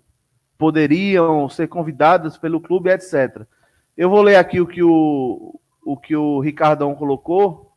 poderiam 0.58 1.48
ser 1.48 1.68
convidadas 1.68 2.38
pelo 2.38 2.60
clube, 2.60 2.90
etc. 2.90 3.44
Eu 3.96 4.10
vou 4.10 4.22
ler 4.22 4.36
aqui 4.36 4.60
o 4.60 4.68
que 4.68 4.84
o, 4.84 5.60
o, 5.86 5.98
que 5.98 6.16
o 6.16 6.40
Ricardão 6.40 6.96
colocou, 6.96 7.72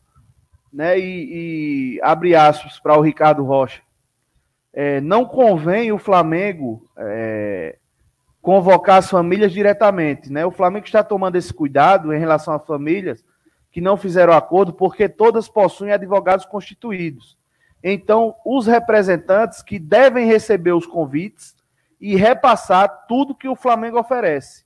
né, 0.72 0.99
e, 0.99 1.97
e 1.97 2.01
abre 2.03 2.35
aspas 2.35 2.78
para 2.78 2.97
o 2.97 3.01
Ricardo 3.01 3.45
Rocha. 3.45 3.83
É, 4.72 5.01
não 5.01 5.24
convém 5.24 5.91
o 5.91 5.99
Flamengo 5.99 6.89
é, 6.97 7.76
convocar 8.41 8.99
as 8.99 9.11
famílias 9.11 9.53
diretamente, 9.53 10.33
né? 10.33 10.47
O 10.47 10.53
Flamengo 10.53 10.87
está 10.87 11.03
tomando 11.03 11.37
esse 11.37 11.53
cuidado 11.53 12.14
em 12.14 12.18
relação 12.18 12.55
às 12.55 12.64
famílias 12.64 13.24
que 13.72 13.81
não 13.81 13.97
fizeram 13.97 14.33
acordo, 14.33 14.72
porque 14.72 15.09
todas 15.09 15.49
possuem 15.49 15.93
advogados 15.93 16.47
constituídos. 16.47 17.37
Então, 17.83 18.35
os 18.45 18.66
representantes 18.66 19.62
que 19.62 19.78
devem 19.78 20.26
receber 20.26 20.72
os 20.72 20.87
convites 20.87 21.55
e 22.01 22.16
repassar 22.16 23.07
tudo 23.07 23.34
que 23.34 23.48
o 23.48 23.57
Flamengo 23.57 23.98
oferece. 23.98 24.64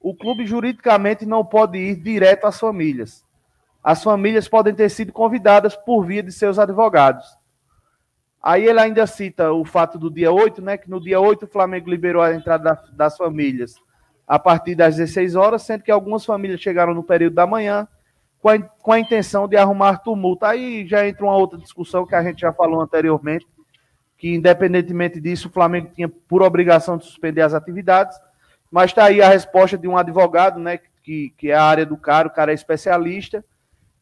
O 0.00 0.14
clube 0.14 0.46
juridicamente 0.46 1.26
não 1.26 1.44
pode 1.44 1.78
ir 1.78 1.96
direto 1.96 2.46
às 2.46 2.58
famílias. 2.58 3.24
As 3.84 4.02
famílias 4.02 4.48
podem 4.48 4.74
ter 4.74 4.88
sido 4.88 5.12
convidadas 5.12 5.76
por 5.76 6.04
via 6.04 6.22
de 6.22 6.32
seus 6.32 6.58
advogados. 6.58 7.26
Aí 8.42 8.64
ele 8.64 8.80
ainda 8.80 9.06
cita 9.06 9.52
o 9.52 9.64
fato 9.64 9.98
do 9.98 10.10
dia 10.10 10.32
8, 10.32 10.62
né? 10.62 10.78
Que 10.78 10.88
no 10.88 11.00
dia 11.00 11.20
8 11.20 11.44
o 11.44 11.48
Flamengo 11.48 11.90
liberou 11.90 12.22
a 12.22 12.34
entrada 12.34 12.82
das 12.92 13.16
famílias 13.16 13.74
a 14.26 14.38
partir 14.38 14.74
das 14.74 14.96
16 14.96 15.34
horas, 15.34 15.62
sendo 15.62 15.82
que 15.82 15.90
algumas 15.90 16.24
famílias 16.24 16.60
chegaram 16.60 16.94
no 16.94 17.02
período 17.02 17.34
da 17.34 17.46
manhã 17.46 17.86
com 18.40 18.48
a, 18.48 18.58
com 18.58 18.92
a 18.92 19.00
intenção 19.00 19.46
de 19.46 19.56
arrumar 19.56 19.98
tumulto. 19.98 20.46
Aí 20.46 20.86
já 20.86 21.06
entra 21.06 21.24
uma 21.24 21.36
outra 21.36 21.58
discussão 21.58 22.06
que 22.06 22.14
a 22.14 22.22
gente 22.22 22.40
já 22.40 22.52
falou 22.52 22.80
anteriormente, 22.80 23.46
que 24.20 24.34
independentemente 24.34 25.18
disso, 25.18 25.48
o 25.48 25.50
Flamengo 25.50 25.90
tinha 25.94 26.06
por 26.06 26.42
obrigação 26.42 26.98
de 26.98 27.06
suspender 27.06 27.40
as 27.40 27.54
atividades, 27.54 28.20
mas 28.70 28.90
está 28.90 29.06
aí 29.06 29.22
a 29.22 29.30
resposta 29.30 29.78
de 29.78 29.88
um 29.88 29.96
advogado, 29.96 30.60
né? 30.60 30.78
Que, 31.02 31.30
que 31.38 31.50
é 31.50 31.54
a 31.54 31.64
área 31.64 31.86
do 31.86 31.96
cara, 31.96 32.28
o 32.28 32.30
cara 32.30 32.52
é 32.52 32.54
especialista. 32.54 33.42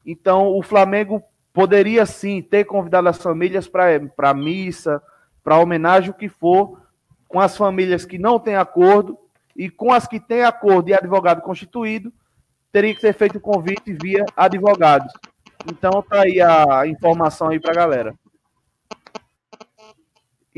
Então, 0.04 0.48
o 0.48 0.60
Flamengo 0.60 1.22
poderia 1.52 2.04
sim 2.04 2.42
ter 2.42 2.64
convidado 2.64 3.08
as 3.08 3.22
famílias 3.22 3.68
para 3.68 4.34
missa, 4.34 5.00
para 5.44 5.58
homenagem, 5.60 6.10
o 6.10 6.14
que 6.14 6.28
for, 6.28 6.82
com 7.28 7.38
as 7.38 7.56
famílias 7.56 8.04
que 8.04 8.18
não 8.18 8.40
têm 8.40 8.56
acordo 8.56 9.16
e 9.56 9.70
com 9.70 9.92
as 9.92 10.08
que 10.08 10.18
têm 10.18 10.42
acordo 10.42 10.88
e 10.90 10.94
advogado 10.94 11.42
constituído, 11.42 12.12
teria 12.72 12.92
que 12.92 13.00
ser 13.00 13.14
feito 13.14 13.38
o 13.38 13.40
convite 13.40 13.96
via 14.02 14.24
advogados. 14.36 15.12
Então 15.70 16.02
tá 16.02 16.22
aí 16.22 16.40
a 16.40 16.86
informação 16.88 17.50
aí 17.50 17.60
pra 17.60 17.72
galera. 17.72 18.14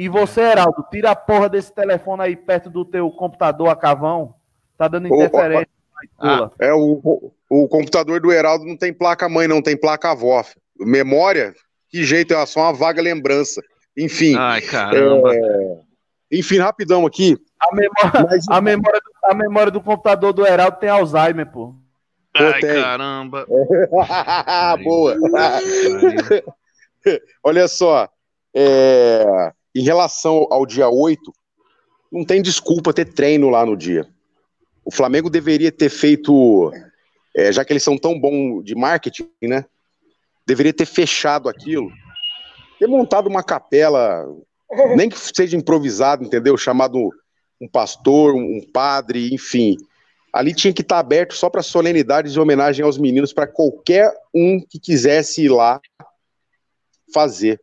E 0.01 0.09
você, 0.09 0.41
Heraldo, 0.41 0.83
tira 0.91 1.11
a 1.11 1.15
porra 1.15 1.47
desse 1.47 1.75
telefone 1.75 2.23
aí 2.23 2.35
perto 2.35 2.71
do 2.71 2.87
teu 2.87 3.11
computador 3.11 3.69
a 3.69 3.77
cavão. 3.77 4.35
Tá 4.79 4.89
dando 4.89 5.09
interferência. 5.09 5.69
Ah, 6.19 6.51
é, 6.59 6.73
o, 6.73 7.31
o 7.51 7.69
computador 7.69 8.19
do 8.19 8.33
Heraldo 8.33 8.65
não 8.65 8.79
tem 8.79 8.95
placa 8.95 9.29
mãe, 9.29 9.47
não 9.47 9.61
tem 9.61 9.77
placa 9.77 10.13
avó 10.13 10.43
memória, 10.79 11.55
que 11.91 12.03
jeito, 12.03 12.33
é 12.33 12.47
só 12.47 12.61
uma 12.61 12.73
vaga 12.73 13.03
lembrança. 13.03 13.63
Enfim. 13.95 14.35
Ai, 14.39 14.63
caramba. 14.63 15.35
É... 15.35 15.81
Enfim, 16.33 16.57
rapidão 16.57 17.05
aqui. 17.05 17.37
A 17.61 17.75
memória, 17.75 18.27
Mas... 18.31 18.49
a, 18.49 18.59
memória 18.63 19.01
do, 19.05 19.31
a 19.31 19.35
memória 19.35 19.71
do 19.71 19.83
computador 19.83 20.33
do 20.33 20.47
Heraldo 20.47 20.79
tem 20.79 20.89
Alzheimer, 20.89 21.45
pô. 21.53 21.75
Ai, 22.35 22.59
tem. 22.59 22.83
caramba. 22.83 23.45
Boa. 24.83 25.15
Olha 27.45 27.69
só. 27.69 28.09
É... 28.55 29.53
Em 29.75 29.83
relação 29.83 30.47
ao 30.51 30.67
dia 30.67 30.89
8, 30.89 31.33
não 32.11 32.25
tem 32.25 32.43
desculpa 32.43 32.93
ter 32.93 33.13
treino 33.13 33.49
lá 33.49 33.65
no 33.65 33.77
dia. 33.77 34.09
O 34.85 34.91
Flamengo 34.91 35.31
deveria 35.31 35.71
ter 35.71 35.89
feito, 35.89 36.73
é, 37.37 37.53
já 37.53 37.65
que 37.65 37.73
eles 37.73 37.83
são 37.83 37.97
tão 37.97 38.19
bons 38.19 38.65
de 38.65 38.75
marketing, 38.75 39.29
né? 39.43 39.65
deveria 40.51 40.73
ter 40.73 40.87
fechado 40.87 41.49
aquilo, 41.49 41.89
ter 42.79 42.89
montado 42.89 43.29
uma 43.29 43.43
capela, 43.43 44.27
nem 44.97 45.09
que 45.09 45.17
seja 45.17 45.57
improvisado, 45.57 46.25
entendeu? 46.25 46.57
Chamado 46.57 47.11
um 47.61 47.69
pastor, 47.69 48.35
um 48.35 48.61
padre, 48.73 49.33
enfim. 49.33 49.77
Ali 50.33 50.55
tinha 50.55 50.73
que 50.73 50.83
estar 50.83 50.99
aberto 50.99 51.35
só 51.35 51.49
para 51.49 51.63
solenidades 51.63 52.35
e 52.35 52.41
homenagem 52.41 52.85
aos 52.85 52.99
meninos, 52.99 53.33
para 53.33 53.47
qualquer 53.47 54.13
um 54.35 54.61
que 54.61 54.81
quisesse 54.81 55.45
ir 55.45 55.51
lá 55.51 55.81
fazer, 57.15 57.61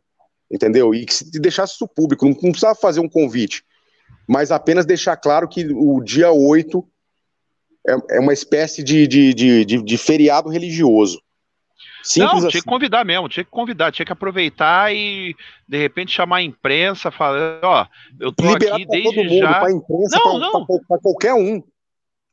entendeu? 0.50 0.94
E 0.94 1.04
que 1.04 1.14
se 1.14 1.30
deixasse 1.40 1.74
isso 1.74 1.88
público, 1.88 2.24
não, 2.24 2.32
não 2.32 2.50
precisava 2.50 2.74
fazer 2.74 3.00
um 3.00 3.08
convite, 3.08 3.64
mas 4.26 4.50
apenas 4.50 4.86
deixar 4.86 5.16
claro 5.16 5.48
que 5.48 5.66
o 5.66 6.00
dia 6.02 6.30
8 6.30 6.86
é, 7.88 8.16
é 8.16 8.20
uma 8.20 8.32
espécie 8.32 8.82
de, 8.82 9.06
de, 9.06 9.34
de, 9.34 9.64
de, 9.64 9.82
de 9.82 9.98
feriado 9.98 10.48
religioso. 10.48 11.20
Simples 12.02 12.32
não, 12.32 12.38
tinha 12.38 12.48
assim. 12.48 12.58
que 12.60 12.64
convidar 12.64 13.04
mesmo, 13.04 13.28
tinha 13.28 13.44
que 13.44 13.50
convidar, 13.50 13.92
tinha 13.92 14.06
que 14.06 14.12
aproveitar 14.12 14.94
e 14.94 15.34
de 15.66 15.78
repente 15.78 16.12
chamar 16.12 16.38
a 16.38 16.42
imprensa, 16.42 17.10
falar, 17.10 17.60
ó, 17.62 17.86
eu 18.20 18.32
tô 18.32 18.52
Liberar 18.52 18.76
aqui 18.76 18.86
desde 18.86 19.24
mundo, 19.24 19.38
já. 19.38 19.60
Pra 19.60 19.72
imprensa, 19.72 20.16
não, 20.16 20.22
pra, 20.22 20.38
não. 20.38 20.66
Pra, 20.66 20.76
pra 20.88 20.98
qualquer 20.98 21.34
um. 21.34 21.62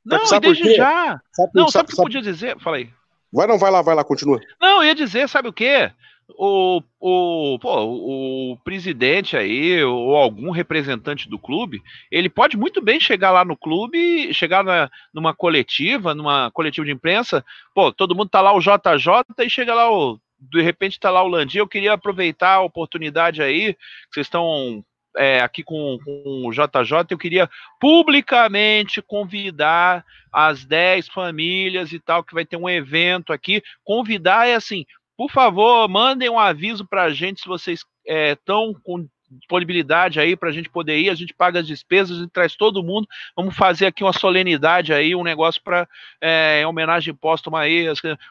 Não, 0.06 0.24
e 0.24 0.40
desde 0.40 0.76
já. 0.76 1.20
Sabe, 1.32 1.52
não, 1.56 1.68
sabe 1.68 1.88
o 1.88 1.92
que 1.92 2.02
podia 2.02 2.22
dizer? 2.22 2.60
Falei. 2.60 2.90
Vai 3.34 3.48
não, 3.48 3.58
vai 3.58 3.72
lá, 3.72 3.82
vai 3.82 3.96
lá, 3.96 4.04
continua. 4.04 4.40
Não, 4.62 4.78
eu 4.78 4.86
ia 4.86 4.96
dizer, 4.96 5.28
sabe 5.28 5.50
o 5.50 5.54
quê? 5.54 5.92
O, 6.30 6.82
o, 7.00 7.60
pô, 7.60 7.84
o 7.84 8.58
presidente 8.64 9.38
aí, 9.38 9.84
ou 9.84 10.16
algum 10.16 10.50
representante 10.50 11.30
do 11.30 11.38
clube, 11.38 11.82
ele 12.12 12.30
pode 12.30 12.58
muito 12.58 12.82
bem 12.82 13.00
chegar 13.00 13.32
lá 13.32 13.46
no 13.46 13.56
clube, 13.56 14.34
chegar 14.34 14.64
na, 14.64 14.90
numa 15.14 15.34
coletiva, 15.34 16.16
numa 16.16 16.50
coletiva 16.52 16.86
de 16.86 16.92
imprensa, 16.92 17.46
pô, 17.74 17.92
todo 17.92 18.16
mundo 18.16 18.30
tá 18.30 18.42
lá 18.42 18.54
o 18.54 18.60
JJ 18.60 19.46
e 19.46 19.50
chega 19.50 19.74
lá 19.74 19.92
o. 19.92 20.20
De 20.38 20.62
repente 20.62 21.00
tá 21.00 21.10
lá 21.10 21.24
o 21.24 21.28
Landim, 21.28 21.60
eu 21.60 21.68
queria 21.68 21.94
aproveitar 21.94 22.56
a 22.56 22.62
oportunidade 22.62 23.42
aí, 23.42 23.74
que 23.74 23.80
vocês 24.14 24.28
estão 24.28 24.84
é, 25.16 25.40
aqui 25.40 25.64
com, 25.64 25.98
com, 26.04 26.48
o 26.48 26.52
JJ, 26.52 27.08
eu 27.10 27.18
queria 27.18 27.50
publicamente 27.80 29.02
convidar 29.02 30.06
as 30.32 30.66
10 30.66 31.08
famílias 31.08 31.94
e 31.94 32.00
tal, 32.00 32.24
que 32.24 32.34
vai 32.34 32.46
ter 32.46 32.58
um 32.58 32.70
evento 32.70 33.32
aqui. 33.32 33.64
Convidar 33.84 34.48
é 34.48 34.56
assim, 34.56 34.86
por 35.18 35.32
favor, 35.32 35.88
mandem 35.88 36.30
um 36.30 36.40
aviso 36.40 36.86
para 36.86 37.04
a 37.04 37.10
gente 37.10 37.42
se 37.42 37.48
vocês 37.48 37.84
estão 38.06 38.72
é, 38.72 38.80
com 38.84 39.08
disponibilidade 39.38 40.20
aí 40.20 40.36
para 40.36 40.50
a 40.50 40.52
gente 40.52 40.70
poder 40.70 40.98
ir, 40.98 41.10
a 41.10 41.16
gente 41.16 41.34
paga 41.34 41.60
as 41.60 41.68
despesas, 41.68 42.18
a 42.18 42.22
gente 42.22 42.32
traz 42.32 42.56
todo 42.56 42.84
mundo. 42.84 43.08
Vamos 43.36 43.56
fazer 43.56 43.86
aqui 43.86 44.04
uma 44.04 44.14
solenidade 44.14 44.94
aí, 44.94 45.16
um 45.16 45.24
negócio 45.24 45.62
para 45.62 45.88
é, 46.22 46.62
em 46.62 46.66
homenagem 46.66 47.14
póstuma 47.14 47.62
aí. 47.62 47.86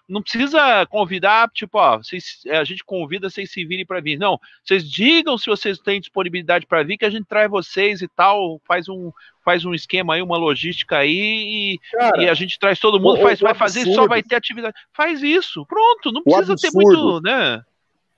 Não 0.08 0.22
precisa 0.22 0.86
convidar, 0.86 1.50
tipo, 1.50 1.78
ó, 1.78 1.98
vocês, 1.98 2.42
é, 2.46 2.56
a 2.56 2.64
gente 2.64 2.84
convida, 2.84 3.30
vocês 3.30 3.50
se 3.50 3.64
virem 3.64 3.86
para 3.86 4.00
vir. 4.00 4.18
Não, 4.18 4.38
vocês 4.64 4.88
digam 4.88 5.38
se 5.38 5.46
vocês 5.46 5.78
têm 5.78 6.00
disponibilidade 6.00 6.66
para 6.66 6.82
vir, 6.82 6.96
que 6.96 7.04
a 7.04 7.10
gente 7.10 7.26
traz 7.26 7.50
vocês 7.50 8.02
e 8.02 8.08
tal, 8.08 8.60
faz 8.66 8.88
um, 8.88 9.12
faz 9.44 9.64
um 9.64 9.74
esquema 9.74 10.14
aí, 10.14 10.22
uma 10.22 10.38
logística 10.38 10.98
aí, 10.98 11.74
e, 11.74 11.78
Cara, 11.92 12.22
e 12.22 12.28
a 12.28 12.34
gente 12.34 12.58
traz 12.58 12.78
todo 12.78 12.98
mundo, 12.98 13.18
o, 13.18 13.22
faz, 13.22 13.40
o 13.40 13.44
vai 13.44 13.54
fazer 13.54 13.84
só 13.92 14.06
vai 14.08 14.22
ter 14.22 14.36
atividade. 14.36 14.74
Faz 14.92 15.22
isso, 15.22 15.66
pronto, 15.66 16.10
não 16.10 16.22
precisa 16.22 16.56
ter 16.56 16.70
muito, 16.72 17.20
né? 17.20 17.62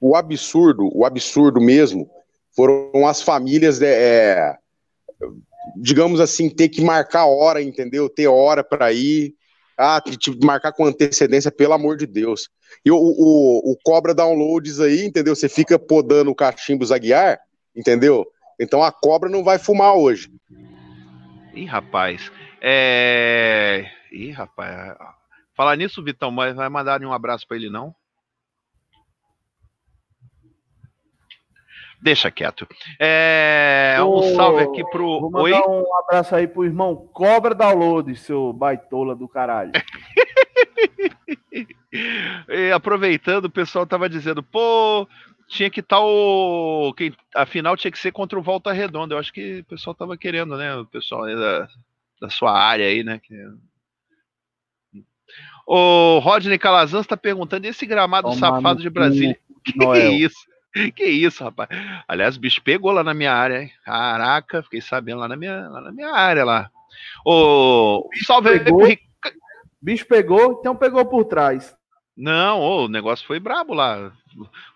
O 0.00 0.14
absurdo, 0.14 0.90
o 0.94 1.04
absurdo 1.04 1.60
mesmo, 1.60 2.08
foram 2.56 3.06
as 3.06 3.20
famílias, 3.20 3.78
né, 3.78 3.88
é, 3.88 4.56
digamos 5.76 6.20
assim, 6.20 6.48
ter 6.48 6.70
que 6.70 6.80
marcar 6.80 7.26
hora, 7.26 7.62
entendeu? 7.62 8.08
Ter 8.08 8.26
hora 8.26 8.64
para 8.64 8.92
ir, 8.92 9.34
ah, 9.76 10.00
tipo, 10.00 10.44
marcar 10.44 10.72
com 10.72 10.86
antecedência, 10.86 11.52
pelo 11.52 11.74
amor 11.74 11.98
de 11.98 12.06
Deus. 12.06 12.48
E 12.84 12.90
o, 12.90 12.96
o, 12.96 13.72
o 13.72 13.76
cobra 13.84 14.14
downloads 14.14 14.80
aí, 14.80 15.04
entendeu? 15.04 15.36
Você 15.36 15.48
fica 15.48 15.78
podando 15.78 16.30
o 16.30 16.34
cachimbo 16.34 16.84
Zaguiar, 16.84 17.38
entendeu? 17.74 18.26
Então 18.58 18.82
a 18.82 18.90
cobra 18.90 19.28
não 19.28 19.44
vai 19.44 19.58
fumar 19.58 19.94
hoje. 19.94 20.30
Ih, 21.54 21.66
rapaz. 21.66 22.30
É. 22.60 23.84
Ih, 24.10 24.30
rapaz. 24.30 24.96
Falar 25.54 25.76
nisso, 25.76 26.02
Vitão, 26.02 26.30
mas 26.30 26.54
vai 26.54 26.68
mandar 26.68 27.02
um 27.02 27.12
abraço 27.12 27.46
para 27.46 27.56
ele, 27.56 27.70
não? 27.70 27.94
Deixa 32.06 32.30
quieto. 32.30 32.68
É, 33.00 33.96
um 34.00 34.36
salve 34.36 34.62
aqui 34.62 34.84
pro. 34.90 35.22
Vou 35.22 35.28
mandar 35.28 35.42
Oi? 35.42 35.52
um 35.52 35.84
abraço 36.04 36.36
aí 36.36 36.46
pro 36.46 36.64
irmão 36.64 36.94
Cobra 37.12 37.52
Download, 37.52 38.14
seu 38.14 38.52
baitola 38.52 39.16
do 39.16 39.26
caralho. 39.26 39.72
e 42.48 42.70
aproveitando, 42.70 43.46
o 43.46 43.50
pessoal 43.50 43.84
tava 43.84 44.08
dizendo, 44.08 44.40
pô, 44.40 45.08
tinha 45.48 45.68
que 45.68 45.80
estar 45.80 45.96
tá 45.96 46.04
o. 46.04 46.94
Quem, 46.96 47.12
a 47.34 47.44
final 47.44 47.76
tinha 47.76 47.90
que 47.90 47.98
ser 47.98 48.12
contra 48.12 48.38
o 48.38 48.42
Volta 48.42 48.70
Redonda. 48.70 49.16
Eu 49.16 49.18
acho 49.18 49.32
que 49.32 49.58
o 49.58 49.64
pessoal 49.64 49.92
tava 49.92 50.16
querendo, 50.16 50.56
né? 50.56 50.76
O 50.76 50.86
pessoal 50.86 51.26
da, 51.26 51.68
da 52.20 52.30
sua 52.30 52.56
área 52.56 52.86
aí, 52.86 53.02
né? 53.02 53.18
Que... 53.18 53.34
O 55.66 56.20
Rodney 56.20 56.56
Calazans 56.56 57.04
está 57.04 57.16
perguntando: 57.16 57.66
esse 57.66 57.84
gramado 57.84 58.28
Toma 58.28 58.38
safado 58.38 58.80
de 58.80 58.90
Brasília? 58.90 59.36
Que, 59.66 59.72
que 59.72 59.84
é 59.84 60.10
isso? 60.10 60.46
Que 60.94 61.04
isso, 61.04 61.42
rapaz? 61.42 61.68
Aliás, 62.06 62.36
o 62.36 62.40
bicho 62.40 62.62
pegou 62.62 62.92
lá 62.92 63.02
na 63.02 63.14
minha 63.14 63.32
área, 63.32 63.62
hein? 63.62 63.72
Caraca, 63.84 64.62
fiquei 64.62 64.80
sabendo 64.80 65.20
lá 65.20 65.28
na 65.28 65.36
minha, 65.36 65.68
lá 65.68 65.80
na 65.80 65.92
minha 65.92 66.12
área 66.12 66.44
lá. 66.44 66.70
O 67.24 68.08
salve 68.26 68.60
pegou, 68.60 68.84
aí 68.84 68.96
pro 68.96 69.32
Bicho 69.80 70.06
pegou, 70.06 70.58
então 70.58 70.74
pegou 70.74 71.04
por 71.04 71.24
trás. 71.24 71.74
Não, 72.16 72.60
o 72.60 72.88
negócio 72.88 73.26
foi 73.26 73.38
brabo 73.38 73.74
lá. 73.74 74.10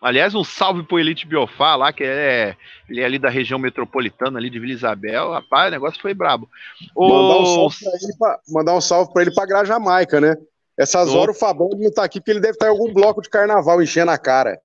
Aliás, 0.01 0.35
um 0.35 0.45
salve 0.45 0.83
pro 0.83 0.99
Elite 0.99 1.27
Biofá 1.27 1.75
lá, 1.75 1.93
que 1.93 2.05
é, 2.05 2.55
ele 2.89 3.01
é 3.01 3.05
ali 3.05 3.19
da 3.19 3.31
região 3.31 3.59
metropolitana, 3.59 4.39
ali 4.39 4.51
de 4.51 4.59
Vila 4.61 4.73
Isabel. 4.73 5.31
Rapaz, 5.31 5.69
o 5.69 5.71
negócio 5.71 6.01
foi 6.01 6.13
brabo. 6.13 6.49
O... 6.95 7.09
Mandar, 7.09 7.41
um 7.41 7.71
salve 7.71 7.77
pra 7.81 7.93
ele 8.03 8.17
pra, 8.19 8.41
mandar 8.49 8.75
um 8.75 8.81
salve 8.81 9.13
pra 9.13 9.23
ele 9.23 9.35
pra 9.35 9.47
Grajamaica, 9.47 10.21
né? 10.21 10.37
Essas 10.79 11.15
horas 11.15 11.37
o 11.37 11.39
Fabão 11.39 11.69
não 11.75 11.93
tá 11.93 12.05
aqui 12.05 12.21
porque 12.21 12.31
ele 12.31 12.41
deve 12.41 12.55
estar 12.55 12.67
em 12.67 12.71
algum 12.71 12.93
bloco 12.93 13.21
de 13.21 13.29
carnaval 13.29 13.83
enchendo 13.83 14.11
a 14.11 14.19
cara. 14.19 14.59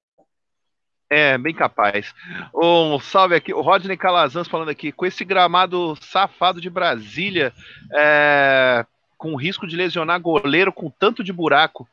É, 1.16 1.38
bem 1.38 1.54
capaz. 1.54 2.14
Um 2.54 3.00
salve 3.00 3.36
aqui, 3.36 3.54
o 3.54 3.62
Rodney 3.62 3.96
Calazans 3.96 4.50
falando 4.50 4.68
aqui, 4.68 4.92
com 4.92 5.06
esse 5.06 5.24
gramado 5.24 5.96
safado 6.02 6.60
de 6.60 6.70
Brasília, 6.70 7.54
é, 7.94 8.86
com 9.18 9.38
risco 9.38 9.66
de 9.66 9.78
lesionar 9.78 10.20
goleiro 10.20 10.74
com 10.74 10.90
tanto 10.90 11.24
de 11.24 11.32
buraco. 11.32 11.88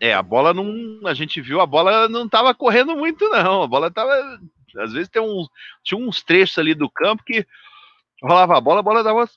É, 0.00 0.12
a 0.12 0.20
bola 0.20 0.52
não. 0.52 0.66
A 1.06 1.14
gente 1.14 1.40
viu, 1.40 1.60
a 1.60 1.66
bola 1.66 2.08
não 2.08 2.24
estava 2.24 2.52
correndo 2.52 2.96
muito, 2.96 3.28
não. 3.28 3.62
A 3.62 3.68
bola 3.68 3.86
estava. 3.86 4.12
Às 4.78 4.94
vezes 4.94 5.08
tem 5.08 5.22
uns, 5.22 5.48
tinha 5.84 6.00
uns 6.00 6.20
trechos 6.20 6.58
ali 6.58 6.74
do 6.74 6.90
campo 6.90 7.22
que 7.22 7.46
rolava 8.20 8.58
a 8.58 8.60
bola, 8.60 8.80
a 8.80 8.82
bola 8.82 9.04
dava, 9.04 9.30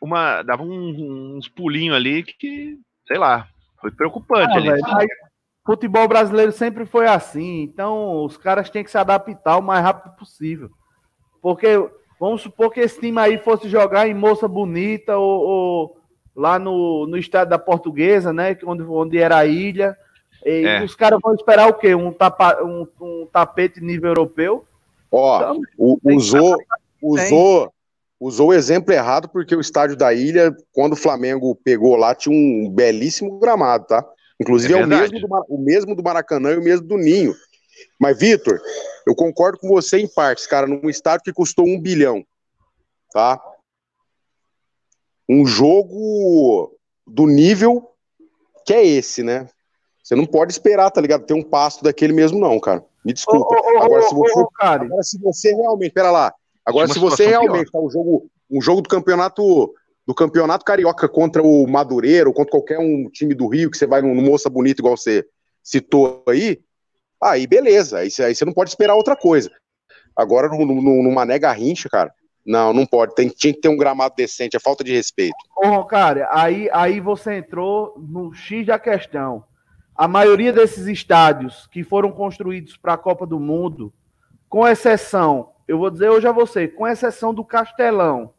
uma, 0.00 0.42
dava 0.42 0.62
um, 0.62 1.36
uns 1.36 1.48
pulinhos 1.48 1.94
ali 1.94 2.22
que, 2.22 2.78
sei 3.06 3.18
lá, 3.18 3.46
foi 3.78 3.90
preocupante 3.90 4.54
ah, 4.54 4.56
ali. 4.56 4.70
Véio, 4.70 5.08
futebol 5.68 6.08
brasileiro 6.08 6.50
sempre 6.50 6.86
foi 6.86 7.06
assim, 7.06 7.60
então 7.60 8.24
os 8.24 8.38
caras 8.38 8.70
têm 8.70 8.82
que 8.82 8.90
se 8.90 8.96
adaptar 8.96 9.58
o 9.58 9.62
mais 9.62 9.84
rápido 9.84 10.16
possível. 10.16 10.70
Porque 11.42 11.68
vamos 12.18 12.40
supor 12.40 12.72
que 12.72 12.80
esse 12.80 12.98
time 12.98 13.18
aí 13.18 13.36
fosse 13.36 13.68
jogar 13.68 14.08
em 14.08 14.14
Moça 14.14 14.48
Bonita 14.48 15.18
ou, 15.18 15.40
ou 15.40 15.96
lá 16.34 16.58
no, 16.58 17.06
no 17.06 17.18
estado 17.18 17.50
da 17.50 17.58
Portuguesa, 17.58 18.32
né? 18.32 18.56
Onde, 18.64 18.82
onde 18.82 19.18
era 19.18 19.36
a 19.36 19.44
ilha. 19.44 19.94
E 20.42 20.64
é. 20.64 20.82
os 20.82 20.94
caras 20.94 21.18
vão 21.22 21.34
esperar 21.34 21.68
o 21.68 21.74
quê? 21.74 21.94
Um, 21.94 22.12
tapa, 22.12 22.64
um, 22.64 22.86
um 22.98 23.28
tapete 23.30 23.78
nível 23.82 24.08
europeu? 24.08 24.64
Ó, 25.12 25.36
então, 25.36 25.60
usou, 26.02 26.56
usou, 27.02 27.70
usou 28.18 28.48
o 28.48 28.54
exemplo 28.54 28.94
errado, 28.94 29.28
porque 29.28 29.54
o 29.54 29.60
estádio 29.60 29.96
da 29.96 30.14
ilha, 30.14 30.56
quando 30.72 30.94
o 30.94 30.96
Flamengo 30.96 31.54
pegou 31.62 31.94
lá, 31.94 32.14
tinha 32.14 32.34
um 32.34 32.70
belíssimo 32.70 33.38
gramado, 33.38 33.86
tá? 33.86 34.02
Inclusive 34.40 34.74
é, 34.74 34.80
é 34.80 34.84
o, 34.84 34.88
mesmo 34.88 35.20
do, 35.20 35.28
o 35.48 35.58
mesmo 35.58 35.94
do 35.94 36.02
Maracanã 36.02 36.52
e 36.52 36.58
o 36.58 36.62
mesmo 36.62 36.86
do 36.86 36.96
Ninho. 36.96 37.34
Mas, 37.98 38.18
Vitor, 38.18 38.60
eu 39.06 39.14
concordo 39.14 39.58
com 39.58 39.68
você 39.68 39.98
em 39.98 40.08
partes, 40.08 40.46
cara, 40.46 40.66
num 40.66 40.88
estádio 40.88 41.24
que 41.24 41.32
custou 41.32 41.66
um 41.66 41.80
bilhão, 41.80 42.24
tá? 43.12 43.40
um 45.28 45.44
jogo 45.44 46.74
do 47.06 47.26
nível 47.26 47.90
que 48.64 48.72
é 48.72 48.84
esse, 48.84 49.22
né? 49.22 49.48
Você 50.02 50.14
não 50.14 50.24
pode 50.24 50.52
esperar, 50.52 50.90
tá 50.90 51.00
ligado? 51.00 51.26
Ter 51.26 51.34
um 51.34 51.42
pasto 51.42 51.84
daquele 51.84 52.14
mesmo, 52.14 52.38
não, 52.38 52.58
cara. 52.58 52.82
Me 53.04 53.12
desculpa. 53.12 53.54
Oh, 53.54 53.78
oh, 53.78 53.82
agora, 53.82 54.02
se 54.02 54.14
você, 54.14 54.46
agora, 54.58 55.02
se 55.02 55.18
você 55.18 55.54
realmente. 55.54 55.92
Pera 55.92 56.10
lá. 56.10 56.34
Agora, 56.64 56.88
se 56.88 56.98
você 56.98 57.26
realmente 57.26 57.70
tá 57.70 57.78
um 57.78 57.90
jogo, 57.90 58.30
um 58.50 58.60
jogo 58.60 58.80
do 58.80 58.88
campeonato 58.88 59.74
do 60.08 60.14
campeonato 60.14 60.64
carioca 60.64 61.06
contra 61.06 61.42
o 61.42 61.66
Madureira 61.66 62.30
ou 62.30 62.34
contra 62.34 62.52
qualquer 62.52 62.78
um 62.78 63.10
time 63.10 63.34
do 63.34 63.46
Rio 63.46 63.70
que 63.70 63.76
você 63.76 63.86
vai 63.86 64.00
no, 64.00 64.14
no 64.14 64.22
Moça 64.22 64.48
Bonita, 64.48 64.80
igual 64.80 64.96
você 64.96 65.22
citou 65.62 66.24
aí, 66.26 66.62
aí 67.22 67.46
beleza. 67.46 67.98
Aí, 67.98 68.08
aí 68.20 68.34
você 68.34 68.42
não 68.46 68.54
pode 68.54 68.70
esperar 68.70 68.94
outra 68.94 69.14
coisa. 69.14 69.50
Agora, 70.16 70.48
no, 70.48 70.64
no, 70.64 71.02
no 71.02 71.12
Mané 71.12 71.38
Garrincha, 71.38 71.90
cara, 71.90 72.10
não, 72.46 72.72
não 72.72 72.86
pode. 72.86 73.14
Tem, 73.14 73.28
tinha 73.28 73.52
que 73.52 73.60
ter 73.60 73.68
um 73.68 73.76
gramado 73.76 74.14
decente, 74.16 74.56
é 74.56 74.58
falta 74.58 74.82
de 74.82 74.94
respeito. 74.94 75.36
Ô, 75.54 75.84
cara, 75.84 76.26
aí, 76.32 76.70
aí 76.72 77.00
você 77.00 77.36
entrou 77.36 77.92
no 77.98 78.32
X 78.32 78.66
da 78.66 78.78
questão. 78.78 79.44
A 79.94 80.08
maioria 80.08 80.54
desses 80.54 80.86
estádios 80.86 81.66
que 81.66 81.84
foram 81.84 82.10
construídos 82.10 82.78
para 82.78 82.94
a 82.94 82.98
Copa 82.98 83.26
do 83.26 83.38
Mundo, 83.38 83.92
com 84.48 84.66
exceção, 84.66 85.50
eu 85.68 85.76
vou 85.76 85.90
dizer 85.90 86.08
hoje 86.08 86.26
a 86.26 86.32
você, 86.32 86.66
com 86.66 86.88
exceção 86.88 87.34
do 87.34 87.44
Castelão 87.44 88.32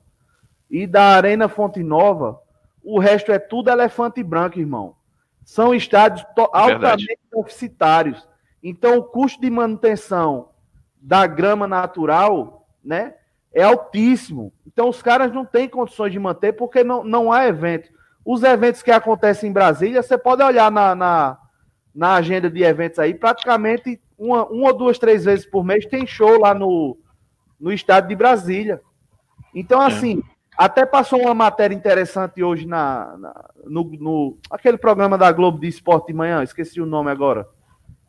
e 0.70 0.86
da 0.86 1.16
Arena 1.16 1.50
Fonte 1.50 1.82
Nova, 1.84 2.40
o 2.84 3.00
resto 3.00 3.32
é 3.32 3.40
tudo 3.40 3.70
elefante 3.70 4.22
branco, 4.24 4.60
irmão. 4.60 4.96
São 5.44 5.74
estádios 5.74 6.26
altamente 6.54 7.18
deficitários. 7.34 8.28
Então, 8.62 8.98
o 8.98 9.04
custo 9.04 9.42
de 9.42 9.50
manutenção 9.50 10.50
da 11.02 11.26
grama 11.26 11.68
natural, 11.68 12.68
né? 12.84 13.16
é 13.54 13.64
altíssimo. 13.64 14.54
Então 14.66 14.90
os 14.90 15.02
caras 15.02 15.32
não 15.32 15.46
têm 15.46 15.68
condições 15.68 16.12
de 16.12 16.20
manter 16.20 16.54
porque 16.54 16.84
não, 16.84 17.04
não 17.04 17.32
há 17.32 17.48
evento. 17.48 17.90
Os 18.24 18.44
eventos 18.44 18.84
que 18.84 18.92
acontecem 18.92 19.50
em 19.50 19.54
Brasília, 19.54 20.04
você 20.04 20.18
pode 20.18 20.44
olhar 20.44 20.72
na, 20.72 20.94
na, 20.94 21.38
na 21.94 22.14
agenda 22.16 22.50
de 22.50 22.64
eventos 22.64 23.00
aí, 23.00 23.14
praticamente 23.14 24.00
uma, 24.18 24.46
uma 24.46 24.68
ou 24.68 24.78
duas, 24.78 25.00
três 25.00 25.26
vezes 25.26 25.46
por 25.46 25.64
mês 25.64 25.86
tem 25.86 26.06
show 26.06 26.40
lá 26.40 26.54
no, 26.54 26.98
no 27.60 27.72
estado 27.72 28.08
de 28.08 28.16
Brasília. 28.16 28.82
Então, 29.56 29.82
é. 29.82 29.88
assim, 29.88 30.20
é. 30.20 30.39
Até 30.60 30.86
passou 30.86 31.22
uma 31.22 31.34
matéria 31.34 31.74
interessante 31.74 32.44
hoje 32.44 32.68
na, 32.68 33.16
na 33.18 33.46
no, 33.64 33.84
no, 33.98 34.38
aquele 34.52 34.78
programa 34.78 35.18
da 35.18 35.32
Globo 35.32 35.58
de 35.58 35.70
Esporte 35.70 36.08
de 36.08 36.14
Manhã, 36.14 36.44
esqueci 36.44 36.82
o 36.82 36.86
nome 36.86 37.10
agora. 37.10 37.48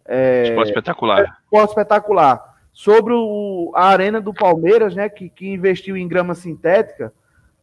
É, 0.05 0.49
esporte 0.49 0.71
espetacular. 0.71 1.39
Esporte 1.45 1.69
espetacular 1.69 2.57
sobre 2.73 3.13
o, 3.15 3.71
a 3.77 3.87
arena 3.87 4.21
do 4.21 4.35
Palmeiras, 4.35 4.97
né, 4.97 5.09
que, 5.09 5.31
que 5.31 5.49
investiu 5.49 5.97
em 5.97 6.09
grama 6.09 6.35
sintética, 6.35 7.13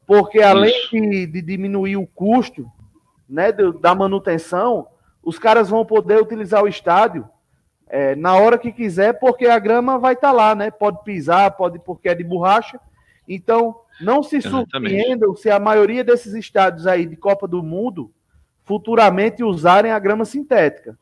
porque 0.05 0.41
além 0.41 0.73
de, 0.89 1.27
de, 1.27 1.41
diminuir 1.41 1.97
o 1.97 2.07
custo 2.07 2.65
né, 3.27 3.51
do, 3.51 3.73
da 3.73 3.93
manutenção, 3.93 4.87
os 5.21 5.37
caras 5.37 5.69
vão 5.69 5.85
poder 5.85 6.21
utilizar 6.21 6.63
o 6.63 6.67
estádio 6.67 7.27
é, 7.89 8.15
na 8.15 8.35
hora 8.35 8.57
que 8.57 8.71
quiser, 8.71 9.19
porque 9.19 9.47
a 9.47 9.59
grama 9.59 9.99
vai 9.99 10.13
estar 10.13 10.29
tá 10.29 10.33
lá, 10.33 10.55
né? 10.55 10.71
Pode 10.71 11.03
pisar, 11.03 11.51
pode 11.51 11.77
porque 11.79 12.07
é 12.07 12.15
de 12.15 12.23
borracha. 12.23 12.79
Então, 13.27 13.75
não 13.99 14.21
se 14.21 14.41
surpreendam 14.41 15.35
se 15.35 15.49
a 15.49 15.59
maioria 15.59 16.03
desses 16.03 16.33
estádios 16.33 16.85
aí 16.87 17.05
de 17.05 17.15
Copa 17.15 17.47
do 17.47 17.63
Mundo 17.63 18.13
futuramente 18.63 19.43
usarem 19.43 19.91
a 19.91 19.99
grama 19.99 20.25
sintética. 20.25 20.97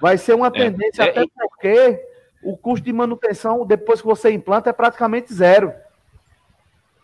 Vai 0.00 0.16
ser 0.16 0.34
uma 0.34 0.48
é, 0.48 0.50
tendência, 0.50 1.02
é, 1.02 1.10
até 1.10 1.26
porque 1.26 2.02
o 2.42 2.56
custo 2.56 2.84
de 2.84 2.92
manutenção, 2.92 3.66
depois 3.66 4.00
que 4.00 4.06
você 4.06 4.30
implanta, 4.30 4.70
é 4.70 4.72
praticamente 4.72 5.32
zero. 5.32 5.72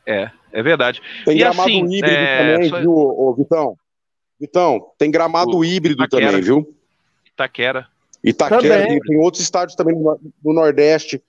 É, 0.06 0.30
é 0.52 0.62
verdade. 0.62 1.02
Tem 1.24 1.36
e 1.36 1.38
gramado 1.38 1.62
assim, 1.62 1.84
híbrido 1.84 2.06
é... 2.06 2.54
também, 2.54 2.68
Só... 2.68 2.80
viu, 2.80 2.92
ô, 2.92 3.34
Vitão? 3.34 3.76
Vitão, 4.38 4.92
tem 4.98 5.10
gramado 5.10 5.56
o 5.56 5.64
híbrido 5.64 6.04
Itaquera. 6.04 6.30
também, 6.30 6.42
viu? 6.42 6.76
Itaquera. 7.26 7.88
Itaquera, 8.22 8.86
tem, 8.86 9.00
tem, 9.00 9.16
outros 9.18 9.42
estádios 9.42 9.76
também 9.76 9.94
no, 9.94 10.18
no 10.44 10.52
Nordeste. 10.52 11.22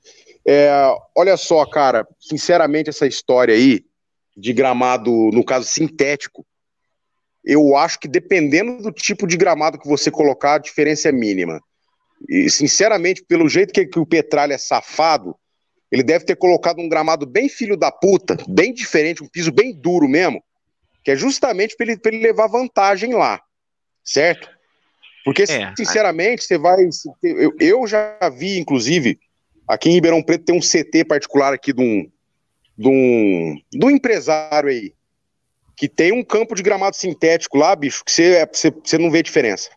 É, 0.47 0.71
olha 1.13 1.35
só, 1.35 1.65
cara, 1.65 2.07
sinceramente, 2.19 2.89
essa 2.89 3.05
história 3.05 3.53
aí 3.53 3.83
de 4.35 4.53
gramado, 4.53 5.11
no 5.33 5.43
caso 5.43 5.65
sintético, 5.65 6.45
eu 7.43 7.75
acho 7.75 7.99
que 7.99 8.07
dependendo 8.07 8.81
do 8.81 8.91
tipo 8.91 9.27
de 9.27 9.35
gramado 9.35 9.79
que 9.79 9.87
você 9.87 10.09
colocar, 10.09 10.55
a 10.55 10.59
diferença 10.59 11.09
é 11.09 11.11
mínima. 11.11 11.61
E, 12.29 12.49
sinceramente, 12.49 13.23
pelo 13.23 13.49
jeito 13.49 13.73
que, 13.73 13.85
que 13.85 13.99
o 13.99 14.05
Petralha 14.05 14.53
é 14.53 14.57
safado, 14.57 15.35
ele 15.91 16.03
deve 16.03 16.25
ter 16.25 16.35
colocado 16.35 16.79
um 16.79 16.89
gramado 16.89 17.25
bem 17.25 17.49
filho 17.49 17.77
da 17.77 17.91
puta, 17.91 18.37
bem 18.47 18.73
diferente, 18.73 19.23
um 19.23 19.29
piso 19.29 19.51
bem 19.51 19.73
duro 19.73 20.07
mesmo, 20.07 20.43
que 21.03 21.11
é 21.11 21.15
justamente 21.15 21.75
para 21.75 21.87
ele, 21.87 21.99
ele 22.05 22.19
levar 22.19 22.47
vantagem 22.47 23.13
lá, 23.13 23.41
certo? 24.03 24.49
Porque, 25.23 25.43
é, 25.43 25.73
sinceramente, 25.75 26.43
você 26.43 26.57
vai. 26.57 26.87
Eu, 27.21 27.53
eu, 27.59 27.87
já 27.87 28.17
vi, 28.33 28.57
inclusive, 28.57 29.19
aqui 29.67 29.89
em 29.89 29.93
Ribeirão 29.93 30.23
Preto 30.23 30.45
tem 30.45 30.55
um 30.55 30.61
CT 30.61 31.05
particular 31.05 31.53
aqui 31.53 31.73
de 31.73 31.81
um, 31.81 32.09
de 32.77 32.87
um, 32.87 33.61
de 33.71 33.85
um 33.85 33.89
empresário 33.89 34.69
aí, 34.69 34.93
que 35.75 35.87
tem 35.87 36.11
um 36.11 36.23
campo 36.23 36.55
de 36.55 36.63
gramado 36.63 36.95
sintético 36.95 37.57
lá, 37.57 37.75
bicho, 37.75 38.03
que 38.03 38.11
você, 38.11 38.35
é, 38.35 38.49
você, 38.51 38.71
você 38.71 38.97
não 38.97 39.11
vê 39.11 39.21
diferença. 39.21 39.69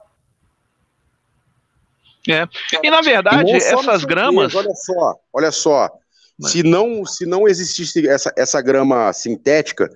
É. 2.29 2.49
E 2.83 2.91
na 2.91 3.03
verdade, 3.03 3.53
essas 3.53 4.05
gramas. 4.05 4.55
Olha 4.55 4.75
só, 4.75 5.15
olha 5.33 5.53
só. 5.53 5.91
Mas... 6.39 6.53
Se 6.53 6.63
não, 6.63 7.05
se 7.05 7.27
não 7.27 7.47
existisse 7.47 8.07
essa, 8.09 8.33
essa 8.37 8.61
grama 8.61 9.13
sintética, 9.13 9.91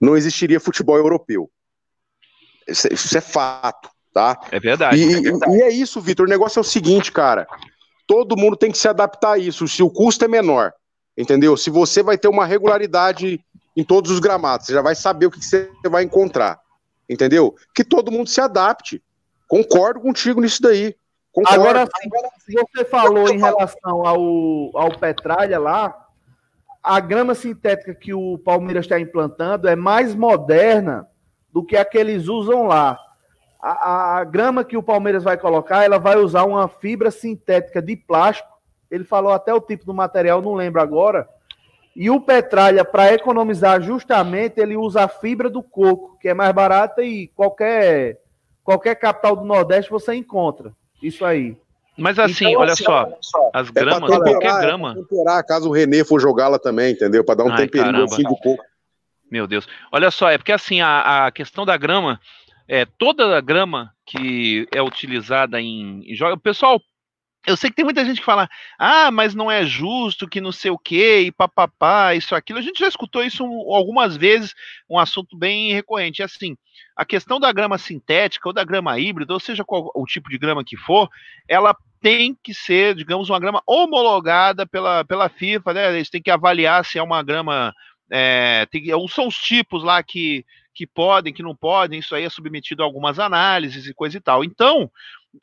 não 0.00 0.16
existiria 0.16 0.60
futebol 0.60 0.96
europeu. 0.96 1.50
Isso, 2.66 2.88
isso 2.92 3.18
é 3.18 3.20
fato, 3.20 3.90
tá? 4.12 4.38
É 4.50 4.58
verdade. 4.58 4.96
E 4.96 5.12
é, 5.12 5.20
verdade. 5.20 5.56
e 5.56 5.62
é 5.62 5.70
isso, 5.70 6.00
Vitor. 6.00 6.26
O 6.26 6.30
negócio 6.30 6.58
é 6.58 6.62
o 6.62 6.64
seguinte, 6.64 7.12
cara. 7.12 7.46
Todo 8.06 8.36
mundo 8.36 8.56
tem 8.56 8.70
que 8.70 8.78
se 8.78 8.88
adaptar 8.88 9.32
a 9.32 9.38
isso. 9.38 9.68
Se 9.68 9.82
o 9.82 9.90
custo 9.90 10.24
é 10.24 10.28
menor, 10.28 10.72
entendeu? 11.16 11.56
Se 11.56 11.70
você 11.70 12.02
vai 12.02 12.16
ter 12.16 12.28
uma 12.28 12.46
regularidade 12.46 13.40
em 13.76 13.84
todos 13.84 14.10
os 14.10 14.20
gramados. 14.20 14.66
Você 14.66 14.72
já 14.72 14.82
vai 14.82 14.94
saber 14.94 15.26
o 15.26 15.30
que 15.30 15.44
você 15.44 15.70
vai 15.86 16.04
encontrar. 16.04 16.60
Entendeu? 17.08 17.54
Que 17.74 17.84
todo 17.84 18.12
mundo 18.12 18.28
se 18.28 18.40
adapte. 18.40 19.02
Concordo 19.48 20.00
contigo 20.00 20.40
nisso 20.40 20.62
daí. 20.62 20.94
Concordo. 21.34 21.60
Agora, 21.60 21.88
se 22.38 22.54
você 22.54 22.84
falou 22.84 23.28
em 23.28 23.38
relação 23.38 24.06
ao, 24.06 24.70
ao 24.78 24.96
Petralha 24.96 25.58
lá, 25.58 26.06
a 26.80 27.00
grama 27.00 27.34
sintética 27.34 27.92
que 27.92 28.14
o 28.14 28.38
Palmeiras 28.38 28.84
está 28.84 29.00
implantando 29.00 29.66
é 29.66 29.74
mais 29.74 30.14
moderna 30.14 31.08
do 31.52 31.64
que 31.64 31.76
a 31.76 31.84
que 31.84 31.98
eles 31.98 32.28
usam 32.28 32.68
lá. 32.68 32.96
A, 33.60 34.18
a, 34.18 34.24
grama 34.24 34.62
que 34.62 34.76
o 34.76 34.82
Palmeiras 34.82 35.24
vai 35.24 35.36
colocar, 35.36 35.82
ela 35.82 35.98
vai 35.98 36.16
usar 36.16 36.44
uma 36.44 36.68
fibra 36.68 37.10
sintética 37.10 37.82
de 37.82 37.96
plástico. 37.96 38.48
Ele 38.88 39.02
falou 39.02 39.32
até 39.32 39.52
o 39.52 39.60
tipo 39.60 39.84
do 39.84 39.92
material, 39.92 40.40
não 40.40 40.54
lembro 40.54 40.80
agora, 40.80 41.28
e 41.96 42.10
o 42.10 42.20
Petralha, 42.20 42.84
para 42.84 43.12
economizar 43.12 43.80
justamente, 43.80 44.60
ele 44.60 44.76
usa 44.76 45.02
a 45.02 45.08
fibra 45.08 45.50
do 45.50 45.62
coco, 45.64 46.16
que 46.20 46.28
é 46.28 46.34
mais 46.34 46.52
barata 46.52 47.02
e 47.02 47.26
qualquer, 47.28 48.20
qualquer 48.62 48.94
capital 48.94 49.34
do 49.34 49.44
Nordeste 49.44 49.90
você 49.90 50.14
encontra. 50.14 50.72
Isso 51.04 51.24
aí. 51.24 51.56
Mas 51.96 52.18
assim, 52.18 52.48
então, 52.48 52.62
olha, 52.62 52.72
assim 52.72 52.82
só, 52.82 53.16
só, 53.20 53.50
as 53.52 53.70
gramas, 53.70 54.10
é 54.10 54.16
temperar, 54.16 54.40
qualquer 54.40 54.60
grama. 54.60 54.92
É 54.92 54.94
temperar, 54.94 55.44
caso 55.44 55.68
o 55.68 55.72
Renê 55.72 56.04
for 56.04 56.20
jogá-la 56.20 56.58
também, 56.58 56.92
entendeu? 56.92 57.22
Para 57.22 57.36
dar 57.36 57.44
um 57.44 57.52
Ai, 57.52 57.58
temperinho 57.58 58.02
assim 58.02 58.22
do 58.22 58.36
coco. 58.36 58.64
Meu 59.30 59.46
Deus. 59.46 59.68
Olha 59.92 60.10
só, 60.10 60.30
é 60.30 60.38
porque 60.38 60.52
assim, 60.52 60.80
a, 60.80 61.26
a 61.26 61.30
questão 61.30 61.64
da 61.64 61.76
grama, 61.76 62.18
é, 62.66 62.84
toda 62.84 63.36
a 63.36 63.40
grama 63.40 63.92
que 64.06 64.66
é 64.74 64.82
utilizada 64.82 65.60
em, 65.60 66.02
em 66.04 66.24
o 66.24 66.38
pessoal 66.38 66.80
eu 67.46 67.56
sei 67.56 67.70
que 67.70 67.76
tem 67.76 67.84
muita 67.84 68.04
gente 68.04 68.20
que 68.20 68.24
fala, 68.24 68.48
ah, 68.78 69.10
mas 69.10 69.34
não 69.34 69.50
é 69.50 69.64
justo 69.64 70.28
que 70.28 70.40
não 70.40 70.52
sei 70.52 70.70
o 70.70 70.78
quê, 70.78 71.20
e 71.20 71.32
papapá, 71.32 72.14
isso, 72.14 72.34
aquilo. 72.34 72.58
A 72.58 72.62
gente 72.62 72.78
já 72.78 72.88
escutou 72.88 73.22
isso 73.22 73.44
algumas 73.44 74.16
vezes, 74.16 74.54
um 74.88 74.98
assunto 74.98 75.36
bem 75.36 75.72
recorrente. 75.72 76.22
É 76.22 76.24
assim, 76.24 76.56
a 76.96 77.04
questão 77.04 77.38
da 77.38 77.52
grama 77.52 77.76
sintética 77.76 78.48
ou 78.48 78.52
da 78.52 78.64
grama 78.64 78.98
híbrida, 78.98 79.34
ou 79.34 79.40
seja, 79.40 79.64
qual 79.64 79.90
o 79.94 80.06
tipo 80.06 80.30
de 80.30 80.38
grama 80.38 80.64
que 80.64 80.76
for, 80.76 81.08
ela 81.48 81.76
tem 82.00 82.36
que 82.42 82.54
ser, 82.54 82.94
digamos, 82.94 83.28
uma 83.30 83.40
grama 83.40 83.62
homologada 83.66 84.66
pela, 84.66 85.04
pela 85.04 85.28
FIFA, 85.28 85.74
né? 85.74 85.96
Eles 85.96 86.10
têm 86.10 86.22
que 86.22 86.30
avaliar 86.30 86.84
se 86.84 86.98
é 86.98 87.02
uma 87.02 87.22
grama. 87.22 87.74
É, 88.10 88.66
tem, 88.70 88.84
são 89.08 89.26
os 89.26 89.36
tipos 89.36 89.82
lá 89.82 90.02
que, 90.02 90.44
que 90.74 90.86
podem, 90.86 91.32
que 91.32 91.42
não 91.42 91.56
podem, 91.56 92.00
isso 92.00 92.14
aí 92.14 92.24
é 92.24 92.28
submetido 92.30 92.82
a 92.82 92.86
algumas 92.86 93.18
análises 93.18 93.86
e 93.86 93.94
coisa 93.94 94.16
e 94.16 94.20
tal. 94.20 94.44
Então, 94.44 94.90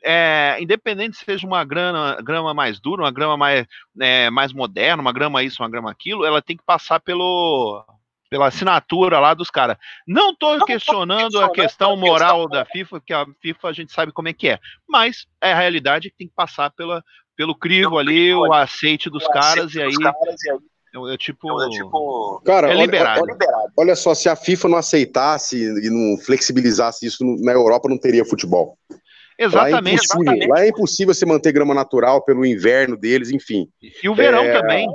é, 0.02 0.56
independente 0.60 1.16
se 1.16 1.24
seja 1.24 1.46
uma 1.46 1.64
grama, 1.64 2.16
grama 2.22 2.54
mais 2.54 2.80
dura, 2.80 3.02
uma 3.02 3.10
grama 3.10 3.36
mais, 3.36 3.66
é, 4.00 4.30
mais 4.30 4.52
moderna, 4.52 5.02
uma 5.02 5.12
grama 5.12 5.42
isso, 5.42 5.62
uma 5.62 5.68
grama 5.68 5.90
aquilo, 5.90 6.24
ela 6.24 6.40
tem 6.40 6.56
que 6.56 6.64
passar 6.64 7.00
pelo, 7.00 7.84
pela 8.30 8.48
assinatura 8.48 9.18
lá 9.18 9.34
dos 9.34 9.50
caras. 9.50 9.76
Não 10.06 10.30
estou 10.30 10.64
questionando 10.64 11.40
a 11.40 11.50
questão 11.50 11.96
moral 11.96 12.48
da 12.48 12.64
FIFA, 12.64 13.00
porque 13.00 13.12
a 13.12 13.26
FIFA 13.40 13.68
a 13.68 13.72
gente 13.72 13.92
sabe 13.92 14.12
como 14.12 14.28
é 14.28 14.32
que 14.32 14.48
é, 14.48 14.58
mas 14.88 15.26
é 15.40 15.52
a 15.52 15.58
realidade 15.58 16.10
que 16.10 16.16
tem 16.16 16.28
que 16.28 16.34
passar 16.34 16.70
pela, 16.70 17.02
pelo 17.36 17.54
crivo 17.54 17.98
ali, 17.98 18.32
o 18.34 18.52
aceite 18.52 19.10
dos 19.10 19.26
caras, 19.28 19.74
e 19.74 19.82
aí 19.82 19.92
é, 20.94 21.14
é, 21.14 21.16
tipo, 21.16 21.62
é, 21.62 21.70
tipo. 21.70 22.42
Cara, 22.44 22.70
é 22.70 22.74
liberado. 22.74 23.22
Olha, 23.22 23.34
olha, 23.34 23.72
olha, 23.78 23.96
só, 23.96 24.14
se 24.14 24.28
a 24.28 24.36
FIFA 24.36 24.68
não 24.68 24.76
aceitasse 24.76 25.56
e 25.56 25.90
não 25.90 26.18
flexibilizasse 26.18 27.06
isso 27.06 27.24
na 27.40 27.52
Europa, 27.52 27.88
não 27.88 27.96
teria 27.96 28.26
futebol. 28.26 28.76
Exatamente. 29.42 29.84
Lá 29.84 29.90
é, 29.90 29.94
exatamente. 29.94 30.46
Lá 30.48 30.64
é 30.64 30.68
impossível 30.68 31.14
você 31.14 31.26
manter 31.26 31.52
grama 31.52 31.74
natural 31.74 32.22
pelo 32.24 32.46
inverno 32.46 32.96
deles, 32.96 33.30
enfim. 33.30 33.68
E 34.02 34.08
o 34.08 34.14
verão 34.14 34.44
é... 34.44 34.60
também. 34.60 34.88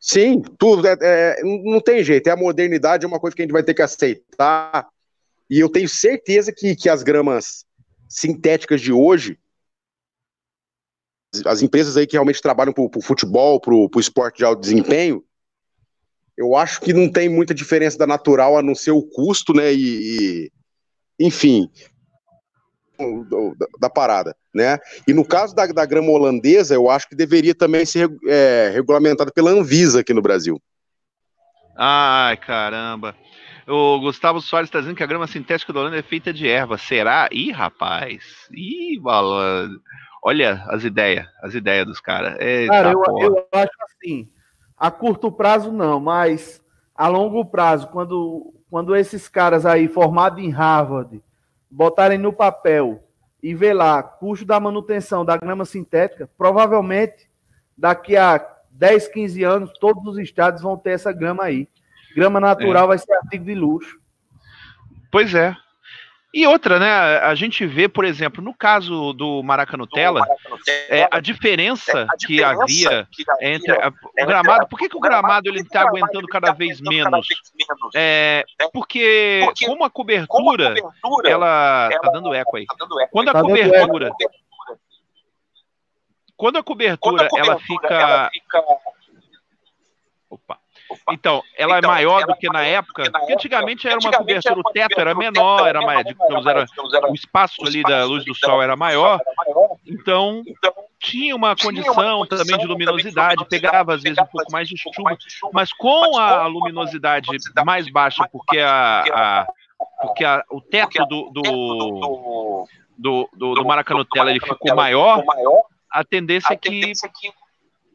Sim, 0.00 0.42
tudo. 0.58 0.86
É, 0.86 0.96
é, 1.00 1.42
não 1.42 1.80
tem 1.80 2.04
jeito. 2.04 2.26
É 2.28 2.30
a 2.32 2.36
modernidade, 2.36 3.04
é 3.04 3.08
uma 3.08 3.20
coisa 3.20 3.34
que 3.34 3.42
a 3.42 3.44
gente 3.44 3.52
vai 3.52 3.62
ter 3.62 3.74
que 3.74 3.82
aceitar. 3.82 4.86
E 5.48 5.58
eu 5.58 5.68
tenho 5.68 5.88
certeza 5.88 6.52
que, 6.52 6.74
que 6.76 6.88
as 6.88 7.02
gramas 7.02 7.64
sintéticas 8.08 8.80
de 8.80 8.92
hoje, 8.92 9.38
as 11.46 11.62
empresas 11.62 11.96
aí 11.96 12.06
que 12.06 12.14
realmente 12.14 12.42
trabalham 12.42 12.72
para 12.72 12.84
o 12.84 13.02
futebol, 13.02 13.60
para 13.60 13.74
o 13.74 13.90
esporte 13.98 14.38
de 14.38 14.44
alto 14.44 14.60
desempenho, 14.60 15.24
eu 16.36 16.56
acho 16.56 16.80
que 16.80 16.92
não 16.92 17.10
tem 17.10 17.28
muita 17.28 17.54
diferença 17.54 17.96
da 17.96 18.06
natural 18.06 18.58
a 18.58 18.62
não 18.62 18.74
ser 18.74 18.90
o 18.90 19.02
custo, 19.02 19.54
né? 19.54 19.72
E, 19.72 19.78
e 20.48 20.52
enfim, 21.18 21.70
da, 22.98 23.66
da, 23.80 23.90
parada, 23.90 24.36
né? 24.54 24.78
E 25.06 25.12
no 25.12 25.24
caso 25.24 25.54
da, 25.54 25.66
da, 25.66 25.84
grama 25.84 26.10
holandesa, 26.10 26.74
eu 26.74 26.88
acho 26.88 27.08
que 27.08 27.16
deveria 27.16 27.54
também 27.54 27.84
ser 27.84 28.08
é, 28.26 28.70
regulamentada 28.72 29.30
pela 29.32 29.50
Anvisa 29.50 30.00
aqui 30.00 30.14
no 30.14 30.22
Brasil. 30.22 30.60
Ai, 31.76 32.36
caramba. 32.36 33.14
O 33.66 33.98
Gustavo 34.00 34.40
Soares 34.40 34.68
está 34.68 34.80
dizendo 34.80 34.96
que 34.96 35.02
a 35.02 35.06
grama 35.06 35.26
sintética 35.26 35.72
da 35.72 35.80
Holanda 35.80 35.98
é 35.98 36.02
feita 36.02 36.32
de 36.32 36.48
erva. 36.48 36.76
Será? 36.76 37.28
Ih, 37.32 37.50
rapaz. 37.50 38.22
Ih, 38.52 38.98
balando. 39.00 39.80
Olha 40.22 40.64
as 40.68 40.84
ideias, 40.84 41.26
as 41.42 41.54
ideias 41.54 41.86
dos 41.86 42.00
caras. 42.00 42.36
Cara, 42.68 42.92
eu, 42.92 43.02
eu, 43.20 43.48
acho 43.52 43.72
assim, 43.82 44.28
a 44.76 44.90
curto 44.90 45.30
prazo 45.30 45.70
não, 45.70 46.00
mas 46.00 46.62
a 46.94 47.08
longo 47.08 47.44
prazo, 47.44 47.88
quando, 47.88 48.54
quando 48.70 48.96
esses 48.96 49.28
caras 49.28 49.66
aí 49.66 49.88
formados 49.88 50.42
em 50.42 50.50
Harvard 50.50 51.22
botarem 51.74 52.18
no 52.18 52.32
papel 52.32 53.02
e 53.42 53.54
ver 53.54 53.74
lá 53.74 54.02
custo 54.02 54.46
da 54.46 54.58
manutenção 54.60 55.24
da 55.24 55.36
grama 55.36 55.64
sintética, 55.64 56.30
provavelmente 56.38 57.28
daqui 57.76 58.16
a 58.16 58.40
10, 58.70 59.08
15 59.08 59.42
anos 59.44 59.72
todos 59.78 60.06
os 60.06 60.18
estados 60.18 60.62
vão 60.62 60.76
ter 60.76 60.90
essa 60.90 61.12
grama 61.12 61.44
aí. 61.44 61.68
Grama 62.14 62.38
natural 62.38 62.84
é. 62.84 62.88
vai 62.88 62.98
ser 62.98 63.12
artigo 63.12 63.44
de 63.44 63.54
luxo. 63.54 63.98
Pois 65.10 65.34
é. 65.34 65.54
E 66.34 66.44
outra, 66.48 66.80
né? 66.80 66.90
A 67.18 67.32
gente 67.36 67.64
vê, 67.64 67.88
por 67.88 68.04
exemplo, 68.04 68.42
no 68.42 68.52
caso 68.52 69.12
do 69.12 69.40
Maracanutella, 69.44 70.20
é, 70.88 71.06
a 71.08 71.20
diferença, 71.20 72.00
é, 72.00 72.02
a 72.02 72.16
diferença 72.16 72.26
que 72.26 72.42
havia 72.42 73.08
que 73.12 73.24
entre 73.40 73.70
a, 73.70 73.88
o 73.88 74.26
gramado. 74.26 74.66
Por 74.66 74.76
que, 74.76 74.88
que 74.88 74.96
o 74.96 75.00
gramado 75.00 75.48
ele 75.48 75.60
está 75.60 75.82
aguentando 75.82 76.26
cada 76.26 76.50
vez 76.50 76.80
menos? 76.80 77.28
É, 77.94 78.44
porque, 78.72 79.42
porque 79.44 79.64
como 79.64 79.84
a 79.84 79.90
cobertura, 79.90 80.26
como 80.26 80.50
a 80.50 80.54
cobertura 81.00 81.30
ela, 81.30 81.88
está 81.92 82.10
dando 82.10 82.34
eco 82.34 82.56
aí. 82.56 82.66
Tá 82.66 82.86
quando 83.12 83.28
a 83.28 83.32
tá 83.32 83.40
cobertura, 83.40 84.10
quando 86.36 86.58
a 86.58 86.62
cobertura, 86.64 87.28
ela 87.36 87.60
fica. 87.60 88.28
Então, 91.10 91.42
ela 91.56 91.76
é 91.76 91.78
então, 91.78 91.90
é 91.90 91.94
maior 91.94 92.22
ela 92.22 92.26
do 92.26 92.36
que 92.36 92.48
na 92.48 92.62
época, 92.62 93.10
porque 93.10 93.32
antigamente 93.32 93.88
era 93.88 93.98
uma 93.98 94.12
cobertura, 94.12 94.58
o 94.58 94.72
teto 94.72 95.00
era 95.00 95.14
menor, 95.14 95.66
era 95.66 95.80
mais, 95.80 96.04
digamos, 96.04 96.46
era, 96.46 96.66
o 97.08 97.14
espaço 97.14 97.64
ali 97.64 97.82
da 97.82 98.04
luz 98.04 98.24
do 98.24 98.34
sol 98.34 98.62
era 98.62 98.76
maior, 98.76 99.20
então, 99.86 100.42
então 100.46 100.72
tinha 100.98 101.34
uma 101.34 101.56
condição 101.56 102.26
também 102.26 102.58
de 102.58 102.66
luminosidade, 102.66 103.44
pegava 103.46 103.94
às 103.94 104.02
vezes 104.02 104.18
um 104.18 104.26
pouco 104.26 104.50
mais 104.52 104.68
de 104.68 104.76
chuva, 104.76 105.16
mas 105.52 105.72
com 105.72 106.18
a 106.18 106.46
luminosidade 106.46 107.28
mais 107.64 107.90
baixa, 107.90 108.26
porque 108.30 108.58
a, 108.58 109.04
a 109.12 109.46
porque 110.00 110.24
a, 110.24 110.44
o 110.50 110.60
teto 110.60 111.04
do, 111.06 111.30
do, 111.30 112.66
do, 112.98 113.28
do, 113.32 113.54
do 113.54 113.64
Maracanutella 113.64 114.30
ele 114.30 114.40
ficou 114.40 114.74
maior, 114.74 115.22
a 115.90 116.04
tendência 116.04 116.52
é 116.52 116.56
que, 116.56 116.92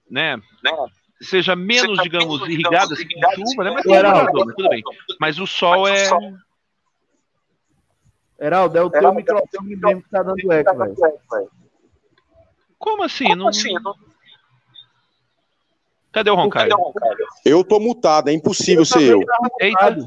né, 0.10 0.38
seja 1.22 1.56
menos, 1.56 1.98
seja 1.98 2.04
digamos, 2.04 2.41
menos, 2.41 2.54
irrigada 2.54 2.94
assim, 2.94 3.08
com 3.08 3.48
chuva, 3.50 3.64
né? 3.64 3.72
Mas, 3.72 3.86
Heraldo, 3.86 4.46
mas 4.46 4.56
tudo 4.56 4.70
bem. 4.70 4.82
Mas 5.20 5.40
o 5.40 5.48
sol 5.48 5.82
mas 5.82 6.00
é. 6.00 6.16
O 6.16 6.40
Heraldo, 8.40 8.78
é 8.78 8.82
o 8.82 8.90
teu 8.90 9.14
microfone 9.14 9.76
mesmo 9.76 10.02
que 10.02 10.10
tá 10.10 10.24
dando 10.24 10.52
eco, 10.52 10.78
velho. 10.78 10.96
Como 12.78 13.04
assim? 13.04 13.26
Como 13.26 13.36
não... 13.36 13.48
assim? 13.50 13.74
Não... 13.74 13.94
Cadê 16.12 16.32
o 16.32 16.36
Roncalho? 16.36 16.76
Eu 17.46 17.64
tô 17.64 17.80
mutado, 17.80 18.30
é 18.30 18.34
impossível 18.34 18.82
eu 18.82 18.86
ser 18.86 19.04
eu. 19.04 19.22
Eita. 19.60 19.98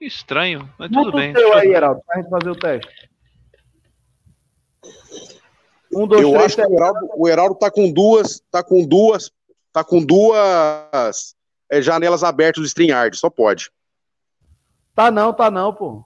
Estranho, 0.00 0.68
mas 0.78 0.90
tudo 0.90 1.06
Muta 1.06 1.16
bem. 1.16 1.32
Teu 1.32 1.54
aí, 1.54 1.68
Heraldo, 1.68 2.02
pra 2.06 2.20
gente 2.20 2.28
fazer 2.28 2.50
o 2.50 2.56
teste. 2.56 3.05
Um, 5.96 6.06
dois, 6.06 6.22
eu 6.22 6.30
três, 6.30 6.44
acho 6.44 6.56
que 6.56 6.62
o 6.62 6.74
Heraldo, 6.74 7.08
o 7.16 7.28
Heraldo 7.28 7.54
tá 7.54 7.70
com 7.70 7.90
duas, 7.90 8.42
tá 8.50 8.62
com 8.62 8.86
duas, 8.86 9.32
tá 9.72 9.82
com 9.82 10.04
duas 10.04 11.34
é, 11.70 11.80
janelas 11.80 12.22
abertas 12.22 12.62
do 12.62 12.66
StreamYard, 12.66 13.16
só 13.16 13.30
pode. 13.30 13.70
Tá 14.94 15.10
não, 15.10 15.32
tá 15.32 15.50
não, 15.50 15.72
pô. 15.74 16.04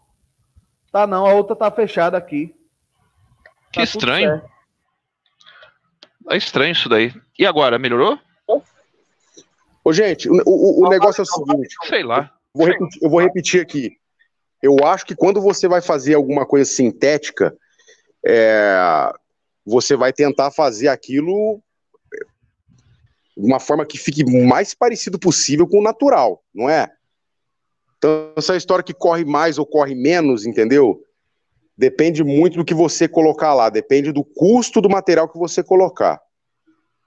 Tá 0.93 1.07
não, 1.07 1.27
a 1.27 1.33
outra 1.33 1.57
tá 1.57 1.71
fechada 1.71 2.17
aqui. 2.17 2.55
Que 3.73 3.81
tá 3.81 3.83
estranho. 3.83 4.43
É 6.29 6.37
estranho 6.37 6.73
isso 6.73 6.89
daí. 6.89 7.12
E 7.37 7.45
agora, 7.45 7.79
melhorou? 7.79 8.19
Ô, 9.83 9.93
gente, 9.93 10.29
o, 10.29 10.35
o, 10.47 10.87
o 10.87 10.89
negócio 10.89 11.23
é 11.23 11.25
o 11.25 11.27
seguinte. 11.27 11.75
Sei 11.89 12.03
lá. 12.05 12.31
Vou 12.55 12.67
repetir, 12.67 13.03
eu 13.03 13.11
vou 13.11 13.21
repetir 13.21 13.61
aqui. 13.61 13.97
Eu 14.62 14.77
acho 14.85 15.07
que 15.07 15.17
quando 15.17 15.41
você 15.41 15.67
vai 15.67 15.81
fazer 15.81 16.15
alguma 16.15 16.47
coisa 16.47 16.71
sintética, 16.71 17.57
é, 18.25 19.12
você 19.71 19.97
vai 19.97 20.13
tentar 20.13 20.51
fazer 20.51 20.89
aquilo 20.89 21.63
de 23.37 23.47
uma 23.47 23.61
forma 23.61 23.87
que 23.87 23.97
fique 23.97 24.25
mais 24.25 24.75
parecido 24.75 25.19
possível 25.19 25.67
com 25.67 25.79
o 25.79 25.83
natural, 25.83 26.43
não 26.55 26.69
é? 26.69 26.91
Então, 27.97 28.33
essa 28.37 28.57
história 28.57 28.83
que 28.83 28.93
corre 28.93 29.25
mais 29.25 29.59
ou 29.59 29.67
corre 29.67 29.95
menos, 29.95 30.45
entendeu? 30.45 31.03
Depende 31.77 32.23
muito 32.23 32.57
do 32.57 32.65
que 32.65 32.75
você 32.75 33.09
colocar 33.09 33.55
lá, 33.55 33.71
depende 33.71 34.13
do 34.13 34.25
custo 34.25 34.81
do 34.81 34.91
material 34.91 35.29
que 35.29 35.39
você 35.39 35.63
colocar. 35.63 36.21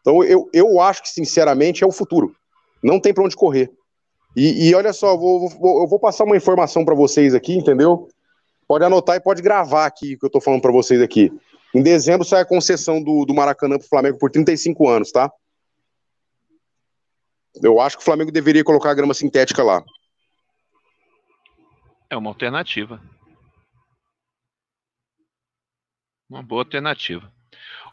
Então, 0.01 0.23
eu, 0.23 0.49
eu 0.53 0.79
acho 0.79 1.03
que, 1.03 1.09
sinceramente, 1.09 1.83
é 1.83 1.87
o 1.87 1.91
futuro. 1.91 2.35
Não 2.83 2.99
tem 2.99 3.13
para 3.13 3.23
onde 3.23 3.35
correr. 3.35 3.71
E, 4.35 4.69
e, 4.69 4.75
olha 4.75 4.91
só, 4.91 5.15
vou, 5.15 5.47
vou, 5.49 5.83
eu 5.83 5.87
vou 5.87 5.99
passar 5.99 6.23
uma 6.23 6.35
informação 6.35 6.83
para 6.83 6.95
vocês 6.95 7.35
aqui, 7.35 7.55
entendeu? 7.55 8.07
Pode 8.67 8.83
anotar 8.83 9.15
e 9.15 9.19
pode 9.19 9.41
gravar 9.41 9.85
aqui 9.85 10.15
o 10.15 10.19
que 10.19 10.25
eu 10.25 10.27
estou 10.27 10.41
falando 10.41 10.61
para 10.61 10.71
vocês 10.71 11.01
aqui. 11.01 11.31
Em 11.73 11.81
dezembro 11.81 12.25
sai 12.25 12.41
a 12.41 12.45
concessão 12.45 13.01
do, 13.01 13.25
do 13.25 13.33
Maracanã 13.33 13.77
para 13.77 13.85
o 13.85 13.89
Flamengo 13.89 14.19
por 14.19 14.29
35 14.29 14.87
anos, 14.87 15.11
tá? 15.11 15.31
Eu 17.61 17.79
acho 17.79 17.97
que 17.97 18.01
o 18.01 18.05
Flamengo 18.05 18.31
deveria 18.31 18.63
colocar 18.63 18.91
a 18.91 18.95
grama 18.95 19.13
sintética 19.13 19.63
lá. 19.63 19.83
É 22.09 22.15
uma 22.17 22.29
alternativa. 22.29 23.01
Uma 26.29 26.43
boa 26.43 26.61
alternativa. 26.61 27.31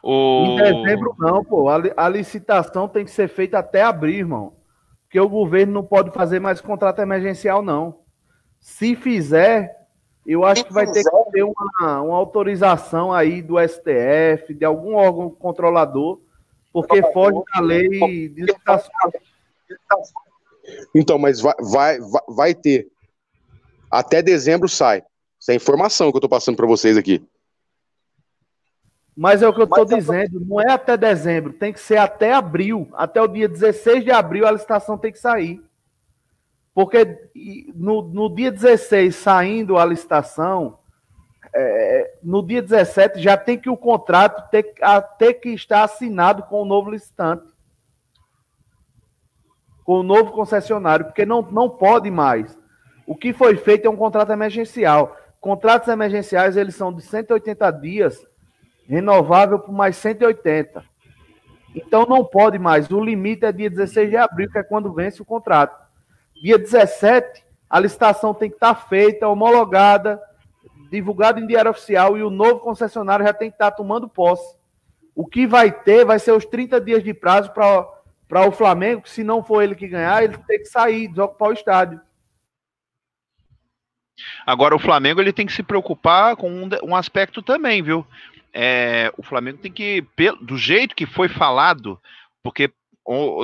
O... 0.03 0.45
Em 0.45 0.55
dezembro 0.57 1.15
não, 1.17 1.43
pô. 1.43 1.69
A, 1.69 1.79
a 1.97 2.09
licitação 2.09 2.87
tem 2.87 3.05
que 3.05 3.11
ser 3.11 3.27
feita 3.27 3.59
até 3.59 3.81
abril, 3.81 4.19
irmão. 4.19 4.57
Porque 5.03 5.19
o 5.19 5.29
governo 5.29 5.73
não 5.73 5.83
pode 5.83 6.11
fazer 6.11 6.39
mais 6.39 6.61
contrato 6.61 7.01
emergencial, 7.01 7.61
não. 7.61 7.99
Se 8.59 8.95
fizer, 8.95 9.80
eu 10.25 10.45
acho 10.45 10.63
que 10.65 10.73
vai 10.73 10.85
ter 10.85 11.03
que 11.03 11.31
ter 11.31 11.43
uma, 11.43 12.01
uma 12.01 12.15
autorização 12.15 13.11
aí 13.11 13.41
do 13.41 13.55
STF, 13.59 14.53
de 14.53 14.63
algum 14.63 14.95
órgão 14.95 15.29
controlador, 15.29 16.19
porque 16.71 17.01
foge 17.11 17.41
da 17.53 17.61
lei 17.61 17.89
de 18.29 18.41
licitação. 18.43 18.91
Então, 20.93 21.17
mas 21.17 21.41
vai, 21.41 21.55
vai, 21.59 21.99
vai 22.27 22.55
ter. 22.55 22.87
Até 23.89 24.21
dezembro 24.21 24.69
sai. 24.69 25.03
Essa 25.41 25.53
é 25.53 25.55
informação 25.55 26.11
que 26.11 26.15
eu 26.17 26.19
estou 26.19 26.29
passando 26.29 26.55
para 26.55 26.67
vocês 26.67 26.95
aqui. 26.97 27.25
Mas 29.17 29.41
é 29.41 29.47
o 29.47 29.53
que 29.53 29.59
eu 29.59 29.65
estou 29.65 29.85
dizendo, 29.85 30.39
não 30.39 30.61
é 30.61 30.71
até 30.71 30.95
dezembro, 30.95 31.51
tem 31.51 31.73
que 31.73 31.79
ser 31.79 31.97
até 31.97 32.33
abril. 32.33 32.87
Até 32.93 33.21
o 33.21 33.27
dia 33.27 33.47
16 33.47 34.03
de 34.03 34.11
abril 34.11 34.47
a 34.47 34.51
licitação 34.51 34.97
tem 34.97 35.11
que 35.11 35.19
sair. 35.19 35.61
Porque 36.73 37.29
no, 37.75 38.01
no 38.01 38.33
dia 38.33 38.51
16, 38.51 39.15
saindo 39.15 39.77
a 39.77 39.85
licitação, 39.85 40.79
é, 41.53 42.13
no 42.23 42.45
dia 42.45 42.61
17 42.61 43.19
já 43.19 43.35
tem 43.35 43.57
que 43.57 43.69
o 43.69 43.75
contrato 43.75 44.49
ter, 44.49 44.73
a, 44.81 45.01
ter 45.01 45.33
que 45.35 45.49
estar 45.49 45.83
assinado 45.83 46.43
com 46.43 46.61
o 46.61 46.65
novo 46.65 46.89
licitante. 46.89 47.51
Com 49.83 49.99
o 49.99 50.03
novo 50.03 50.31
concessionário, 50.31 51.05
porque 51.05 51.25
não, 51.25 51.41
não 51.41 51.69
pode 51.69 52.09
mais. 52.09 52.57
O 53.05 53.15
que 53.15 53.33
foi 53.33 53.57
feito 53.57 53.85
é 53.85 53.89
um 53.89 53.97
contrato 53.97 54.31
emergencial. 54.31 55.17
Contratos 55.41 55.89
emergenciais, 55.89 56.55
eles 56.55 56.75
são 56.75 56.93
de 56.93 57.01
180 57.01 57.69
dias, 57.71 58.25
renovável 58.87 59.59
por 59.59 59.73
mais 59.73 59.97
180. 59.97 60.85
Então 61.75 62.05
não 62.05 62.23
pode 62.23 62.57
mais. 62.57 62.89
O 62.89 63.03
limite 63.03 63.43
é 63.43 63.51
dia 63.51 63.69
16 63.69 64.09
de 64.09 64.17
abril, 64.17 64.49
que 64.49 64.57
é 64.57 64.63
quando 64.63 64.93
vence 64.93 65.21
o 65.21 65.25
contrato. 65.25 65.90
Dia 66.41 66.57
17, 66.57 67.45
a 67.69 67.79
licitação 67.79 68.33
tem 68.33 68.49
que 68.49 68.55
estar 68.55 68.73
feita, 68.73 69.27
homologada, 69.27 70.19
divulgada 70.89 71.39
em 71.39 71.45
diário 71.45 71.69
oficial 71.69 72.17
e 72.17 72.23
o 72.23 72.31
novo 72.31 72.59
concessionário 72.61 73.23
já 73.23 73.31
tem 73.31 73.51
que 73.51 73.55
estar 73.55 73.69
tomando 73.69 74.09
posse. 74.09 74.57
O 75.13 75.27
que 75.27 75.45
vai 75.45 75.71
ter 75.71 76.03
vai 76.03 76.17
ser 76.17 76.31
os 76.31 76.43
30 76.43 76.81
dias 76.81 77.03
de 77.03 77.13
prazo 77.13 77.51
para 77.51 78.47
o 78.47 78.51
Flamengo, 78.51 79.03
que 79.03 79.09
se 79.11 79.23
não 79.23 79.43
for 79.43 79.61
ele 79.61 79.75
que 79.75 79.87
ganhar, 79.87 80.23
ele 80.23 80.35
tem 80.47 80.57
que 80.57 80.65
sair, 80.65 81.07
desocupar 81.07 81.49
o 81.49 81.53
estádio. 81.53 82.01
Agora 84.43 84.75
o 84.75 84.79
Flamengo 84.79 85.21
ele 85.21 85.31
tem 85.31 85.45
que 85.45 85.53
se 85.53 85.61
preocupar 85.61 86.35
com 86.35 86.49
um, 86.49 86.69
um 86.83 86.95
aspecto 86.95 87.43
também, 87.43 87.83
viu? 87.83 88.05
É, 88.51 89.13
o 89.15 89.21
Flamengo 89.21 89.59
tem 89.59 89.71
que, 89.71 90.03
do 90.41 90.57
jeito 90.57 90.95
que 90.95 91.05
foi 91.05 91.29
falado, 91.29 92.01
porque 92.41 92.71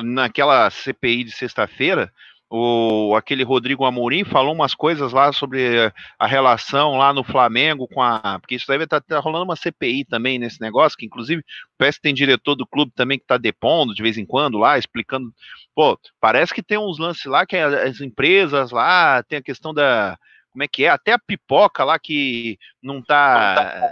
naquela 0.03 0.69
CPI 0.72 1.26
de 1.26 1.32
sexta-feira, 1.32 2.11
o, 2.49 3.14
aquele 3.15 3.44
Rodrigo 3.44 3.84
Amorim 3.84 4.24
falou 4.24 4.53
umas 4.53 4.74
coisas 4.74 5.11
lá 5.11 5.34
sobre 5.34 5.91
a 6.18 6.26
relação 6.26 6.98
lá 6.98 7.14
no 7.14 7.24
Flamengo 7.24 7.88
com 7.88 8.02
a. 8.02 8.40
Porque 8.40 8.56
isso 8.56 8.68
deve 8.68 8.86
estar 8.86 9.02
tá, 9.02 9.15
tá 9.15 9.19
rolando 9.19 9.44
uma 9.44 9.56
CPI 9.56 10.06
também 10.06 10.40
nesse 10.40 10.61
negócio, 10.61 10.98
que 10.98 11.06
inclusive 11.06 11.44
parece 11.78 11.98
que 11.98 12.03
tem 12.03 12.14
diretor 12.14 12.56
do 12.56 12.65
clube 12.65 12.91
também 12.95 13.18
que 13.18 13.26
está 13.26 13.38
depondo 13.38 13.94
de 13.94 14.02
vez 14.02 14.18
em 14.18 14.26
quando 14.26 14.57
lá, 14.57 14.78
explicando. 14.78 15.32
Pô, 15.76 15.99
parece 16.22 16.53
que 16.53 16.64
tem 16.64 16.78
uns 16.78 16.98
lances 16.98 17.26
lá 17.26 17.45
que 17.45 17.57
as 17.57 17.99
empresas 17.99 18.72
lá, 18.72 19.22
tem 19.24 19.40
a 19.40 19.44
questão 19.44 19.74
da. 19.74 20.18
Como 20.52 20.64
é 20.64 20.68
que 20.68 20.86
é? 20.86 20.90
Até 20.90 21.11
a 21.11 21.19
pipoca 21.19 21.84
lá 21.84 21.99
que 21.99 22.57
não 22.82 23.02
tá. 23.02 23.91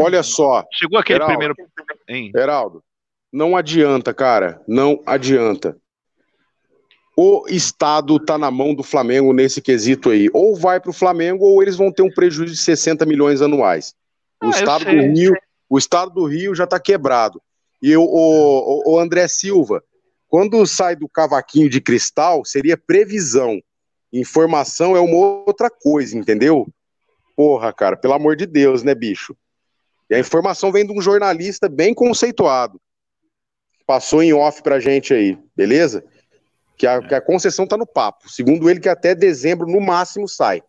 Olha 0.00 0.22
só. 0.22 0.64
Chegou 0.72 0.98
aquele 0.98 1.18
Heraldo, 1.18 1.32
primeiro. 1.32 1.54
Hein? 2.08 2.30
Heraldo, 2.34 2.82
não 3.32 3.56
adianta, 3.56 4.14
cara. 4.14 4.62
Não 4.66 5.02
adianta 5.04 5.76
o 7.16 7.46
Estado 7.48 8.16
está 8.16 8.36
na 8.36 8.50
mão 8.50 8.74
do 8.74 8.82
Flamengo 8.82 9.32
nesse 9.32 9.62
quesito 9.62 10.10
aí. 10.10 10.28
Ou 10.34 10.54
vai 10.54 10.78
para 10.78 10.90
o 10.90 10.94
Flamengo 10.94 11.46
ou 11.46 11.62
eles 11.62 11.74
vão 11.74 11.90
ter 11.90 12.02
um 12.02 12.10
prejuízo 12.10 12.52
de 12.52 12.60
60 12.60 13.06
milhões 13.06 13.40
anuais. 13.40 13.94
O, 14.42 14.48
ah, 14.48 14.50
estado, 14.50 14.84
sei, 14.84 14.94
do 14.94 15.14
Rio, 15.14 15.32
o 15.70 15.78
estado 15.78 16.10
do 16.10 16.26
Rio 16.26 16.54
já 16.54 16.64
está 16.64 16.78
quebrado. 16.78 17.40
E 17.80 17.96
o, 17.96 18.02
o, 18.02 18.92
o, 18.92 19.00
André 19.00 19.26
Silva, 19.28 19.82
quando 20.28 20.66
sai 20.66 20.94
do 20.94 21.08
cavaquinho 21.08 21.70
de 21.70 21.80
cristal, 21.80 22.44
seria 22.44 22.76
previsão. 22.76 23.62
Informação 24.12 24.94
é 24.94 25.00
uma 25.00 25.44
outra 25.46 25.70
coisa, 25.70 26.16
entendeu? 26.18 26.68
Porra, 27.34 27.72
cara, 27.72 27.96
pelo 27.96 28.14
amor 28.14 28.36
de 28.36 28.44
Deus, 28.44 28.82
né, 28.82 28.94
bicho? 28.94 29.34
E 30.10 30.14
a 30.14 30.18
informação 30.18 30.70
vem 30.70 30.86
de 30.86 30.92
um 30.92 31.00
jornalista 31.00 31.66
bem 31.66 31.94
conceituado. 31.94 32.80
Passou 33.86 34.22
em 34.22 34.34
off 34.34 34.62
pra 34.62 34.80
gente 34.80 35.14
aí, 35.14 35.38
beleza? 35.56 36.04
Que 36.76 36.86
a, 36.86 37.00
que 37.00 37.14
a 37.14 37.20
concessão 37.20 37.64
está 37.64 37.76
no 37.76 37.86
papo. 37.86 38.28
Segundo 38.28 38.68
ele, 38.68 38.80
que 38.80 38.88
até 38.88 39.14
dezembro, 39.14 39.66
no 39.66 39.80
máximo, 39.80 40.28
sai. 40.28 40.62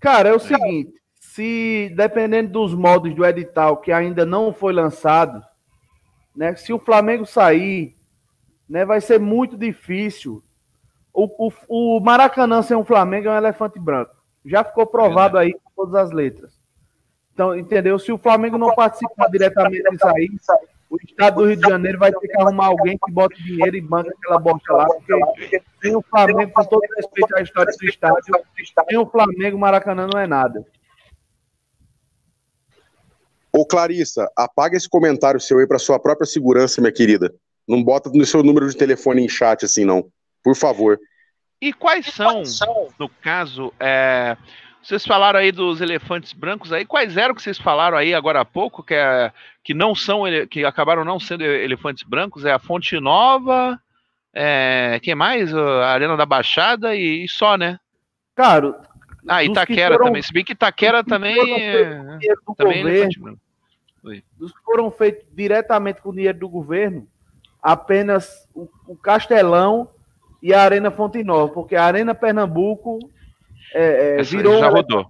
Cara, 0.00 0.28
é 0.28 0.32
o 0.32 0.38
seguinte: 0.38 0.92
se 1.18 1.92
dependendo 1.96 2.52
dos 2.52 2.74
modos 2.74 3.14
do 3.14 3.24
edital 3.24 3.78
que 3.78 3.90
ainda 3.90 4.24
não 4.24 4.52
foi 4.52 4.72
lançado, 4.72 5.42
né, 6.34 6.54
se 6.54 6.72
o 6.72 6.78
Flamengo 6.78 7.26
sair, 7.26 7.96
né, 8.68 8.84
vai 8.84 9.00
ser 9.00 9.18
muito 9.18 9.56
difícil. 9.56 10.42
O, 11.12 11.48
o, 11.48 11.52
o 11.68 12.00
Maracanã 12.00 12.60
sem 12.60 12.76
o 12.76 12.84
Flamengo 12.84 13.28
é 13.28 13.32
um 13.32 13.36
elefante 13.36 13.78
branco. 13.78 14.14
Já 14.44 14.64
ficou 14.64 14.84
provado 14.84 15.38
aí 15.38 15.52
com 15.52 15.70
todas 15.76 15.94
as 15.94 16.10
letras. 16.10 16.60
Então, 17.32 17.56
entendeu? 17.56 17.98
Se 17.98 18.12
o 18.12 18.18
Flamengo 18.18 18.58
não 18.58 18.74
participar 18.74 19.28
diretamente 19.28 19.88
disso 19.90 20.06
aí, 20.08 20.28
o 20.94 20.98
estado 21.04 21.42
do 21.42 21.48
Rio 21.48 21.56
de 21.56 21.68
Janeiro 21.68 21.98
vai 21.98 22.12
ter 22.12 22.28
que 22.28 22.40
arrumar 22.40 22.66
alguém 22.66 22.96
que 22.96 23.12
bota 23.12 23.34
dinheiro 23.34 23.76
e 23.76 23.80
banca 23.80 24.10
aquela 24.10 24.38
bosta 24.38 24.72
lá, 24.72 24.86
porque 24.86 25.62
sem 25.82 25.96
o 25.96 26.02
Flamengo, 26.02 26.52
com 26.52 26.64
todo 26.64 26.82
respeito 26.96 27.36
à 27.36 27.42
história 27.42 27.72
do 27.76 27.88
estádio, 27.88 28.34
sem 28.88 28.98
o 28.98 29.06
Flamengo, 29.06 29.58
Maracanã 29.58 30.06
não 30.06 30.20
é 30.20 30.26
nada. 30.26 30.64
Ô 33.52 33.66
Clarissa, 33.66 34.30
apaga 34.36 34.76
esse 34.76 34.88
comentário 34.88 35.40
seu 35.40 35.58
aí 35.58 35.66
para 35.66 35.78
sua 35.78 35.98
própria 35.98 36.26
segurança, 36.26 36.80
minha 36.80 36.92
querida. 36.92 37.34
Não 37.66 37.82
bota 37.82 38.10
no 38.10 38.24
seu 38.24 38.42
número 38.42 38.68
de 38.68 38.76
telefone 38.76 39.24
em 39.24 39.28
chat 39.28 39.64
assim, 39.64 39.84
não. 39.84 40.06
Por 40.42 40.54
favor. 40.54 40.98
E 41.60 41.72
quais 41.72 42.06
são, 42.06 42.42
no 42.98 43.08
caso, 43.08 43.72
é, 43.80 44.36
vocês 44.84 45.06
falaram 45.06 45.38
aí 45.38 45.50
dos 45.50 45.80
elefantes 45.80 46.32
brancos 46.32 46.72
aí. 46.72 46.84
Quais 46.84 47.16
eram 47.16 47.34
que 47.34 47.42
vocês 47.42 47.58
falaram 47.58 47.96
aí 47.96 48.14
agora 48.14 48.40
há 48.40 48.44
pouco 48.44 48.82
que, 48.82 48.94
é, 48.94 49.32
que 49.62 49.72
não 49.72 49.94
são 49.94 50.24
que 50.50 50.64
acabaram 50.64 51.04
não 51.04 51.18
sendo 51.18 51.42
elefantes 51.42 52.02
brancos? 52.02 52.44
É 52.44 52.52
a 52.52 52.58
Fonte 52.58 53.00
Nova, 53.00 53.80
é, 54.34 55.00
quem 55.02 55.14
mais? 55.14 55.54
A 55.54 55.86
Arena 55.86 56.16
da 56.16 56.26
Baixada 56.26 56.94
e, 56.94 57.24
e 57.24 57.28
só, 57.28 57.56
né? 57.56 57.78
Cara. 58.34 58.78
Ah, 59.26 59.42
Itaquera 59.42 59.94
foram, 59.94 60.06
também. 60.06 60.22
Se 60.22 60.32
bem 60.32 60.44
que 60.44 60.52
Itaquera 60.52 61.02
também. 61.02 61.38
É, 61.62 62.00
também 62.56 62.80
é 62.80 62.84
governo, 62.84 63.38
dos 64.36 64.52
que 64.52 64.62
foram 64.62 64.90
feitos 64.90 65.24
diretamente 65.32 66.02
com 66.02 66.10
o 66.10 66.14
dinheiro 66.14 66.38
do 66.38 66.48
governo, 66.48 67.08
apenas 67.62 68.46
o, 68.54 68.68
o 68.86 68.94
Castelão 68.94 69.88
e 70.42 70.52
a 70.52 70.60
Arena 70.60 70.90
Fonte 70.90 71.24
Nova, 71.24 71.50
porque 71.50 71.74
a 71.74 71.84
Arena 71.84 72.14
Pernambuco 72.14 72.98
é, 73.74 74.20
é, 74.20 74.22
virou. 74.22 74.58
Já 74.58 74.68
rodou. 74.68 75.06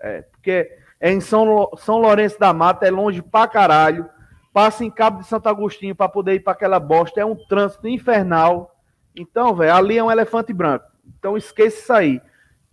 É, 0.00 0.22
porque 0.22 0.70
é 1.00 1.12
em 1.12 1.20
São, 1.20 1.70
São 1.76 1.98
Lourenço 1.98 2.38
da 2.38 2.52
Mata, 2.52 2.86
é 2.86 2.90
longe 2.90 3.22
pra 3.22 3.48
caralho. 3.48 4.08
Passa 4.52 4.84
em 4.84 4.90
Cabo 4.90 5.20
de 5.20 5.26
Santo 5.26 5.48
Agostinho 5.48 5.94
para 5.94 6.08
poder 6.08 6.34
ir 6.34 6.40
para 6.40 6.52
aquela 6.52 6.80
bosta. 6.80 7.20
É 7.20 7.24
um 7.24 7.36
trânsito 7.36 7.86
infernal. 7.88 8.74
Então, 9.16 9.54
velho, 9.54 9.74
ali 9.74 9.98
é 9.98 10.04
um 10.04 10.10
elefante 10.10 10.52
branco. 10.52 10.86
Então 11.18 11.36
esqueça 11.36 11.78
isso 11.78 11.92
aí. 11.92 12.22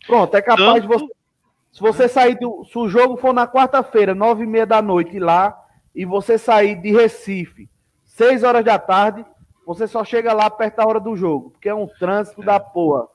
Pronto, 0.07 0.35
é 0.35 0.41
capaz 0.41 0.81
de 0.81 0.87
você. 0.87 1.05
Se 1.71 1.81
você 1.81 2.07
sair 2.07 2.39
do. 2.39 2.63
Se 2.65 2.77
o 2.77 2.87
jogo 2.87 3.17
for 3.17 3.33
na 3.33 3.47
quarta-feira, 3.47 4.15
nove 4.15 4.43
e 4.43 4.47
meia 4.47 4.65
da 4.65 4.81
noite 4.81 5.19
lá, 5.19 5.57
e 5.93 6.05
você 6.05 6.37
sair 6.37 6.75
de 6.81 6.91
Recife, 6.91 7.69
seis 8.03 8.43
horas 8.43 8.63
da 8.63 8.79
tarde, 8.79 9.25
você 9.65 9.87
só 9.87 10.03
chega 10.03 10.31
lá 10.31 10.49
perto 10.49 10.77
da 10.77 10.87
hora 10.87 10.99
do 10.99 11.15
jogo, 11.15 11.51
porque 11.51 11.69
é 11.69 11.73
um 11.73 11.87
trânsito 11.87 12.41
é. 12.43 12.45
da 12.45 12.59
porra. 12.59 13.07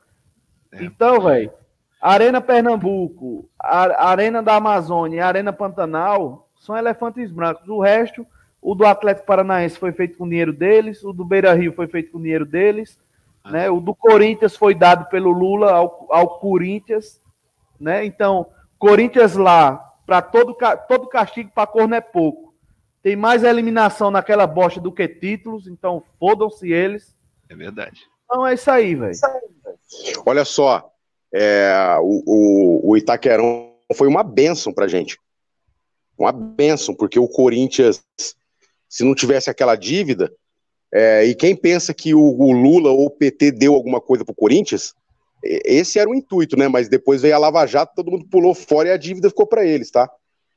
É. 0.73 0.85
Então, 0.85 1.21
velho, 1.21 1.53
Arena 2.01 2.41
Pernambuco, 2.41 3.49
a 3.59 4.09
Arena 4.09 4.43
da 4.43 4.57
Amazônia 4.57 5.19
e 5.19 5.21
Arena 5.21 5.53
Pantanal 5.53 6.49
são 6.59 6.77
elefantes 6.77 7.31
brancos. 7.31 7.69
O 7.69 7.81
resto, 7.81 8.27
o 8.63 8.75
do 8.75 8.87
Atlético 8.87 9.27
Paranaense 9.27 9.79
foi 9.79 9.93
feito 9.93 10.17
com 10.17 10.29
dinheiro 10.29 10.53
deles, 10.53 11.05
o 11.05 11.13
do 11.13 11.25
Beira 11.25 11.53
Rio 11.53 11.75
foi 11.75 11.87
feito 11.87 12.13
com 12.13 12.23
dinheiro 12.23 12.47
deles, 12.47 12.99
ah. 13.45 13.51
né? 13.51 13.71
o 13.71 13.81
do 13.81 13.95
Corinthians 13.95 14.57
foi 14.57 14.75
dado 14.75 15.11
pelo 15.11 15.31
Lula 15.31 15.73
ao, 15.73 16.07
ao 16.11 16.39
Corinthians. 16.39 17.21
Né? 17.79 18.05
Então, 18.07 18.47
Corinthians 18.79 19.37
lá, 19.37 19.77
para 20.07 20.23
todo, 20.23 20.57
todo 20.89 21.07
castigo 21.07 21.51
para 21.55 21.67
corno 21.67 21.95
é 21.95 22.01
pouco. 22.01 22.55
Tem 23.03 23.15
mais 23.15 23.45
eliminação 23.45 24.11
naquela 24.11 24.47
bosta 24.47 24.81
do 24.81 24.93
que 24.93 25.07
títulos, 25.07 25.67
então 25.67 26.03
fodam-se 26.19 26.71
eles. 26.71 27.15
É 27.49 27.55
verdade. 27.55 28.03
Então 28.25 28.47
é 28.47 28.55
isso 28.55 28.71
aí, 28.71 28.95
velho. 28.95 29.15
Olha 30.25 30.45
só, 30.45 30.91
é, 31.32 31.97
o, 32.01 32.23
o, 32.27 32.90
o 32.90 32.97
Itaquerão 32.97 33.73
foi 33.94 34.09
uma 34.09 34.23
benção 34.23 34.73
pra 34.73 34.89
gente. 34.89 35.19
Uma 36.19 36.32
benção, 36.32 36.94
porque 36.94 37.19
o 37.19 37.28
Corinthians, 37.28 38.02
se 38.89 39.05
não 39.05 39.15
tivesse 39.15 39.48
aquela 39.48 39.74
dívida, 39.74 40.32
é, 40.93 41.24
e 41.24 41.35
quem 41.35 41.55
pensa 41.55 41.94
que 41.94 42.15
o, 42.15 42.20
o, 42.20 42.52
Lula 42.52 42.90
ou 42.90 43.07
o 43.07 43.11
PT 43.11 43.52
deu 43.52 43.74
alguma 43.74 44.01
coisa 44.01 44.24
pro 44.24 44.35
Corinthians, 44.35 44.93
esse 45.43 45.98
era 45.98 46.11
o 46.11 46.15
intuito, 46.15 46.57
né? 46.57 46.69
Mas 46.69 46.89
depois 46.89 47.23
veio 47.23 47.35
a 47.35 47.39
Lava 47.39 47.66
Jato, 47.66 47.94
todo 47.94 48.11
mundo 48.11 48.27
pulou 48.28 48.55
fora 48.55 48.89
e 48.89 48.93
a 48.93 48.97
dívida 48.97 49.31
ficou 49.31 49.47
para 49.47 49.65
eles, 49.65 49.90
tá? 49.90 50.11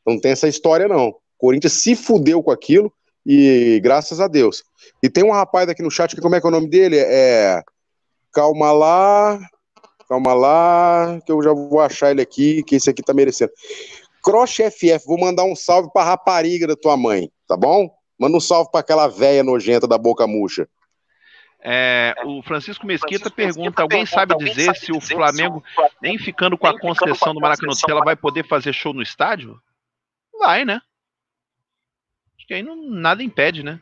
Não 0.06 0.20
tem 0.20 0.32
essa 0.32 0.48
história, 0.48 0.88
não. 0.88 1.10
O 1.10 1.16
Corinthians 1.38 1.74
se 1.74 1.96
fudeu 1.96 2.44
com 2.44 2.52
aquilo 2.52 2.92
e 3.26 3.80
graças 3.82 4.20
a 4.20 4.28
Deus. 4.28 4.64
E 5.02 5.10
tem 5.10 5.24
um 5.24 5.32
rapaz 5.32 5.70
aqui 5.70 5.82
no 5.82 5.92
chat, 5.92 6.14
que 6.14 6.22
como 6.22 6.36
é 6.36 6.42
que 6.42 6.46
é 6.46 6.50
o 6.50 6.52
nome 6.52 6.68
dele? 6.68 6.98
É. 6.98 7.62
Calma 8.34 8.72
lá. 8.72 9.40
Calma 10.14 10.36
lá, 10.36 11.20
que 11.26 11.32
eu 11.32 11.42
já 11.42 11.52
vou 11.52 11.80
achar 11.80 12.12
ele 12.12 12.22
aqui, 12.22 12.62
que 12.62 12.76
esse 12.76 12.88
aqui 12.88 13.02
tá 13.02 13.16
merecendo. 13.16 13.52
Cross 14.24 14.58
FF, 14.58 15.08
vou 15.08 15.20
mandar 15.20 15.44
um 15.44 15.56
salve 15.56 15.92
pra 15.92 16.04
rapariga 16.04 16.68
da 16.68 16.76
tua 16.76 16.96
mãe, 16.96 17.32
tá 17.48 17.58
bom? 17.58 17.90
Manda 18.20 18.38
um 18.38 18.40
salve 18.40 18.70
pra 18.70 18.82
aquela 18.82 19.08
velha 19.08 19.44
nojenta 19.44 19.88
da 19.88 19.98
boca 19.98 20.28
murcha. 20.28 20.70
É, 21.60 22.14
o 22.26 22.44
Francisco 22.44 22.86
Mesquita 22.86 23.32
pergunta: 23.32 23.82
alguém 23.82 24.06
sabe 24.06 24.38
dizer 24.38 24.76
se 24.76 24.92
o 24.92 25.02
Flamengo, 25.02 25.64
nem 26.00 26.20
ficando 26.20 26.60
com 26.60 26.68
a 26.68 26.80
concessão 26.80 27.34
do 27.34 27.40
Maracanã, 27.40 27.74
ela 27.90 28.06
vai 28.06 28.16
poder 28.16 28.48
fazer 28.48 28.72
show 28.72 28.94
no 28.94 29.02
estádio? 29.02 29.60
Vai, 30.38 30.64
né? 30.64 30.80
Acho 32.38 32.46
que 32.46 32.54
aí 32.54 32.62
não, 32.62 32.76
nada 32.88 33.24
impede, 33.24 33.64
né? 33.64 33.82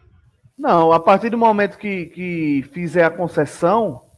Não, 0.58 0.94
a 0.94 1.00
partir 1.00 1.30
do 1.30 1.38
momento 1.38 1.78
que, 1.78 2.06
que 2.06 2.64
fizer 2.72 3.04
a 3.04 3.12
concessão, 3.12 4.10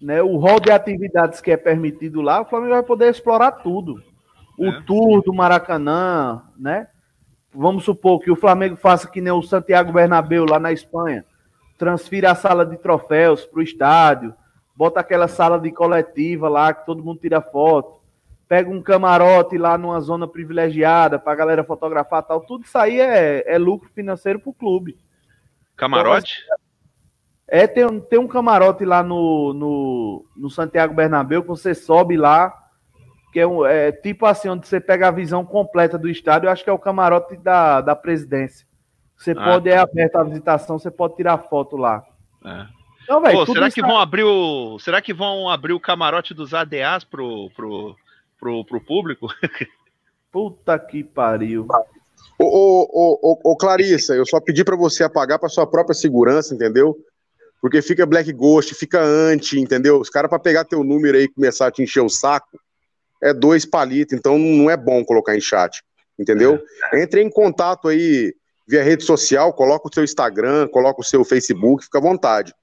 né, 0.00 0.22
o 0.22 0.36
rol 0.36 0.58
de 0.58 0.70
atividades 0.70 1.40
que 1.40 1.50
é 1.50 1.56
permitido 1.56 2.22
lá, 2.22 2.40
o 2.40 2.46
Flamengo 2.46 2.72
vai 2.72 2.82
poder 2.82 3.10
explorar 3.10 3.52
tudo. 3.52 4.02
O 4.56 4.66
é. 4.66 4.82
tour 4.82 5.22
do 5.22 5.32
Maracanã, 5.32 6.42
né? 6.58 6.88
Vamos 7.52 7.84
supor 7.84 8.20
que 8.20 8.30
o 8.30 8.36
Flamengo 8.36 8.76
faça 8.76 9.08
que 9.08 9.20
nem 9.20 9.32
o 9.32 9.42
Santiago 9.42 9.92
Bernabéu 9.92 10.44
lá 10.44 10.58
na 10.58 10.72
Espanha, 10.72 11.24
transfira 11.76 12.30
a 12.30 12.34
sala 12.34 12.64
de 12.64 12.76
troféus 12.76 13.44
para 13.44 13.58
o 13.58 13.62
estádio, 13.62 14.34
bota 14.76 15.00
aquela 15.00 15.26
sala 15.26 15.58
de 15.58 15.70
coletiva 15.72 16.48
lá 16.48 16.72
que 16.72 16.86
todo 16.86 17.02
mundo 17.02 17.20
tira 17.20 17.40
foto, 17.40 18.00
pega 18.48 18.70
um 18.70 18.82
camarote 18.82 19.58
lá 19.58 19.76
numa 19.76 20.00
zona 20.00 20.28
privilegiada 20.28 21.18
para 21.18 21.32
a 21.32 21.36
galera 21.36 21.64
fotografar 21.64 22.22
tal, 22.22 22.40
tudo 22.40 22.64
isso 22.64 22.78
aí 22.78 23.00
é, 23.00 23.44
é 23.46 23.58
lucro 23.58 23.90
financeiro 23.94 24.38
para 24.38 24.50
o 24.50 24.54
clube. 24.54 24.98
Camarote? 25.76 26.42
Então, 26.44 26.58
é, 27.50 27.66
tem, 27.66 28.00
tem 28.00 28.18
um 28.18 28.28
camarote 28.28 28.84
lá 28.84 29.02
no, 29.02 29.52
no, 29.52 30.24
no 30.36 30.50
Santiago 30.50 30.94
Bernabéu, 30.94 31.42
que 31.42 31.48
você 31.48 31.74
sobe 31.74 32.16
lá 32.16 32.56
que 33.32 33.40
é, 33.40 33.46
um, 33.46 33.64
é 33.64 33.92
tipo 33.92 34.26
assim, 34.26 34.48
onde 34.48 34.66
você 34.66 34.80
pega 34.80 35.08
a 35.08 35.12
visão 35.12 35.44
completa 35.44 35.96
do 35.96 36.08
estádio, 36.08 36.48
eu 36.48 36.52
acho 36.52 36.64
que 36.64 36.70
é 36.70 36.72
o 36.72 36.78
camarote 36.78 37.36
da, 37.36 37.80
da 37.80 37.94
presidência. 37.94 38.66
Você 39.16 39.32
ah, 39.32 39.44
pode, 39.44 39.68
é 39.68 39.72
tá. 39.72 39.78
é 39.78 39.82
aberto 39.82 40.16
a 40.16 40.24
visitação, 40.24 40.78
você 40.78 40.90
pode 40.90 41.16
tirar 41.16 41.38
foto 41.38 41.76
lá. 41.76 42.02
É. 42.44 42.66
Então, 43.04 43.20
véio, 43.20 43.44
Pô, 43.44 43.52
será 43.52 43.70
que 43.70 43.82
vão 43.82 43.98
abrir 43.98 44.24
o. 44.24 44.78
Será 44.78 45.02
que 45.02 45.12
vão 45.12 45.48
abrir 45.48 45.72
o 45.72 45.80
camarote 45.80 46.32
dos 46.32 46.54
ADAs 46.54 47.04
pro, 47.04 47.50
pro, 47.54 47.96
pro, 48.38 48.64
pro 48.64 48.80
público? 48.80 49.28
Puta 50.32 50.78
que 50.78 51.02
pariu. 51.02 51.66
Ô, 52.38 52.44
ô, 52.44 53.18
ô, 53.22 53.52
ô, 53.52 53.56
Clarissa, 53.56 54.14
eu 54.14 54.24
só 54.24 54.40
pedi 54.40 54.64
para 54.64 54.76
você 54.76 55.04
apagar 55.04 55.38
para 55.38 55.48
sua 55.48 55.66
própria 55.66 55.94
segurança, 55.94 56.54
entendeu? 56.54 56.96
Porque 57.60 57.82
fica 57.82 58.06
Black 58.06 58.32
Ghost, 58.32 58.74
fica 58.74 59.02
anti, 59.02 59.60
entendeu? 59.60 60.00
Os 60.00 60.08
caras, 60.08 60.30
para 60.30 60.38
pegar 60.38 60.64
teu 60.64 60.82
número 60.82 61.18
aí 61.18 61.24
e 61.24 61.28
começar 61.28 61.66
a 61.66 61.70
te 61.70 61.82
encher 61.82 62.00
o 62.00 62.08
saco, 62.08 62.58
é 63.22 63.34
dois 63.34 63.66
palitos, 63.66 64.16
então 64.16 64.38
não 64.38 64.70
é 64.70 64.76
bom 64.76 65.04
colocar 65.04 65.36
em 65.36 65.40
chat, 65.40 65.82
entendeu? 66.18 66.58
É. 66.92 67.02
Entre 67.02 67.22
em 67.22 67.28
contato 67.28 67.88
aí 67.88 68.34
via 68.66 68.82
rede 68.82 69.04
social, 69.04 69.52
coloca 69.52 69.88
o 69.88 69.92
seu 69.92 70.04
Instagram, 70.04 70.68
coloca 70.68 71.00
o 71.00 71.04
seu 71.04 71.24
Facebook, 71.24 71.84
fica 71.84 71.98
à 71.98 72.00
vontade. 72.00 72.54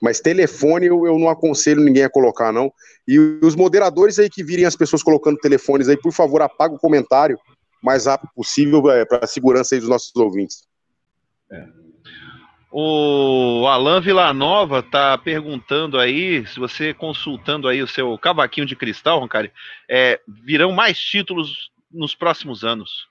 Mas 0.00 0.20
telefone 0.20 0.86
eu, 0.86 1.06
eu 1.06 1.18
não 1.18 1.28
aconselho 1.28 1.82
ninguém 1.82 2.04
a 2.04 2.10
colocar, 2.10 2.52
não. 2.52 2.72
E 3.08 3.18
os 3.42 3.56
moderadores 3.56 4.18
aí 4.18 4.30
que 4.30 4.44
virem 4.44 4.66
as 4.66 4.76
pessoas 4.76 5.02
colocando 5.02 5.38
telefones 5.38 5.88
aí, 5.88 5.96
por 5.96 6.12
favor, 6.12 6.42
apaga 6.42 6.74
o 6.74 6.78
comentário 6.78 7.36
o 7.36 7.86
mais 7.86 8.06
rápido 8.06 8.30
possível 8.34 8.90
é, 8.90 9.04
para 9.04 9.24
a 9.24 9.26
segurança 9.26 9.74
aí 9.74 9.80
dos 9.80 9.88
nossos 9.88 10.14
ouvintes. 10.16 10.64
É. 11.50 11.83
O 12.76 13.68
Alan 13.68 14.00
Villanova 14.00 14.82
tá 14.82 15.16
perguntando 15.16 15.96
aí, 15.96 16.44
se 16.44 16.58
você 16.58 16.92
consultando 16.92 17.68
aí 17.68 17.80
o 17.80 17.86
seu 17.86 18.18
cavaquinho 18.18 18.66
de 18.66 18.74
cristal, 18.74 19.20
Roncari, 19.20 19.52
é, 19.88 20.20
virão 20.26 20.72
mais 20.72 20.98
títulos 20.98 21.70
nos 21.88 22.16
próximos 22.16 22.64
anos? 22.64 23.06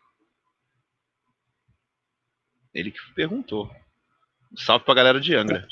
Ele 2.74 2.92
que 2.92 3.00
perguntou. 3.16 3.72
Um 4.52 4.58
salve 4.58 4.84
pra 4.84 4.96
galera 4.96 5.22
de 5.22 5.34
Angra. 5.34 5.66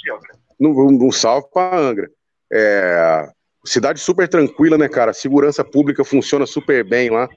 Um, 0.57 1.07
um 1.07 1.11
salve 1.11 1.49
pra 1.51 1.77
Angra. 1.77 2.09
É, 2.49 3.29
cidade 3.65 3.99
super 3.99 4.25
tranquila, 4.25 4.77
né, 4.77 4.87
cara? 4.87 5.11
Segurança 5.11 5.65
pública 5.65 6.05
funciona 6.05 6.45
super 6.45 6.81
bem 6.87 7.09
lá. 7.09 7.27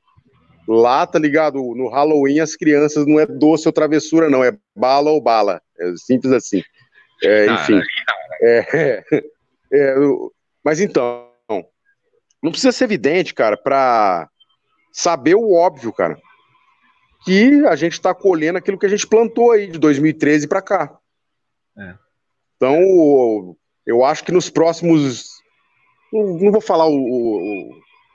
Lá, 0.66 1.06
tá 1.06 1.18
ligado? 1.18 1.56
No 1.74 1.88
Halloween, 1.88 2.40
as 2.40 2.56
crianças 2.56 3.06
não 3.06 3.20
é 3.20 3.26
doce 3.26 3.68
ou 3.68 3.72
travessura, 3.72 4.30
não. 4.30 4.42
É 4.42 4.56
bala 4.74 5.10
ou 5.10 5.20
bala. 5.20 5.60
É 5.78 5.92
simples 5.96 6.32
assim. 6.32 6.62
É, 7.22 7.46
enfim. 7.46 7.80
É, 8.40 9.04
é, 9.72 9.94
mas 10.64 10.80
então, 10.80 11.28
não 12.42 12.50
precisa 12.50 12.72
ser 12.72 12.84
evidente, 12.84 13.32
cara, 13.32 13.56
para 13.56 14.28
saber 14.92 15.34
o 15.34 15.52
óbvio, 15.52 15.92
cara. 15.92 16.18
Que 17.24 17.64
a 17.66 17.74
gente 17.74 17.94
está 17.94 18.14
colhendo 18.14 18.58
aquilo 18.58 18.78
que 18.78 18.84
a 18.84 18.88
gente 18.88 19.06
plantou 19.06 19.52
aí 19.52 19.66
de 19.66 19.78
2013 19.78 20.46
para 20.46 20.60
cá. 20.60 20.98
É. 21.78 21.94
Então, 22.56 23.56
eu 23.86 24.04
acho 24.04 24.24
que 24.24 24.32
nos 24.32 24.50
próximos. 24.50 25.24
Não, 26.12 26.52
vou 26.52 26.60
falar 26.60 26.86
o, 26.86 26.94
o, 26.94 27.70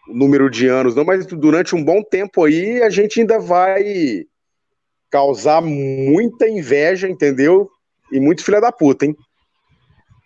número 0.09 0.49
de 0.49 0.67
anos, 0.67 0.95
não, 0.95 1.03
mas 1.03 1.25
durante 1.25 1.75
um 1.75 1.83
bom 1.83 2.03
tempo 2.03 2.43
aí 2.43 2.81
a 2.81 2.89
gente 2.89 3.19
ainda 3.19 3.39
vai 3.39 4.25
causar 5.09 5.61
muita 5.61 6.47
inveja, 6.47 7.07
entendeu? 7.07 7.69
E 8.11 8.19
muito 8.19 8.43
filha 8.43 8.59
da 8.59 8.71
puta, 8.71 9.05
hein? 9.05 9.15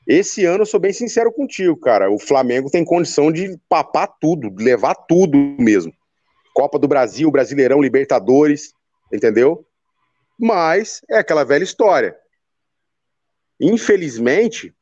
Esse 0.07 0.45
ano 0.45 0.63
eu 0.63 0.65
sou 0.65 0.79
bem 0.79 0.91
sincero 0.91 1.31
contigo, 1.31 1.77
cara. 1.77 2.11
O 2.11 2.19
Flamengo 2.19 2.69
tem 2.69 2.83
condição 2.83 3.31
de 3.31 3.57
papar 3.69 4.07
tudo, 4.19 4.53
levar 4.57 4.95
tudo 4.95 5.37
mesmo. 5.57 5.93
Copa 6.53 6.77
do 6.77 6.87
Brasil, 6.87 7.31
Brasileirão, 7.31 7.81
Libertadores, 7.81 8.73
entendeu? 9.11 9.65
Mas 10.37 11.01
é 11.09 11.17
aquela 11.17 11.43
velha 11.43 11.63
história. 11.63 12.15
Infelizmente, 13.59 14.73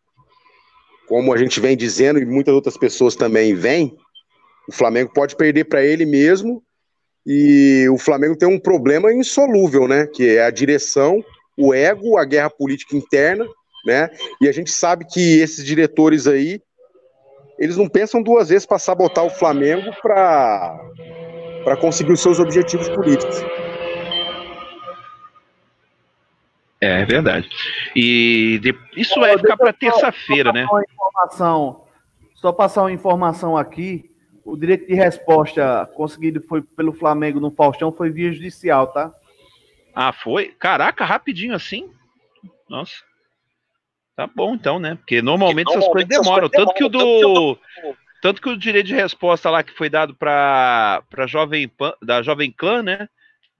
como 1.07 1.33
a 1.33 1.37
gente 1.37 1.59
vem 1.59 1.77
dizendo 1.77 2.19
e 2.19 2.25
muitas 2.25 2.53
outras 2.53 2.77
pessoas 2.77 3.15
também 3.15 3.53
vêm, 3.53 3.95
o 4.71 4.73
Flamengo 4.73 5.11
pode 5.13 5.35
perder 5.35 5.65
para 5.65 5.83
ele 5.83 6.05
mesmo 6.05 6.63
e 7.27 7.87
o 7.89 7.97
Flamengo 7.97 8.37
tem 8.37 8.47
um 8.47 8.57
problema 8.57 9.13
insolúvel, 9.13 9.85
né? 9.85 10.07
Que 10.07 10.37
é 10.37 10.45
a 10.45 10.49
direção, 10.49 11.23
o 11.57 11.73
ego, 11.73 12.17
a 12.17 12.23
guerra 12.23 12.49
política 12.49 12.95
interna, 12.95 13.45
né? 13.85 14.09
E 14.39 14.47
a 14.47 14.51
gente 14.53 14.71
sabe 14.71 15.05
que 15.05 15.39
esses 15.39 15.65
diretores 15.65 16.25
aí, 16.25 16.61
eles 17.59 17.75
não 17.75 17.89
pensam 17.89 18.23
duas 18.23 18.47
vezes 18.47 18.65
para 18.65 18.79
sabotar 18.79 19.25
o 19.25 19.29
Flamengo 19.29 19.91
para 20.01 20.79
para 21.65 21.77
conseguir 21.77 22.13
os 22.13 22.21
seus 22.21 22.39
objetivos 22.39 22.89
políticos. 22.89 23.43
É, 26.79 27.01
é 27.01 27.05
verdade. 27.05 27.47
E 27.93 28.57
de, 28.63 28.73
isso 28.95 29.19
vai 29.19 29.37
ficar 29.37 29.57
para 29.57 29.73
terça-feira, 29.73 30.53
né? 30.53 30.65
Só 32.33 32.51
passar 32.51 32.81
uma 32.81 32.91
informação 32.91 33.55
aqui 33.55 34.10
o 34.43 34.57
direito 34.57 34.87
de 34.87 34.93
resposta 34.93 35.89
conseguido 35.93 36.41
foi 36.47 36.61
pelo 36.61 36.93
Flamengo 36.93 37.39
no 37.39 37.51
Faustão 37.51 37.91
foi 37.91 38.09
via 38.09 38.31
judicial, 38.31 38.87
tá? 38.87 39.13
Ah, 39.93 40.13
foi? 40.13 40.47
Caraca, 40.59 41.05
rapidinho 41.05 41.53
assim? 41.53 41.89
Nossa. 42.69 42.93
Tá 44.15 44.27
bom 44.27 44.53
então, 44.53 44.79
né? 44.79 44.95
Porque 44.95 45.21
normalmente 45.21 45.71
essas 45.71 45.87
coisas 45.87 46.07
demoram. 46.07 46.49
Tanto 46.49 46.73
que 46.73 46.83
o 46.83 46.89
do. 46.89 47.57
Tanto 48.21 48.41
que 48.41 48.49
o 48.49 48.57
direito 48.57 48.87
de 48.87 48.93
resposta 48.93 49.49
lá 49.49 49.63
que 49.63 49.75
foi 49.75 49.89
dado 49.89 50.15
para 50.15 51.01
para 51.09 51.25
jovem 51.25 51.67
Pan, 51.67 51.93
da 52.01 52.21
Jovem 52.21 52.51
Clã, 52.51 52.83
né? 52.83 53.09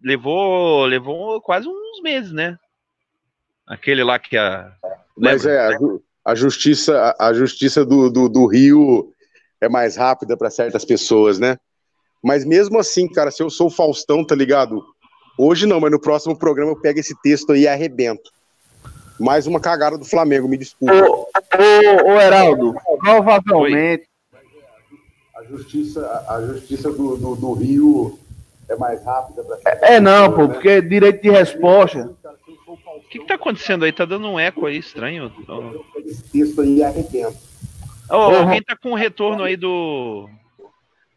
Levou 0.02 0.86
levou 0.86 1.41
quase 1.41 1.68
uns 1.68 2.02
meses, 2.02 2.32
né? 2.32 2.58
Aquele 3.66 4.03
lá 4.03 4.20
que 4.20 4.38
a 4.38 4.72
Mas 5.18 5.44
Lembra? 5.44 5.60
é 5.60 5.76
a, 5.76 6.32
a 6.32 6.36
justiça 6.36 7.16
a 7.20 7.34
justiça 7.34 7.86
do, 7.86 8.10
do, 8.12 8.30
do 8.30 8.45
Rio 8.45 9.12
é 9.61 9.69
mais 9.69 9.95
rápida 9.95 10.35
para 10.35 10.49
certas 10.49 10.83
pessoas, 10.83 11.39
né? 11.39 11.55
Mas 12.21 12.43
mesmo 12.43 12.79
assim, 12.79 13.07
cara, 13.07 13.31
se 13.31 13.41
eu 13.41 13.49
sou 13.49 13.67
o 13.67 13.71
Faustão, 13.71 14.25
tá 14.25 14.35
ligado? 14.35 14.83
Hoje 15.38 15.65
não, 15.65 15.79
mas 15.79 15.91
no 15.91 15.99
próximo 15.99 16.38
programa 16.38 16.71
eu 16.71 16.75
pego 16.79 16.99
esse 16.99 17.15
texto 17.21 17.51
aí 17.51 17.61
e 17.61 17.67
arrebento. 17.67 18.31
Mais 19.19 19.45
uma 19.45 19.59
cagada 19.59 19.97
do 19.97 20.05
Flamengo, 20.05 20.47
me 20.47 20.57
desculpa. 20.57 20.93
Ô, 20.93 21.27
ô, 21.27 22.11
ô 22.11 22.19
Heraldo, 22.19 22.75
provavelmente. 22.99 24.07
A 25.35 25.43
justiça, 25.43 26.25
a 26.27 26.41
justiça 26.41 26.91
do, 26.91 27.17
do, 27.17 27.35
do 27.35 27.53
Rio 27.53 28.19
é 28.67 28.75
mais 28.75 29.03
rápida 29.03 29.43
para 29.43 29.59
É, 29.65 29.95
é 29.95 29.99
não, 29.99 30.31
pô, 30.31 30.47
né? 30.47 30.53
porque 30.53 30.81
direito 30.81 31.21
de 31.21 31.29
resposta. 31.29 32.15
O 32.67 32.99
que, 33.09 33.19
que 33.19 33.27
tá 33.27 33.35
acontecendo 33.35 33.85
aí? 33.85 33.91
Tá 33.91 34.05
dando 34.05 34.27
um 34.27 34.39
eco 34.39 34.65
aí 34.65 34.77
estranho. 34.77 35.31
Esse 36.05 36.23
texto 36.23 36.61
aí 36.61 36.83
arrebento. 36.83 37.51
Oh, 38.11 38.29
uhum. 38.29 38.35
Alguém 38.41 38.61
tá 38.61 38.75
com 38.75 38.93
retorno 38.93 39.43
aí 39.43 39.55
do. 39.55 40.29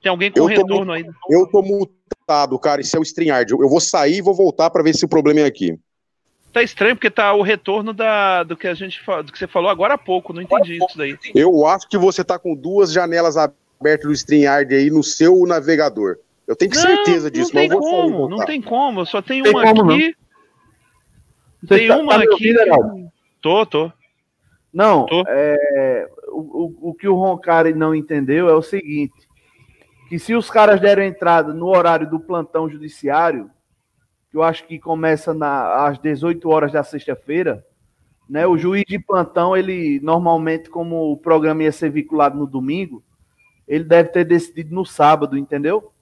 Tem 0.00 0.10
alguém 0.10 0.30
com 0.30 0.38
eu 0.38 0.46
retorno 0.46 0.92
aí? 0.92 1.04
Eu 1.28 1.46
tô 1.46 1.60
mutado, 1.60 2.58
cara. 2.58 2.80
Isso 2.80 2.96
é 2.96 3.00
o 3.00 3.02
StreamYard. 3.02 3.52
Eu 3.52 3.68
vou 3.68 3.80
sair 3.80 4.18
e 4.18 4.22
vou 4.22 4.34
voltar 4.34 4.70
para 4.70 4.82
ver 4.82 4.94
se 4.94 5.04
o 5.04 5.08
problema 5.08 5.40
é 5.40 5.44
aqui. 5.44 5.78
Tá 6.52 6.62
estranho 6.62 6.94
porque 6.94 7.10
tá 7.10 7.34
o 7.34 7.42
retorno 7.42 7.92
da, 7.92 8.44
do 8.44 8.56
que 8.56 8.68
a 8.68 8.74
gente 8.74 9.02
do 9.24 9.32
que 9.32 9.38
você 9.38 9.48
falou 9.48 9.68
agora 9.68 9.94
há 9.94 9.98
pouco. 9.98 10.32
Não 10.32 10.40
entendi 10.40 10.76
isso 10.76 10.96
daí. 10.96 11.18
Eu 11.34 11.66
acho 11.66 11.88
que 11.88 11.98
você 11.98 12.22
tá 12.22 12.38
com 12.38 12.54
duas 12.54 12.92
janelas 12.92 13.36
abertas 13.36 14.06
do 14.06 14.12
StreamYard 14.12 14.72
aí 14.72 14.88
no 14.88 15.02
seu 15.02 15.44
navegador. 15.46 16.18
Eu 16.46 16.54
tenho 16.54 16.70
que 16.70 16.76
não, 16.76 16.84
certeza 16.84 17.30
disso. 17.30 17.52
Não 17.52 17.60
tem 17.60 17.70
como, 17.70 18.28
não 18.28 18.44
tem 18.44 18.62
como. 18.62 19.00
Eu 19.00 19.06
só 19.06 19.20
tenho 19.20 19.42
tem 19.42 19.52
uma 19.52 19.62
como, 19.62 19.90
aqui. 19.90 20.14
Não. 21.60 21.68
Tem 21.76 21.88
tá, 21.88 21.96
uma 21.96 22.18
tá 22.18 22.22
aqui. 22.22 22.54
Tô, 23.40 23.66
tô. 23.66 23.92
Não, 24.72 25.06
é, 25.28 26.10
o, 26.38 26.90
o, 26.90 26.94
que 26.94 27.08
o 27.08 27.14
Roncari 27.14 27.74
não 27.74 27.94
entendeu 27.94 28.48
é 28.48 28.54
o 28.54 28.62
seguinte: 28.62 29.14
que 30.08 30.18
se 30.18 30.34
os 30.34 30.50
caras 30.50 30.80
deram 30.80 31.02
entrada 31.02 31.52
no 31.52 31.66
horário 31.66 32.08
do 32.08 32.20
plantão 32.20 32.68
judiciário, 32.68 33.50
que 34.30 34.36
eu 34.36 34.42
acho 34.42 34.66
que 34.66 34.78
começa 34.78 35.32
na, 35.32 35.86
às 35.86 35.98
18 35.98 36.48
horas 36.48 36.72
da 36.72 36.82
sexta-feira, 36.82 37.64
né? 38.28 38.46
O 38.46 38.56
juiz 38.56 38.84
de 38.86 38.98
plantão, 38.98 39.56
ele 39.56 40.00
normalmente, 40.02 40.68
como 40.68 41.12
o 41.12 41.16
programa 41.16 41.62
ia 41.62 41.72
ser 41.72 41.90
vinculado 41.90 42.36
no 42.36 42.46
domingo, 42.46 43.02
ele 43.66 43.84
deve 43.84 44.10
ter 44.10 44.24
decidido 44.24 44.74
no 44.74 44.84
sábado, 44.84 45.38
entendeu? 45.38 45.92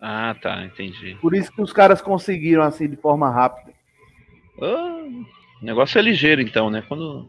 Ah, 0.00 0.34
tá, 0.40 0.64
entendi. 0.64 1.16
Por 1.20 1.34
isso 1.34 1.52
que 1.52 1.60
os 1.60 1.72
caras 1.72 2.00
conseguiram 2.00 2.62
assim 2.62 2.88
de 2.88 2.96
forma 2.96 3.30
rápida. 3.30 3.72
Ah, 4.60 5.04
o 5.60 5.64
negócio 5.64 5.98
é 5.98 6.02
ligeiro, 6.02 6.40
então, 6.40 6.70
né? 6.70 6.82
Quando 6.88 7.28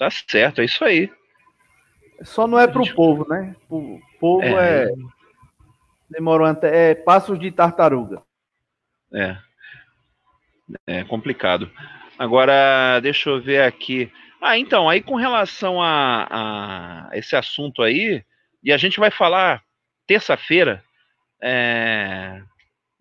Tá 0.00 0.08
certo, 0.10 0.62
é 0.62 0.64
isso 0.64 0.82
aí. 0.82 1.12
Só 2.22 2.46
não 2.46 2.58
é 2.58 2.66
pro 2.66 2.82
gente... 2.82 2.94
povo, 2.94 3.28
né? 3.28 3.54
O 3.68 4.00
povo 4.18 4.42
é. 4.42 4.84
é... 4.84 4.88
Demorou 6.08 6.46
até. 6.46 6.92
É 6.92 6.94
passos 6.94 7.38
de 7.38 7.50
tartaruga. 7.50 8.22
É. 9.12 9.36
É 10.86 11.04
complicado. 11.04 11.70
Agora, 12.18 12.98
deixa 13.00 13.28
eu 13.28 13.42
ver 13.42 13.60
aqui. 13.60 14.10
Ah, 14.40 14.56
então, 14.56 14.88
aí 14.88 15.02
com 15.02 15.16
relação 15.16 15.82
a, 15.82 17.08
a 17.10 17.18
esse 17.18 17.36
assunto 17.36 17.82
aí, 17.82 18.24
e 18.64 18.72
a 18.72 18.78
gente 18.78 18.98
vai 18.98 19.10
falar 19.10 19.62
terça-feira, 20.06 20.82
é, 21.42 22.40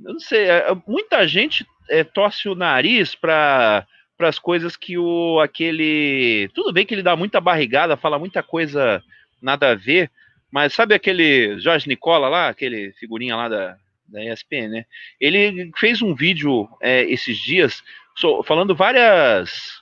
eu 0.04 0.12
não 0.12 0.20
sei, 0.20 0.50
é, 0.50 0.66
muita 0.86 1.26
gente 1.26 1.66
é, 1.90 2.04
torce 2.04 2.50
o 2.50 2.56
nariz 2.56 3.16
para 3.16 3.88
para 4.20 4.28
as 4.28 4.38
coisas 4.38 4.76
que 4.76 4.98
o 4.98 5.40
aquele 5.40 6.50
tudo 6.54 6.74
bem 6.74 6.86
que 6.86 6.94
ele 6.94 7.02
dá 7.02 7.16
muita 7.16 7.40
barrigada, 7.40 7.96
fala 7.96 8.20
muita 8.20 8.44
coisa 8.44 9.02
nada 9.42 9.72
a 9.72 9.76
ver, 9.76 10.12
mas 10.52 10.74
sabe 10.74 10.94
aquele 10.94 11.58
Jorge 11.58 11.88
Nicola 11.88 12.28
lá, 12.28 12.50
aquele 12.50 12.92
figurinha 13.00 13.38
lá 13.38 13.48
da, 13.48 13.78
da 14.06 14.22
ESPN, 14.22 14.68
né? 14.68 14.86
Ele 15.22 15.72
fez 15.78 16.02
um 16.02 16.14
vídeo 16.14 16.68
é, 16.82 17.04
esses 17.04 17.38
dias 17.38 17.82
so, 18.14 18.44
falando 18.44 18.76
várias 18.76 19.80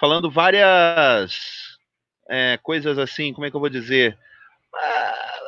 falando 0.00 0.30
várias 0.30 1.38
é, 2.30 2.58
coisas 2.62 2.98
assim, 2.98 3.34
como 3.34 3.46
é 3.46 3.50
que 3.50 3.56
eu 3.56 3.60
vou 3.60 3.68
dizer? 3.68 4.16
Ah, 4.74 5.38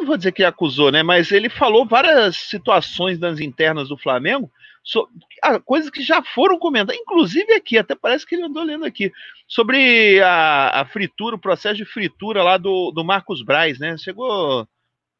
não 0.00 0.06
vou 0.06 0.16
dizer 0.16 0.32
que 0.32 0.42
acusou, 0.42 0.90
né? 0.90 1.04
Mas 1.04 1.30
ele 1.30 1.48
falou 1.48 1.86
várias 1.86 2.36
situações 2.36 3.16
das 3.16 3.38
internas 3.38 3.88
do 3.90 3.96
Flamengo 3.96 4.50
so, 4.82 5.08
ah, 5.42 5.60
coisas 5.60 5.90
que 5.90 6.02
já 6.02 6.22
foram 6.22 6.58
comentadas, 6.58 7.00
inclusive 7.00 7.52
aqui, 7.52 7.78
até 7.78 7.94
parece 7.94 8.26
que 8.26 8.34
ele 8.34 8.44
andou 8.44 8.64
lendo 8.64 8.84
aqui, 8.84 9.12
sobre 9.46 10.20
a, 10.20 10.80
a 10.80 10.84
fritura, 10.84 11.36
o 11.36 11.40
processo 11.40 11.76
de 11.76 11.84
fritura 11.84 12.42
lá 12.42 12.56
do, 12.56 12.90
do 12.90 13.04
Marcos 13.04 13.42
Braz, 13.42 13.78
né? 13.78 13.96
Chegou, 13.96 14.66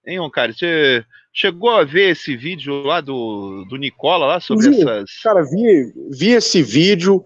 hein, 0.05 0.19
Roncari? 0.19 0.53
Você 0.53 1.05
chegou 1.33 1.71
a 1.71 1.85
ver 1.85 2.11
esse 2.11 2.37
vídeo 2.37 2.83
lá 2.83 3.01
do, 3.01 3.65
do 3.69 3.77
Nicola 3.77 4.27
lá 4.27 4.41
sobre 4.41 4.69
vi, 4.69 4.81
essas. 4.81 5.11
Cara, 5.23 5.43
vi, 5.45 5.93
vi 6.11 6.31
esse 6.31 6.61
vídeo, 6.61 7.25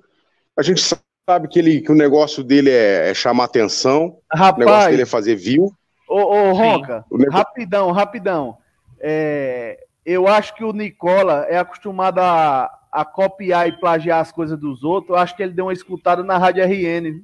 a 0.57 0.63
gente 0.63 0.83
sabe 1.29 1.49
que, 1.49 1.59
ele, 1.59 1.81
que 1.81 1.91
o 1.91 1.97
negócio 1.97 2.45
dele 2.45 2.71
é, 2.71 3.11
é 3.11 3.15
chamar 3.15 3.45
atenção, 3.45 4.19
Rapaz, 4.31 4.57
o 4.57 4.59
negócio 4.59 4.91
dele 4.91 5.03
é 5.03 5.07
fazer 5.07 5.37
view. 5.37 5.73
Ô, 6.07 6.21
ô 6.21 6.53
Ronca, 6.53 7.05
rapidão, 7.31 7.91
rapidão. 7.93 8.59
É, 9.01 9.86
eu 10.07 10.29
acho 10.29 10.55
que 10.55 10.63
o 10.63 10.73
Nicola 10.73 11.45
é 11.49 11.59
acostumado 11.59 12.21
a, 12.21 12.71
a 12.93 13.05
copiar 13.05 13.67
e 13.67 13.73
plagiar 13.73 14.21
as 14.21 14.31
coisas 14.31 14.57
dos 14.57 14.85
outros. 14.85 15.11
Eu 15.11 15.17
acho 15.17 15.37
que 15.37 15.43
ele 15.43 15.53
deu 15.53 15.65
uma 15.65 15.73
escutada 15.73 16.23
na 16.23 16.39
Rádio 16.39 16.65
RN. 16.65 17.21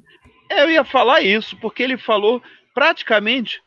É, 0.50 0.64
eu 0.64 0.70
ia 0.70 0.84
falar 0.84 1.20
isso, 1.20 1.56
porque 1.60 1.80
ele 1.80 1.96
falou 1.96 2.42
praticamente. 2.74 3.62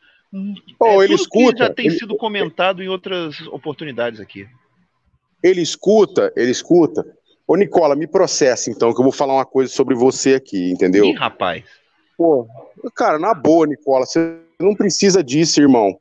Oh, 0.78 1.02
é, 1.02 1.04
ele 1.04 1.14
escuta. 1.14 1.64
já 1.64 1.72
tem 1.72 1.86
ele, 1.86 1.98
sido 1.98 2.14
comentado 2.16 2.82
em 2.82 2.88
outras 2.88 3.40
oportunidades 3.46 4.20
aqui. 4.20 4.46
Ele 5.42 5.62
escuta, 5.62 6.30
ele 6.36 6.50
escuta. 6.50 7.06
Ô, 7.48 7.56
Nicola, 7.56 7.96
me 7.96 8.06
processa 8.06 8.70
então, 8.70 8.92
que 8.92 9.00
eu 9.00 9.04
vou 9.04 9.12
falar 9.12 9.34
uma 9.34 9.46
coisa 9.46 9.72
sobre 9.72 9.94
você 9.94 10.34
aqui, 10.34 10.70
entendeu? 10.70 11.06
Ih, 11.06 11.14
rapaz. 11.14 11.64
Pô, 12.18 12.46
cara, 12.94 13.18
na 13.18 13.32
boa, 13.32 13.66
Nicola, 13.66 14.04
você 14.04 14.38
não 14.60 14.74
precisa 14.74 15.24
disso, 15.24 15.60
irmão. 15.60 15.98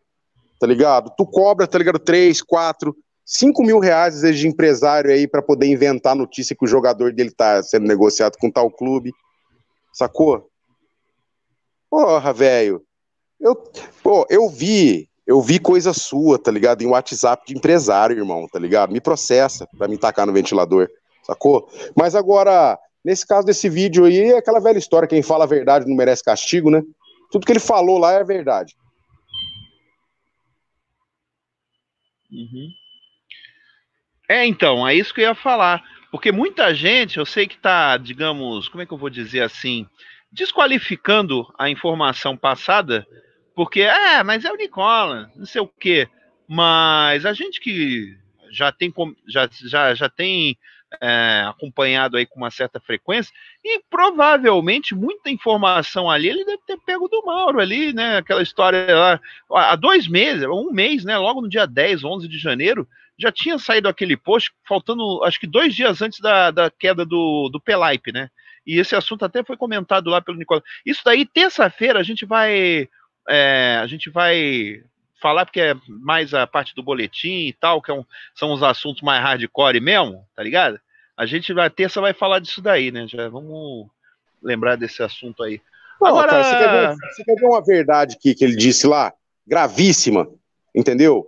Tá 0.60 0.68
ligado? 0.68 1.14
Tu 1.16 1.26
cobra, 1.26 1.68
tá 1.68 1.78
ligado? 1.78 2.00
Três, 2.00 2.42
quatro, 2.42 2.96
5 3.26 3.64
mil 3.64 3.80
reais, 3.80 4.22
de 4.22 4.48
empresário 4.48 5.12
aí 5.12 5.28
para 5.28 5.42
poder 5.42 5.66
inventar 5.66 6.14
a 6.14 6.16
notícia 6.16 6.56
que 6.56 6.64
o 6.64 6.68
jogador 6.68 7.12
dele 7.12 7.32
tá 7.32 7.64
sendo 7.64 7.88
negociado 7.88 8.38
com 8.38 8.52
tal 8.52 8.70
clube. 8.70 9.12
Sacou? 9.92 10.48
Porra, 11.90 12.32
velho. 12.32 12.84
Eu, 13.40 13.56
pô, 14.04 14.28
eu 14.30 14.48
vi, 14.48 15.10
eu 15.26 15.42
vi 15.42 15.60
coisa 15.60 15.92
sua, 15.92 16.38
tá 16.38 16.52
ligado? 16.52 16.84
Em 16.84 16.88
WhatsApp 16.88 17.46
de 17.48 17.58
empresário, 17.58 18.18
irmão, 18.18 18.48
tá 18.48 18.60
ligado? 18.60 18.92
Me 18.92 19.02
processa 19.02 19.68
pra 19.76 19.88
me 19.88 19.98
tacar 19.98 20.28
no 20.28 20.34
ventilador, 20.34 20.88
sacou? 21.24 21.68
Mas 21.96 22.14
agora, 22.14 22.78
nesse 23.04 23.26
caso 23.26 23.48
desse 23.48 23.68
vídeo 23.70 24.06
aí, 24.06 24.32
é 24.32 24.38
aquela 24.38 24.60
velha 24.60 24.78
história: 24.78 25.08
quem 25.08 25.24
fala 25.24 25.46
a 25.46 25.48
verdade 25.48 25.88
não 25.88 25.96
merece 25.96 26.24
castigo, 26.24 26.70
né? 26.70 26.84
Tudo 27.32 27.46
que 27.46 27.52
ele 27.52 27.60
falou 27.60 27.98
lá 27.98 28.14
é 28.14 28.24
verdade. 28.24 28.76
Uhum. 32.32 32.70
É, 34.28 34.46
então, 34.46 34.88
é 34.88 34.94
isso 34.94 35.14
que 35.14 35.22
eu 35.22 35.26
ia 35.26 35.36
falar. 35.36 35.84
Porque 36.12 36.32
muita 36.32 36.74
gente, 36.74 37.18
eu 37.18 37.26
sei 37.26 37.46
que 37.48 37.56
está, 37.56 37.98
digamos, 37.98 38.70
como 38.70 38.82
é 38.82 38.86
que 38.86 38.94
eu 38.94 38.98
vou 38.98 39.10
dizer 39.10 39.42
assim, 39.42 39.86
desqualificando 40.32 41.46
a 41.58 41.70
informação 41.70 42.38
passada, 42.38 43.06
porque, 43.56 43.82
é, 43.82 44.24
mas 44.24 44.46
é 44.46 44.52
o 44.52 44.56
Nicola, 44.56 45.32
não 45.36 45.46
sei 45.46 45.62
o 45.62 45.68
quê. 45.68 46.08
Mas 46.48 47.26
a 47.26 47.34
gente 47.34 47.60
que 47.60 48.18
já 48.50 48.72
tem, 48.72 48.94
já, 49.28 49.50
já, 49.52 49.94
já 49.94 50.10
tem 50.10 50.58
é, 51.02 51.44
acompanhado 51.48 52.18
aí 52.18 52.26
com 52.26 52.38
uma 52.38 52.52
certa 52.52 52.80
frequência, 52.80 53.34
e 53.64 53.82
provavelmente 53.90 54.96
muita 54.96 55.30
informação 55.30 56.10
ali 56.10 56.30
ele 56.30 56.46
deve 56.46 56.62
ter 56.66 56.78
pego 56.86 57.08
do 57.08 57.26
Mauro 57.26 57.60
ali, 57.60 57.94
né? 57.94 58.18
Aquela 58.18 58.42
história 58.42 58.96
lá, 58.96 59.20
há 59.52 59.76
dois 59.76 60.08
meses, 60.08 60.46
um 60.48 60.72
mês, 60.72 61.04
né? 61.04 61.18
Logo 61.18 61.42
no 61.42 61.50
dia 61.50 61.66
10, 61.66 62.04
11 62.04 62.28
de 62.28 62.38
janeiro, 62.38 62.88
já 63.18 63.32
tinha 63.32 63.58
saído 63.58 63.88
aquele 63.88 64.18
post, 64.18 64.52
faltando 64.68 65.24
acho 65.24 65.40
que 65.40 65.48
dois 65.48 65.74
dias 65.74 66.02
antes 66.02 66.20
da, 66.20 66.52
da 66.52 66.70
queda 66.70 67.06
do, 67.06 67.50
do 67.50 67.60
Pelaipe, 67.60 68.12
né? 68.12 68.30
E 68.66 68.80
esse 68.80 68.96
assunto 68.96 69.24
até 69.24 69.44
foi 69.44 69.56
comentado 69.56 70.10
lá 70.10 70.22
pelo 70.22 70.38
Nicolau. 70.38 70.64
Isso 70.86 71.02
daí, 71.06 71.26
terça-feira, 71.26 72.00
a 72.00 72.04
gente 72.04 72.26
vai. 72.26 72.90
É, 73.28 73.80
a 73.82 73.88
gente 73.88 74.10
vai 74.10 74.84
falar, 75.22 75.46
porque 75.46 75.62
é 75.62 75.76
mais 75.88 76.34
a 76.34 76.46
parte 76.46 76.76
do 76.76 76.84
boletim 76.84 77.48
e 77.48 77.54
tal, 77.54 77.82
que 77.82 77.92
é 77.92 77.94
um, 77.94 78.04
são 78.34 78.52
os 78.52 78.62
assuntos 78.62 79.02
mais 79.02 79.24
hardcore 79.24 79.80
mesmo, 79.80 80.26
tá 80.36 80.44
ligado? 80.44 80.80
A 81.18 81.26
gente 81.26 81.54
vai 81.54 81.70
terça 81.70 82.02
vai 82.02 82.14
falar 82.14 82.40
disso 82.40 82.62
daí, 82.62 82.92
né? 82.92 83.08
Já 83.08 83.30
vamos 83.30 83.88
lembrar 84.44 84.76
desse 84.76 85.02
assunto 85.02 85.44
aí. 85.44 85.62
Não, 86.02 86.10
Agora... 86.10 86.30
cara, 86.30 86.44
você, 86.44 86.58
quer 86.58 86.72
ver, 86.72 86.96
você 86.96 87.24
quer 87.24 87.36
ver 87.36 87.46
uma 87.46 87.64
verdade 87.64 88.18
que, 88.20 88.36
que 88.36 88.44
ele 88.44 88.56
disse 88.56 88.86
lá? 88.86 89.14
Gravíssima, 89.48 90.28
entendeu? 90.76 91.28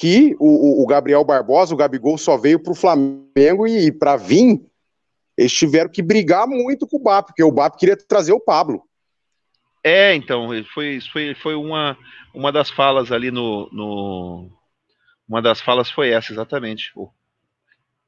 Que 0.00 0.34
o, 0.40 0.82
o, 0.82 0.86
Gabriel 0.86 1.22
Barbosa, 1.22 1.74
o 1.74 1.76
Gabigol, 1.76 2.16
só 2.16 2.38
veio 2.38 2.58
para 2.58 2.72
o 2.72 2.74
Flamengo 2.74 3.66
e, 3.66 3.88
e 3.88 3.92
para 3.92 4.16
vir, 4.16 4.58
eles 5.36 5.52
tiveram 5.52 5.90
que 5.90 6.00
brigar 6.00 6.46
muito 6.46 6.86
com 6.86 6.96
o 6.96 7.02
BAP, 7.02 7.26
porque 7.26 7.44
o 7.44 7.52
BAP 7.52 7.76
queria 7.76 7.98
trazer 7.98 8.32
o 8.32 8.40
Pablo. 8.40 8.82
É, 9.84 10.14
então, 10.14 10.48
foi, 10.72 11.02
foi, 11.02 11.34
foi 11.34 11.54
uma, 11.54 11.98
uma 12.32 12.50
das 12.50 12.70
falas 12.70 13.12
ali 13.12 13.30
no, 13.30 13.68
no. 13.70 14.50
Uma 15.28 15.42
das 15.42 15.60
falas 15.60 15.90
foi 15.90 16.08
essa, 16.08 16.32
exatamente. 16.32 16.90
O, 16.96 17.10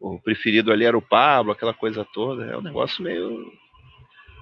o 0.00 0.18
preferido 0.18 0.72
ali 0.72 0.86
era 0.86 0.96
o 0.96 1.02
Pablo, 1.02 1.52
aquela 1.52 1.74
coisa 1.74 2.06
toda. 2.14 2.46
É 2.46 2.56
um 2.56 2.62
negócio 2.62 3.04
meio. 3.04 3.52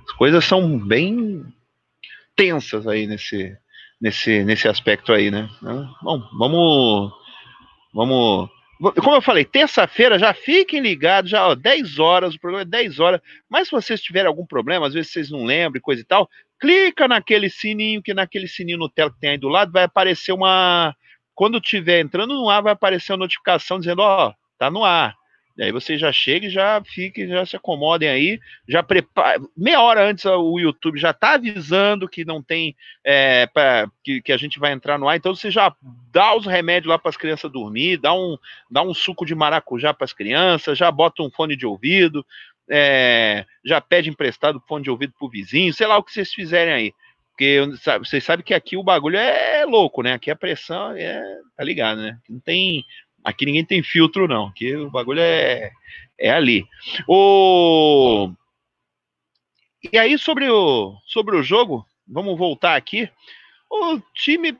As 0.08 0.12
coisas 0.12 0.44
são 0.44 0.78
bem 0.78 1.44
tensas 2.36 2.86
aí 2.86 3.08
nesse, 3.08 3.58
nesse, 4.00 4.44
nesse 4.44 4.68
aspecto 4.68 5.12
aí, 5.12 5.32
né? 5.32 5.48
Bom, 6.00 6.22
vamos 6.38 7.19
Vamos. 7.92 8.48
Como 8.80 9.16
eu 9.16 9.20
falei, 9.20 9.44
terça-feira 9.44 10.18
já 10.18 10.32
fiquem 10.32 10.80
ligados, 10.80 11.30
já 11.30 11.46
ó, 11.46 11.54
10 11.54 11.98
horas, 11.98 12.34
o 12.34 12.40
programa 12.40 12.62
é 12.62 12.64
10 12.64 12.98
horas. 12.98 13.20
Mas 13.48 13.68
se 13.68 13.72
vocês 13.72 14.00
tiverem 14.00 14.26
algum 14.26 14.46
problema, 14.46 14.86
às 14.86 14.94
vezes 14.94 15.12
vocês 15.12 15.30
não 15.30 15.44
lembram, 15.44 15.82
coisa 15.82 16.00
e 16.00 16.04
tal, 16.04 16.26
clica 16.58 17.06
naquele 17.06 17.50
sininho, 17.50 18.02
que 18.02 18.14
naquele 18.14 18.48
sininho 18.48 18.78
no 18.78 18.88
tela 18.88 19.10
que 19.10 19.20
tem 19.20 19.30
aí 19.30 19.38
do 19.38 19.48
lado 19.48 19.70
vai 19.70 19.82
aparecer 19.82 20.32
uma. 20.32 20.94
Quando 21.34 21.58
estiver 21.58 22.00
entrando 22.00 22.34
no 22.34 22.48
ar, 22.48 22.62
vai 22.62 22.72
aparecer 22.72 23.12
uma 23.12 23.18
notificação 23.18 23.78
dizendo: 23.78 24.00
Ó, 24.00 24.32
tá 24.58 24.70
no 24.70 24.82
ar. 24.82 25.19
Aí 25.60 25.72
você 25.72 25.98
já 25.98 26.10
chega 26.10 26.46
e 26.46 26.50
já 26.50 26.82
fiquem, 26.84 27.28
já 27.28 27.44
se 27.44 27.54
acomodem 27.54 28.08
aí, 28.08 28.40
já 28.66 28.82
prepara. 28.82 29.40
Meia 29.56 29.80
hora 29.80 30.08
antes 30.08 30.24
o 30.24 30.58
YouTube 30.58 30.98
já 30.98 31.10
está 31.10 31.34
avisando 31.34 32.08
que 32.08 32.24
não 32.24 32.42
tem 32.42 32.74
é, 33.04 33.46
pra, 33.46 33.90
que, 34.02 34.22
que 34.22 34.32
a 34.32 34.36
gente 34.36 34.58
vai 34.58 34.72
entrar 34.72 34.98
no 34.98 35.08
ar, 35.08 35.16
então 35.16 35.34
você 35.34 35.50
já 35.50 35.74
dá 36.10 36.34
os 36.34 36.46
remédios 36.46 36.90
lá 36.90 36.98
para 36.98 37.10
as 37.10 37.16
crianças 37.16 37.52
dormir, 37.52 37.98
dá 37.98 38.14
um, 38.14 38.38
dá 38.70 38.82
um 38.82 38.94
suco 38.94 39.26
de 39.26 39.34
maracujá 39.34 39.92
para 39.92 40.04
as 40.04 40.12
crianças, 40.12 40.78
já 40.78 40.90
bota 40.90 41.22
um 41.22 41.30
fone 41.30 41.54
de 41.56 41.66
ouvido, 41.66 42.24
é, 42.70 43.44
já 43.64 43.80
pede 43.80 44.08
emprestado 44.08 44.62
fone 44.66 44.84
de 44.84 44.90
ouvido 44.90 45.12
pro 45.18 45.28
vizinho, 45.28 45.74
sei 45.74 45.86
lá 45.86 45.98
o 45.98 46.02
que 46.02 46.12
vocês 46.12 46.32
fizerem 46.32 46.72
aí. 46.72 46.94
Porque 47.40 47.58
vocês 47.98 48.22
sabem 48.22 48.44
que 48.44 48.52
aqui 48.52 48.76
o 48.76 48.82
bagulho 48.82 49.16
é 49.16 49.64
louco, 49.64 50.02
né? 50.02 50.12
Aqui 50.12 50.30
a 50.30 50.36
pressão 50.36 50.92
é. 50.92 51.22
tá 51.56 51.64
ligado, 51.64 52.02
né? 52.02 52.18
Não 52.28 52.38
tem 52.38 52.84
Aqui 53.24 53.44
ninguém 53.44 53.64
tem 53.64 53.82
filtro, 53.82 54.26
não. 54.26 54.46
Aqui 54.46 54.74
o 54.76 54.90
bagulho 54.90 55.20
é, 55.20 55.70
é 56.18 56.30
ali. 56.30 56.66
O... 57.06 58.30
E 59.92 59.98
aí, 59.98 60.18
sobre 60.18 60.48
o, 60.48 60.94
sobre 61.06 61.36
o 61.36 61.42
jogo, 61.42 61.86
vamos 62.06 62.36
voltar 62.36 62.76
aqui. 62.76 63.08
O 63.70 64.00
time, 64.14 64.56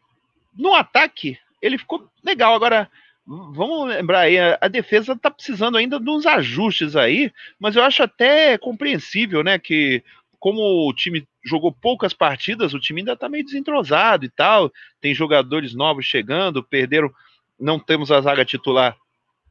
no 0.57 0.75
ataque, 0.75 1.39
ele 1.61 1.77
ficou 1.77 2.09
legal. 2.25 2.55
Agora, 2.55 2.91
vamos 3.27 3.89
lembrar 3.89 4.21
aí, 4.21 4.39
a, 4.39 4.69
defesa 4.69 5.13
está 5.13 5.31
precisando 5.31 5.77
ainda 5.77 6.01
de 6.01 6.11
uns 6.11 6.27
ajustes 6.27 6.97
aí, 6.97 7.33
mas 7.59 7.77
eu 7.77 7.83
acho 7.83 8.03
até 8.03 8.59
compreensível, 8.59 9.45
né, 9.45 9.59
que 9.59 10.03
como 10.39 10.89
o 10.89 10.95
time 10.95 11.29
jogou 11.45 11.71
poucas 11.71 12.15
partidas, 12.15 12.73
o 12.73 12.81
time 12.81 13.03
ainda 13.03 13.13
está 13.13 13.29
meio 13.29 13.45
desentrosado 13.45 14.25
e 14.25 14.31
tal, 14.31 14.73
tem 15.01 15.15
jogadores 15.15 15.75
novos 15.75 16.07
chegando, 16.07 16.65
perderam 16.65 17.13
não 17.61 17.79
temos 17.79 18.11
a 18.11 18.21
zaga 18.21 18.45
titular 18.45 18.97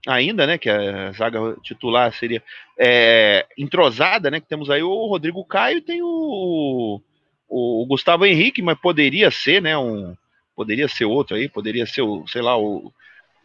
ainda, 0.07 0.48
né? 0.48 0.57
Que 0.57 0.69
a 0.69 1.11
zaga 1.11 1.56
titular 1.61 2.14
seria 2.14 2.41
é, 2.77 3.45
entrosada, 3.57 4.31
né? 4.31 4.40
Que 4.40 4.48
temos 4.48 4.69
aí 4.69 4.81
o 4.81 5.07
Rodrigo 5.07 5.44
Caio 5.45 5.77
e 5.77 5.81
tem 5.81 6.02
o, 6.02 7.02
o, 7.48 7.84
o, 7.84 7.86
Gustavo 7.86 8.26
Henrique, 8.26 8.61
mas 8.61 8.80
poderia 8.80 9.30
ser, 9.30 9.61
né? 9.61 9.77
Um, 9.77 10.15
Poderia 10.60 10.90
ser 10.90 11.06
outro 11.06 11.38
aí, 11.38 11.48
poderia 11.48 11.86
ser 11.86 12.02
o, 12.02 12.27
sei 12.27 12.41
lá, 12.41 12.60
o, 12.60 12.91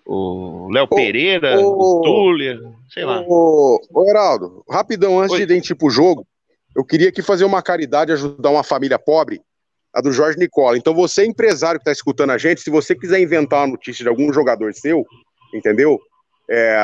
o 0.04 0.68
Léo 0.72 0.88
Pereira, 0.88 1.60
o, 1.60 2.00
o 2.00 2.00
Tuller, 2.02 2.60
sei 2.92 3.04
lá. 3.04 3.22
Ô, 3.24 3.80
ô 3.94 4.10
Heraldo, 4.10 4.64
rapidão, 4.68 5.20
antes 5.20 5.38
Oi. 5.38 5.46
de 5.46 5.54
ir 5.54 5.60
tipo 5.60 5.88
jogo, 5.88 6.26
eu 6.74 6.84
queria 6.84 7.10
aqui 7.10 7.22
fazer 7.22 7.44
uma 7.44 7.62
caridade, 7.62 8.10
ajudar 8.10 8.50
uma 8.50 8.64
família 8.64 8.98
pobre, 8.98 9.40
a 9.94 10.00
do 10.00 10.12
Jorge 10.12 10.36
Nicola. 10.38 10.76
Então, 10.76 10.92
você, 10.92 11.24
empresário 11.24 11.78
que 11.78 11.82
está 11.82 11.92
escutando 11.92 12.30
a 12.30 12.38
gente, 12.38 12.60
se 12.60 12.68
você 12.68 12.94
quiser 12.96 13.20
inventar 13.20 13.60
uma 13.60 13.68
notícia 13.68 14.02
de 14.02 14.08
algum 14.08 14.32
jogador 14.32 14.74
seu, 14.74 15.06
entendeu? 15.54 16.00
É, 16.50 16.74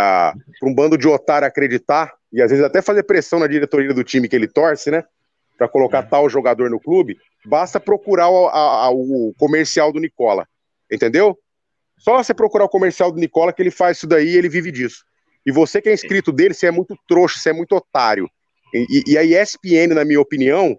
para 0.58 0.68
um 0.68 0.74
bando 0.74 0.96
de 0.96 1.08
otário 1.08 1.46
acreditar, 1.46 2.12
e 2.32 2.40
às 2.40 2.50
vezes 2.50 2.64
até 2.64 2.80
fazer 2.80 3.02
pressão 3.02 3.40
na 3.40 3.48
diretoria 3.48 3.92
do 3.92 4.04
time 4.04 4.28
que 4.28 4.36
ele 4.36 4.46
torce, 4.46 4.90
né? 4.90 5.02
Para 5.58 5.68
colocar 5.68 5.98
é. 5.98 6.02
tal 6.02 6.30
jogador 6.30 6.70
no 6.70 6.78
clube, 6.78 7.18
basta 7.44 7.80
procurar 7.80 8.30
o, 8.30 8.46
a, 8.46 8.86
a, 8.86 8.90
o 8.90 9.34
comercial 9.36 9.92
do 9.92 9.98
Nicola, 9.98 10.46
entendeu? 10.90 11.36
Só 11.98 12.16
você 12.16 12.32
procurar 12.32 12.64
o 12.64 12.68
comercial 12.68 13.10
do 13.10 13.18
Nicola 13.18 13.52
que 13.52 13.60
ele 13.60 13.70
faz 13.70 13.98
isso 13.98 14.06
daí 14.06 14.28
e 14.28 14.36
ele 14.36 14.48
vive 14.48 14.70
disso. 14.70 15.04
E 15.44 15.50
você 15.50 15.82
que 15.82 15.88
é 15.88 15.92
inscrito 15.92 16.32
dele, 16.32 16.54
você 16.54 16.68
é 16.68 16.70
muito 16.70 16.96
trouxa, 17.08 17.38
você 17.38 17.50
é 17.50 17.52
muito 17.52 17.74
otário. 17.74 18.30
E, 18.72 19.02
e 19.06 19.18
a 19.18 19.24
ESPN, 19.24 19.94
na 19.94 20.04
minha 20.04 20.20
opinião, 20.20 20.78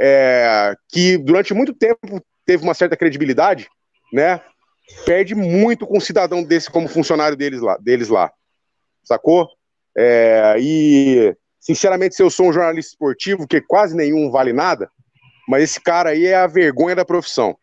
é, 0.00 0.74
que 0.88 1.18
durante 1.18 1.52
muito 1.52 1.74
tempo 1.74 2.22
teve 2.46 2.62
uma 2.62 2.74
certa 2.74 2.96
credibilidade, 2.96 3.68
né? 4.12 4.40
Perde 5.04 5.34
muito 5.34 5.86
com 5.86 5.98
um 5.98 6.00
cidadão 6.00 6.42
desse 6.42 6.70
como 6.70 6.88
funcionário 6.88 7.36
deles 7.36 7.60
lá, 7.60 7.76
deles 7.76 8.08
lá 8.08 8.32
sacou? 9.04 9.48
É, 9.96 10.56
e, 10.58 11.36
sinceramente, 11.58 12.14
se 12.14 12.22
eu 12.22 12.30
sou 12.30 12.48
um 12.48 12.52
jornalista 12.52 12.92
esportivo, 12.92 13.46
que 13.46 13.60
quase 13.60 13.96
nenhum 13.96 14.30
vale 14.30 14.52
nada, 14.52 14.90
mas 15.48 15.64
esse 15.64 15.80
cara 15.80 16.10
aí 16.10 16.26
é 16.26 16.36
a 16.36 16.46
vergonha 16.46 16.94
da 16.94 17.04
profissão. 17.04 17.56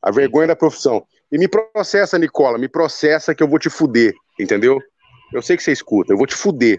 A 0.00 0.10
vergonha 0.10 0.48
da 0.48 0.56
profissão. 0.56 1.04
E 1.30 1.38
me 1.38 1.48
processa, 1.48 2.18
Nicola, 2.18 2.58
me 2.58 2.68
processa 2.68 3.34
que 3.34 3.42
eu 3.42 3.48
vou 3.48 3.58
te 3.58 3.70
fuder, 3.70 4.12
entendeu? 4.38 4.80
Eu 5.32 5.42
sei 5.42 5.56
que 5.56 5.62
você 5.62 5.72
escuta, 5.72 6.12
eu 6.12 6.16
vou 6.16 6.26
te 6.26 6.34
fuder. 6.34 6.78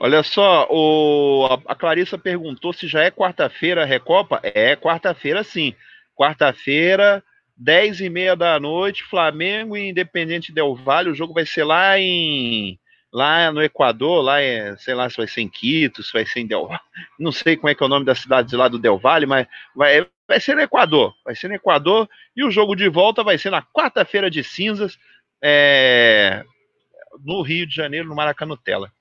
Olha 0.00 0.22
só, 0.22 0.68
o, 0.70 1.60
a 1.66 1.74
Clarissa 1.74 2.16
perguntou 2.16 2.72
se 2.72 2.86
já 2.86 3.02
é 3.02 3.10
quarta-feira 3.10 3.82
a 3.82 3.86
Recopa. 3.86 4.40
É 4.44 4.76
quarta-feira, 4.76 5.42
sim. 5.42 5.74
Quarta-feira, 6.14 7.22
10 7.56 8.02
e 8.02 8.08
meia 8.08 8.36
da 8.36 8.60
noite, 8.60 9.02
Flamengo 9.02 9.76
e 9.76 9.88
Independente 9.88 10.52
Del 10.52 10.74
Valle. 10.76 11.10
O 11.10 11.14
jogo 11.14 11.34
vai 11.34 11.44
ser 11.44 11.64
lá 11.64 11.98
em 11.98 12.78
lá 13.12 13.50
no 13.50 13.62
Equador, 13.62 14.22
lá 14.22 14.40
é, 14.40 14.76
sei 14.76 14.94
lá 14.94 15.08
se 15.08 15.16
vai 15.16 15.26
ser 15.26 15.40
em 15.40 15.48
Quito, 15.48 16.02
se 16.02 16.12
vai 16.12 16.26
ser 16.26 16.40
em 16.40 16.46
Del 16.46 16.68
Valle. 16.68 16.80
Não 17.18 17.32
sei 17.32 17.56
como 17.56 17.68
é 17.68 17.74
que 17.74 17.82
é 17.82 17.86
o 17.86 17.88
nome 17.88 18.04
da 18.04 18.14
cidade 18.14 18.48
de 18.48 18.56
lá 18.56 18.68
do 18.68 18.78
Del 18.78 18.98
Valle, 18.98 19.26
mas 19.26 19.48
vai, 19.74 20.06
vai 20.28 20.38
ser 20.38 20.54
no 20.54 20.60
Equador. 20.60 21.14
Vai 21.24 21.34
ser 21.34 21.48
no 21.48 21.54
Equador 21.54 22.08
e 22.36 22.44
o 22.44 22.50
jogo 22.50 22.76
de 22.76 22.88
volta 22.88 23.24
vai 23.24 23.36
ser 23.36 23.50
na 23.50 23.62
quarta-feira 23.62 24.30
de 24.30 24.44
cinzas, 24.44 24.96
é, 25.42 26.44
no 27.24 27.42
Rio 27.42 27.66
de 27.66 27.74
Janeiro, 27.74 28.06
no 28.08 28.14
Maracanutela. 28.14 28.92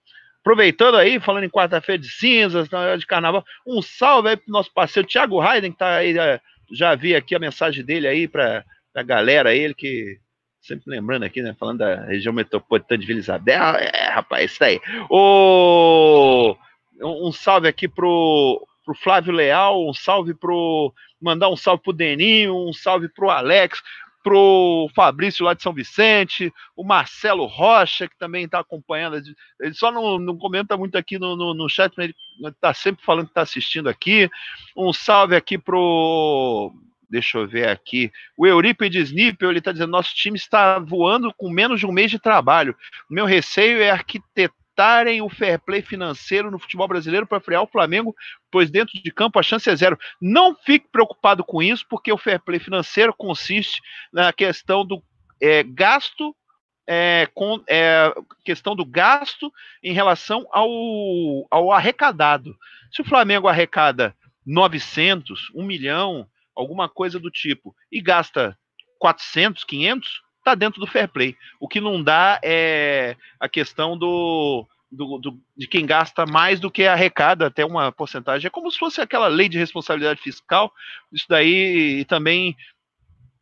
Aproveitando 0.48 0.96
aí, 0.96 1.20
falando 1.20 1.44
em 1.44 1.50
quarta-feira 1.50 2.02
de 2.02 2.08
cinzas, 2.08 2.70
na 2.70 2.80
hora 2.80 2.98
de 2.98 3.06
carnaval, 3.06 3.44
um 3.68 3.82
salve 3.82 4.30
aí 4.30 4.38
pro 4.38 4.50
nosso 4.50 4.74
parceiro 4.74 5.06
Thiago 5.06 5.38
Raiden, 5.42 5.74
que 5.74 5.78
tá 5.78 5.96
aí, 5.96 6.18
é, 6.18 6.40
já 6.72 6.96
vi 6.96 7.14
aqui 7.14 7.36
a 7.36 7.40
mensagem 7.40 7.84
dele 7.84 8.08
aí 8.08 8.30
pra, 8.30 8.64
pra 8.94 9.04
galera, 9.04 9.54
ele 9.54 9.74
que 9.74 10.18
sempre 10.62 10.86
lembrando 10.88 11.24
aqui, 11.24 11.42
né, 11.42 11.54
falando 11.60 11.80
da 11.80 12.06
região 12.06 12.32
metropolitana 12.32 12.98
de 12.98 13.06
Vila 13.06 13.20
Isabel, 13.20 13.76
é, 13.76 14.10
rapaz, 14.10 14.50
isso 14.54 14.64
aí. 14.64 14.80
O, 15.10 16.56
um 17.04 17.32
salve 17.34 17.68
aqui 17.68 17.86
pro, 17.86 18.66
pro 18.86 18.96
Flávio 18.96 19.34
Leal, 19.34 19.86
um 19.86 19.94
salve 19.94 20.34
pro, 20.34 20.94
mandar 21.22 21.50
um 21.50 21.58
salve 21.58 21.84
pro 21.84 21.92
Deninho, 21.92 22.56
um 22.56 22.72
salve 22.72 23.10
pro 23.10 23.30
Alex, 23.30 23.84
pro 24.28 24.90
Fabrício 24.94 25.46
lá 25.46 25.54
de 25.54 25.64
São 25.64 25.72
Vicente, 25.72 26.54
o 26.76 26.84
Marcelo 26.84 27.46
Rocha, 27.46 28.10
que 28.10 28.18
também 28.18 28.44
está 28.44 28.60
acompanhando. 28.60 29.16
Ele 29.58 29.74
só 29.74 29.90
não, 29.90 30.20
não, 30.20 30.38
comenta 30.38 30.76
muito 30.76 30.98
aqui 30.98 31.18
no, 31.18 31.38
no, 31.38 31.54
no 31.54 31.70
chat, 31.70 31.94
mas 31.96 32.08
ele 32.08 32.16
está 32.50 32.74
sempre 32.74 33.06
falando 33.06 33.28
que 33.28 33.32
está 33.32 33.44
assistindo 33.44 33.88
aqui. 33.88 34.30
Um 34.76 34.92
salve 34.92 35.34
aqui 35.34 35.58
pro. 35.58 36.74
Deixa 37.10 37.38
eu 37.38 37.48
ver 37.48 37.70
aqui. 37.70 38.12
O 38.38 38.46
Eurípides 38.46 39.14
Nippel, 39.14 39.50
ele 39.50 39.60
está 39.60 39.72
dizendo: 39.72 39.92
nosso 39.92 40.14
time 40.14 40.38
está 40.38 40.78
voando 40.78 41.34
com 41.34 41.50
menos 41.50 41.80
de 41.80 41.86
um 41.86 41.92
mês 41.94 42.12
de 42.12 42.20
trabalho. 42.20 42.76
Meu 43.10 43.26
receio 43.26 43.82
é 43.82 43.92
arquitetar 43.92 44.52
aumentarem 44.78 45.22
o 45.22 45.30
fair 45.30 45.60
play 45.60 45.82
financeiro 45.82 46.52
no 46.52 46.60
futebol 46.60 46.88
brasileiro 46.88 47.26
para 47.26 47.40
frear 47.40 47.64
o 47.64 47.68
Flamengo, 47.68 48.16
pois 48.52 48.70
dentro 48.70 49.02
de 49.02 49.12
campo 49.12 49.40
a 49.40 49.44
chance 49.44 49.70
é 49.70 49.76
zero. 49.76 49.98
Não 50.22 50.56
fique 50.56 50.88
preocupado 50.92 51.44
com 51.44 51.62
isso, 51.62 51.86
porque 51.90 52.12
o 52.12 52.18
fair 52.18 52.40
play 52.40 52.60
financeiro 52.60 53.14
consiste 53.14 53.82
na 54.12 54.32
questão 54.32 54.86
do 54.86 55.02
é, 55.42 55.64
gasto 55.64 56.36
é, 56.88 57.28
com 57.34 57.62
é, 57.68 58.14
questão 58.46 58.76
do 58.76 58.86
gasto 58.86 59.52
em 59.84 59.92
relação 59.92 60.48
ao, 60.52 60.70
ao 61.52 61.72
arrecadado. 61.72 62.56
Se 62.92 63.02
o 63.02 63.06
Flamengo 63.06 63.48
arrecada 63.48 64.16
900, 64.46 65.52
1 65.54 65.64
milhão, 65.64 66.26
alguma 66.56 66.88
coisa 66.88 67.20
do 67.20 67.30
tipo, 67.30 67.76
e 67.92 68.02
gasta 68.02 68.58
400, 69.00 69.66
500, 69.66 70.22
está 70.40 70.56
dentro 70.56 70.80
do 70.80 70.88
fair 70.88 71.10
play. 71.10 71.36
O 71.60 71.68
que 71.68 71.82
não 71.82 72.02
dá 72.02 72.40
é 72.42 73.18
a 73.38 73.50
questão 73.50 73.98
do, 73.98 74.66
do, 74.92 75.18
do, 75.18 75.40
de 75.56 75.68
quem 75.68 75.86
gasta 75.86 76.26
mais 76.26 76.60
do 76.60 76.72
que 76.72 76.86
arrecada, 76.86 77.48
até 77.48 77.66
uma 77.66 77.92
porcentagem. 77.92 78.48
É 78.48 78.50
como 78.50 78.72
se 78.72 78.78
fosse 78.78 79.02
aquela 79.02 79.28
lei 79.28 79.50
de 79.50 79.58
responsabilidade 79.58 80.22
fiscal. 80.22 80.72
Isso 81.12 81.26
daí 81.30 82.06
também. 82.06 82.56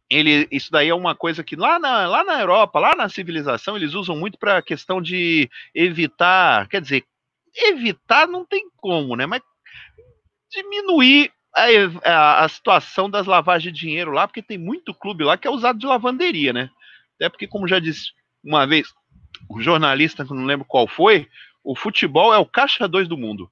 Ele, 0.09 0.47
isso 0.51 0.71
daí 0.71 0.89
é 0.89 0.95
uma 0.95 1.15
coisa 1.15 1.43
que 1.43 1.55
lá 1.55 1.79
na, 1.79 2.07
lá 2.07 2.23
na 2.23 2.39
Europa, 2.39 2.79
lá 2.79 2.95
na 2.95 3.09
civilização, 3.09 3.75
eles 3.75 3.95
usam 3.95 4.15
muito 4.15 4.37
para 4.37 4.57
a 4.57 4.61
questão 4.61 5.01
de 5.01 5.49
evitar, 5.73 6.67
quer 6.67 6.79
dizer, 6.79 7.03
evitar 7.55 8.27
não 8.27 8.45
tem 8.45 8.69
como, 8.77 9.15
né? 9.15 9.25
Mas 9.25 9.41
diminuir 10.51 11.31
a, 11.55 11.65
a, 12.03 12.45
a, 12.45 12.49
situação 12.49 13.09
das 13.09 13.25
lavagens 13.25 13.73
de 13.73 13.79
dinheiro 13.79 14.11
lá, 14.11 14.27
porque 14.27 14.43
tem 14.43 14.59
muito 14.59 14.93
clube 14.93 15.23
lá 15.23 15.37
que 15.37 15.47
é 15.47 15.51
usado 15.51 15.79
de 15.79 15.87
lavanderia, 15.87 16.53
né? 16.53 16.69
Até 17.15 17.27
porque, 17.27 17.47
como 17.47 17.67
já 17.67 17.79
disse 17.79 18.11
uma 18.43 18.67
vez 18.67 18.93
o 19.49 19.61
jornalista, 19.61 20.25
que 20.25 20.33
não 20.33 20.45
lembro 20.45 20.65
qual 20.65 20.87
foi, 20.87 21.27
o 21.63 21.75
futebol 21.75 22.33
é 22.33 22.37
o 22.37 22.45
caixa 22.45 22.87
2 22.87 23.07
do 23.07 23.17
mundo. 23.17 23.49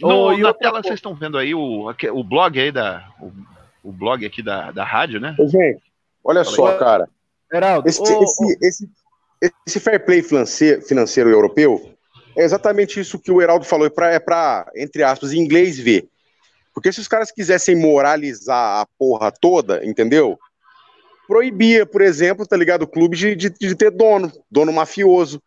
No, 0.00 0.28
oh, 0.28 0.36
na 0.36 0.52
tela 0.52 0.82
vocês 0.82 0.94
estão 0.94 1.14
vendo 1.14 1.38
aí 1.38 1.54
o, 1.54 1.88
o 2.12 2.24
blog 2.24 2.60
aí 2.60 2.72
da. 2.72 3.08
O, 3.20 3.32
o 3.88 3.92
blog 3.92 4.24
aqui 4.26 4.42
da, 4.42 4.72
da 4.72 4.84
rádio, 4.84 5.20
né? 5.20 5.36
Gente, 5.38 5.82
olha 6.24 6.44
Fala 6.44 6.56
só, 6.56 6.72
aí. 6.72 6.78
cara. 6.78 7.08
Heraldo, 7.52 7.88
esse, 7.88 8.00
oh, 8.00 8.04
esse, 8.04 8.44
oh. 8.44 8.66
Esse, 8.66 8.90
esse, 9.66 9.80
fair 9.80 10.04
play 10.04 10.22
financeiro, 10.22 11.30
europeu 11.30 11.94
é 12.36 12.42
exatamente 12.42 12.98
isso 12.98 13.18
que 13.18 13.30
o 13.30 13.40
Heraldo 13.40 13.64
falou, 13.64 13.86
é 13.86 13.90
para, 13.90 14.12
é 14.12 14.18
pra, 14.18 14.70
entre 14.74 15.02
aspas, 15.02 15.32
em 15.32 15.38
inglês 15.38 15.78
ver. 15.78 16.08
Porque 16.72 16.92
se 16.92 17.00
os 17.00 17.06
caras 17.06 17.30
quisessem 17.30 17.76
moralizar 17.76 18.80
a 18.80 18.86
porra 18.98 19.30
toda, 19.30 19.84
entendeu? 19.86 20.38
Proibia, 21.26 21.86
por 21.86 22.02
exemplo, 22.02 22.46
tá 22.46 22.56
ligado? 22.56 22.82
O 22.82 22.88
clube 22.88 23.16
de, 23.16 23.34
de, 23.34 23.50
de 23.50 23.74
ter 23.74 23.90
dono, 23.90 24.32
dono 24.50 24.72
mafioso, 24.72 25.42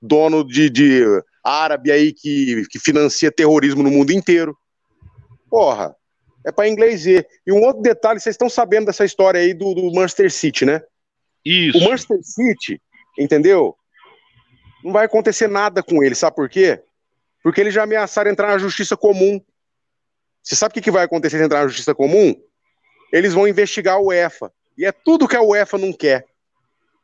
dono 0.00 0.44
de, 0.46 0.68
de 0.68 1.04
árabe 1.44 1.90
aí 1.90 2.12
que, 2.12 2.64
que 2.70 2.78
financia 2.78 3.30
terrorismo 3.30 3.82
no 3.82 3.90
mundo 3.90 4.12
inteiro. 4.12 4.56
Porra, 5.50 5.94
é 6.44 6.50
para 6.50 6.68
inglês 6.68 7.04
ver. 7.04 7.26
E 7.46 7.52
um 7.52 7.62
outro 7.62 7.82
detalhe, 7.82 8.20
vocês 8.20 8.34
estão 8.34 8.48
sabendo 8.48 8.86
dessa 8.86 9.04
história 9.04 9.40
aí 9.40 9.54
do, 9.54 9.74
do 9.74 9.92
Manchester 9.92 10.30
City, 10.30 10.64
né? 10.64 10.82
Isso. 11.44 11.78
O 11.78 11.82
Manchester 11.82 12.18
City, 12.22 12.80
entendeu? 13.18 13.76
Não 14.84 14.92
vai 14.92 15.06
acontecer 15.06 15.48
nada 15.48 15.82
com 15.82 16.02
ele, 16.02 16.14
sabe 16.14 16.34
por 16.34 16.48
quê? 16.48 16.82
Porque 17.42 17.60
eles 17.60 17.74
já 17.74 17.84
ameaçaram 17.84 18.30
entrar 18.30 18.48
na 18.48 18.58
justiça 18.58 18.96
comum. 18.96 19.40
Você 20.42 20.56
sabe 20.56 20.72
o 20.72 20.74
que, 20.74 20.80
que 20.80 20.90
vai 20.90 21.04
acontecer 21.04 21.38
se 21.38 21.44
entrar 21.44 21.62
na 21.62 21.68
justiça 21.68 21.94
comum? 21.94 22.34
Eles 23.12 23.32
vão 23.32 23.46
investigar 23.46 24.00
o 24.00 24.06
UEFA. 24.06 24.52
E 24.76 24.84
é 24.84 24.92
tudo 24.92 25.28
que 25.28 25.36
a 25.36 25.42
UEFA 25.42 25.78
não 25.78 25.92
quer. 25.92 26.24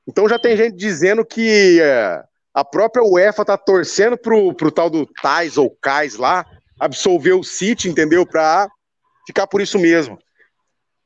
Então 0.07 0.29
já 0.29 0.39
tem 0.39 0.57
gente 0.57 0.77
dizendo 0.77 1.25
que 1.25 1.81
é, 1.81 2.23
a 2.55 2.65
própria 2.65 3.05
UEFA 3.05 3.45
tá 3.45 3.57
torcendo 3.57 4.17
pro, 4.17 4.55
pro 4.55 4.71
tal 4.71 4.89
do 4.89 5.07
Tais 5.21 5.57
ou 5.57 5.71
Cais 5.71 6.17
lá 6.17 6.47
absolver 6.79 7.33
o 7.33 7.45
City, 7.45 7.89
entendeu? 7.89 8.25
Pra 8.27 8.69
ficar 9.27 9.47
por 9.47 9.61
isso 9.61 9.79
mesmo. 9.79 10.19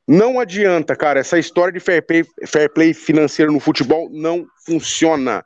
Não 0.07 0.39
adianta, 0.39 0.95
cara, 0.95 1.19
essa 1.19 1.39
história 1.39 1.71
de 1.71 1.79
fair 1.79 2.05
play, 2.05 2.25
fair 2.45 2.71
play 2.71 2.93
financeiro 2.93 3.51
no 3.51 3.59
futebol 3.59 4.09
não 4.11 4.45
funciona. 4.65 5.45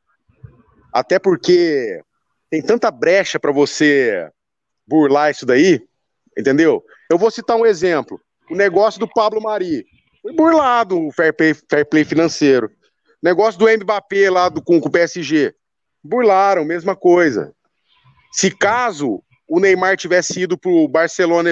Até 0.92 1.20
porque 1.20 2.02
tem 2.50 2.62
tanta 2.62 2.90
brecha 2.90 3.40
para 3.40 3.52
você 3.52 4.30
burlar 4.88 5.32
isso 5.32 5.46
daí, 5.46 5.82
entendeu? 6.38 6.84
Eu 7.10 7.18
vou 7.18 7.30
citar 7.30 7.56
um 7.56 7.66
exemplo. 7.66 8.20
O 8.50 8.56
negócio 8.56 9.00
do 9.00 9.08
Pablo 9.08 9.42
Mari. 9.42 9.86
Foi 10.28 10.36
burlado 10.36 11.08
o 11.08 11.12
fair 11.14 11.34
play, 11.34 11.54
fair 11.70 11.88
play 11.88 12.04
financeiro. 12.04 12.70
Negócio 13.24 13.58
do 13.58 13.66
Mbappé 13.66 14.30
lá 14.30 14.50
do, 14.50 14.62
com, 14.62 14.82
com 14.82 14.90
o 14.90 14.92
PSG. 14.92 15.56
Burlaram, 16.04 16.66
mesma 16.66 16.98
coisa. 16.98 17.54
Se 18.34 18.52
caso 18.52 19.24
o 19.48 19.60
Neymar 19.62 19.96
tivesse 19.96 20.42
ido 20.42 20.58
pro 20.58 20.86
Barcelona 20.90 21.50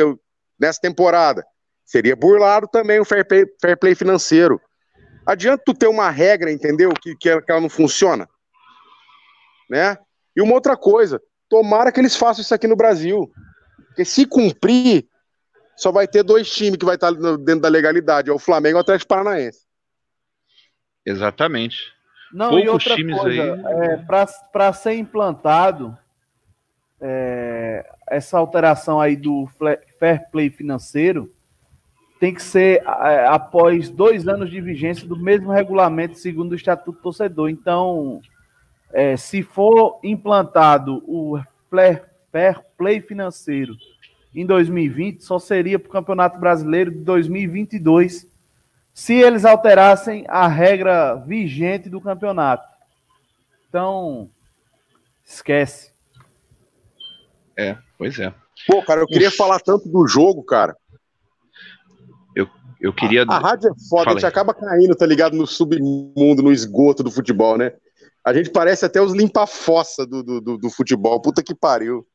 nessa 0.60 0.82
temporada 0.82 1.46
Seria 1.86 2.16
burlado 2.16 2.68
também 2.68 3.00
o 3.00 3.06
fair 3.06 3.26
play, 3.26 3.46
fair 3.62 3.78
play 3.78 3.94
financeiro. 3.94 4.60
Adianta 5.26 5.64
tu 5.64 5.74
ter 5.74 5.88
uma 5.88 6.10
regra, 6.10 6.52
entendeu? 6.52 6.92
Que, 7.00 7.16
que, 7.16 7.30
ela 7.30 7.62
não 7.62 7.70
funciona. 7.70 8.28
Né? 9.70 9.96
E 10.36 10.42
uma 10.42 10.54
outra 10.54 10.76
coisa, 10.76 11.22
tomara 11.48 11.92
que 11.92 12.00
eles 12.00 12.16
façam 12.16 12.42
isso 12.42 12.54
aqui 12.54 12.68
no 12.68 12.76
Brasil. 12.76 13.32
Porque 13.88 14.04
se 14.04 14.26
cumprir, 14.26 15.08
só 15.76 15.92
vai 15.92 16.08
ter 16.08 16.24
dois 16.24 16.50
times 16.50 16.78
que 16.78 16.86
vai 16.86 16.96
estar 16.96 17.12
dentro 17.12 17.62
da 17.62 17.70
legalidade, 17.70 18.30
é 18.30 18.34
o 18.34 18.40
Flamengo 18.40 18.78
e 18.78 18.80
o 18.80 18.82
Atlético 18.82 19.10
Paranaense. 19.10 19.66
Exatamente. 21.06 21.94
Não, 22.34 22.50
Poucos 22.50 22.66
e 22.66 22.70
outra 22.70 22.96
times 22.96 23.18
coisa, 23.20 23.54
aí... 23.54 23.92
é, 23.92 23.98
para 24.52 24.74
ser 24.74 24.94
implantado 24.94 25.98
é, 27.00 27.86
essa 28.08 28.38
alteração 28.38 29.00
aí 29.00 29.16
do 29.16 29.48
fair 30.00 30.30
play 30.32 30.50
financeiro, 30.50 31.32
tem 32.20 32.34
que 32.34 32.42
ser 32.42 32.82
é, 32.84 33.28
após 33.28 33.90
dois 33.90 34.28
anos 34.28 34.50
de 34.50 34.60
vigência 34.60 35.08
do 35.08 35.18
mesmo 35.18 35.52
regulamento 35.52 36.18
segundo 36.18 36.54
o 36.54 36.56
Estatuto 36.56 36.98
do 36.98 37.04
Torcedor. 37.04 37.50
Então, 37.50 38.22
é, 38.92 39.16
se 39.18 39.44
for 39.44 40.00
implantado 40.04 41.04
o 41.06 41.40
fair 42.32 42.64
play 42.78 43.02
financeiro 43.02 43.76
em 44.36 44.46
2020, 44.46 45.24
só 45.24 45.40
seria 45.40 45.80
para 45.80 45.88
o 45.88 45.92
Campeonato 45.92 46.40
Brasileiro 46.40 46.92
de 46.92 46.98
2022, 46.98 48.28
se 48.94 49.14
eles 49.14 49.46
alterassem 49.46 50.26
a 50.28 50.48
regra 50.48 51.16
vigente 51.16 51.90
do 51.90 52.02
campeonato. 52.02 52.68
Então, 53.70 54.30
esquece. 55.24 55.92
É, 57.58 57.78
pois 57.98 58.20
é. 58.20 58.34
Pô, 58.68 58.84
cara, 58.84 59.02
eu 59.02 59.08
queria 59.08 59.30
Uf. 59.30 59.38
falar 59.38 59.60
tanto 59.60 59.88
do 59.90 60.08
jogo, 60.08 60.44
cara. 60.44 60.76
Eu, 62.36 62.48
eu 62.80 62.94
queria. 62.94 63.26
A, 63.28 63.36
a 63.36 63.40
rádio 63.40 63.70
é 63.70 63.74
foda, 63.90 64.06
Falei. 64.06 64.18
a 64.18 64.20
gente 64.20 64.26
acaba 64.26 64.54
caindo, 64.54 64.96
tá 64.96 65.06
ligado? 65.06 65.36
No 65.36 65.48
submundo, 65.48 66.42
no 66.42 66.52
esgoto 66.52 67.04
do 67.04 67.12
futebol, 67.12 67.58
né? 67.58 67.74
A 68.24 68.34
gente 68.34 68.50
parece 68.50 68.86
até 68.86 69.02
os 69.02 69.14
limpa-fossa 69.14 70.06
do, 70.06 70.24
do, 70.24 70.42
do, 70.42 70.58
do 70.58 70.70
futebol. 70.70 71.22
Puta 71.22 71.44
que 71.44 71.54
pariu. 71.54 72.06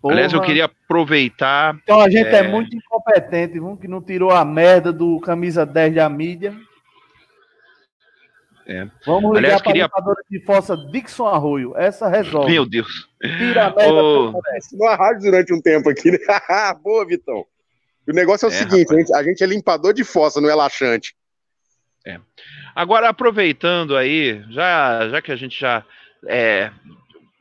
Porra. 0.00 0.14
Aliás, 0.14 0.32
eu 0.32 0.40
queria 0.40 0.66
aproveitar. 0.66 1.76
Então 1.82 2.00
a 2.00 2.08
gente 2.08 2.28
é, 2.28 2.38
é 2.38 2.42
muito 2.48 2.74
incompetente, 2.74 3.54
viu? 3.54 3.76
que 3.76 3.88
não 3.88 4.00
tirou 4.00 4.30
a 4.30 4.44
merda 4.44 4.92
do 4.92 5.18
camisa 5.20 5.66
10 5.66 5.94
da 5.94 6.08
mídia. 6.08 6.54
É. 8.68 8.86
Vamos 9.06 9.30
ligar 9.30 9.38
Aliás, 9.38 9.62
para 9.62 9.72
queria... 9.72 9.86
a 9.86 10.14
de 10.30 10.44
força 10.44 10.76
Dixon 10.92 11.26
Arroio. 11.26 11.74
Essa 11.74 12.06
resolve. 12.06 12.52
Meu 12.52 12.66
Deus. 12.66 13.08
Tira 13.20 13.66
a 13.66 13.74
merda. 13.74 13.94
Oh. 13.94 14.40
Na 14.74 14.94
rádio 14.94 15.22
durante 15.22 15.54
um 15.54 15.60
tempo 15.60 15.88
aqui. 15.88 16.10
Né? 16.10 16.18
Boa, 16.84 17.06
Vitão. 17.06 17.46
O 18.06 18.12
negócio 18.12 18.46
é 18.46 18.48
o 18.50 18.52
é, 18.52 18.54
seguinte: 18.54 18.92
a 18.92 18.98
gente, 18.98 19.14
a 19.14 19.22
gente, 19.22 19.42
é 19.42 19.46
limpador 19.46 19.94
de 19.94 20.04
fossa, 20.04 20.40
não 20.40 20.50
é 20.50 20.54
laxante. 20.54 21.14
É. 22.06 22.20
Agora, 22.74 23.08
aproveitando 23.08 23.96
aí, 23.96 24.44
já, 24.50 25.08
já 25.08 25.22
que 25.22 25.32
a 25.32 25.36
gente 25.36 25.58
já. 25.58 25.82
É, 26.26 26.70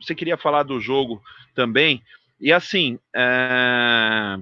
você 0.02 0.16
queria 0.16 0.38
falar 0.38 0.64
do 0.64 0.80
jogo 0.80 1.22
também. 1.54 2.02
E 2.40 2.54
assim, 2.54 3.00
é... 3.16 4.38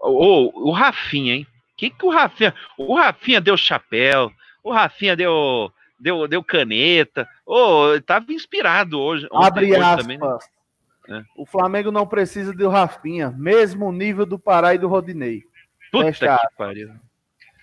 o, 0.00 0.68
o 0.68 0.72
Rafinha, 0.72 1.34
hein? 1.34 1.46
Que 1.76 1.90
que 1.90 2.06
o 2.06 2.10
Rafinha? 2.10 2.54
O 2.78 2.94
Rafinha 2.94 3.40
deu 3.40 3.56
chapéu, 3.56 4.32
o 4.64 4.72
Rafinha 4.72 5.14
deu 5.14 5.70
deu, 5.98 6.26
deu 6.28 6.42
caneta. 6.42 7.28
Oh, 7.44 8.00
tava 8.04 8.32
inspirado 8.32 8.98
hoje. 9.00 9.28
Abre 9.32 9.72
hoje 9.72 9.82
aspas. 9.82 10.02
Também, 10.02 10.18
né? 10.18 10.38
é. 11.10 11.24
O 11.36 11.46
Flamengo 11.46 11.90
não 11.90 12.06
precisa 12.06 12.52
do 12.52 12.68
Rafinha, 12.68 13.30
mesmo 13.36 13.92
nível 13.92 14.26
do 14.26 14.38
Pará 14.38 14.74
e 14.74 14.78
do 14.78 14.88
Rodinei. 14.88 15.42
Puta 15.90 16.12
Fecha 16.12 16.38
que 16.38 16.56
pariu. 16.56 16.90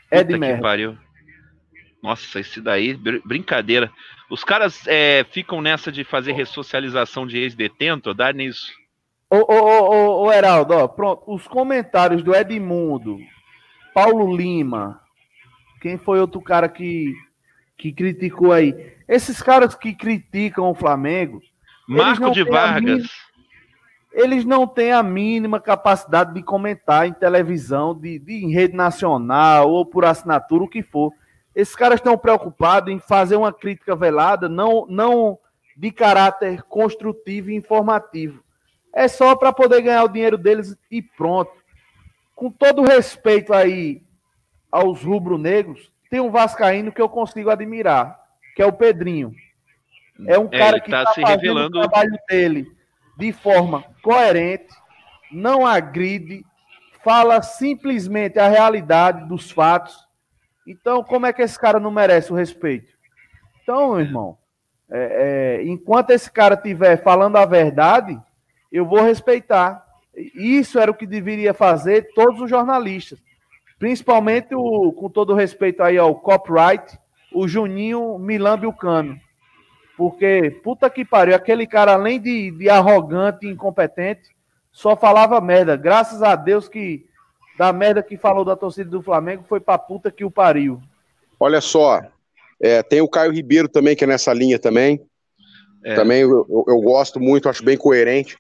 É 0.10 0.24
de 0.24 0.38
merda. 0.38 0.62
Pariu. 0.62 0.98
Nossa, 2.02 2.40
esse 2.40 2.60
daí, 2.60 3.00
brincadeira. 3.26 3.90
Os 4.30 4.44
caras 4.44 4.86
é, 4.88 5.26
ficam 5.32 5.62
nessa 5.62 5.92
de 5.92 6.04
fazer 6.04 6.34
ressocialização 6.34 7.26
de 7.26 7.38
ex-detento, 7.38 8.14
dá 8.14 8.34
nisso. 8.34 8.72
Ô, 9.34 9.52
ô, 9.52 9.56
ô, 9.56 10.26
ô, 10.26 10.32
Heraldo, 10.32 10.76
ó, 10.76 10.88
pronto. 10.88 11.24
Os 11.26 11.48
comentários 11.48 12.22
do 12.22 12.36
Edmundo, 12.36 13.18
Paulo 13.92 14.38
Lima, 14.38 15.02
quem 15.82 15.98
foi 15.98 16.20
outro 16.20 16.40
cara 16.40 16.70
que, 16.70 17.12
que 17.76 17.92
criticou 17.92 18.52
aí? 18.52 18.94
Esses 19.08 19.42
caras 19.42 19.74
que 19.74 19.92
criticam 19.96 20.70
o 20.70 20.76
Flamengo. 20.76 21.42
Marco 21.90 22.30
de 22.30 22.44
Vargas. 22.44 22.84
Mínima, 22.84 23.10
eles 24.12 24.46
não 24.46 24.68
têm 24.68 24.92
a 24.92 25.02
mínima 25.02 25.60
capacidade 25.60 26.32
de 26.36 26.44
comentar 26.44 27.08
em 27.08 27.14
televisão, 27.14 27.96
de, 27.96 28.20
de 28.20 28.46
em 28.46 28.52
rede 28.52 28.76
nacional 28.76 29.68
ou 29.68 29.84
por 29.84 30.06
assinatura, 30.06 30.64
o 30.64 30.70
que 30.70 30.84
for. 30.84 31.12
Esses 31.56 31.76
caras 31.76 31.96
estão 31.96 32.16
preocupados 32.20 32.94
em 32.94 33.00
fazer 33.00 33.36
uma 33.36 33.52
crítica 33.52 33.96
velada, 33.96 34.48
não, 34.48 34.86
não 34.88 35.40
de 35.76 35.90
caráter 35.90 36.62
construtivo 36.62 37.50
e 37.50 37.56
informativo 37.56 38.44
é 38.94 39.08
só 39.08 39.36
para 39.36 39.52
poder 39.52 39.82
ganhar 39.82 40.04
o 40.04 40.10
dinheiro 40.10 40.38
deles 40.38 40.78
e 40.92 41.02
pronto. 41.02 41.52
Com 42.36 42.52
todo 42.52 42.84
respeito 42.84 43.54
aí 43.54 44.04
aos 44.72 45.04
rubro-negros, 45.04 45.92
tem 46.10 46.20
um 46.20 46.32
vascaíno 46.32 46.92
que 46.92 47.02
eu 47.02 47.10
consigo 47.10 47.50
admirar, 47.50 48.20
que 48.56 48.62
é 48.62 48.66
o 48.66 48.74
Pedrinho. 48.74 49.34
É 50.28 50.38
um 50.38 50.48
é, 50.52 50.58
cara 50.58 50.80
que 50.80 50.88
está 50.88 51.06
tá 51.06 51.14
se 51.14 51.24
revelando 51.24 51.78
o 51.78 51.82
trabalho 51.82 52.18
dele 52.30 52.68
de 53.18 53.32
forma 53.32 53.84
coerente, 54.02 54.74
não 55.32 55.66
agride, 55.66 56.46
fala 57.04 57.42
simplesmente 57.42 58.40
a 58.40 58.48
realidade 58.48 59.28
dos 59.28 59.52
fatos. 59.52 60.08
Então, 60.68 61.04
como 61.04 61.26
é 61.26 61.34
que 61.34 61.42
esse 61.42 61.60
cara 61.60 61.80
não 61.80 61.92
merece 61.92 62.32
o 62.32 62.36
respeito? 62.36 62.94
Então, 63.62 63.92
meu 63.92 64.02
irmão, 64.02 64.38
é, 64.90 65.60
é, 65.60 65.64
enquanto 65.64 66.12
esse 66.12 66.32
cara 66.32 66.56
estiver 66.56 67.02
falando 67.04 67.38
a 67.38 67.46
verdade, 67.46 68.20
eu 68.74 68.86
vou 68.86 69.02
respeitar. 69.02 69.86
Isso 70.36 70.80
era 70.80 70.90
o 70.90 70.96
que 70.96 71.06
deveria 71.06 71.54
fazer 71.54 72.10
todos 72.16 72.42
os 72.42 72.50
jornalistas. 72.50 73.20
Principalmente, 73.78 74.56
o, 74.56 74.92
com 74.92 75.10
todo 75.10 75.34
respeito 75.34 75.84
aí 75.84 75.98
ao 75.98 76.16
copyright, 76.16 76.98
o 77.34 77.48
Juninho 77.48 78.18
Milambe 78.18 78.66
o 78.66 78.74
Cano. 78.74 79.20
Porque, 79.96 80.60
puta 80.64 80.90
que 80.90 81.06
pariu, 81.06 81.36
aquele 81.36 81.68
cara, 81.68 81.94
além 81.94 82.20
de, 82.20 82.52
de 82.52 82.70
arrogante 82.70 83.46
e 83.46 83.50
incompetente, 83.50 84.32
só 84.72 84.96
falava 84.96 85.40
merda. 85.40 85.76
Graças 85.76 86.24
a 86.24 86.36
Deus 86.36 86.68
que 86.68 87.06
da 87.58 87.72
merda 87.72 88.02
que 88.02 88.18
falou 88.18 88.44
da 88.44 88.56
torcida 88.56 88.90
do 88.90 89.04
Flamengo 89.04 89.44
foi 89.48 89.60
pra 89.60 89.78
puta 89.78 90.12
que 90.12 90.26
o 90.26 90.32
pariu. 90.32 90.82
Olha 91.40 91.62
só, 91.62 92.02
é, 92.60 92.82
tem 92.82 93.02
o 93.02 93.08
Caio 93.08 93.32
Ribeiro 93.32 93.68
também, 93.68 93.96
que 93.96 94.04
é 94.04 94.08
nessa 94.08 94.34
linha 94.34 94.58
também. 94.58 95.00
É. 95.84 95.96
Também 95.96 96.22
eu, 96.22 96.46
eu, 96.50 96.66
eu, 96.68 96.82
gosto 96.82 97.20
muito, 97.20 97.50
acho 97.50 97.64
bem 97.64 97.78
coerente. 97.78 98.38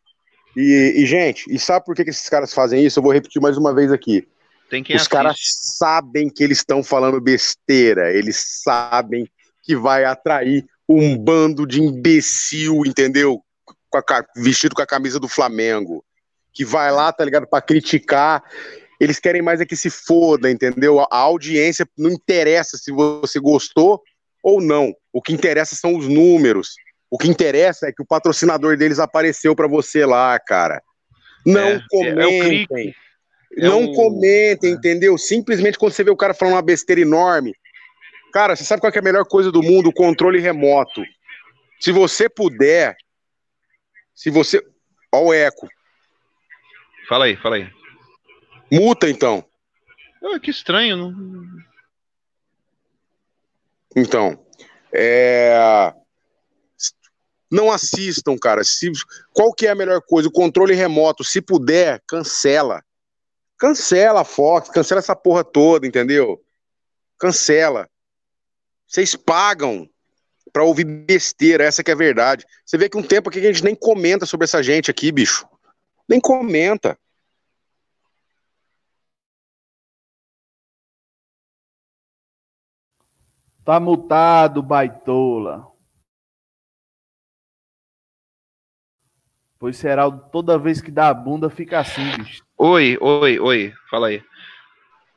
E, 0.55 0.93
e, 0.97 1.05
gente, 1.05 1.45
e 1.49 1.57
sabe 1.57 1.85
por 1.85 1.95
que, 1.95 2.03
que 2.03 2.09
esses 2.09 2.29
caras 2.29 2.53
fazem 2.53 2.85
isso? 2.85 2.99
Eu 2.99 3.03
vou 3.03 3.11
repetir 3.11 3.41
mais 3.41 3.57
uma 3.57 3.73
vez 3.73 3.91
aqui. 3.91 4.27
Os 4.95 5.01
assiste. 5.01 5.11
caras 5.11 5.37
sabem 5.77 6.29
que 6.29 6.43
eles 6.43 6.59
estão 6.59 6.83
falando 6.83 7.19
besteira, 7.19 8.11
eles 8.11 8.61
sabem 8.63 9.27
que 9.61 9.75
vai 9.75 10.03
atrair 10.03 10.65
um 10.87 11.17
bando 11.17 11.65
de 11.65 11.81
imbecil, 11.81 12.85
entendeu? 12.85 13.41
Com 13.89 13.97
a, 13.97 14.25
vestido 14.35 14.75
com 14.75 14.81
a 14.81 14.87
camisa 14.87 15.19
do 15.19 15.27
Flamengo, 15.27 16.03
que 16.51 16.65
vai 16.65 16.91
lá, 16.91 17.11
tá 17.11 17.23
ligado, 17.23 17.47
para 17.47 17.61
criticar. 17.61 18.43
Eles 18.99 19.19
querem 19.19 19.41
mais 19.41 19.59
é 19.59 19.65
que 19.65 19.75
se 19.75 19.89
foda, 19.89 20.49
entendeu? 20.49 20.99
A 20.99 21.07
audiência 21.17 21.87
não 21.97 22.09
interessa 22.09 22.77
se 22.77 22.91
você 22.91 23.39
gostou 23.39 24.01
ou 24.41 24.61
não. 24.61 24.93
O 25.11 25.21
que 25.21 25.33
interessa 25.33 25.75
são 25.75 25.95
os 25.95 26.07
números. 26.07 26.75
O 27.13 27.17
que 27.19 27.29
interessa 27.29 27.87
é 27.87 27.91
que 27.91 28.01
o 28.01 28.05
patrocinador 28.07 28.75
deles 28.75 28.97
apareceu 28.97 29.55
para 29.55 29.67
você 29.67 30.03
lá, 30.03 30.39
cara. 30.39 30.81
Não 31.45 31.61
é, 31.61 31.83
comentem. 31.87 32.65
É, 33.55 33.59
é 33.59 33.67
não 33.69 33.83
o... 33.83 33.93
comentem, 33.93 34.71
é. 34.71 34.73
entendeu? 34.73 35.15
Simplesmente 35.15 35.77
quando 35.77 35.91
você 35.91 36.03
vê 36.03 36.09
o 36.09 36.17
cara 36.17 36.33
falando 36.33 36.55
uma 36.55 36.61
besteira 36.63 37.01
enorme. 37.01 37.53
Cara, 38.33 38.55
você 38.55 38.63
sabe 38.63 38.81
qual 38.81 38.91
é 38.91 38.97
a 38.97 39.03
melhor 39.03 39.25
coisa 39.25 39.51
do 39.51 39.61
mundo? 39.61 39.89
O 39.89 39.93
controle 39.93 40.39
remoto. 40.39 41.03
Se 41.79 41.91
você 41.91 42.27
puder, 42.27 42.97
se 44.15 44.31
você. 44.31 44.59
Ó 45.13 45.25
o 45.25 45.33
eco. 45.35 45.69
Fala 47.07 47.25
aí, 47.25 47.35
fala 47.35 47.57
aí. 47.57 47.69
Multa, 48.71 49.07
então. 49.07 49.45
Oh, 50.19 50.39
que 50.39 50.49
estranho. 50.49 50.97
Não... 50.97 51.45
Então, 53.95 54.43
é... 54.91 55.93
Não 57.53 57.71
assistam, 57.71 58.35
cara. 58.35 58.63
Se, 58.63 58.91
qual 59.31 59.53
que 59.53 59.67
é 59.67 59.69
a 59.69 59.75
melhor 59.75 60.01
coisa? 60.01 60.27
O 60.27 60.31
controle 60.31 60.73
remoto, 60.73 61.23
se 61.23 61.39
puder, 61.39 62.01
cancela. 62.07 62.83
Cancela 63.59 64.21
a 64.21 64.23
Fox, 64.23 64.69
cancela 64.69 64.97
essa 64.97 65.15
porra 65.15 65.43
toda, 65.43 65.85
entendeu? 65.85 66.43
Cancela. 67.15 67.87
Vocês 68.87 69.15
pagam 69.15 69.87
pra 70.51 70.63
ouvir 70.63 70.83
besteira, 70.83 71.63
essa 71.63 71.83
que 71.83 71.91
é 71.91 71.93
a 71.93 71.97
verdade. 71.97 72.43
Você 72.65 72.75
vê 72.75 72.89
que 72.89 72.97
um 72.97 73.03
tempo 73.03 73.29
aqui 73.29 73.39
que 73.39 73.45
a 73.45 73.53
gente 73.53 73.63
nem 73.63 73.75
comenta 73.75 74.25
sobre 74.25 74.45
essa 74.45 74.63
gente 74.63 74.89
aqui, 74.89 75.11
bicho. 75.11 75.47
Nem 76.09 76.19
comenta. 76.19 76.97
Tá 83.63 83.79
mutado, 83.79 84.63
baitola. 84.63 85.72
Pois 89.63 89.77
Seraldo, 89.77 90.21
toda 90.29 90.57
vez 90.57 90.81
que 90.81 90.91
dá 90.91 91.07
a 91.07 91.13
bunda, 91.13 91.49
fica 91.49 91.79
assim, 91.79 92.03
bicho. 92.17 92.43
Oi, 92.57 92.97
oi, 92.99 93.39
oi. 93.39 93.73
Fala 93.89 94.09
aí. 94.09 94.21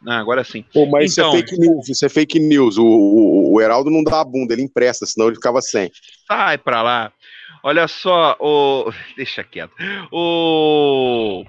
Ah, 0.06 0.20
agora 0.20 0.44
sim. 0.44 0.64
Pô, 0.72 0.86
mas 0.86 1.18
então, 1.18 1.30
isso 1.30 1.36
é 1.36 1.40
fake 1.40 1.58
news, 1.58 1.88
isso 1.88 2.06
é 2.06 2.08
fake 2.08 2.38
news. 2.38 2.78
O, 2.78 2.86
o, 2.86 3.54
o 3.54 3.60
Heraldo 3.60 3.90
não 3.90 4.04
dá 4.04 4.20
a 4.20 4.24
bunda, 4.24 4.52
ele 4.52 4.62
empresta, 4.62 5.04
senão 5.04 5.26
ele 5.26 5.34
ficava 5.34 5.60
sem. 5.60 5.90
Sai 6.28 6.58
pra 6.58 6.80
lá. 6.80 7.12
Olha 7.60 7.88
só, 7.88 8.36
o. 8.38 8.92
Deixa 9.18 9.42
quieto. 9.42 9.74
O. 10.12 11.44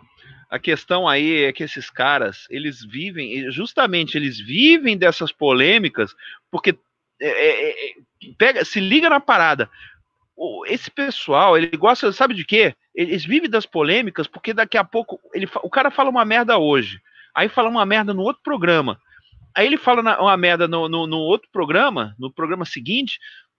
A 0.50 0.58
questão 0.58 1.08
aí 1.08 1.44
é 1.44 1.54
que 1.54 1.64
esses 1.64 1.92
caras, 1.92 2.48
eles 2.50 2.84
vivem, 2.84 3.52
justamente 3.52 4.18
eles 4.18 4.40
vivem 4.40 4.98
dessas 4.98 5.32
polêmicas, 5.32 6.16
porque 6.50 6.76
é, 7.22 7.28
é, 7.28 7.70
é 7.70 7.94
pega, 8.40 8.66
se 8.66 8.80
liga 8.80 9.08
na 9.08 9.20
parada. 9.20 9.70
Esse 10.68 10.92
pessoal, 10.92 11.58
ele 11.58 11.76
gosta, 11.76 12.12
sabe 12.12 12.34
de 12.34 12.46
quê? 12.46 12.76
Eles 12.94 13.26
vivem 13.26 13.50
das 13.50 13.66
polêmicas 13.66 14.28
porque 14.28 14.54
daqui 14.54 14.78
a 14.78 14.84
pouco 14.84 15.20
ele, 15.34 15.48
o 15.64 15.70
cara 15.70 15.90
fala 15.90 16.10
uma 16.10 16.24
merda 16.24 16.58
hoje, 16.58 17.00
aí 17.34 17.50
fala 17.50 17.70
uma 17.70 17.86
merda 17.86 18.14
no 18.14 18.22
outro 18.22 18.44
programa, 18.44 19.00
aí 19.56 19.66
ele 19.66 19.78
fala 19.78 20.20
uma 20.22 20.38
merda 20.38 20.68
no, 20.68 20.88
no, 20.88 21.08
no 21.08 21.18
outro 21.18 21.50
programa, 21.52 22.14
no 22.20 22.32
programa 22.32 22.66
seguinte, 22.66 23.18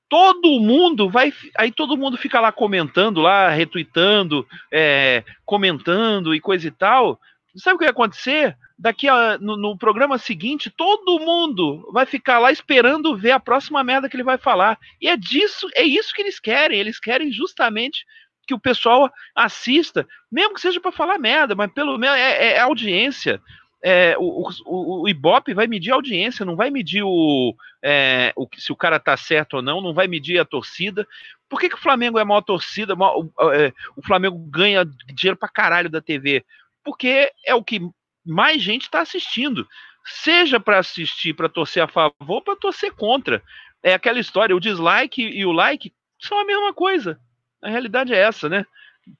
todo 0.09 0.61
mundo 0.61 1.09
vai. 1.09 1.33
Aí 1.57 1.71
todo 1.71 1.97
mundo 1.97 2.17
fica 2.17 2.41
lá 2.41 2.51
comentando, 2.51 3.21
lá, 3.21 3.51
retweetando, 3.51 4.47
é, 4.73 5.23
comentando 5.45 6.35
e 6.35 6.41
coisa 6.41 6.67
e 6.67 6.71
tal. 6.71 7.21
Sabe 7.59 7.77
o 7.77 7.79
que 7.79 7.85
vai 7.85 7.91
acontecer? 7.91 8.57
Daqui 8.79 9.09
a, 9.09 9.39
no, 9.39 9.57
no, 9.57 9.77
programa 9.77 10.19
seguinte, 10.19 10.71
todo 10.71 11.19
mundo 11.19 11.89
vai 11.93 12.07
ficar 12.07 12.39
lá 12.39 12.53
esperando 12.53 13.17
ver 13.17 13.33
a 13.33 13.41
próxima 13.41 13.83
merda 13.83 14.09
que 14.09 14.17
ele 14.17 14.23
vai 14.23 14.39
falar. 14.39 14.79
E 15.01 15.09
é 15.09 15.17
disso, 15.17 15.69
é 15.75 15.83
isso 15.83 16.15
que 16.15 16.23
eles 16.23 16.39
querem. 16.39 16.79
Eles 16.79 17.01
querem 17.01 17.33
justamente 17.33 18.07
que 18.47 18.55
o 18.55 18.61
pessoal 18.61 19.11
assista, 19.35 20.07
mesmo 20.31 20.55
que 20.55 20.61
seja 20.61 20.81
para 20.81 20.93
falar 20.93 21.19
merda, 21.19 21.55
mas 21.55 21.71
pelo 21.73 21.99
menos 21.99 22.17
é, 22.17 22.47
é, 22.47 22.53
é 22.55 22.61
audiência 22.61 23.41
é, 23.83 24.17
o, 24.19 24.49
o, 24.67 25.03
o, 25.03 25.09
Ibope 25.09 25.55
vai 25.55 25.67
medir 25.67 25.93
a 25.93 25.95
audiência, 25.95 26.45
não 26.45 26.57
vai 26.57 26.71
medir 26.71 27.03
o, 27.05 27.55
é, 27.83 28.33
o, 28.37 28.49
se 28.57 28.73
o 28.73 28.77
cara 28.77 28.99
tá 28.99 29.17
certo 29.17 29.55
ou 29.55 29.63
não, 29.63 29.81
não 29.81 29.95
vai 29.95 30.09
medir 30.09 30.39
a 30.39 30.45
torcida. 30.45 31.07
Por 31.49 31.61
que, 31.61 31.69
que 31.69 31.77
o 31.77 31.81
Flamengo 31.81 32.19
é 32.19 32.25
maior 32.25 32.41
torcida? 32.41 32.97
Maior, 32.97 33.25
o, 33.25 33.53
é, 33.53 33.73
o, 33.97 34.03
Flamengo 34.03 34.37
ganha 34.51 34.85
dinheiro 35.15 35.37
pra 35.37 35.49
caralho 35.49 35.89
da 35.89 36.01
TV? 36.01 36.45
Porque 36.89 37.31
é 37.44 37.55
o 37.55 37.62
que 37.62 37.82
mais 38.24 38.62
gente 38.62 38.85
está 38.85 39.02
assistindo. 39.02 39.69
Seja 40.06 40.59
para 40.59 40.78
assistir, 40.78 41.35
para 41.35 41.47
torcer 41.47 41.82
a 41.82 41.86
favor, 41.86 42.40
para 42.43 42.56
torcer 42.56 42.93
contra. 42.93 43.43
É 43.82 43.93
aquela 43.93 44.19
história, 44.19 44.56
o 44.56 44.60
dislike 44.60 45.20
e 45.20 45.44
o 45.44 45.52
like 45.52 45.93
são 46.19 46.40
a 46.40 46.47
mesma 46.47 46.73
coisa. 46.73 47.20
A 47.62 47.69
realidade 47.69 48.15
é 48.15 48.19
essa, 48.19 48.48
né? 48.48 48.65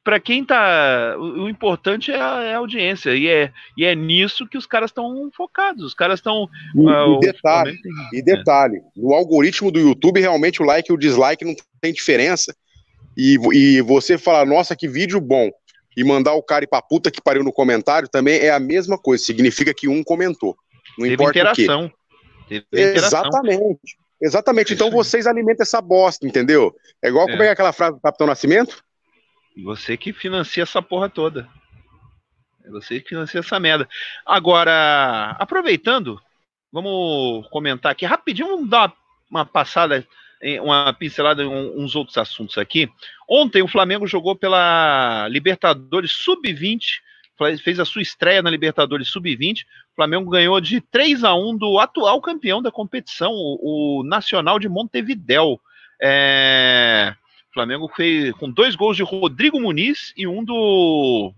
para 0.03 0.19
quem 0.19 0.47
tá. 0.47 1.15
O, 1.19 1.45
o 1.45 1.49
importante 1.51 2.11
é 2.11 2.19
a, 2.19 2.43
é 2.43 2.55
a, 2.55 2.57
audiência. 2.57 3.15
E 3.15 3.29
é, 3.29 3.53
e 3.77 3.85
é 3.85 3.95
nisso 3.95 4.49
que 4.49 4.57
os 4.57 4.65
caras 4.65 4.89
estão 4.91 5.31
focados. 5.37 5.85
Os 5.85 5.95
caras 5.95 6.21
estão. 6.21 6.49
E, 6.75 6.79
uh, 6.79 7.17
e, 7.17 7.21
detalhe, 7.21 7.79
e 8.15 8.23
detalhe: 8.23 8.77
é. 8.77 8.81
no 8.97 9.13
algoritmo 9.13 9.71
do 9.71 9.79
YouTube, 9.79 10.21
realmente 10.21 10.63
o 10.63 10.65
like 10.65 10.91
e 10.91 10.95
o 10.95 10.99
dislike 10.99 11.45
não 11.45 11.55
tem 11.83 11.93
diferença. 11.93 12.57
E, 13.15 13.37
e 13.53 13.83
você 13.83 14.17
falar, 14.17 14.47
nossa, 14.47 14.75
que 14.75 14.89
vídeo 14.89 15.21
bom. 15.21 15.51
E 15.99 16.05
mandar 16.05 16.35
o 16.35 16.43
cara 16.45 16.63
ir 16.63 16.69
pra 16.69 16.81
puta 16.81 17.11
que 17.11 17.21
pariu 17.21 17.43
no 17.43 17.53
comentário 17.53 18.09
também 18.09 18.39
é 18.39 18.51
a 18.51 18.61
mesma 18.61 18.97
coisa. 18.97 19.25
Significa 19.25 19.75
que 19.75 19.89
um 19.89 20.05
comentou. 20.05 20.57
Não 20.97 21.03
Teve 21.03 21.15
importa 21.15 21.39
interação. 21.41 21.87
o 21.87 22.47
quê. 22.47 22.65
Teve 22.71 22.97
Exatamente. 22.97 23.81
Exatamente. 24.23 24.75
Então 24.75 24.93
vocês 24.93 25.27
alimentam 25.27 25.65
essa 25.65 25.81
bosta, 25.81 26.25
entendeu? 26.25 26.73
É 27.03 27.09
igual 27.09 27.29
é. 27.29 27.33
como 27.33 27.43
é 27.43 27.51
aquela 27.51 27.73
frase 27.73 27.97
do 27.97 28.01
Capitão 28.01 28.29
Nascimento? 28.29 28.81
Você 29.65 29.97
que 29.97 30.13
financia 30.13 30.63
essa 30.63 30.81
porra 30.81 31.09
toda. 31.09 31.49
É 32.65 32.71
você 32.71 33.01
que 33.01 33.09
financia 33.09 33.41
essa 33.41 33.59
merda. 33.59 33.89
Agora, 34.25 35.37
aproveitando, 35.37 36.21
vamos 36.73 37.49
comentar 37.49 37.91
aqui 37.91 38.07
rapidinho, 38.07 38.51
vamos 38.51 38.71
dar 38.71 38.95
uma, 39.29 39.45
passada, 39.45 40.07
uma 40.63 40.93
pincelada 40.93 41.43
em 41.43 41.47
uns 41.47 41.97
outros 41.97 42.17
assuntos 42.17 42.59
aqui. 42.59 42.89
Ontem 43.29 43.63
o 43.63 43.69
Flamengo 43.69 44.07
jogou 44.07 44.37
pela 44.37 45.27
Libertadores 45.29 46.13
Sub-20, 46.13 46.81
fez 47.63 47.79
a 47.79 47.85
sua 47.85 48.03
estreia 48.03 48.43
na 48.43 48.51
Libertadores 48.51 49.09
Sub-20. 49.09 49.63
O 49.63 49.97
Flamengo 49.97 50.31
ganhou 50.31 50.61
de 50.61 50.81
3 50.81 51.25
a 51.25 51.35
1 51.35 51.57
do 51.57 51.79
atual 51.79 52.21
campeão 52.21 52.63
da 52.63 52.71
competição, 52.71 53.33
o, 53.33 54.01
o 54.01 54.05
Nacional 54.05 54.59
de 54.59 54.69
Montevidéu. 54.69 55.61
É... 56.01 57.15
O 57.51 57.55
Flamengo 57.55 57.89
fez 57.89 58.33
com 58.35 58.51
dois 58.51 58.77
gols 58.77 58.97
de 58.97 59.03
Rodrigo 59.03 59.61
Muniz 59.61 60.13
e 60.17 60.27
um 60.27 60.45
do. 60.45 61.33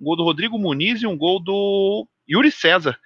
Um 0.00 0.04
gol 0.04 0.16
do 0.16 0.22
Rodrigo 0.22 0.58
Muniz 0.58 1.02
e 1.02 1.06
um 1.06 1.16
gol 1.16 1.40
do 1.40 2.06
Yuri 2.30 2.52
César. 2.52 2.98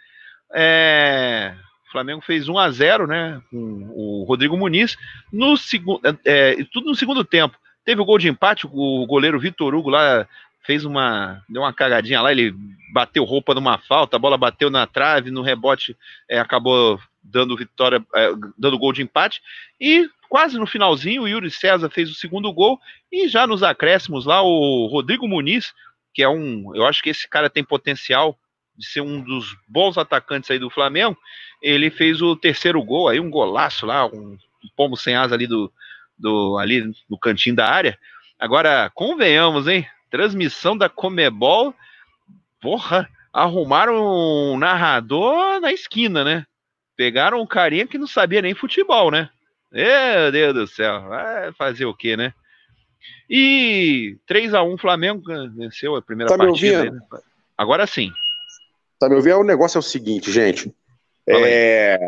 É, 0.54 1.54
o 1.92 1.98
Flamengo 2.00 2.22
fez 2.22 2.48
1 2.48 2.58
a 2.58 2.70
0 2.70 3.06
né? 3.06 3.42
Com 3.50 3.90
o 3.94 4.24
Rodrigo 4.24 4.56
Muniz. 4.56 4.96
No 5.30 5.58
segundo, 5.58 6.00
é, 6.04 6.16
é, 6.24 6.64
tudo 6.72 6.88
no 6.88 6.94
segundo 6.94 7.22
tempo. 7.22 7.56
Teve 7.84 8.00
o 8.00 8.04
gol 8.04 8.18
de 8.18 8.28
empate, 8.28 8.66
o 8.66 9.06
goleiro 9.06 9.38
Vitor 9.38 9.74
Hugo 9.74 9.90
lá 9.90 10.26
fez 10.64 10.84
uma. 10.84 11.42
deu 11.48 11.62
uma 11.62 11.72
cagadinha 11.72 12.22
lá, 12.22 12.32
ele 12.32 12.54
bateu 12.92 13.24
roupa 13.24 13.54
numa 13.54 13.76
falta, 13.76 14.16
a 14.16 14.18
bola 14.18 14.38
bateu 14.38 14.70
na 14.70 14.86
trave, 14.86 15.30
no 15.30 15.42
rebote 15.42 15.96
é, 16.28 16.38
acabou 16.38 16.98
dando 17.22 17.56
vitória, 17.56 18.02
é, 18.14 18.30
dando 18.56 18.78
gol 18.78 18.92
de 18.92 19.02
empate. 19.02 19.42
E 19.80 20.08
quase 20.28 20.58
no 20.58 20.66
finalzinho, 20.66 21.22
o 21.22 21.28
Yuri 21.28 21.50
César 21.50 21.90
fez 21.90 22.10
o 22.10 22.14
segundo 22.14 22.52
gol. 22.52 22.80
E 23.10 23.28
já 23.28 23.46
nos 23.46 23.62
acréscimos 23.62 24.24
lá, 24.24 24.40
o 24.42 24.86
Rodrigo 24.86 25.28
Muniz, 25.28 25.74
que 26.14 26.22
é 26.22 26.28
um. 26.28 26.74
Eu 26.74 26.86
acho 26.86 27.02
que 27.02 27.10
esse 27.10 27.28
cara 27.28 27.50
tem 27.50 27.62
potencial 27.62 28.38
de 28.76 28.86
ser 28.86 29.00
um 29.00 29.20
dos 29.20 29.56
bons 29.68 29.98
atacantes 29.98 30.50
aí 30.50 30.58
do 30.58 30.70
Flamengo. 30.70 31.16
Ele 31.60 31.90
fez 31.90 32.20
o 32.22 32.34
terceiro 32.36 32.82
gol, 32.82 33.08
aí 33.08 33.20
um 33.20 33.30
golaço 33.30 33.86
lá, 33.86 34.06
um, 34.06 34.36
um 34.64 34.68
pombo 34.76 34.96
sem 34.96 35.14
asa 35.14 35.34
ali 35.34 35.46
do, 35.46 35.72
do 36.18 36.58
ali 36.58 36.90
no 37.08 37.18
cantinho 37.18 37.56
da 37.56 37.68
área. 37.68 37.98
Agora, 38.38 38.90
convenhamos, 38.94 39.68
hein? 39.68 39.86
Transmissão 40.10 40.76
da 40.76 40.88
Comebol, 40.88 41.74
porra, 42.60 43.08
arrumaram 43.32 43.94
um 43.94 44.58
narrador 44.58 45.60
na 45.60 45.72
esquina, 45.72 46.24
né? 46.24 46.46
Pegaram 46.96 47.40
um 47.40 47.46
carinha 47.46 47.86
que 47.86 47.98
não 47.98 48.06
sabia 48.06 48.42
nem 48.42 48.54
futebol, 48.54 49.10
né? 49.10 49.30
Meu 49.70 50.30
Deus 50.30 50.54
do 50.54 50.66
céu, 50.66 51.08
vai 51.08 51.52
fazer 51.52 51.86
o 51.86 51.94
quê, 51.94 52.16
né? 52.16 52.34
E 53.28 54.18
3 54.26 54.52
a 54.54 54.62
1 54.62 54.76
Flamengo 54.76 55.22
venceu 55.56 55.96
a 55.96 56.02
primeira 56.02 56.30
tá 56.30 56.36
partida. 56.36 56.90
Né? 56.90 57.00
Agora 57.56 57.86
sim. 57.86 58.12
Tá 59.02 59.08
me 59.08 59.16
ouvindo? 59.16 59.40
O 59.40 59.44
negócio 59.44 59.78
é 59.78 59.80
o 59.80 59.82
seguinte, 59.82 60.30
gente. 60.30 60.72
É, 61.28 61.98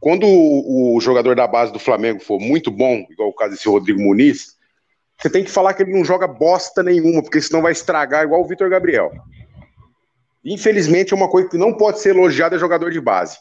quando 0.00 0.24
o, 0.24 0.94
o, 0.94 1.00
jogador 1.00 1.34
da 1.34 1.48
base 1.48 1.72
do 1.72 1.80
Flamengo 1.80 2.20
for 2.20 2.38
muito 2.38 2.70
bom, 2.70 3.04
igual 3.10 3.30
o 3.30 3.34
caso 3.34 3.54
desse 3.54 3.68
Rodrigo 3.68 4.00
Muniz, 4.00 4.54
você 5.18 5.28
tem 5.28 5.42
que 5.42 5.50
falar 5.50 5.74
que 5.74 5.82
ele 5.82 5.92
não 5.92 6.04
joga 6.04 6.28
bosta 6.28 6.80
nenhuma, 6.80 7.20
porque 7.24 7.40
senão 7.40 7.60
vai 7.60 7.72
estragar 7.72 8.22
igual 8.22 8.40
o 8.40 8.46
Vitor 8.46 8.70
Gabriel. 8.70 9.10
Infelizmente, 10.44 11.12
é 11.12 11.16
uma 11.16 11.28
coisa 11.28 11.48
que 11.48 11.58
não 11.58 11.72
pode 11.72 11.98
ser 11.98 12.10
elogiada 12.10 12.54
é 12.54 12.58
jogador 12.60 12.92
de 12.92 13.00
base. 13.00 13.36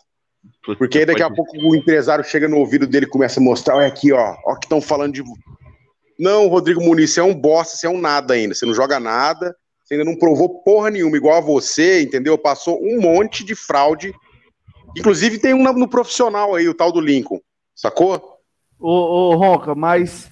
Porque 0.79 0.97
aí 0.97 1.05
daqui 1.05 1.21
a 1.21 1.29
pouco 1.29 1.55
o 1.55 1.75
empresário 1.75 2.25
chega 2.25 2.47
no 2.47 2.57
ouvido 2.57 2.87
dele 2.87 3.05
e 3.05 3.09
começa 3.09 3.39
a 3.39 3.43
mostrar, 3.43 3.75
olha 3.75 3.85
aqui, 3.85 4.11
ó, 4.11 4.35
ó 4.43 4.55
que 4.55 4.65
estão 4.65 4.81
falando 4.81 5.13
de. 5.13 5.23
Não, 6.17 6.47
Rodrigo 6.47 6.81
Muniz, 6.81 7.11
você 7.11 7.19
é 7.19 7.23
um 7.23 7.35
bosta, 7.35 7.77
você 7.77 7.85
é 7.85 7.89
um 7.91 8.01
nada 8.01 8.33
ainda, 8.33 8.55
você 8.55 8.65
não 8.65 8.73
joga 8.73 8.99
nada, 8.99 9.55
você 9.83 9.95
ainda 9.95 10.05
não 10.05 10.15
provou 10.17 10.61
porra 10.63 10.89
nenhuma, 10.89 11.17
igual 11.17 11.37
a 11.37 11.41
você, 11.41 12.01
entendeu? 12.01 12.37
Passou 12.37 12.81
um 12.81 13.01
monte 13.01 13.43
de 13.43 13.53
fraude. 13.53 14.13
Inclusive 14.97 15.39
tem 15.39 15.53
um 15.53 15.63
no 15.73 15.87
profissional 15.87 16.55
aí, 16.55 16.67
o 16.69 16.73
tal 16.73 16.91
do 16.91 17.01
Lincoln, 17.01 17.39
sacou? 17.75 18.39
Ô, 18.79 18.89
ô 18.89 19.35
Ronca, 19.35 19.75
mas 19.75 20.31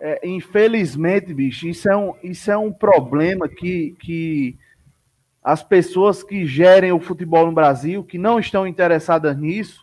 é, 0.00 0.20
infelizmente, 0.22 1.32
bicho, 1.32 1.66
isso 1.66 1.88
é 1.88 1.96
um, 1.96 2.14
isso 2.22 2.50
é 2.50 2.56
um 2.56 2.72
problema 2.72 3.48
que, 3.48 3.96
que 4.00 4.56
as 5.42 5.62
pessoas 5.62 6.22
que 6.22 6.46
gerem 6.46 6.92
o 6.92 7.00
futebol 7.00 7.46
no 7.46 7.52
Brasil, 7.52 8.04
que 8.04 8.18
não 8.18 8.38
estão 8.38 8.66
interessadas 8.66 9.36
nisso, 9.36 9.82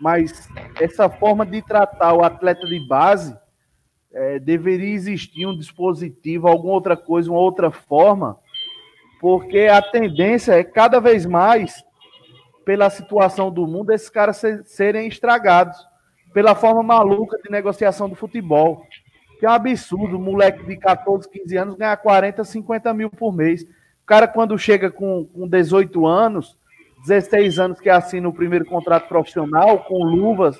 mas 0.00 0.48
essa 0.80 1.10
forma 1.10 1.44
de 1.44 1.60
tratar 1.62 2.14
o 2.14 2.24
atleta 2.24 2.66
de 2.66 2.80
base, 2.86 3.36
é, 4.12 4.38
deveria 4.38 4.94
existir 4.94 5.46
um 5.46 5.56
dispositivo, 5.56 6.48
alguma 6.48 6.74
outra 6.74 6.96
coisa, 6.96 7.30
uma 7.30 7.40
outra 7.40 7.70
forma, 7.70 8.38
porque 9.20 9.60
a 9.60 9.82
tendência 9.82 10.52
é 10.52 10.64
cada 10.64 11.00
vez 11.00 11.26
mais, 11.26 11.84
pela 12.64 12.90
situação 12.90 13.50
do 13.50 13.66
mundo, 13.66 13.92
esses 13.92 14.08
caras 14.08 14.36
ser, 14.36 14.64
serem 14.64 15.08
estragados, 15.08 15.76
pela 16.32 16.54
forma 16.54 16.82
maluca 16.82 17.38
de 17.42 17.50
negociação 17.50 18.08
do 18.08 18.14
futebol. 18.14 18.86
Que 19.38 19.46
é 19.46 19.48
um 19.48 19.52
absurdo, 19.52 20.16
um 20.16 20.22
moleque 20.22 20.64
de 20.64 20.76
14, 20.76 21.28
15 21.28 21.56
anos 21.56 21.76
ganhar 21.76 21.96
40, 21.96 22.44
50 22.44 22.94
mil 22.94 23.10
por 23.10 23.32
mês 23.32 23.66
cara, 24.10 24.26
quando 24.26 24.58
chega 24.58 24.90
com, 24.90 25.24
com 25.24 25.46
18 25.46 26.04
anos, 26.04 26.58
16 27.06 27.60
anos 27.60 27.78
que 27.78 27.88
assina 27.88 28.28
o 28.28 28.32
primeiro 28.32 28.64
contrato 28.64 29.06
profissional, 29.06 29.84
com 29.84 30.02
luvas, 30.02 30.58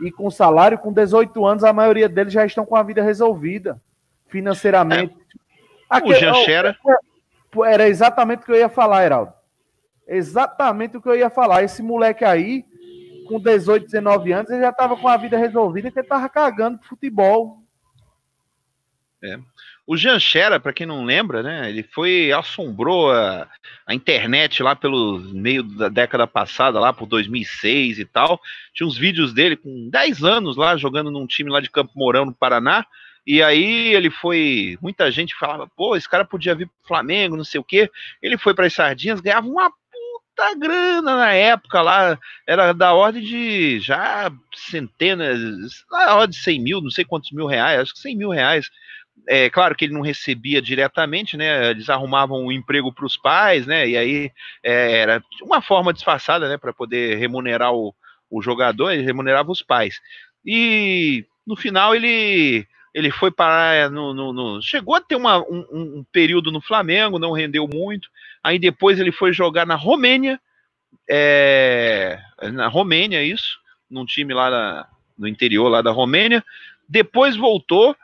e 0.00 0.10
com 0.10 0.30
salário, 0.30 0.78
com 0.78 0.92
18 0.92 1.44
anos, 1.46 1.64
a 1.64 1.72
maioria 1.72 2.08
deles 2.08 2.32
já 2.32 2.44
estão 2.44 2.66
com 2.66 2.76
a 2.76 2.82
vida 2.82 3.02
resolvida 3.02 3.80
financeiramente. 4.28 5.16
É. 5.90 6.02
o 6.02 6.14
Jean 6.14 6.34
Xera. 6.44 6.76
Era 7.64 7.88
exatamente 7.88 8.42
o 8.42 8.44
que 8.44 8.52
eu 8.52 8.56
ia 8.56 8.68
falar, 8.68 9.04
Heraldo. 9.04 9.32
Exatamente 10.06 10.96
o 10.96 11.02
que 11.02 11.08
eu 11.08 11.16
ia 11.16 11.30
falar. 11.30 11.62
Esse 11.62 11.82
moleque 11.82 12.24
aí, 12.24 12.64
com 13.26 13.40
18, 13.40 13.86
19 13.86 14.32
anos, 14.32 14.50
ele 14.50 14.60
já 14.60 14.70
estava 14.70 14.96
com 14.96 15.08
a 15.08 15.16
vida 15.16 15.36
resolvida, 15.36 15.90
que 15.90 15.98
ele 15.98 16.06
estava 16.06 16.28
cagando 16.28 16.78
de 16.78 16.86
futebol. 16.86 17.62
É. 19.22 19.38
O 19.86 19.96
Jean 19.96 20.18
Xera, 20.18 20.58
para 20.58 20.72
quem 20.72 20.84
não 20.84 21.04
lembra, 21.04 21.44
né, 21.44 21.68
ele 21.70 21.84
foi 21.84 22.32
assombrou 22.32 23.12
a, 23.12 23.48
a, 23.86 23.94
internet 23.94 24.60
lá 24.60 24.74
pelo 24.74 25.20
meio 25.32 25.62
da 25.62 25.88
década 25.88 26.26
passada, 26.26 26.80
lá 26.80 26.92
por 26.92 27.06
2006 27.06 28.00
e 28.00 28.04
tal. 28.04 28.40
Tinha 28.74 28.86
uns 28.86 28.98
vídeos 28.98 29.32
dele 29.32 29.56
com 29.56 29.88
10 29.88 30.24
anos 30.24 30.56
lá 30.56 30.76
jogando 30.76 31.10
num 31.10 31.26
time 31.26 31.50
lá 31.50 31.60
de 31.60 31.70
Campo 31.70 31.92
Mourão 31.94 32.24
no 32.24 32.34
Paraná. 32.34 32.84
E 33.24 33.40
aí 33.42 33.94
ele 33.94 34.10
foi, 34.10 34.76
muita 34.80 35.10
gente 35.10 35.36
falava, 35.36 35.68
pô, 35.76 35.96
esse 35.96 36.08
cara 36.08 36.24
podia 36.24 36.54
vir 36.54 36.66
pro 36.66 36.88
Flamengo, 36.88 37.36
não 37.36 37.44
sei 37.44 37.60
o 37.60 37.64
quê. 37.64 37.88
Ele 38.20 38.36
foi 38.36 38.54
para 38.54 38.66
as 38.66 38.72
Sardinhas, 38.72 39.20
ganhava 39.20 39.46
uma 39.46 39.70
puta 39.70 40.54
grana 40.56 41.16
na 41.16 41.32
época 41.32 41.80
lá, 41.80 42.18
era 42.46 42.72
da 42.72 42.92
ordem 42.92 43.22
de 43.22 43.80
já 43.80 44.30
centenas, 44.54 45.40
na 45.90 46.16
ordem 46.16 46.30
de 46.30 46.42
100 46.42 46.60
mil, 46.60 46.80
não 46.80 46.90
sei 46.90 47.04
quantos 47.04 47.32
mil 47.32 47.46
reais, 47.46 47.80
acho 47.80 47.94
que 47.94 48.00
100 48.00 48.16
mil 48.16 48.30
reais. 48.30 48.70
É 49.28 49.50
claro 49.50 49.74
que 49.74 49.84
ele 49.84 49.94
não 49.94 50.02
recebia 50.02 50.62
diretamente, 50.62 51.36
né? 51.36 51.70
Eles 51.70 51.88
arrumavam 51.88 52.44
um 52.44 52.52
emprego 52.52 52.92
para 52.92 53.06
os 53.06 53.16
pais, 53.16 53.66
né? 53.66 53.88
E 53.88 53.96
aí 53.96 54.32
é, 54.62 54.98
era 55.00 55.22
uma 55.42 55.60
forma 55.60 55.92
disfarçada, 55.92 56.48
né? 56.48 56.56
Para 56.56 56.72
poder 56.72 57.16
remunerar 57.16 57.72
o, 57.72 57.94
o 58.30 58.40
jogador, 58.40 58.92
ele 58.92 59.02
remunerava 59.02 59.50
os 59.50 59.62
pais. 59.62 60.00
E 60.44 61.24
no 61.46 61.56
final 61.56 61.94
ele 61.94 62.66
ele 62.94 63.10
foi 63.10 63.30
parar 63.30 63.90
no, 63.90 64.14
no, 64.14 64.32
no, 64.32 64.62
chegou 64.62 64.94
a 64.94 65.00
ter 65.02 65.16
uma, 65.16 65.38
um, 65.40 65.66
um, 65.70 66.04
período 66.10 66.50
no 66.50 66.62
Flamengo, 66.62 67.18
não 67.18 67.32
rendeu 67.32 67.68
muito. 67.68 68.08
Aí 68.42 68.58
depois 68.58 68.98
ele 68.98 69.12
foi 69.12 69.34
jogar 69.34 69.66
na 69.66 69.74
Romênia, 69.74 70.40
é, 71.06 72.18
na 72.54 72.68
Romênia 72.68 73.22
isso, 73.22 73.58
num 73.90 74.06
time 74.06 74.32
lá 74.32 74.48
na, 74.48 74.88
no 75.18 75.28
interior 75.28 75.68
lá 75.68 75.82
da 75.82 75.90
Romênia. 75.90 76.42
Depois 76.88 77.36
voltou. 77.36 77.94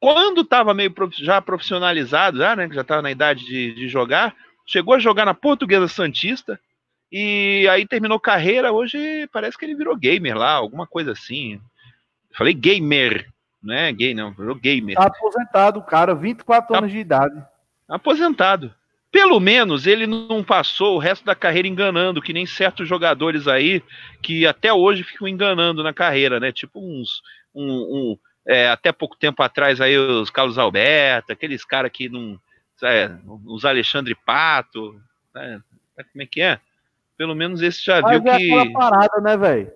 Quando 0.00 0.40
estava 0.40 0.72
meio 0.72 0.92
já 1.18 1.42
profissionalizado, 1.42 2.38
já, 2.38 2.56
né, 2.56 2.68
já 2.72 2.80
estava 2.80 3.02
na 3.02 3.10
idade 3.10 3.44
de, 3.44 3.74
de 3.74 3.86
jogar, 3.86 4.34
chegou 4.66 4.94
a 4.94 4.98
jogar 4.98 5.26
na 5.26 5.34
Portuguesa 5.34 5.86
Santista 5.86 6.58
e 7.12 7.68
aí 7.70 7.86
terminou 7.86 8.18
carreira. 8.18 8.72
Hoje 8.72 9.28
parece 9.30 9.58
que 9.58 9.64
ele 9.66 9.74
virou 9.74 9.94
gamer 9.94 10.36
lá, 10.36 10.52
alguma 10.52 10.86
coisa 10.86 11.12
assim. 11.12 11.60
Falei 12.34 12.54
gamer, 12.54 13.28
não 13.62 13.74
é 13.74 13.92
gay, 13.92 14.14
não, 14.14 14.32
virou 14.32 14.54
gamer. 14.54 14.96
Tá 14.96 15.04
aposentado, 15.04 15.82
cara, 15.82 16.14
24 16.14 16.72
tá, 16.72 16.78
anos 16.78 16.90
de 16.90 16.98
idade. 16.98 17.34
Aposentado. 17.86 18.74
Pelo 19.12 19.40
menos 19.40 19.86
ele 19.86 20.06
não 20.06 20.42
passou 20.42 20.94
o 20.94 20.98
resto 20.98 21.24
da 21.24 21.34
carreira 21.34 21.68
enganando, 21.68 22.22
que 22.22 22.32
nem 22.32 22.46
certos 22.46 22.88
jogadores 22.88 23.48
aí 23.48 23.82
que 24.22 24.46
até 24.46 24.72
hoje 24.72 25.02
ficam 25.02 25.26
enganando 25.26 25.82
na 25.82 25.92
carreira, 25.92 26.40
né? 26.40 26.52
Tipo 26.52 26.80
uns. 26.80 27.20
Um, 27.52 27.66
um 27.66 28.18
é, 28.50 28.68
até 28.68 28.90
pouco 28.90 29.16
tempo 29.16 29.40
atrás 29.44 29.80
aí 29.80 29.96
os 29.96 30.28
Carlos 30.28 30.58
Alberto, 30.58 31.32
aqueles 31.32 31.64
caras 31.64 31.92
que 31.92 32.08
não. 32.08 32.36
É, 32.82 33.08
os 33.46 33.64
Alexandre 33.64 34.14
Pato. 34.14 35.00
Né? 35.32 35.60
Como 36.12 36.22
é 36.22 36.26
que 36.26 36.40
é? 36.40 36.58
Pelo 37.16 37.34
menos 37.34 37.62
esse 37.62 37.84
já 37.84 38.00
Mas 38.00 38.20
viu 38.20 38.32
é 38.32 38.38
que. 38.38 38.52
aquela 38.52 38.72
parada, 38.72 39.20
né, 39.20 39.36
velho? 39.36 39.72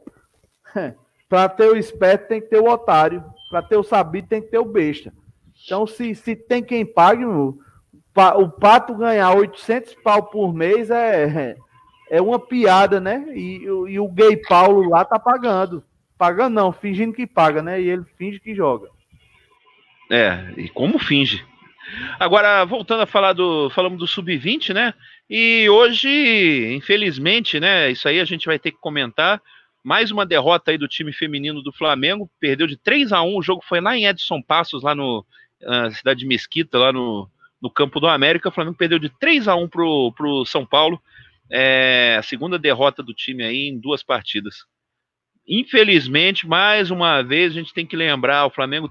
pra 1.29 1.49
ter 1.49 1.69
o 1.69 1.77
esperto 1.77 2.27
tem 2.29 2.41
que 2.41 2.49
ter 2.49 2.59
o 2.59 2.69
otário. 2.69 3.23
Para 3.49 3.63
ter 3.63 3.77
o 3.77 3.85
sabido, 3.85 4.27
tem 4.27 4.43
que 4.43 4.49
ter 4.49 4.59
o 4.59 4.65
besta. 4.65 5.13
Então, 5.65 5.87
se, 5.87 6.13
se 6.17 6.35
tem 6.35 6.61
quem 6.61 6.85
pague, 6.85 7.25
o, 7.25 7.57
o 8.37 8.49
pato 8.49 8.97
ganhar 8.97 9.37
800 9.37 9.95
pau 10.03 10.25
por 10.25 10.53
mês 10.53 10.91
é, 10.91 11.55
é 12.11 12.21
uma 12.21 12.41
piada, 12.41 12.99
né? 12.99 13.25
E, 13.29 13.63
e 13.63 14.01
o 14.01 14.09
gay 14.09 14.37
Paulo 14.37 14.89
lá 14.89 15.05
tá 15.05 15.19
pagando. 15.19 15.85
Pagando 16.16 16.55
não, 16.55 16.73
fingindo 16.73 17.12
que 17.12 17.27
paga, 17.27 17.62
né? 17.62 17.81
E 17.81 17.89
ele 17.89 18.05
finge 18.16 18.39
que 18.39 18.55
joga. 18.55 18.89
É, 20.11 20.53
e 20.57 20.69
como 20.69 20.99
finge. 20.99 21.45
Agora, 22.19 22.65
voltando 22.65 23.03
a 23.03 23.07
falar 23.07 23.32
do. 23.32 23.69
Falamos 23.70 23.99
do 23.99 24.07
Sub-20, 24.07 24.73
né? 24.73 24.95
E 25.28 25.69
hoje, 25.69 26.74
infelizmente, 26.74 27.59
né? 27.59 27.91
Isso 27.91 28.09
aí 28.09 28.20
a 28.20 28.24
gente 28.24 28.47
vai 28.47 28.59
ter 28.59 28.70
que 28.70 28.78
comentar. 28.81 29.41
Mais 29.82 30.11
uma 30.11 30.24
derrota 30.24 30.70
aí 30.70 30.78
do 30.78 30.89
time 30.89 31.12
feminino 31.12 31.62
do 31.62 31.73
Flamengo, 31.73 32.31
perdeu 32.41 32.66
de 32.66 32.77
3 32.77 33.12
a 33.12 33.23
1 33.23 33.36
o 33.36 33.43
jogo 33.43 33.62
foi 33.69 33.82
lá 33.82 33.95
em 33.95 34.07
Edson 34.07 34.41
Passos, 34.41 34.82
lá 34.82 34.95
no 34.95 35.27
na 35.61 35.91
cidade 35.91 36.20
de 36.20 36.27
Mesquita, 36.27 36.78
lá 36.78 36.93
no, 36.93 37.28
no 37.61 37.70
campo 37.70 38.01
do 38.01 38.07
América. 38.07 38.49
O 38.49 38.53
Flamengo 38.53 38.77
perdeu 38.77 38.99
de 38.99 39.09
3 39.19 39.49
a 39.49 39.55
1 39.55 39.69
pro, 39.69 40.12
pro 40.12 40.45
São 40.45 40.65
Paulo. 40.65 41.01
É 41.51 42.16
a 42.19 42.23
segunda 42.23 42.59
derrota 42.59 43.03
do 43.03 43.15
time 43.15 43.43
aí 43.45 43.69
em 43.69 43.78
duas 43.78 44.03
partidas. 44.03 44.65
Infelizmente, 45.47 46.47
mais 46.47 46.91
uma 46.91 47.23
vez, 47.23 47.53
a 47.53 47.55
gente 47.57 47.75
tem 47.75 47.87
que 47.87 47.97
lembrar, 47.97 48.47
o 48.47 48.51
Flamengo 48.51 48.91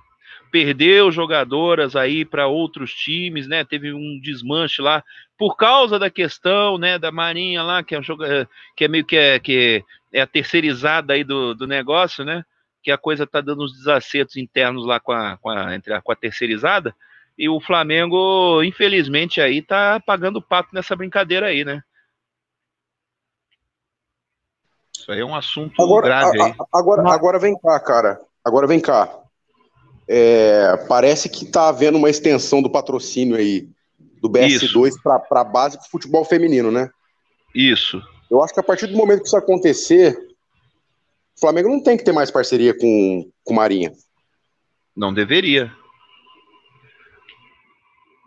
perdeu 0.52 1.12
jogadoras 1.12 1.96
aí 1.96 2.24
para 2.24 2.46
outros 2.46 2.94
times, 2.94 3.48
né? 3.48 3.64
Teve 3.64 3.92
um 3.92 4.20
desmanche 4.22 4.84
lá 4.84 5.04
por 5.36 5.56
causa 5.56 5.98
da 5.98 6.12
questão, 6.12 6.78
né, 6.78 7.00
da 7.00 7.12
Marinha 7.12 7.64
lá, 7.64 7.84
que 7.84 7.96
é, 7.96 8.04
joga, 8.04 8.48
que 8.78 8.86
é 8.86 8.88
meio 8.88 9.04
que 9.04 9.18
é, 9.18 9.40
que 9.40 9.84
é 10.14 10.22
a 10.22 10.28
terceirizada 10.28 11.14
aí 11.14 11.24
do, 11.24 11.56
do 11.56 11.66
negócio, 11.66 12.24
né? 12.24 12.46
Que 12.84 12.92
a 12.92 12.98
coisa 13.00 13.26
tá 13.26 13.42
dando 13.42 13.64
uns 13.64 13.74
desacertos 13.74 14.38
internos 14.38 14.86
lá 14.86 15.00
com 15.00 15.12
a, 15.12 15.38
com 15.38 15.50
a, 15.50 15.74
entre 15.74 15.92
a, 15.92 16.02
com 16.02 16.12
a 16.12 16.16
terceirizada. 16.16 16.96
E 17.36 17.50
o 17.50 17.60
Flamengo, 17.60 18.62
infelizmente, 18.62 19.42
aí 19.42 19.60
tá 19.60 20.00
pagando 20.00 20.40
pato 20.40 20.70
nessa 20.72 20.96
brincadeira 20.96 21.48
aí, 21.48 21.66
né? 21.66 21.82
Isso 25.04 25.12
aí 25.12 25.20
é 25.20 25.26
um 25.26 25.36
assunto 25.36 25.82
agora, 25.82 26.06
grave 26.06 26.42
a, 26.42 26.46
a, 26.46 26.80
agora, 26.80 27.12
agora 27.12 27.38
vem 27.38 27.60
cá, 27.60 27.78
cara. 27.78 28.22
Agora 28.42 28.66
vem 28.66 28.80
cá. 28.80 29.14
É, 30.08 30.78
parece 30.88 31.28
que 31.28 31.46
tá 31.46 31.68
havendo 31.68 31.98
uma 31.98 32.10
extensão 32.10 32.62
do 32.62 32.70
patrocínio 32.70 33.36
aí 33.36 33.68
do 34.22 34.30
BS2 34.30 34.94
para 35.04 35.42
a 35.42 35.44
base 35.44 35.78
do 35.78 35.84
futebol 35.90 36.24
feminino, 36.24 36.72
né? 36.72 36.90
Isso. 37.54 38.02
Eu 38.32 38.42
acho 38.42 38.54
que 38.54 38.62
a 38.62 38.64
partir 38.64 38.88
do 38.88 38.96
momento 38.96 39.24
que 39.24 39.28
isso 39.28 39.36
acontecer, 39.36 40.18
o 41.36 41.42
Flamengo 41.42 41.68
não 41.68 41.84
tem 41.84 41.98
que 41.98 42.06
ter 42.06 42.14
mais 42.14 42.32
parceria 42.32 42.74
com, 42.74 43.30
com 43.44 43.54
Marinha. 43.54 43.92
Não 44.96 45.14
deveria. 45.14 45.70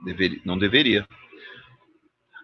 Deveria, 0.04 0.40
não 0.44 0.58
deveria. 0.58 1.08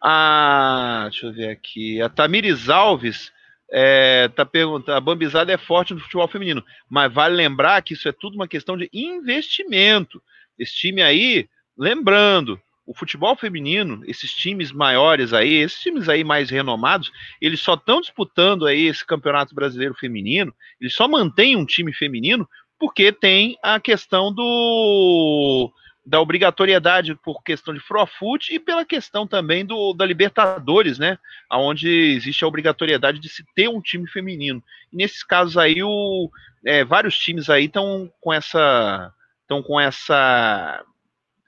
Ah, 0.03 1.09
deixa 1.11 1.27
eu 1.27 1.35
ver 1.35 1.51
aqui. 1.51 2.01
A 2.01 2.09
Tamires 2.09 2.71
Alves 2.71 3.31
é, 3.73 4.29
tá 4.29 4.45
perguntando. 4.45 4.97
A 4.97 5.01
Bambizada 5.01 5.51
é 5.51 5.57
forte 5.57 5.95
no 5.95 6.01
futebol 6.01 6.29
feminino, 6.29 6.63
mas 6.89 7.13
vale 7.13 7.35
lembrar 7.35 7.81
que 7.83 7.95
isso 7.95 8.07
é 8.09 8.13
tudo 8.13 8.35
uma 8.35 8.47
questão 8.47 8.77
de 8.77 8.89
investimento. 8.93 10.23
Esse 10.59 10.75
time 10.75 11.01
aí, 11.01 11.49
lembrando, 11.77 12.61
o 12.87 12.95
futebol 12.95 13.35
feminino, 13.35 14.03
esses 14.07 14.33
times 14.33 14.71
maiores 14.71 15.33
aí, 15.33 15.55
esses 15.55 15.81
times 15.81 16.09
aí 16.09 16.23
mais 16.23 16.51
renomados, 16.51 17.11
eles 17.41 17.61
só 17.61 17.75
estão 17.75 18.01
disputando 18.01 18.67
aí 18.67 18.87
esse 18.87 19.07
campeonato 19.07 19.55
brasileiro 19.55 19.95
feminino, 19.95 20.55
eles 20.79 20.95
só 20.95 21.09
mantêm 21.09 21.57
um 21.57 21.65
time 21.65 21.93
feminino 21.95 22.47
porque 22.79 23.13
tem 23.13 23.57
a 23.63 23.81
questão 23.81 24.35
do 24.35 25.73
da 26.05 26.21
obrigatoriedade 26.21 27.15
por 27.15 27.43
questão 27.43 27.73
de 27.73 27.81
Profut 27.81 28.53
e 28.53 28.59
pela 28.59 28.85
questão 28.85 29.27
também 29.27 29.65
do 29.65 29.93
da 29.93 30.05
Libertadores, 30.05 30.99
né, 30.99 31.17
aonde 31.49 31.89
existe 31.89 32.45
a 32.45 32.49
obrigatoriedade 32.49 33.21
de 33.21 33.29
se 33.29 33.45
ter 33.55 33.69
um 33.69 33.81
time 33.81 34.09
feminino. 34.09 34.63
E 34.93 34.97
nesses 34.97 35.23
casos 35.23 35.57
aí 35.57 35.83
o 35.83 36.29
é, 36.65 36.85
vários 36.85 37.17
times 37.17 37.49
aí 37.49 37.67
estão 37.67 38.13
com 38.21 38.33
essa 38.33 39.13
estão 39.43 39.63
com 39.63 39.81
essa 39.81 40.85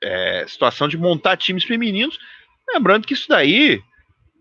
é, 0.02 0.44
situação 0.46 0.86
de 0.86 0.96
montar 0.96 1.36
times 1.36 1.64
femininos. 1.64 2.18
Lembrando 2.68 3.06
que 3.06 3.14
isso 3.14 3.28
daí 3.28 3.82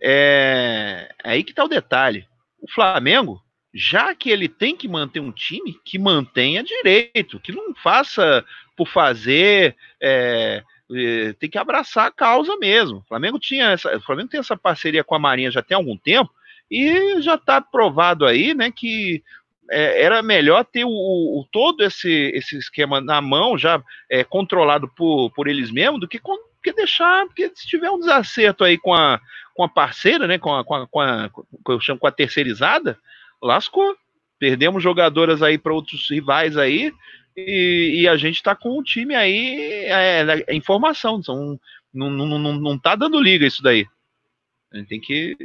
é, 0.01 1.09
é 1.23 1.31
aí 1.31 1.43
que 1.43 1.51
está 1.51 1.63
o 1.63 1.69
detalhe. 1.69 2.27
O 2.61 2.71
Flamengo, 2.71 3.42
já 3.73 4.13
que 4.13 4.29
ele 4.29 4.47
tem 4.47 4.75
que 4.75 4.87
manter 4.87 5.19
um 5.19 5.31
time, 5.31 5.79
que 5.83 5.97
mantenha 5.97 6.63
direito, 6.63 7.39
que 7.39 7.51
não 7.51 7.73
faça 7.73 8.45
por 8.77 8.87
fazer, 8.87 9.75
é, 9.99 10.63
é, 10.91 11.33
tem 11.33 11.49
que 11.49 11.57
abraçar 11.57 12.07
a 12.07 12.11
causa 12.11 12.55
mesmo. 12.57 12.99
O 12.99 13.07
Flamengo 13.07 13.39
tinha 13.39 13.71
essa, 13.71 13.99
Flamengo 14.01 14.29
tem 14.29 14.39
essa 14.39 14.55
parceria 14.55 15.03
com 15.03 15.15
a 15.15 15.19
Marinha 15.19 15.51
já 15.51 15.61
tem 15.61 15.75
algum 15.75 15.97
tempo 15.97 16.31
e 16.69 17.21
já 17.21 17.35
está 17.35 17.59
provado 17.61 18.25
aí, 18.25 18.53
né, 18.53 18.71
que 18.71 19.23
é, 19.69 20.03
era 20.03 20.21
melhor 20.21 20.63
ter 20.65 20.85
o, 20.85 20.89
o, 20.89 21.47
todo 21.51 21.83
esse, 21.83 22.31
esse 22.33 22.57
esquema 22.57 23.01
na 23.01 23.21
mão, 23.21 23.57
já 23.57 23.81
é, 24.09 24.23
controlado 24.23 24.87
por, 24.87 25.31
por 25.31 25.47
eles 25.47 25.71
mesmos, 25.71 25.99
do 25.99 26.07
que, 26.07 26.19
com, 26.19 26.37
deixar, 26.75 27.25
porque 27.25 27.51
se 27.55 27.67
tiver 27.67 27.89
um 27.89 27.99
desacerto 27.99 28.63
aí 28.63 28.77
com 28.77 28.93
a, 28.93 29.19
com 29.53 29.63
a 29.63 29.69
parceira, 29.69 30.27
né, 30.27 30.37
com 30.37 30.55
a, 30.55 30.63
com 30.63 30.75
a, 30.75 30.87
com 30.87 30.99
a, 31.01 31.29
com 31.29 31.73
a, 31.73 31.97
com 31.97 32.07
a 32.07 32.11
terceirizada, 32.11 32.97
lascou. 33.43 33.95
Perdemos 34.39 34.81
jogadoras 34.81 35.41
aí 35.41 35.57
para 35.57 35.73
outros 35.73 36.09
rivais 36.09 36.57
aí, 36.57 36.91
e, 37.35 38.01
e, 38.01 38.07
a 38.07 38.15
gente 38.15 38.35
está 38.35 38.55
com 38.55 38.77
o 38.77 38.83
time 38.83 39.15
aí, 39.15 39.85
é, 39.85 40.43
é, 40.47 40.55
informação, 40.55 41.21
são, 41.23 41.59
não, 41.93 42.09
não, 42.09 42.37
não, 42.37 42.53
não 42.53 42.77
tá 42.77 42.95
dando 42.95 43.19
liga 43.19 43.45
isso 43.45 43.63
daí. 43.63 43.87
A 44.71 44.77
gente 44.77 44.89
tem 44.89 45.01
que, 45.01 45.35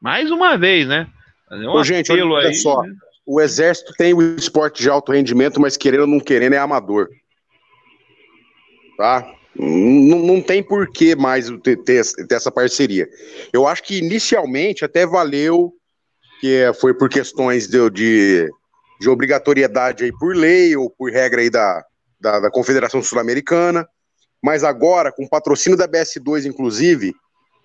mais 0.00 0.30
uma 0.30 0.56
vez, 0.56 0.88
né? 0.88 1.08
Fazer 1.48 1.66
um 1.66 1.72
Ô, 1.72 1.84
gente, 1.84 2.10
olha 2.10 2.48
aí, 2.48 2.54
só, 2.54 2.82
né? 2.82 2.92
o 3.24 3.40
Exército 3.40 3.92
tem 3.96 4.14
o 4.14 4.36
esporte 4.36 4.82
de 4.82 4.90
alto 4.90 5.12
rendimento, 5.12 5.60
mas 5.60 5.76
querendo 5.76 6.00
ou 6.00 6.06
não 6.06 6.18
querendo 6.18 6.54
é 6.54 6.58
amador. 6.58 7.08
Tá? 8.96 9.30
Não, 9.54 10.18
não 10.18 10.40
tem 10.40 10.62
por 10.62 10.90
que 10.90 11.14
mais 11.14 11.48
ter, 11.62 11.76
ter, 11.84 12.02
ter, 12.26 12.34
essa 12.34 12.50
parceria. 12.50 13.08
Eu 13.52 13.66
acho 13.66 13.82
que 13.82 13.98
inicialmente 13.98 14.84
até 14.84 15.06
valeu, 15.06 15.72
que 16.40 16.72
foi 16.80 16.94
por 16.94 17.08
questões 17.08 17.66
de, 17.66 17.90
de, 17.90 18.50
de 19.00 19.08
obrigatoriedade 19.08 20.04
aí 20.04 20.12
por 20.12 20.34
lei 20.34 20.76
ou 20.76 20.90
por 20.90 21.10
regra 21.10 21.40
aí 21.40 21.50
da, 21.50 21.84
da, 22.20 22.40
da 22.40 22.50
Confederação 22.50 23.02
Sul-Americana, 23.02 23.88
mas 24.42 24.62
agora, 24.62 25.12
com 25.12 25.28
patrocínio 25.28 25.76
da 25.76 25.88
BS2, 25.88 26.46
inclusive, 26.46 27.12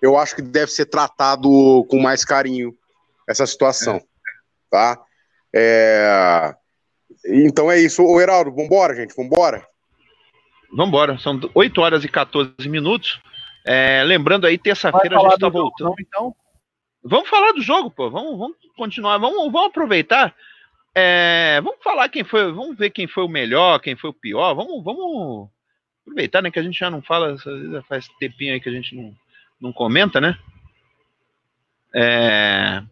eu 0.02 0.18
acho 0.18 0.36
que 0.36 0.42
deve 0.42 0.70
ser 0.70 0.86
tratado 0.86 1.48
com 1.88 2.00
mais 2.00 2.24
carinho 2.24 2.74
essa 3.28 3.46
situação, 3.46 3.96
é. 3.96 4.02
tá? 4.70 5.00
É... 5.54 6.54
Então 7.26 7.70
é 7.70 7.78
isso. 7.78 8.02
Ô, 8.02 8.20
Heraldo, 8.20 8.52
vambora, 8.52 8.94
gente, 8.94 9.14
vambora? 9.16 9.66
Vambora, 10.76 11.18
são 11.18 11.40
8 11.54 11.80
horas 11.80 12.04
e 12.04 12.08
14 12.08 12.52
minutos. 12.68 13.20
É, 13.64 14.02
lembrando 14.04 14.46
aí, 14.46 14.58
terça-feira 14.58 15.16
a 15.16 15.30
gente 15.30 15.38
tá 15.38 15.48
voltando. 15.48 15.94
Então? 16.00 16.34
Vamos 17.04 17.28
falar 17.28 17.52
do 17.52 17.62
jogo, 17.62 17.90
pô. 17.90 18.10
Vamos, 18.10 18.38
vamos 18.38 18.56
continuar, 18.76 19.18
vamos, 19.18 19.52
vamos 19.52 19.68
aproveitar. 19.68 20.34
É, 20.94 21.60
vamos 21.62 21.82
falar 21.82 22.08
quem 22.08 22.24
foi, 22.24 22.50
vamos 22.52 22.76
ver 22.76 22.90
quem 22.90 23.06
foi 23.06 23.24
o 23.24 23.28
melhor, 23.28 23.80
quem 23.80 23.94
foi 23.94 24.10
o 24.10 24.14
pior. 24.14 24.54
Vamos, 24.54 24.82
vamos 24.82 25.48
aproveitar, 26.02 26.40
né? 26.40 26.50
Que 26.50 26.58
a 26.58 26.62
gente 26.62 26.78
já 26.78 26.90
não 26.90 27.02
fala, 27.02 27.36
faz 27.88 28.08
tempinho 28.18 28.54
aí 28.54 28.60
que 28.60 28.68
a 28.68 28.72
gente 28.72 28.94
não, 28.96 29.14
não 29.60 29.72
comenta, 29.72 30.20
né? 30.20 30.38
É, 31.94 32.82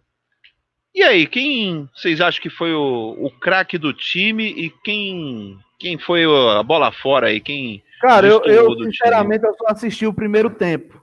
e 0.94 1.02
aí, 1.02 1.26
quem 1.26 1.89
vocês 1.94 2.20
acham 2.20 2.43
que 2.43 2.51
foi 2.51 2.74
o, 2.74 3.16
o 3.18 3.30
craque 3.30 3.78
do 3.78 3.94
time 3.94 4.44
e 4.44 4.70
quem 4.84 5.59
quem 5.78 5.98
foi 5.98 6.24
a 6.24 6.62
bola 6.62 6.93
fora 6.93 7.28
aí? 7.28 7.40
Quem 7.40 7.82
Cara, 8.01 8.26
eu, 8.26 8.43
eu 8.44 8.84
sinceramente 8.84 9.40
time? 9.40 9.52
eu 9.52 9.56
só 9.56 9.66
assisti 9.68 10.06
o 10.06 10.12
primeiro 10.12 10.51
tempo. 10.51 11.02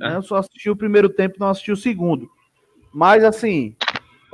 É. 0.00 0.08
Né? 0.08 0.16
Eu 0.16 0.22
só 0.22 0.36
assisti 0.36 0.68
o 0.68 0.76
primeiro 0.76 1.08
tempo, 1.08 1.36
não 1.38 1.48
assisti 1.48 1.70
o 1.70 1.76
segundo. 1.76 2.28
Mas 2.98 3.22
assim, 3.22 3.76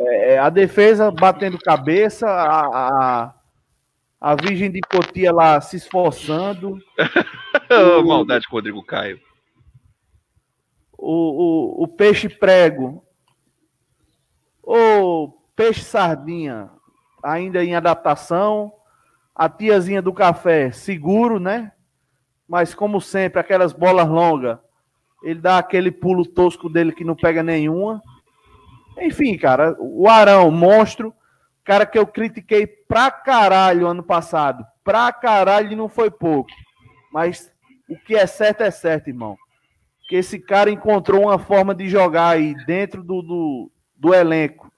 é, 0.01 0.33
é 0.33 0.39
a 0.39 0.49
defesa 0.49 1.11
batendo 1.11 1.59
cabeça, 1.59 2.27
a, 2.27 2.63
a, 2.65 3.35
a 4.19 4.35
Virgem 4.37 4.71
de 4.71 4.81
Cotia 4.81 5.31
lá 5.31 5.61
se 5.61 5.77
esforçando. 5.77 6.79
oh, 7.71 8.01
o, 8.01 8.09
maldade 8.09 8.49
com 8.49 8.57
o 8.57 8.59
Rodrigo 8.59 8.83
Caio. 8.83 9.21
O, 10.97 11.83
o, 11.83 11.83
o 11.85 11.89
peixe 11.89 12.27
prego 12.27 13.05
o 14.63 15.29
peixe 15.55 15.83
sardinha 15.83 16.71
ainda 17.23 17.63
em 17.63 17.75
adaptação, 17.75 18.73
a 19.35 19.47
tiazinha 19.47 20.01
do 20.01 20.11
café 20.11 20.73
seguro, 20.73 21.39
né? 21.39 21.71
Mas 22.49 22.75
como 22.75 22.99
sempre, 22.99 23.39
aquelas 23.39 23.75
bolas 23.75 24.09
longas, 24.09 24.59
ele 25.23 25.39
dá 25.39 25.59
aquele 25.59 25.91
pulo 25.91 26.25
tosco 26.25 26.71
dele 26.71 26.93
que 26.93 27.05
não 27.05 27.15
pega 27.15 27.43
nenhuma. 27.43 28.03
Enfim, 28.99 29.37
cara, 29.37 29.77
o 29.79 30.09
Arão, 30.09 30.51
monstro, 30.51 31.15
cara 31.65 31.85
que 31.87 31.99
eu 31.99 32.07
critiquei 32.07 32.67
pra 32.67 33.11
caralho 33.11 33.87
ano 33.87 34.03
passado. 34.03 34.65
Pra 34.83 35.13
caralho 35.13 35.77
não 35.77 35.89
foi 35.89 36.11
pouco. 36.11 36.51
Mas 37.13 37.53
o 37.89 37.97
que 37.97 38.15
é 38.15 38.27
certo 38.27 38.63
é 38.63 38.71
certo, 38.71 39.09
irmão. 39.09 39.37
Que 40.09 40.17
esse 40.17 40.39
cara 40.39 40.71
encontrou 40.71 41.23
uma 41.23 41.39
forma 41.39 41.75
de 41.75 41.89
jogar 41.89 42.29
aí 42.29 42.55
dentro 42.67 43.03
do, 43.03 43.23
do, 43.23 43.71
do 43.97 44.15
elenco 44.15 44.71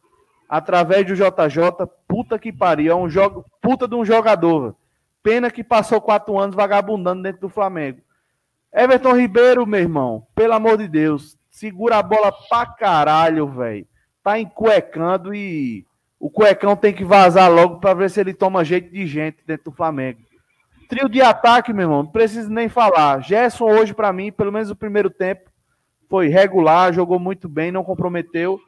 através 0.49 1.05
do 1.07 1.15
JJ, 1.15 1.87
puta 2.07 2.39
que 2.39 2.53
pariu, 2.53 2.93
é 2.93 2.95
um 2.95 3.09
jogo, 3.09 3.45
puta 3.61 3.89
de 3.89 3.95
um 3.95 4.05
jogador. 4.05 4.77
Pena 5.23 5.51
que 5.51 5.65
passou 5.65 6.01
quatro 6.01 6.39
anos 6.39 6.55
vagabundando 6.55 7.23
dentro 7.23 7.43
do 7.43 7.49
Flamengo. 7.49 8.01
Everton 8.73 9.17
Ribeiro, 9.17 9.67
meu 9.67 9.81
irmão, 9.81 10.27
pelo 10.35 10.53
amor 10.53 10.77
de 10.79 10.87
Deus, 10.87 11.37
segura 11.51 11.99
a 11.99 12.03
bola 12.03 12.33
pra 12.49 12.67
caralho, 12.67 13.49
velho. 13.49 13.87
Tá 14.27 14.41
encuecando 14.41 15.33
e 15.33 15.87
o 16.19 16.29
cuecão 16.29 16.75
tem 16.75 16.93
que 16.93 17.05
vazar 17.05 17.49
logo 17.49 17.79
para 17.79 17.95
ver 17.95 18.11
se 18.11 18.19
ele 18.19 18.35
toma 18.35 18.65
jeito 18.65 18.91
de 18.91 19.07
gente 19.07 19.37
dentro 19.47 19.71
do 19.71 19.77
Flamengo. 19.77 20.19
Trio 20.89 21.09
de 21.09 21.23
ataque, 21.23 21.73
meu 21.73 21.83
irmão, 21.85 22.03
não 22.03 22.11
preciso 22.11 22.51
nem 22.51 22.69
falar. 22.69 23.23
Gerson 23.23 23.67
hoje 23.67 23.95
para 23.95 24.13
mim, 24.13 24.33
pelo 24.33 24.51
menos 24.51 24.69
o 24.69 24.75
primeiro 24.75 25.11
tempo, 25.11 25.49
foi 26.11 26.27
regular, 26.27 26.93
jogou 26.93 27.21
muito 27.21 27.49
bem, 27.49 27.71
não 27.71 27.85
comprometeu. 27.85 28.59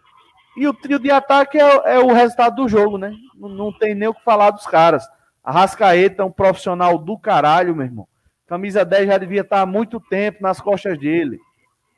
E 0.56 0.64
o 0.68 0.72
trio 0.72 1.01
de 1.01 1.10
ataque 1.10 1.59
é, 1.59 1.97
é 1.97 1.98
o 1.98 2.12
resultado 2.12 2.55
do 2.55 2.68
jogo, 2.68 2.97
né? 2.97 3.12
Não, 3.35 3.48
não, 3.48 3.72
tem 3.72 3.97
nem 3.97 4.06
o 4.06 4.14
que 4.14 4.22
falar 4.22 4.52
dos 4.52 4.64
caras. 4.64 5.09
A 5.43 5.51
Rascaeta 5.51 6.22
é 6.22 6.24
um 6.24 6.30
profissional 6.30 6.97
do 6.97 7.18
caralho, 7.18 7.74
meu 7.74 7.85
irmão. 7.85 8.06
Camisa 8.47 8.85
10 8.85 9.09
já 9.09 9.18
devia 9.18 9.40
estar 9.40 9.62
há 9.62 9.66
muito 9.66 9.98
tempo 9.98 10.40
nas 10.40 10.60
costas 10.60 10.97
dele. 10.97 11.40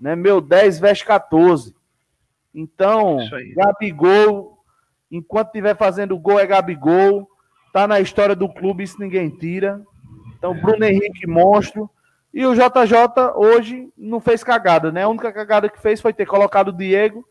Né? 0.00 0.16
Meu 0.16 0.40
10 0.40 0.80
veste 0.80 1.04
14. 1.04 1.78
Então, 2.54 3.18
Gabigol, 3.54 4.64
enquanto 5.10 5.48
estiver 5.48 5.76
fazendo 5.76 6.18
gol, 6.18 6.38
é 6.38 6.46
Gabigol. 6.46 7.28
Tá 7.72 7.86
na 7.86 8.00
história 8.00 8.34
do 8.34 8.48
clube, 8.48 8.82
isso 8.82 8.98
ninguém 8.98 9.30
tira. 9.30 9.80
Então, 10.36 10.54
Bruno 10.54 10.84
Henrique, 10.84 11.26
monstro. 11.26 11.88
E 12.34 12.44
o 12.46 12.54
JJ 12.54 12.94
hoje 13.36 13.88
não 13.96 14.20
fez 14.20 14.42
cagada, 14.42 14.90
né? 14.90 15.04
A 15.04 15.08
única 15.08 15.32
cagada 15.32 15.68
que 15.68 15.80
fez 15.80 16.00
foi 16.00 16.12
ter 16.12 16.26
colocado 16.26 16.68
o 16.68 16.76
Diego 16.76 17.24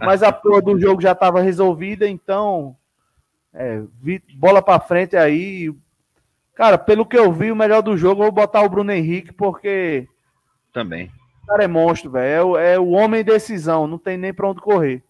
mas 0.00 0.22
a 0.22 0.32
porra 0.32 0.62
do 0.62 0.80
jogo 0.80 1.00
já 1.00 1.12
estava 1.12 1.42
resolvida, 1.42 2.08
então 2.08 2.74
é, 3.52 3.82
vi, 4.02 4.22
bola 4.34 4.62
para 4.62 4.80
frente 4.80 5.16
aí. 5.16 5.72
Cara, 6.54 6.78
pelo 6.78 7.04
que 7.04 7.18
eu 7.18 7.30
vi, 7.32 7.52
o 7.52 7.56
melhor 7.56 7.82
do 7.82 7.96
jogo, 7.96 8.22
eu 8.22 8.24
vou 8.24 8.32
botar 8.32 8.62
o 8.62 8.68
Bruno 8.68 8.92
Henrique, 8.92 9.32
porque. 9.32 10.08
Também. 10.72 11.10
O 11.50 11.52
cara 11.52 11.64
é 11.64 11.68
monstro, 11.68 12.12
velho. 12.12 12.56
É, 12.56 12.74
é, 12.74 12.78
o 12.78 12.90
homem 12.90 13.24
decisão, 13.24 13.84
não 13.88 13.98
tem 13.98 14.16
nem 14.16 14.32
para 14.32 14.48
onde 14.48 14.60
correr. 14.60 15.02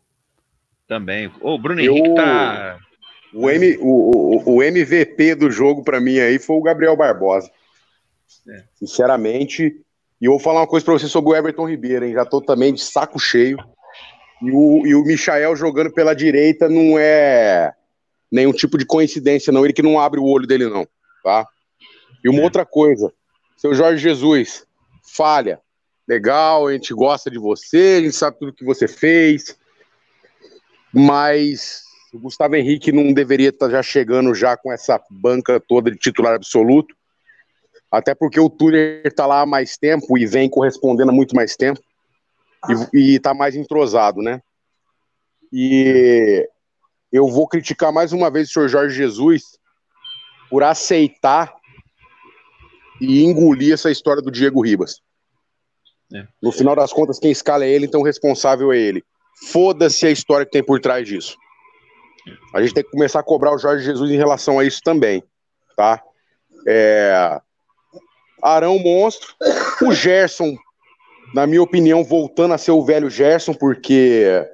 Também. 0.89 1.31
O 1.39 1.59
Bruno 1.59 1.79
Henrique 1.79 2.09
eu, 2.09 2.15
tá. 2.15 2.79
O, 3.35 3.51
M, 3.51 3.77
o, 3.79 4.47
o, 4.49 4.57
o 4.57 4.63
MVP 4.63 5.35
do 5.35 5.51
jogo 5.51 5.85
para 5.85 6.01
mim 6.01 6.19
aí 6.19 6.39
foi 6.39 6.57
o 6.57 6.63
Gabriel 6.63 6.97
Barbosa. 6.97 7.51
É. 8.49 8.65
Sinceramente. 8.75 9.85
E 10.19 10.25
eu 10.25 10.33
vou 10.33 10.41
falar 10.41 10.61
uma 10.61 10.67
coisa 10.67 10.83
para 10.83 10.95
você 10.95 11.09
sobre 11.09 11.31
o 11.31 11.37
Everton 11.37 11.69
Ribeiro, 11.69 12.07
hein? 12.07 12.15
Já 12.15 12.25
tô 12.25 12.41
também 12.41 12.73
de 12.73 12.81
saco 12.81 13.19
cheio. 13.19 13.59
E 14.41 14.51
o, 14.51 14.87
e 14.87 14.95
o 14.95 15.05
Michael 15.05 15.55
jogando 15.55 15.93
pela 15.93 16.15
direita 16.15 16.71
não 16.71 16.99
é 16.99 17.75
nenhum 18.33 18.53
tipo 18.53 18.79
de 18.79 18.87
coincidência, 18.87 19.53
não. 19.53 19.63
Ele 19.63 19.75
que 19.75 19.83
não 19.83 20.01
abre 20.01 20.19
o 20.19 20.25
olho 20.25 20.47
dele, 20.47 20.71
não. 20.71 20.89
Tá? 21.23 21.47
E 22.25 22.31
uma 22.31 22.41
é. 22.41 22.45
outra 22.45 22.65
coisa, 22.65 23.13
seu 23.59 23.75
Jorge 23.75 24.03
Jesus, 24.03 24.67
falha. 25.03 25.61
Legal, 26.11 26.67
a 26.67 26.73
gente 26.73 26.93
gosta 26.93 27.31
de 27.31 27.39
você, 27.39 27.99
a 27.99 28.01
gente 28.03 28.17
sabe 28.17 28.37
tudo 28.37 28.53
que 28.53 28.65
você 28.65 28.89
fez, 28.89 29.57
mas 30.93 31.85
o 32.13 32.19
Gustavo 32.19 32.57
Henrique 32.57 32.91
não 32.91 33.13
deveria 33.13 33.51
estar 33.51 33.67
tá 33.67 33.73
já 33.75 33.81
chegando 33.81 34.35
já 34.35 34.57
com 34.57 34.73
essa 34.73 35.01
banca 35.09 35.61
toda 35.61 35.89
de 35.89 35.97
titular 35.97 36.35
absoluto, 36.35 36.97
até 37.89 38.13
porque 38.13 38.41
o 38.41 38.51
Tuller 38.51 39.03
está 39.05 39.25
lá 39.25 39.43
há 39.43 39.47
mais 39.47 39.77
tempo 39.77 40.19
e 40.19 40.27
vem 40.27 40.51
correspondendo 40.51 41.13
há 41.13 41.15
muito 41.15 41.37
mais 41.37 41.55
tempo 41.55 41.81
e, 42.93 43.15
e 43.15 43.21
tá 43.21 43.33
mais 43.33 43.55
entrosado, 43.55 44.21
né? 44.21 44.43
E 45.53 46.45
eu 47.13 47.29
vou 47.29 47.47
criticar 47.47 47.93
mais 47.93 48.13
uma 48.13 48.33
vez 48.33 48.49
o 48.49 48.53
senhor 48.53 48.69
Jorge 48.69 48.97
Jesus 48.97 49.45
por 50.51 50.65
aceitar 50.65 51.55
e 53.01 53.23
engolir 53.23 53.75
essa 53.75 53.93
história 53.93 54.21
do 54.21 54.33
Diego 54.33 54.61
Ribas. 54.61 55.01
É. 56.15 56.25
No 56.43 56.51
final 56.53 56.75
das 56.75 56.93
contas, 56.93 57.19
quem 57.19 57.31
escala 57.31 57.65
é 57.65 57.71
ele, 57.71 57.87
então 57.87 58.01
o 58.01 58.05
responsável 58.05 58.73
é 58.73 58.79
ele. 58.79 59.05
Foda-se 59.51 60.07
a 60.07 60.11
história 60.11 60.45
que 60.45 60.53
tem 60.53 60.63
por 60.63 60.81
trás 60.81 61.07
disso. 61.07 61.37
A 62.55 62.61
gente 62.61 62.75
tem 62.75 62.85
que 62.85 62.91
começar 62.91 63.21
a 63.21 63.25
cobrar 63.25 63.55
o 63.55 63.59
Jorge 63.59 63.85
Jesus 63.85 64.11
em 64.11 64.17
relação 64.17 64.59
a 64.59 64.65
isso 64.65 64.81
também, 64.83 65.23
tá? 65.77 66.03
É... 66.67 67.41
Arão 68.43 68.79
monstro, 68.79 69.35
o 69.83 69.93
Gerson 69.93 70.57
na 71.35 71.47
minha 71.47 71.63
opinião, 71.63 72.03
voltando 72.05 72.55
a 72.55 72.59
ser 72.59 72.73
o 72.73 72.85
velho 72.85 73.09
Gerson, 73.09 73.55
porque 73.55 74.45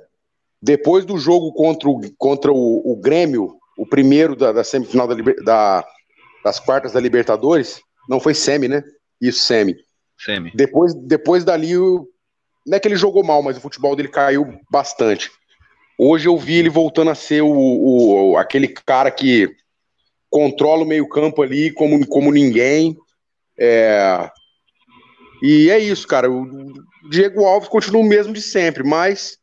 depois 0.60 1.04
do 1.04 1.18
jogo 1.18 1.52
contra 1.52 1.88
o, 1.88 2.00
contra 2.18 2.52
o, 2.52 2.92
o 2.92 2.96
Grêmio, 2.96 3.56
o 3.78 3.86
primeiro 3.86 4.36
da, 4.36 4.52
da 4.52 4.64
semifinal 4.64 5.06
da, 5.06 5.14
da, 5.44 5.84
das 6.44 6.60
quartas 6.60 6.92
da 6.92 7.00
Libertadores, 7.00 7.80
não 8.08 8.20
foi 8.20 8.34
semi, 8.34 8.68
né? 8.68 8.82
Isso, 9.20 9.40
semi. 9.40 9.76
Semi. 10.18 10.52
Depois, 10.54 10.94
depois 10.94 11.44
dali, 11.44 11.76
o, 11.76 12.08
não 12.66 12.76
é 12.76 12.80
que 12.80 12.88
ele 12.88 12.96
jogou 12.96 13.24
mal, 13.24 13.42
mas 13.42 13.56
o 13.56 13.60
futebol 13.60 13.94
dele 13.94 14.08
caiu 14.08 14.58
bastante. 14.70 15.30
Hoje 15.98 16.28
eu 16.28 16.36
vi 16.36 16.56
ele 16.56 16.68
voltando 16.68 17.10
a 17.10 17.14
ser 17.14 17.42
o, 17.42 17.48
o 18.32 18.36
aquele 18.36 18.68
cara 18.68 19.10
que 19.10 19.48
controla 20.28 20.82
o 20.82 20.86
meio-campo 20.86 21.42
ali 21.42 21.70
como, 21.70 22.06
como 22.06 22.30
ninguém. 22.32 22.96
É... 23.58 24.30
E 25.42 25.70
é 25.70 25.78
isso, 25.78 26.06
cara. 26.06 26.30
O 26.30 26.72
Diego 27.08 27.44
Alves 27.44 27.68
continua 27.68 28.02
o 28.02 28.06
mesmo 28.06 28.32
de 28.32 28.42
sempre, 28.42 28.82
mas 28.82 29.38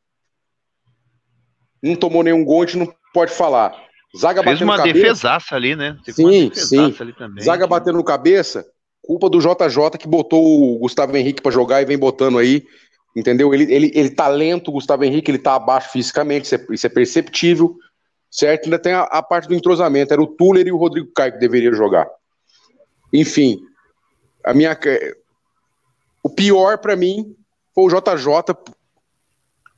não 1.81 1.95
tomou 1.95 2.23
nenhum 2.23 2.43
gol, 2.43 2.63
a 2.63 2.65
gente 2.65 2.77
não 2.77 2.93
pode 3.13 3.31
falar. 3.31 3.71
Zaga 4.15 4.43
Fez 4.43 4.59
batendo 4.59 4.69
uma 4.69 4.77
cabeça. 4.77 4.93
defesaça 4.93 5.55
ali, 5.55 5.75
né? 5.75 5.97
Teve 6.05 6.15
sim, 6.15 6.51
sim. 6.53 6.95
Zaga 7.41 7.65
batendo 7.65 8.03
cabeça, 8.03 8.65
culpa 9.03 9.29
do 9.29 9.39
JJ 9.39 9.97
que 9.99 10.07
botou 10.07 10.75
o 10.75 10.79
Gustavo 10.79 11.15
Henrique 11.15 11.41
para 11.41 11.51
jogar 11.51 11.81
e 11.81 11.85
vem 11.85 11.97
botando 11.97 12.39
aí. 12.39 12.65
Entendeu? 13.15 13.53
Ele, 13.53 13.71
ele, 13.71 13.91
ele 13.93 14.09
tá 14.09 14.27
lento, 14.27 14.69
o 14.69 14.71
Gustavo 14.71 15.03
Henrique, 15.03 15.29
ele 15.29 15.37
tá 15.37 15.53
abaixo 15.53 15.91
fisicamente, 15.91 16.45
isso 16.45 16.55
é, 16.55 16.65
isso 16.71 16.87
é 16.87 16.89
perceptível, 16.89 17.77
certo? 18.31 18.65
Ainda 18.65 18.79
tem 18.79 18.93
a, 18.93 19.01
a, 19.01 19.21
parte 19.21 19.47
do 19.47 19.53
entrosamento, 19.53 20.11
era 20.11 20.21
o 20.21 20.25
Tuller 20.25 20.65
e 20.65 20.71
o 20.71 20.77
Rodrigo 20.77 21.11
Caio 21.13 21.33
que 21.33 21.39
deveriam 21.39 21.75
jogar. 21.75 22.07
Enfim, 23.13 23.59
a 24.43 24.51
minha. 24.53 24.75
O 26.23 26.29
pior 26.29 26.79
para 26.79 26.95
mim 26.95 27.35
foi 27.75 27.83
o 27.83 27.89
JJ, 27.89 28.55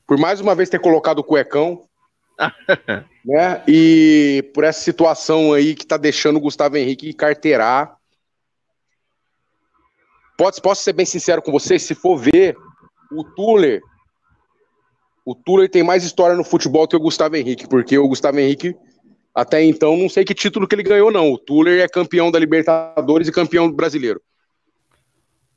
por 0.06 0.16
mais 0.16 0.40
uma 0.40 0.54
vez 0.54 0.70
ter 0.70 0.80
colocado 0.80 1.18
o 1.18 1.24
cuecão, 1.24 1.82
né? 3.22 3.62
E 3.68 4.50
por 4.54 4.64
essa 4.64 4.80
situação 4.80 5.52
aí 5.52 5.74
que 5.74 5.86
tá 5.86 5.98
deixando 5.98 6.36
o 6.36 6.40
Gustavo 6.40 6.78
Henrique 6.78 7.12
carteirar. 7.12 7.96
Pode, 10.36 10.60
posso 10.60 10.82
ser 10.82 10.92
bem 10.92 11.06
sincero 11.06 11.40
com 11.40 11.50
vocês, 11.50 11.82
se 11.82 11.94
for 11.94 12.16
ver 12.16 12.56
o 13.10 13.24
Tuller, 13.24 13.80
o 15.24 15.34
Tuller 15.34 15.68
tem 15.68 15.82
mais 15.82 16.04
história 16.04 16.36
no 16.36 16.44
futebol 16.44 16.86
que 16.86 16.94
o 16.94 17.00
Gustavo 17.00 17.36
Henrique, 17.36 17.68
porque 17.68 17.98
o 17.98 18.08
Gustavo 18.08 18.38
Henrique 18.38 18.76
até 19.34 19.62
então 19.62 19.96
não 19.96 20.08
sei 20.08 20.24
que 20.24 20.34
título 20.34 20.66
que 20.66 20.74
ele 20.74 20.82
ganhou 20.82 21.10
não. 21.10 21.32
O 21.32 21.38
Tuller 21.38 21.82
é 21.82 21.88
campeão 21.88 22.30
da 22.30 22.38
Libertadores 22.38 23.28
e 23.28 23.32
campeão 23.32 23.70
brasileiro. 23.70 24.20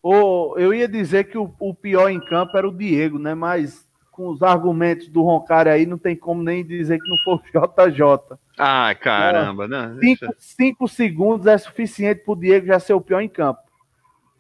Oh, 0.02 0.56
eu 0.58 0.74
ia 0.74 0.88
dizer 0.88 1.26
que 1.26 1.38
o, 1.38 1.54
o 1.60 1.74
pior 1.74 2.10
em 2.10 2.20
campo 2.20 2.58
era 2.58 2.68
o 2.68 2.76
Diego, 2.76 3.20
né? 3.20 3.34
Mas 3.34 3.88
com 4.12 4.28
os 4.28 4.42
argumentos 4.42 5.08
do 5.08 5.22
Roncari 5.22 5.70
aí, 5.70 5.86
não 5.86 5.98
tem 5.98 6.14
como 6.14 6.44
nem 6.44 6.66
dizer 6.66 7.00
que 7.00 7.10
não 7.10 7.18
for 7.20 7.42
JJ. 7.46 8.38
Ah, 8.58 8.94
caramba, 8.96 9.66
né? 9.66 9.96
Cinco, 10.02 10.36
cinco 10.38 10.88
segundos 10.88 11.48
é 11.48 11.58
suficiente 11.58 12.24
para 12.26 12.34
o 12.34 12.36
Diego 12.36 12.66
já 12.66 12.80
ser 12.82 12.94
o 12.94 13.02
pior 13.02 13.22
em 13.22 13.30
campo. 13.30 13.62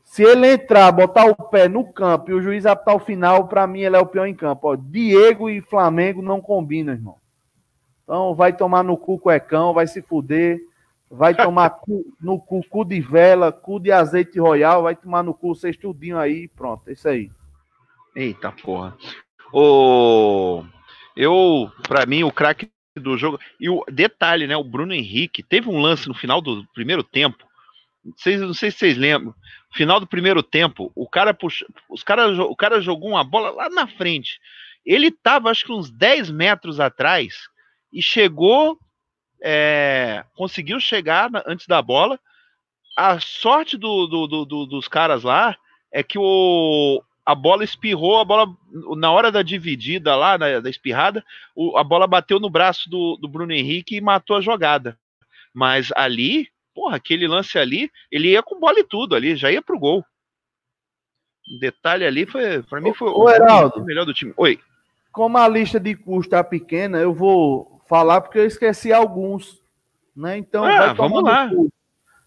Se 0.10 0.23
ele 0.23 0.53
entrar, 0.53 0.91
botar 0.91 1.26
o 1.26 1.36
pé 1.36 1.69
no 1.69 1.94
campo 1.94 2.31
e 2.31 2.34
o 2.34 2.41
juiz 2.41 2.65
apitar 2.65 2.95
o 2.95 2.99
final, 2.99 3.48
para 3.48 3.68
mim 3.68 3.81
ele 3.81 3.95
é 3.95 3.99
o 3.99 4.07
pior 4.07 4.26
em 4.26 4.34
campo. 4.34 4.68
Ó, 4.68 4.76
Diego 4.76 5.52
e 5.52 5.61
Flamengo 5.61 6.19
não 6.19 6.41
combinam, 6.41 6.95
irmão. 6.95 7.18
Então 8.03 8.34
vai 8.34 8.52
tomar 8.52 8.84
no 8.84 8.98
cu 8.98 9.19
cuecão, 9.19 9.72
vai 9.72 9.86
se 9.86 10.02
fuder. 10.02 10.60
Vai 11.11 11.36
tomar 11.36 11.69
cu, 11.69 12.03
no 12.19 12.40
cu, 12.40 12.64
cu 12.68 12.84
de 12.84 12.99
vela, 12.99 13.52
cu 13.52 13.80
de 13.80 13.91
azeite 13.91 14.40
royal, 14.40 14.81
vai 14.81 14.95
tomar 14.95 15.23
no 15.23 15.31
cu 15.31 15.53
vocês 15.53 15.77
tudinho 15.77 16.18
aí 16.18 16.48
pronto, 16.48 16.90
é 16.90 16.94
isso 16.94 17.07
aí. 17.07 17.30
Eita 18.15 18.52
porra. 18.52 18.98
O 19.53 20.64
eu, 21.15 21.72
para 21.88 22.07
mim, 22.07 22.23
o 22.23 22.31
craque 22.31 22.72
do 22.95 23.15
jogo 23.15 23.40
e 23.60 23.69
o 23.69 23.86
detalhe, 23.91 24.48
né? 24.48 24.57
O 24.57 24.64
Bruno 24.64 24.91
Henrique 24.91 25.44
teve 25.44 25.69
um 25.69 25.80
lance 25.80 26.07
no 26.07 26.15
final 26.15 26.41
do 26.41 26.65
primeiro 26.73 27.03
tempo. 27.03 27.48
Não 28.03 28.14
sei 28.18 28.40
se 28.40 28.72
vocês 28.72 28.98
lembram. 28.98 29.36
Final 29.71 29.99
do 29.99 30.07
primeiro 30.07 30.41
tempo, 30.41 30.91
o 30.95 31.07
cara 31.07 31.37
os 31.89 32.03
cara, 32.03 32.27
o 32.43 32.55
cara 32.55 32.81
jogou 32.81 33.11
uma 33.11 33.23
bola 33.23 33.51
lá 33.51 33.69
na 33.69 33.87
frente. 33.87 34.39
Ele 34.85 35.11
tava, 35.11 35.51
acho 35.51 35.65
que 35.65 35.71
uns 35.71 35.91
10 35.91 36.31
metros 36.31 36.79
atrás 36.79 37.47
e 37.93 38.01
chegou, 38.01 38.79
é, 39.41 40.23
conseguiu 40.35 40.79
chegar 40.79 41.29
na, 41.29 41.43
antes 41.45 41.67
da 41.67 41.81
bola. 41.81 42.19
A 42.97 43.19
sorte 43.19 43.77
do, 43.77 44.07
do, 44.07 44.45
do, 44.45 44.65
dos 44.65 44.87
caras 44.87 45.23
lá 45.23 45.55
é 45.91 46.01
que 46.03 46.17
o, 46.17 47.03
a 47.25 47.35
bola 47.35 47.63
espirrou, 47.63 48.19
a 48.19 48.25
bola, 48.25 48.47
na 48.97 49.11
hora 49.11 49.31
da 49.31 49.43
dividida 49.43 50.15
lá, 50.15 50.35
da, 50.35 50.59
da 50.59 50.69
espirrada, 50.69 51.23
o, 51.55 51.77
a 51.77 51.83
bola 51.83 52.07
bateu 52.07 52.39
no 52.39 52.49
braço 52.49 52.89
do, 52.89 53.17
do 53.17 53.27
Bruno 53.27 53.53
Henrique 53.53 53.95
e 53.95 54.01
matou 54.01 54.35
a 54.35 54.41
jogada. 54.41 54.97
Mas 55.53 55.91
ali, 55.95 56.47
porra, 56.80 56.95
aquele 56.95 57.27
lance 57.27 57.60
ali, 57.60 57.91
ele 58.10 58.30
ia 58.30 58.41
com 58.41 58.57
bola 58.57 58.80
e 58.80 58.85
tudo 58.85 59.14
ali, 59.14 59.35
já 59.35 59.51
ia 59.51 59.61
pro 59.61 59.77
gol. 59.77 59.99
O 59.99 61.60
detalhe 61.60 62.06
ali 62.06 62.26
foi, 62.26 62.64
para 62.64 62.80
mim, 62.80 62.93
foi 62.93 63.10
o, 63.10 63.30
Heraldo, 63.30 63.81
o 63.81 63.84
melhor 63.84 64.06
do 64.06 64.14
time. 64.14 64.34
Oi. 64.38 64.60
Como 65.11 65.38
a 65.38 65.47
lista 65.47 65.77
de 65.77 65.93
custos 65.93 66.30
tá 66.30 66.41
pequena, 66.41 66.99
eu 66.99 67.14
vou 67.14 67.81
falar 67.85 68.22
porque 68.22 68.39
eu 68.39 68.45
esqueci 68.45 68.93
alguns, 68.93 69.61
né? 70.15 70.38
Então, 70.38 70.64
ah, 70.64 70.93
vamos 70.93 71.22
lá. 71.22 71.49
Custo. 71.49 71.73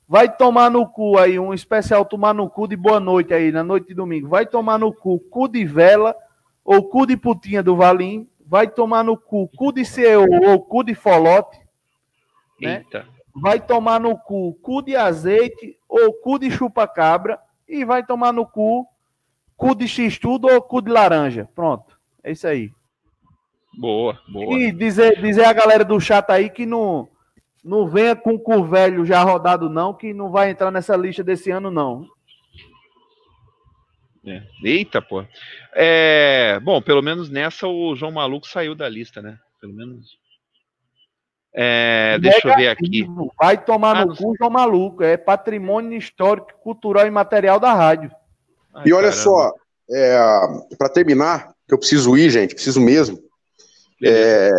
Vai 0.06 0.36
tomar 0.36 0.70
no 0.70 0.86
cu 0.86 1.16
aí, 1.16 1.38
um 1.38 1.54
especial 1.54 2.04
tomar 2.04 2.34
no 2.34 2.50
cu 2.50 2.68
de 2.68 2.76
boa 2.76 3.00
noite 3.00 3.32
aí, 3.32 3.50
na 3.50 3.62
noite 3.62 3.86
de 3.86 3.94
domingo. 3.94 4.28
Vai 4.28 4.44
tomar 4.44 4.78
no 4.78 4.92
cu, 4.92 5.18
cu 5.18 5.48
de 5.48 5.64
vela, 5.64 6.14
ou 6.62 6.86
cu 6.86 7.06
de 7.06 7.16
putinha 7.16 7.62
do 7.62 7.74
Valim. 7.74 8.28
Vai 8.44 8.68
tomar 8.68 9.02
no 9.02 9.16
cu, 9.16 9.48
cu 9.56 9.72
de 9.72 9.86
CEO 9.86 10.26
ou 10.46 10.60
cu 10.60 10.82
de 10.82 10.94
folote. 10.94 11.58
Né? 12.60 12.78
Eita. 12.78 13.06
Vai 13.34 13.60
tomar 13.60 13.98
no 13.98 14.16
cu, 14.18 14.54
cu 14.62 14.82
de 14.82 14.94
azeite 14.94 15.76
ou 15.88 16.12
cu 16.12 16.38
de 16.38 16.50
chupa-cabra. 16.50 17.38
E 17.68 17.84
vai 17.84 18.04
tomar 18.04 18.32
no 18.32 18.46
cu, 18.46 18.86
cu 19.56 19.74
de 19.74 19.88
x-tudo 19.88 20.48
ou 20.48 20.60
cu 20.60 20.82
de 20.82 20.90
laranja. 20.90 21.48
Pronto, 21.54 21.98
é 22.22 22.32
isso 22.32 22.46
aí. 22.46 22.70
Boa, 23.78 24.18
boa. 24.28 24.58
E 24.58 24.70
dizer, 24.70 25.20
dizer 25.20 25.44
a 25.44 25.52
galera 25.52 25.84
do 25.84 25.98
chat 25.98 26.28
aí 26.30 26.50
que 26.50 26.66
não 26.66 27.08
não 27.64 27.86
venha 27.86 28.16
com 28.16 28.40
o 28.58 28.66
velho 28.66 29.04
já 29.06 29.22
rodado, 29.22 29.70
não, 29.70 29.94
que 29.94 30.12
não 30.12 30.30
vai 30.30 30.50
entrar 30.50 30.70
nessa 30.70 30.96
lista 30.96 31.22
desse 31.22 31.50
ano, 31.50 31.70
não. 31.70 32.06
É. 34.26 34.42
Eita, 34.64 35.00
pô. 35.00 35.24
É, 35.74 36.58
bom, 36.60 36.82
pelo 36.82 37.02
menos 37.02 37.28
nessa 37.28 37.66
o 37.66 37.94
João 37.94 38.12
Maluco 38.12 38.48
saiu 38.48 38.74
da 38.74 38.88
lista, 38.88 39.22
né? 39.22 39.38
Pelo 39.60 39.72
menos. 39.72 40.18
É, 41.54 42.18
deixa 42.18 42.48
eu 42.48 42.56
ver 42.56 42.68
aqui. 42.68 43.06
Vai 43.38 43.62
tomar 43.62 43.96
ah, 43.96 44.06
no 44.06 44.16
cu, 44.16 44.34
João 44.38 44.50
Maluco. 44.50 45.02
É 45.02 45.16
patrimônio 45.16 45.98
histórico, 45.98 46.52
cultural 46.62 47.06
e 47.06 47.10
material 47.10 47.60
da 47.60 47.72
rádio. 47.74 48.10
Ai, 48.74 48.84
e 48.86 48.92
olha 48.92 49.10
caramba. 49.10 49.22
só, 49.22 49.52
é, 49.90 50.18
para 50.78 50.88
terminar, 50.88 51.52
que 51.68 51.74
eu 51.74 51.78
preciso 51.78 52.16
ir, 52.16 52.30
gente, 52.30 52.54
preciso 52.54 52.80
mesmo. 52.80 53.18
É, 54.02 54.50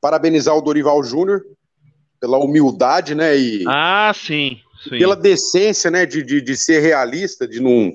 parabenizar 0.00 0.56
o 0.56 0.62
Dorival 0.62 1.02
Júnior 1.02 1.42
pela 2.20 2.38
humildade, 2.38 3.14
né? 3.14 3.36
E 3.36 3.64
ah, 3.66 4.12
sim, 4.14 4.60
sim. 4.84 4.98
pela 4.98 5.16
decência, 5.16 5.90
né? 5.90 6.06
De, 6.06 6.22
de, 6.22 6.40
de 6.40 6.56
ser 6.56 6.80
realista, 6.80 7.46
de 7.46 7.60
não, 7.60 7.92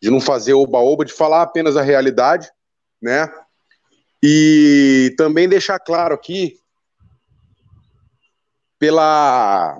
de 0.00 0.10
não 0.10 0.20
fazer 0.20 0.54
oba-oba, 0.54 1.04
de 1.04 1.12
falar 1.12 1.42
apenas 1.42 1.76
a 1.76 1.82
realidade, 1.82 2.50
né? 3.00 3.30
E 4.22 5.14
também 5.16 5.48
deixar 5.48 5.78
claro 5.78 6.14
aqui, 6.14 6.54
pela 8.80 9.78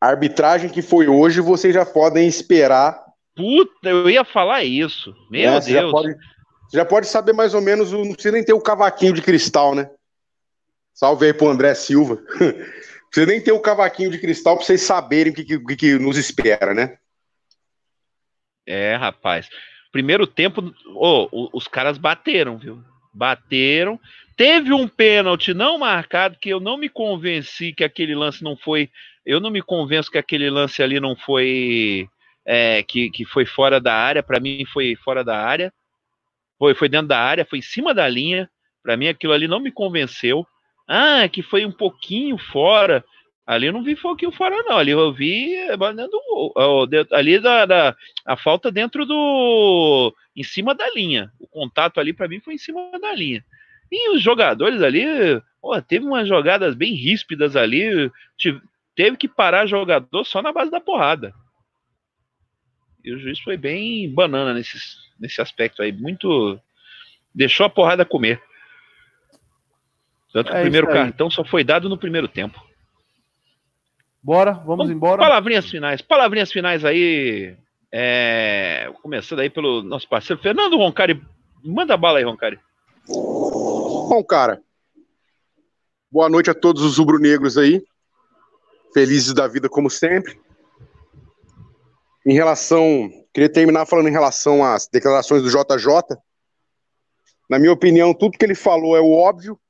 arbitragem 0.00 0.70
que 0.70 0.80
foi 0.80 1.08
hoje, 1.08 1.40
vocês 1.40 1.74
já 1.74 1.84
podem 1.84 2.28
esperar. 2.28 3.02
Puta, 3.34 3.88
eu 3.88 4.08
ia 4.08 4.24
falar 4.24 4.62
isso. 4.62 5.12
Meu 5.28 5.50
né? 5.50 5.60
Deus. 5.60 5.64
Você 5.64 5.72
já, 5.72 5.90
pode, 5.90 6.16
já 6.72 6.84
pode 6.84 7.06
saber 7.08 7.32
mais 7.32 7.52
ou 7.52 7.60
menos, 7.60 7.90
não 7.92 8.12
precisa 8.12 8.32
nem 8.32 8.44
ter 8.44 8.52
o 8.52 8.60
cavaquinho 8.60 9.12
de 9.12 9.20
cristal, 9.20 9.74
né? 9.74 9.90
Salve 10.94 11.26
aí 11.26 11.34
pro 11.34 11.48
André 11.48 11.74
Silva. 11.74 12.22
Você 13.10 13.26
nem 13.26 13.40
ter 13.40 13.52
o 13.52 13.60
cavaquinho 13.60 14.10
de 14.10 14.18
cristal 14.18 14.56
para 14.56 14.66
vocês 14.66 14.80
saberem 14.80 15.32
o 15.32 15.36
que, 15.36 15.44
que, 15.44 15.76
que, 15.76 15.98
nos 16.00 16.16
espera, 16.16 16.74
né? 16.74 16.98
É, 18.66 18.96
rapaz. 18.96 19.48
Primeiro 19.92 20.26
tempo, 20.26 20.74
oh, 20.96 21.48
os 21.52 21.68
caras 21.68 21.96
bateram, 21.96 22.58
viu? 22.58 22.82
Bateram. 23.14 23.98
Teve 24.36 24.72
um 24.72 24.88
pênalti 24.88 25.54
não 25.54 25.78
marcado 25.78 26.36
que 26.40 26.48
eu 26.48 26.58
não 26.58 26.76
me 26.76 26.88
convenci 26.88 27.72
que 27.72 27.84
aquele 27.84 28.14
lance 28.14 28.42
não 28.42 28.56
foi. 28.56 28.90
Eu 29.24 29.40
não 29.40 29.50
me 29.50 29.62
convenço 29.62 30.10
que 30.10 30.18
aquele 30.18 30.50
lance 30.50 30.82
ali 30.82 30.98
não 30.98 31.14
foi. 31.14 32.08
É, 32.44 32.82
que, 32.82 33.08
que 33.10 33.24
foi 33.24 33.46
fora 33.46 33.80
da 33.80 33.94
área. 33.94 34.22
Para 34.22 34.40
mim, 34.40 34.64
foi 34.66 34.96
fora 34.96 35.22
da 35.22 35.38
área. 35.38 35.72
Foi, 36.58 36.74
foi 36.74 36.88
dentro 36.88 37.08
da 37.08 37.18
área, 37.18 37.44
foi 37.44 37.60
em 37.60 37.62
cima 37.62 37.94
da 37.94 38.08
linha. 38.08 38.50
Para 38.82 38.96
mim, 38.96 39.08
aquilo 39.08 39.32
ali 39.32 39.48
não 39.48 39.60
me 39.60 39.70
convenceu. 39.70 40.46
Ah, 40.86 41.28
que 41.28 41.42
foi 41.42 41.64
um 41.64 41.72
pouquinho 41.72 42.36
fora. 42.36 43.04
Ali 43.46 43.66
eu 43.66 43.72
não 43.72 43.84
vi 43.84 43.94
pouquinho 43.94 44.32
fora, 44.32 44.62
não. 44.62 44.78
Ali 44.78 44.90
eu 44.92 45.12
vi 45.12 45.54
ali 47.10 47.38
da, 47.38 47.66
da, 47.66 47.96
a 48.24 48.36
falta 48.36 48.72
dentro 48.72 49.04
do. 49.04 50.14
em 50.34 50.42
cima 50.42 50.74
da 50.74 50.88
linha. 50.94 51.30
O 51.38 51.46
contato 51.46 52.00
ali 52.00 52.12
para 52.12 52.28
mim 52.28 52.40
foi 52.40 52.54
em 52.54 52.58
cima 52.58 52.90
da 52.98 53.12
linha. 53.12 53.44
E 53.92 54.10
os 54.10 54.22
jogadores 54.22 54.80
ali, 54.82 55.04
oh, 55.60 55.80
teve 55.82 56.06
umas 56.06 56.26
jogadas 56.26 56.74
bem 56.74 56.94
ríspidas 56.94 57.54
ali. 57.54 58.10
Teve 58.94 59.16
que 59.18 59.28
parar 59.28 59.66
jogador 59.66 60.24
só 60.24 60.40
na 60.40 60.52
base 60.52 60.70
da 60.70 60.80
porrada. 60.80 61.34
E 63.04 63.12
o 63.12 63.18
juiz 63.18 63.38
foi 63.40 63.58
bem 63.58 64.10
banana 64.10 64.54
nesse, 64.54 64.78
nesse 65.20 65.42
aspecto 65.42 65.82
aí. 65.82 65.92
Muito. 65.92 66.58
Deixou 67.34 67.66
a 67.66 67.70
porrada 67.70 68.06
comer. 68.06 68.42
Tanto 70.32 70.50
que 70.50 70.56
é 70.56 70.60
o 70.60 70.62
primeiro 70.62 70.86
cartão 70.86 71.30
só 71.30 71.44
foi 71.44 71.62
dado 71.62 71.90
no 71.90 71.98
primeiro 71.98 72.26
tempo. 72.26 72.73
Bora, 74.24 74.52
vamos 74.52 74.86
Bom, 74.86 74.92
embora. 74.94 75.18
Palavrinhas 75.18 75.68
finais. 75.68 76.00
Palavrinhas 76.00 76.50
finais 76.50 76.82
aí. 76.82 77.54
É... 77.92 78.90
Começando 79.02 79.40
aí 79.40 79.50
pelo 79.50 79.82
nosso 79.82 80.08
parceiro 80.08 80.40
Fernando 80.40 80.78
Roncari. 80.78 81.22
Manda 81.62 81.94
bala 81.94 82.18
aí, 82.18 82.24
Roncari. 82.24 82.58
Bom, 83.06 84.24
cara. 84.26 84.62
Boa 86.10 86.30
noite 86.30 86.48
a 86.48 86.54
todos 86.54 86.82
os 86.82 86.96
rubro-negros 86.96 87.58
aí. 87.58 87.84
Felizes 88.94 89.34
da 89.34 89.46
vida, 89.46 89.68
como 89.68 89.90
sempre. 89.90 90.40
Em 92.24 92.32
relação. 92.32 93.10
Queria 93.30 93.52
terminar 93.52 93.84
falando 93.84 94.08
em 94.08 94.12
relação 94.12 94.64
às 94.64 94.88
declarações 94.88 95.42
do 95.42 95.50
JJ. 95.50 96.16
Na 97.50 97.58
minha 97.58 97.72
opinião, 97.72 98.14
tudo 98.14 98.38
que 98.38 98.44
ele 98.46 98.54
falou 98.54 98.96
é 98.96 99.00
o 99.00 99.12
óbvio, 99.12 99.60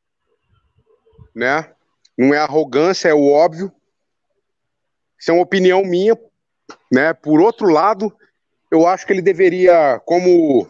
né? 1.35 1.72
Não 2.16 2.32
é 2.32 2.39
arrogância, 2.39 3.09
é 3.09 3.14
o 3.14 3.32
óbvio. 3.32 3.72
Isso 5.19 5.31
é 5.31 5.35
uma 5.35 5.43
opinião 5.43 5.82
minha, 5.85 6.19
né? 6.93 7.12
Por 7.12 7.41
outro 7.41 7.69
lado, 7.69 8.15
eu 8.70 8.86
acho 8.86 9.07
que 9.07 9.12
ele 9.12 9.23
deveria, 9.23 10.01
como 10.05 10.69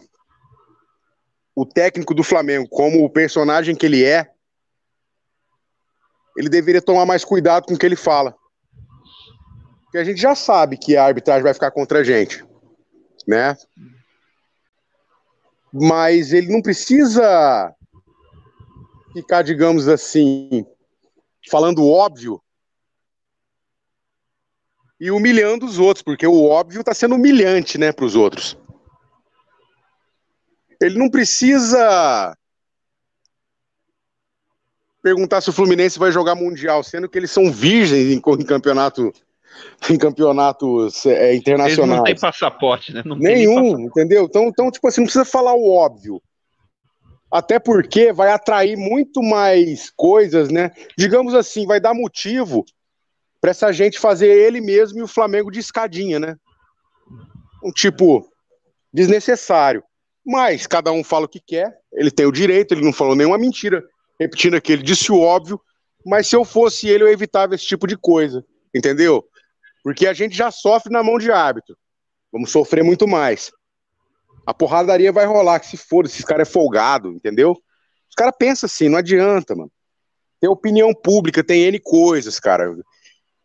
o 1.55 1.65
técnico 1.65 2.13
do 2.13 2.23
Flamengo, 2.23 2.67
como 2.69 3.03
o 3.03 3.09
personagem 3.09 3.75
que 3.75 3.85
ele 3.85 4.03
é, 4.03 4.29
ele 6.37 6.49
deveria 6.49 6.81
tomar 6.81 7.05
mais 7.05 7.23
cuidado 7.23 7.65
com 7.65 7.73
o 7.73 7.77
que 7.77 7.85
ele 7.85 7.95
fala. 7.95 8.35
Porque 9.85 9.97
a 9.97 10.03
gente 10.03 10.19
já 10.19 10.35
sabe 10.35 10.77
que 10.77 10.97
a 10.97 11.05
arbitragem 11.05 11.43
vai 11.43 11.53
ficar 11.53 11.71
contra 11.71 11.99
a 11.99 12.03
gente, 12.03 12.45
né? 13.25 13.57
Mas 15.71 16.33
ele 16.33 16.51
não 16.51 16.61
precisa 16.61 17.73
ficar, 19.13 19.41
digamos 19.41 19.87
assim, 19.87 20.65
falando 21.49 21.87
óbvio 21.87 22.41
e 24.99 25.11
humilhando 25.11 25.65
os 25.65 25.77
outros, 25.77 26.03
porque 26.03 26.25
o 26.25 26.45
óbvio 26.45 26.79
está 26.79 26.93
sendo 26.93 27.15
humilhante, 27.15 27.77
né, 27.77 27.91
para 27.91 28.05
os 28.05 28.15
outros. 28.15 28.57
Ele 30.81 30.97
não 30.97 31.09
precisa 31.09 32.35
perguntar 35.01 35.41
se 35.41 35.49
o 35.49 35.53
Fluminense 35.53 35.99
vai 35.99 36.11
jogar 36.11 36.35
mundial, 36.35 36.83
sendo 36.83 37.07
que 37.07 37.17
eles 37.17 37.31
são 37.31 37.51
virgens 37.51 38.11
em, 38.11 38.17
em 38.17 38.45
campeonato 38.45 39.13
em 39.89 39.97
campeonatos 39.97 41.05
é, 41.05 41.35
internacionais. 41.35 41.77
Eles 41.77 41.97
não 41.97 42.03
tem 42.03 42.19
passaporte, 42.19 42.93
né? 42.93 43.03
Não 43.05 43.15
Nenhum, 43.15 43.55
passaporte. 43.55 43.83
entendeu? 43.85 44.25
Então, 44.25 44.47
então, 44.47 44.71
tipo 44.71 44.87
assim, 44.87 45.01
não 45.01 45.05
precisa 45.05 45.25
falar 45.25 45.53
o 45.53 45.69
óbvio. 45.69 46.21
Até 47.31 47.59
porque 47.59 48.13
vai 48.13 48.31
atrair 48.31 48.77
muito 48.77 49.21
mais 49.21 49.91
coisas, 49.95 50.49
né? 50.49 50.71
Digamos 50.97 51.33
assim, 51.33 51.65
vai 51.65 51.79
dar 51.79 51.93
motivo 51.93 52.65
para 53.45 53.51
essa 53.51 53.71
gente 53.71 53.99
fazer 53.99 54.25
ele 54.25 54.59
mesmo 54.59 54.97
e 54.97 55.03
o 55.03 55.07
Flamengo 55.07 55.51
de 55.51 55.59
escadinha, 55.59 56.19
né? 56.19 56.35
Um 57.63 57.71
tipo 57.71 58.27
desnecessário. 58.91 59.83
Mas 60.25 60.65
cada 60.65 60.91
um 60.91 61.03
fala 61.03 61.25
o 61.27 61.29
que 61.29 61.39
quer, 61.39 61.77
ele 61.93 62.09
tem 62.09 62.25
o 62.25 62.31
direito, 62.31 62.73
ele 62.73 62.83
não 62.83 62.91
falou 62.91 63.15
nenhuma 63.15 63.37
mentira, 63.37 63.83
repetindo 64.19 64.55
aqui, 64.55 64.73
ele 64.73 64.81
disse 64.81 65.11
o 65.11 65.19
óbvio, 65.19 65.61
mas 66.03 66.25
se 66.25 66.35
eu 66.35 66.43
fosse 66.43 66.89
ele, 66.89 67.03
eu 67.03 67.07
evitava 67.07 67.53
esse 67.53 67.67
tipo 67.67 67.85
de 67.85 67.95
coisa, 67.95 68.43
entendeu? 68.73 69.23
Porque 69.83 70.07
a 70.07 70.13
gente 70.13 70.35
já 70.35 70.49
sofre 70.49 70.91
na 70.91 71.03
mão 71.03 71.19
de 71.19 71.31
árbitro, 71.31 71.77
vamos 72.31 72.49
sofrer 72.49 72.83
muito 72.83 73.07
mais. 73.07 73.51
A 74.43 74.55
porradaria 74.55 75.11
vai 75.11 75.27
rolar, 75.27 75.59
que 75.59 75.67
se 75.67 75.77
for, 75.77 76.05
esses 76.05 76.25
caras 76.25 76.49
é 76.49 76.51
folgado, 76.51 77.11
entendeu? 77.11 77.51
Os 78.09 78.15
caras 78.15 78.33
pensam 78.39 78.65
assim, 78.65 78.89
não 78.89 78.97
adianta, 78.97 79.55
mano. 79.55 79.71
Tem 80.41 80.49
opinião 80.49 80.95
pública, 80.95 81.43
tem 81.43 81.61
N 81.65 81.79
coisas, 81.79 82.39
cara. 82.39 82.75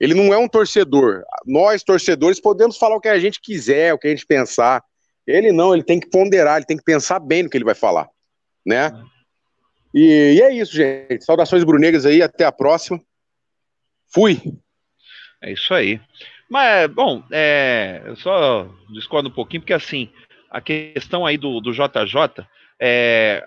Ele 0.01 0.15
não 0.15 0.33
é 0.33 0.39
um 0.39 0.49
torcedor. 0.49 1.23
Nós, 1.47 1.85
torcedores, 1.85 2.41
podemos 2.41 2.79
falar 2.79 2.97
o 2.97 3.01
que 3.01 3.09
a 3.09 3.19
gente 3.19 3.41
quiser, 3.41 3.93
o 3.93 3.99
que 3.99 4.07
a 4.07 4.11
gente 4.11 4.27
pensar. 4.27 4.83
Ele 5.27 5.53
não, 5.53 5.75
ele 5.75 5.85
tem 5.85 6.01
que 6.01 6.09
ponderar, 6.09 6.57
ele 6.57 6.67
tem 6.67 6.77
que 6.77 6.83
pensar 6.83 7.21
bem 7.21 7.43
no 7.43 7.51
que 7.51 7.57
ele 7.57 7.65
vai 7.65 7.75
falar, 7.75 8.09
né? 8.65 8.91
E, 9.95 10.37
e 10.39 10.43
é 10.43 10.53
isso, 10.55 10.73
gente. 10.73 11.25
Saudações 11.25 11.63
brunegras 11.63 12.07
aí, 12.07 12.23
até 12.23 12.45
a 12.45 12.53
próxima. 12.53 12.99
Fui. 14.13 14.41
É 15.43 15.53
isso 15.53 15.75
aí. 15.75 16.01
Mas, 16.49 16.91
bom, 16.91 17.23
é, 17.31 18.03
eu 18.07 18.17
só 18.17 18.69
discordo 18.93 19.29
um 19.29 19.33
pouquinho, 19.33 19.61
porque 19.61 19.73
assim, 19.73 20.11
a 20.51 20.61
questão 20.61 21.25
aí 21.25 21.37
do, 21.37 21.61
do 21.61 21.73
JJ, 21.73 22.45
é, 22.81 23.45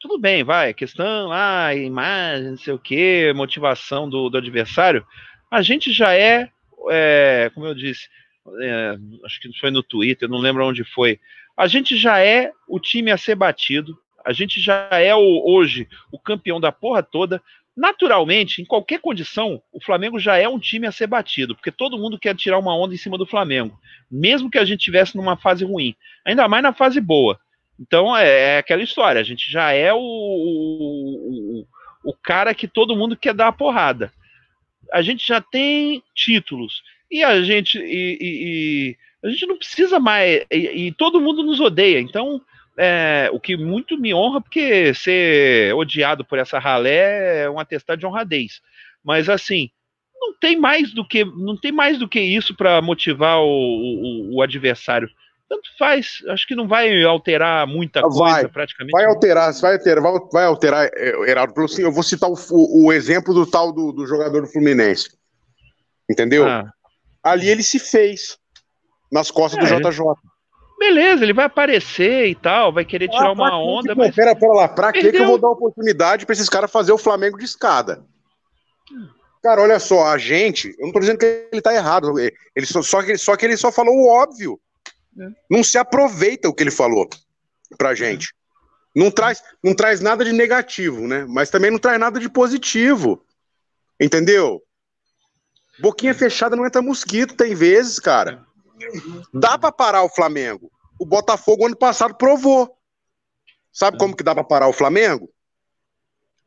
tudo 0.00 0.18
bem, 0.18 0.42
vai, 0.42 0.74
questão, 0.74 1.30
ah, 1.32 1.74
imagem, 1.74 2.50
não 2.50 2.56
sei 2.56 2.74
o 2.74 2.78
que, 2.78 3.32
motivação 3.34 4.08
do, 4.08 4.28
do 4.28 4.38
adversário, 4.38 5.06
a 5.50 5.62
gente 5.62 5.92
já 5.92 6.14
é, 6.14 6.48
é 6.90 7.50
como 7.54 7.66
eu 7.66 7.74
disse, 7.74 8.08
é, 8.60 8.96
acho 9.24 9.40
que 9.40 9.58
foi 9.58 9.70
no 9.70 9.82
Twitter, 9.82 10.28
não 10.28 10.38
lembro 10.38 10.66
onde 10.66 10.84
foi. 10.84 11.18
A 11.56 11.66
gente 11.66 11.96
já 11.96 12.20
é 12.20 12.52
o 12.68 12.78
time 12.78 13.10
a 13.10 13.18
ser 13.18 13.34
batido, 13.34 13.98
a 14.24 14.32
gente 14.32 14.60
já 14.60 14.88
é 14.92 15.14
o, 15.14 15.42
hoje 15.44 15.88
o 16.12 16.18
campeão 16.18 16.60
da 16.60 16.70
porra 16.70 17.02
toda. 17.02 17.42
Naturalmente, 17.76 18.60
em 18.60 18.64
qualquer 18.64 19.00
condição, 19.00 19.62
o 19.72 19.82
Flamengo 19.82 20.18
já 20.18 20.36
é 20.36 20.48
um 20.48 20.58
time 20.58 20.86
a 20.86 20.92
ser 20.92 21.06
batido, 21.06 21.54
porque 21.54 21.70
todo 21.70 21.98
mundo 21.98 22.18
quer 22.18 22.34
tirar 22.34 22.58
uma 22.58 22.76
onda 22.76 22.94
em 22.94 22.98
cima 22.98 23.16
do 23.16 23.26
Flamengo, 23.26 23.78
mesmo 24.10 24.50
que 24.50 24.58
a 24.58 24.64
gente 24.64 24.84
tivesse 24.84 25.16
numa 25.16 25.36
fase 25.36 25.64
ruim, 25.64 25.94
ainda 26.24 26.48
mais 26.48 26.62
na 26.62 26.72
fase 26.72 27.00
boa. 27.00 27.38
Então 27.78 28.14
é, 28.16 28.56
é 28.56 28.58
aquela 28.58 28.82
história, 28.82 29.20
a 29.20 29.24
gente 29.24 29.50
já 29.50 29.72
é 29.72 29.92
o, 29.92 29.98
o, 29.98 31.66
o 32.04 32.12
cara 32.22 32.54
que 32.54 32.68
todo 32.68 32.96
mundo 32.96 33.16
quer 33.16 33.32
dar 33.32 33.48
a 33.48 33.52
porrada. 33.52 34.12
A 34.92 35.02
gente 35.02 35.26
já 35.26 35.40
tem 35.40 36.02
títulos, 36.14 36.82
e 37.10 37.22
a 37.24 37.42
gente 37.42 37.78
e, 37.78 38.18
e, 38.20 38.96
e 38.96 38.96
a 39.22 39.30
gente 39.30 39.46
não 39.46 39.58
precisa 39.58 39.98
mais 39.98 40.44
e, 40.50 40.86
e, 40.86 40.92
todo 40.92 41.20
mundo 41.20 41.42
nos 41.42 41.60
odeia. 41.60 42.00
Então 42.00 42.40
é, 42.76 43.28
o 43.32 43.40
que 43.40 43.56
muito 43.56 43.98
me 43.98 44.14
honra 44.14 44.40
porque 44.40 44.94
ser 44.94 45.74
odiado 45.74 46.24
por 46.24 46.38
essa 46.38 46.58
ralé 46.58 47.42
é 47.42 47.50
um 47.50 47.58
atestado 47.58 47.98
de 47.98 48.06
honradez. 48.06 48.60
Mas 49.04 49.28
assim 49.28 49.70
não 50.20 50.34
tem 50.38 50.56
mais 50.56 50.92
do 50.92 51.06
que 51.06 51.24
não 51.24 51.56
tem 51.56 51.72
mais 51.72 51.98
do 51.98 52.08
que 52.08 52.20
isso 52.20 52.54
para 52.54 52.80
motivar 52.82 53.38
o, 53.38 53.46
o, 53.48 54.36
o, 54.36 54.42
adversário 54.42 55.10
tanto 55.50 55.68
faz 55.76 56.22
acho 56.28 56.46
que 56.46 56.54
não 56.54 56.66
vai 56.66 57.02
alterar 57.02 57.66
muita 57.66 58.00
coisa 58.00 58.18
vai, 58.18 58.48
praticamente 58.48 58.92
vai 58.92 59.04
alterar 59.04 59.52
vai 59.60 59.72
alterar 59.72 60.02
vai, 60.02 60.12
vai 60.32 60.44
alterar 60.44 60.90
Heraldo 61.26 61.64
assim, 61.64 61.82
eu 61.82 61.92
vou 61.92 62.02
citar 62.02 62.30
o, 62.30 62.36
o, 62.50 62.92
exemplo 62.92 63.34
do 63.34 63.44
tal 63.44 63.72
do, 63.72 63.92
do 63.92 64.06
jogador 64.06 64.42
do 64.42 64.46
Fluminense 64.46 65.10
entendeu 66.08 66.46
ah 66.46 66.72
ali 67.22 67.48
ele 67.48 67.62
se 67.62 67.78
fez 67.78 68.38
nas 69.10 69.30
costas 69.30 69.70
é, 69.70 69.80
do 69.80 69.90
JJ. 69.90 70.00
Beleza, 70.78 71.24
ele 71.24 71.34
vai 71.34 71.44
aparecer 71.44 72.26
e 72.28 72.34
tal, 72.34 72.72
vai 72.72 72.84
querer 72.84 73.08
tirar 73.08 73.26
ah, 73.26 73.32
uma 73.32 73.58
onda. 73.58 73.94
mas... 73.94 74.14
Pera, 74.14 74.34
pera 74.34 74.52
lá, 74.52 74.68
pra 74.68 74.92
que, 74.92 75.10
que 75.10 75.18
eu 75.18 75.26
vou 75.26 75.38
dar 75.38 75.50
oportunidade 75.50 76.24
pra 76.24 76.32
esses 76.32 76.48
caras 76.48 76.70
fazer 76.70 76.92
o 76.92 76.98
Flamengo 76.98 77.36
de 77.36 77.44
escada? 77.44 78.02
Cara, 79.42 79.62
olha 79.62 79.78
só, 79.78 80.06
a 80.06 80.18
gente, 80.18 80.74
eu 80.78 80.86
não 80.86 80.92
tô 80.92 81.00
dizendo 81.00 81.18
que 81.18 81.48
ele 81.52 81.62
tá 81.62 81.74
errado, 81.74 82.18
ele 82.18 82.66
só, 82.66 82.82
só, 82.82 83.02
que, 83.02 83.16
só 83.18 83.36
que 83.36 83.44
ele 83.44 83.56
só 83.56 83.70
falou 83.70 83.94
o 83.94 84.08
óbvio. 84.08 84.58
Não 85.48 85.62
se 85.62 85.78
aproveita 85.78 86.48
o 86.48 86.54
que 86.54 86.62
ele 86.62 86.70
falou 86.70 87.08
pra 87.76 87.94
gente. 87.94 88.34
Não 88.94 89.10
traz, 89.10 89.42
não 89.62 89.74
traz 89.74 90.00
nada 90.00 90.24
de 90.24 90.32
negativo, 90.32 91.06
né? 91.06 91.24
Mas 91.28 91.50
também 91.50 91.70
não 91.70 91.78
traz 91.78 91.98
nada 91.98 92.18
de 92.18 92.28
positivo. 92.28 93.24
Entendeu? 94.00 94.62
Boquinha 95.78 96.14
fechada 96.14 96.56
não 96.56 96.66
entra 96.66 96.82
mosquito, 96.82 97.36
tem 97.36 97.54
vezes, 97.54 97.98
cara. 97.98 98.44
Dá 99.32 99.58
para 99.58 99.72
parar 99.72 100.02
o 100.02 100.08
Flamengo. 100.08 100.70
O 100.98 101.06
Botafogo 101.06 101.66
ano 101.66 101.76
passado 101.76 102.14
provou. 102.14 102.76
Sabe 103.72 103.98
como 103.98 104.16
que 104.16 104.24
dá 104.24 104.34
para 104.34 104.44
parar 104.44 104.68
o 104.68 104.72
Flamengo? 104.72 105.30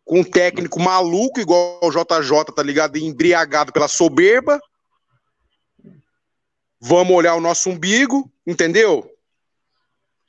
Com 0.04 0.20
um 0.20 0.24
técnico 0.24 0.80
maluco 0.80 1.40
igual 1.40 1.80
o 1.82 1.90
JJ, 1.90 2.54
tá 2.54 2.62
ligado? 2.62 2.98
Embriagado 2.98 3.72
pela 3.72 3.88
soberba. 3.88 4.60
Vamos 6.86 7.16
olhar 7.16 7.34
o 7.36 7.40
nosso 7.40 7.70
umbigo, 7.70 8.30
entendeu? 8.46 9.10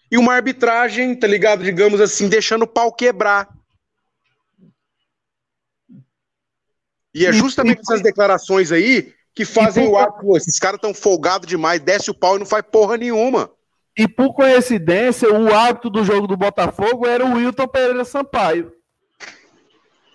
E 0.08 0.16
uma 0.16 0.34
arbitragem, 0.34 1.12
tá 1.18 1.26
ligado? 1.26 1.64
Digamos 1.64 2.00
assim, 2.00 2.28
deixando 2.28 2.62
o 2.62 2.68
pau 2.68 2.92
quebrar. 2.92 3.48
E 7.12 7.26
é 7.26 7.32
justamente 7.32 7.80
essas 7.80 8.00
declarações 8.00 8.70
aí 8.70 9.12
que 9.34 9.44
fazem 9.44 9.86
por... 9.86 9.94
o 9.94 9.98
ato. 9.98 10.36
Esses 10.36 10.56
caras 10.60 10.80
tão 10.80 10.94
folgados 10.94 11.48
demais, 11.48 11.80
desce 11.80 12.08
o 12.08 12.14
pau 12.14 12.36
e 12.36 12.38
não 12.38 12.46
faz 12.46 12.64
porra 12.70 12.96
nenhuma. 12.96 13.50
E 13.98 14.06
por 14.06 14.32
coincidência, 14.32 15.32
o 15.32 15.52
hábito 15.52 15.90
do 15.90 16.04
jogo 16.04 16.28
do 16.28 16.36
Botafogo 16.36 17.04
era 17.04 17.26
o 17.26 17.34
Wilton 17.34 17.66
Pereira 17.66 18.04
Sampaio. 18.04 18.72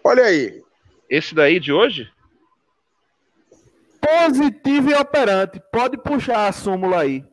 Olha 0.01 0.23
aí. 0.23 0.63
Esse 1.09 1.35
daí 1.35 1.59
de 1.59 1.73
hoje? 1.73 2.09
Positivo 4.09 4.89
e 4.89 4.93
operante. 4.95 5.61
Pode 5.71 5.97
puxar 5.97 6.47
a 6.47 6.51
súmula 6.51 7.01
aí. 7.01 7.23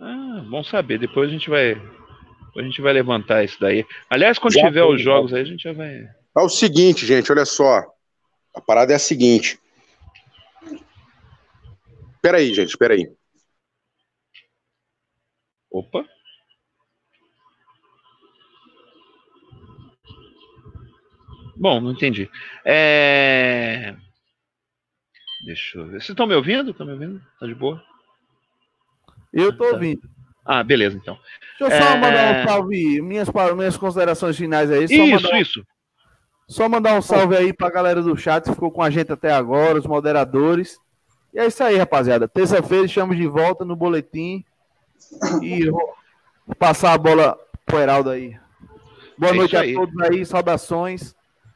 Ah, 0.00 0.44
bom 0.50 0.64
saber. 0.64 0.98
Depois 0.98 1.28
a 1.28 1.32
gente 1.32 1.48
vai. 1.48 1.80
A 2.56 2.62
gente 2.62 2.82
vai 2.82 2.92
levantar 2.92 3.44
isso 3.44 3.60
daí. 3.60 3.86
Aliás, 4.08 4.38
quando 4.38 4.54
já 4.54 4.66
tiver 4.66 4.82
os 4.82 5.00
jogos 5.00 5.32
aí, 5.32 5.42
a 5.42 5.44
gente 5.44 5.62
já 5.62 5.72
vai. 5.72 5.94
É 6.36 6.40
o 6.40 6.48
seguinte, 6.48 7.06
gente, 7.06 7.30
olha 7.30 7.44
só. 7.44 7.84
A 8.54 8.60
parada 8.60 8.92
é 8.92 8.96
a 8.96 8.98
seguinte. 8.98 9.60
Peraí, 12.20 12.52
gente, 12.52 12.76
peraí. 12.76 13.08
Opa. 15.70 16.04
Bom, 21.56 21.80
não 21.80 21.92
entendi. 21.92 22.28
É... 22.64 23.94
Deixa 25.44 25.78
eu 25.78 25.84
ver. 25.86 25.92
Vocês 25.92 26.10
estão 26.10 26.26
me 26.26 26.34
ouvindo? 26.34 26.70
Estão 26.70 26.86
me 26.86 26.92
ouvindo? 26.92 27.20
Tá 27.38 27.46
de 27.46 27.54
boa? 27.54 27.82
Eu 29.32 29.56
tô 29.56 29.64
ouvindo. 29.64 30.02
Ah, 30.44 30.62
beleza, 30.62 30.96
então. 30.96 31.18
Deixa 31.58 31.74
eu 31.74 31.82
só 31.82 31.90
é... 31.90 31.96
mandar 31.96 32.34
um 32.34 32.48
salve, 32.48 33.00
minhas, 33.02 33.28
minhas 33.56 33.76
considerações 33.76 34.36
finais 34.36 34.70
aí. 34.70 34.88
Só 34.88 34.94
isso, 34.94 35.24
mandar... 35.24 35.40
isso. 35.40 35.66
Só 36.48 36.68
mandar 36.68 36.94
um 36.94 37.02
salve 37.02 37.36
aí 37.36 37.52
pra 37.52 37.70
galera 37.70 38.02
do 38.02 38.16
chat 38.16 38.44
que 38.44 38.52
ficou 38.52 38.72
com 38.72 38.82
a 38.82 38.90
gente 38.90 39.12
até 39.12 39.32
agora, 39.32 39.78
os 39.78 39.86
moderadores. 39.86 40.78
E 41.32 41.38
é 41.38 41.46
isso 41.46 41.62
aí, 41.62 41.76
rapaziada. 41.76 42.26
Terça-feira 42.26 42.86
estamos 42.86 43.16
de 43.16 43.26
volta 43.26 43.64
no 43.64 43.76
boletim. 43.76 44.44
E 45.40 45.70
vou 45.70 45.94
passar 46.58 46.92
a 46.92 46.98
bola 46.98 47.38
pro 47.64 47.78
Heraldo 47.78 48.10
aí. 48.10 48.36
Boa 49.16 49.32
é 49.32 49.36
noite 49.36 49.56
a 49.56 49.62
todos 49.62 50.00
aí, 50.00 50.26
saudações. 50.26 51.14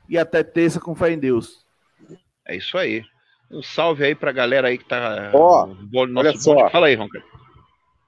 E 0.08 0.16
até 0.16 0.44
terça 0.44 0.78
com 0.78 0.94
fé 0.94 1.10
em 1.10 1.18
Deus. 1.18 1.64
É 2.46 2.54
isso 2.54 2.78
aí. 2.78 3.04
Um 3.54 3.62
salve 3.62 4.04
aí 4.04 4.14
pra 4.14 4.32
galera 4.32 4.68
aí 4.68 4.76
que 4.76 4.84
tá. 4.84 5.30
Ó, 5.32 5.68
oh, 5.68 6.18
olha 6.18 6.36
só. 6.36 6.68
Fala 6.70 6.88
aí, 6.88 6.96
Ronca. 6.96 7.22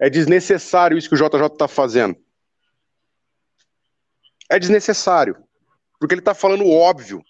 É 0.01 0.10
desnecessário 0.10 0.98
isso 0.98 1.09
que 1.09 1.14
o 1.14 1.18
JJ 1.18 1.48
tá 1.56 1.68
fazendo. 1.68 2.16
É 4.51 4.59
desnecessário. 4.59 5.36
Porque 6.01 6.14
ele 6.14 6.20
tá 6.20 6.35
falando 6.35 6.68
óbvio. 6.68 7.23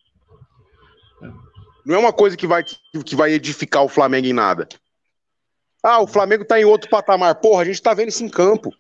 Não 1.85 1.95
é 1.95 1.99
uma 1.99 2.13
coisa 2.13 2.37
que 2.37 2.47
vai, 2.47 2.65
que 2.65 3.15
vai 3.15 3.33
edificar 3.33 3.85
o 3.85 3.89
Flamengo 3.89 4.27
em 4.27 4.33
nada. 4.33 4.67
Ah, 5.83 6.01
o 6.01 6.07
Flamengo 6.07 6.45
tá 6.45 6.59
em 6.59 6.65
outro 6.65 6.91
patamar. 6.91 7.37
Porra, 7.37 7.63
a 7.63 7.65
gente 7.65 7.81
tá 7.81 7.95
vendo 7.95 8.09
isso 8.09 8.25
em 8.25 8.29
campo. 8.29 8.71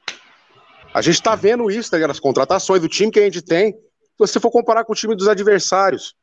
A 0.93 1.03
gente 1.03 1.23
tá 1.23 1.37
vendo 1.37 1.71
isso, 1.71 1.91
tá 1.91 1.99
ligado? 1.99 2.11
As 2.11 2.19
contratações 2.19 2.81
do 2.81 2.89
time 2.89 3.13
que 3.13 3.21
a 3.21 3.23
gente 3.23 3.43
tem. 3.43 3.73
Se 3.73 4.19
você 4.19 4.41
for 4.41 4.51
comparar 4.51 4.85
com 4.85 4.93
o 4.93 4.97
time 4.97 5.15
dos 5.15 5.29
adversários. 5.29 6.17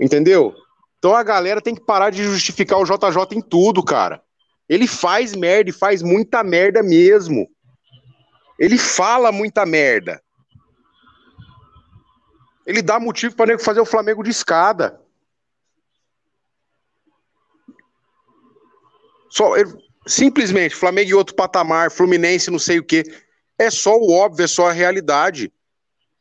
Entendeu? 0.00 0.54
Então 0.98 1.14
a 1.14 1.22
galera 1.22 1.60
tem 1.60 1.74
que 1.74 1.84
parar 1.84 2.10
de 2.10 2.22
justificar 2.24 2.78
o 2.78 2.84
JJ 2.84 3.36
em 3.36 3.40
tudo, 3.40 3.84
cara. 3.84 4.22
Ele 4.68 4.86
faz 4.86 5.34
merda 5.34 5.70
e 5.70 5.72
faz 5.72 6.02
muita 6.02 6.42
merda 6.42 6.82
mesmo. 6.82 7.48
Ele 8.58 8.78
fala 8.78 9.32
muita 9.32 9.66
merda. 9.66 10.22
Ele 12.66 12.82
dá 12.82 13.00
motivo 13.00 13.34
para 13.34 13.58
fazer 13.58 13.80
o 13.80 13.86
Flamengo 13.86 14.22
de 14.22 14.30
escada. 14.30 15.00
Só 19.28 19.56
ele, 19.56 19.72
simplesmente 20.06 20.74
Flamengo 20.74 21.10
e 21.10 21.14
outro 21.14 21.34
patamar, 21.34 21.90
Fluminense, 21.90 22.50
não 22.50 22.58
sei 22.58 22.78
o 22.78 22.84
quê. 22.84 23.02
É 23.58 23.70
só 23.70 23.96
o 23.96 24.12
óbvio, 24.12 24.44
é 24.44 24.48
só 24.48 24.68
a 24.68 24.72
realidade. 24.72 25.52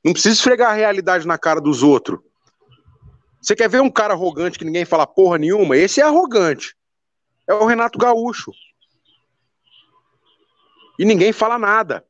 Não 0.03 0.13
precisa 0.13 0.35
esfregar 0.35 0.71
a 0.71 0.75
realidade 0.75 1.27
na 1.27 1.37
cara 1.37 1.59
dos 1.59 1.83
outros. 1.83 2.19
Você 3.41 3.55
quer 3.55 3.69
ver 3.69 3.81
um 3.81 3.89
cara 3.89 4.13
arrogante 4.13 4.59
que 4.59 4.65
ninguém 4.65 4.85
fala 4.85 5.07
porra 5.07 5.37
nenhuma? 5.37 5.77
Esse 5.77 6.01
é 6.01 6.03
arrogante 6.03 6.75
é 7.49 7.53
o 7.53 7.65
Renato 7.65 7.97
Gaúcho. 7.97 8.51
E 10.99 11.03
ninguém 11.03 11.33
fala 11.33 11.57
nada. 11.57 12.05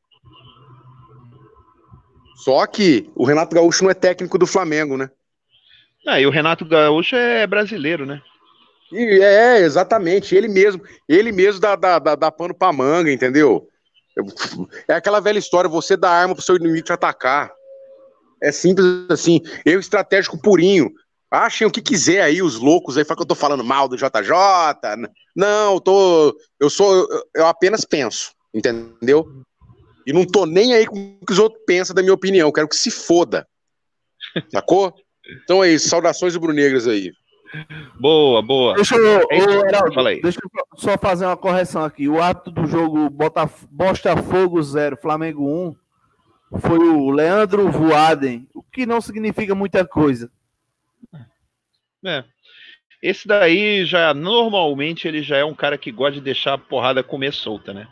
Só 2.44 2.66
que 2.68 3.10
o 3.16 3.26
Renato 3.26 3.56
Gaúcho 3.56 3.84
não 3.84 3.92
é 3.92 3.94
técnico 3.94 4.38
do 4.38 4.46
Flamengo, 4.46 4.98
né? 4.98 5.10
Ah, 6.06 6.20
e 6.20 6.26
o 6.26 6.30
Renato 6.30 6.66
Gaúcho 6.66 7.16
é 7.16 7.48
brasileiro, 7.48 8.06
né? 8.06 8.22
E 8.92 9.22
é, 9.22 9.60
exatamente. 9.60 10.36
Ele 10.36 10.50
mesmo, 10.50 10.82
ele 11.08 11.32
mesmo 11.32 11.62
dá, 11.62 11.76
dá, 11.76 12.00
dá, 12.00 12.16
dá 12.16 12.32
pano 12.32 12.54
pra 12.54 12.74
manga, 12.74 13.12
entendeu? 13.12 13.70
É 14.90 14.96
aquela 14.96 15.22
velha 15.22 15.40
história, 15.40 15.70
você 15.70 15.96
dá 15.96 16.10
arma 16.10 16.36
pro 16.36 16.44
seu 16.44 16.58
inimigo 16.58 16.86
te 16.86 16.92
atacar. 16.92 17.50
É 18.42 18.52
simples 18.52 18.86
assim. 19.10 19.42
Eu, 19.66 19.80
estratégico 19.80 20.42
purinho. 20.42 20.92
Achem 21.32 21.68
o 21.68 21.72
que 21.72 21.82
quiser 21.82 22.22
aí, 22.22 22.42
os 22.42 22.56
loucos 22.56 22.98
aí, 22.98 23.06
falam 23.06 23.18
que 23.18 23.24
eu 23.24 23.28
tô 23.28 23.36
falando 23.36 23.64
mal 23.64 23.88
do 23.88 23.96
JJ. 23.96 24.10
Não, 25.36 25.76
eu 25.76 25.80
tô. 25.80 26.36
Eu 26.60 26.70
sou. 26.70 27.08
Eu 27.36 27.46
apenas 27.46 27.86
penso, 27.86 28.32
entendeu? 28.54 29.44
E 30.08 30.12
não 30.12 30.26
tô 30.26 30.46
nem 30.46 30.74
aí 30.74 30.88
com 30.88 31.20
o 31.22 31.26
que 31.26 31.32
os 31.32 31.40
outros 31.40 31.62
pensam 31.68 31.96
da 31.96 32.02
minha 32.02 32.14
opinião. 32.14 32.48
Eu 32.48 32.54
quero 32.54 32.68
que 32.68 32.76
se 32.76 32.90
foda. 32.90 33.48
Sacou? 34.52 34.94
Então 35.44 35.64
é 35.64 35.70
isso. 35.70 35.88
Saudações 35.88 36.36
brunegras 36.36 36.88
aí. 36.88 37.12
Boa, 38.00 38.42
boa. 38.42 38.76
Deixa 38.76 38.96
eu, 38.96 39.22
é 39.30 39.46
ô, 39.46 39.66
Heraldo, 39.68 39.94
Fala 39.94 40.10
aí. 40.10 40.22
deixa 40.22 40.40
eu 40.44 40.80
só 40.80 40.98
fazer 40.98 41.26
uma 41.26 41.38
correção 41.38 41.84
aqui. 41.84 42.08
O 42.08 42.22
ato 42.22 42.52
do 42.52 42.66
jogo 42.66 43.10
Botafogo 43.10 44.62
0, 44.62 44.98
Flamengo 44.98 45.48
1 46.52 46.60
foi 46.60 46.80
o 46.80 47.10
Leandro 47.12 47.72
Voaden, 47.72 48.48
o 48.54 48.64
que 48.64 48.86
não 48.86 49.02
significa 49.02 49.54
muita 49.54 49.86
coisa. 49.86 50.32
É. 52.06 52.24
Esse 53.02 53.28
daí 53.28 53.86
já 53.86 54.14
normalmente 54.14 55.08
ele 55.08 55.24
já 55.24 55.38
é 55.38 55.46
um 55.46 55.54
cara 55.54 55.78
que 55.78 55.92
gosta 55.92 56.14
de 56.14 56.22
deixar 56.22 56.54
a 56.54 56.58
porrada 56.58 57.04
comer 57.04 57.32
solta, 57.32 57.74
né? 57.74 57.88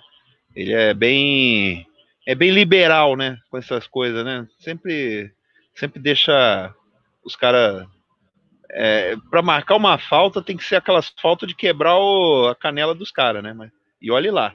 Ele 0.56 0.74
é 0.74 0.94
bem 0.94 1.86
é 2.26 2.36
bem 2.36 2.52
liberal, 2.52 3.16
né, 3.16 3.38
com 3.50 3.58
essas 3.58 3.88
coisas, 3.88 4.24
né? 4.26 4.46
Sempre 4.60 5.32
sempre 5.74 6.00
deixa 6.00 6.74
os 7.24 7.36
caras 7.36 7.88
é, 8.70 9.16
para 9.30 9.42
marcar 9.42 9.76
uma 9.76 9.98
falta 9.98 10.42
tem 10.42 10.58
que 10.58 10.66
ser 10.66 10.76
aquelas 10.76 11.14
faltas 11.22 11.48
de 11.48 11.56
quebrar 11.56 11.96
o, 11.98 12.48
a 12.50 12.56
canela 12.56 12.94
dos 12.94 13.12
caras, 13.12 13.42
né? 13.42 13.54
Mas, 13.54 13.72
e 14.02 14.12
olhe 14.12 14.30
lá. 14.30 14.54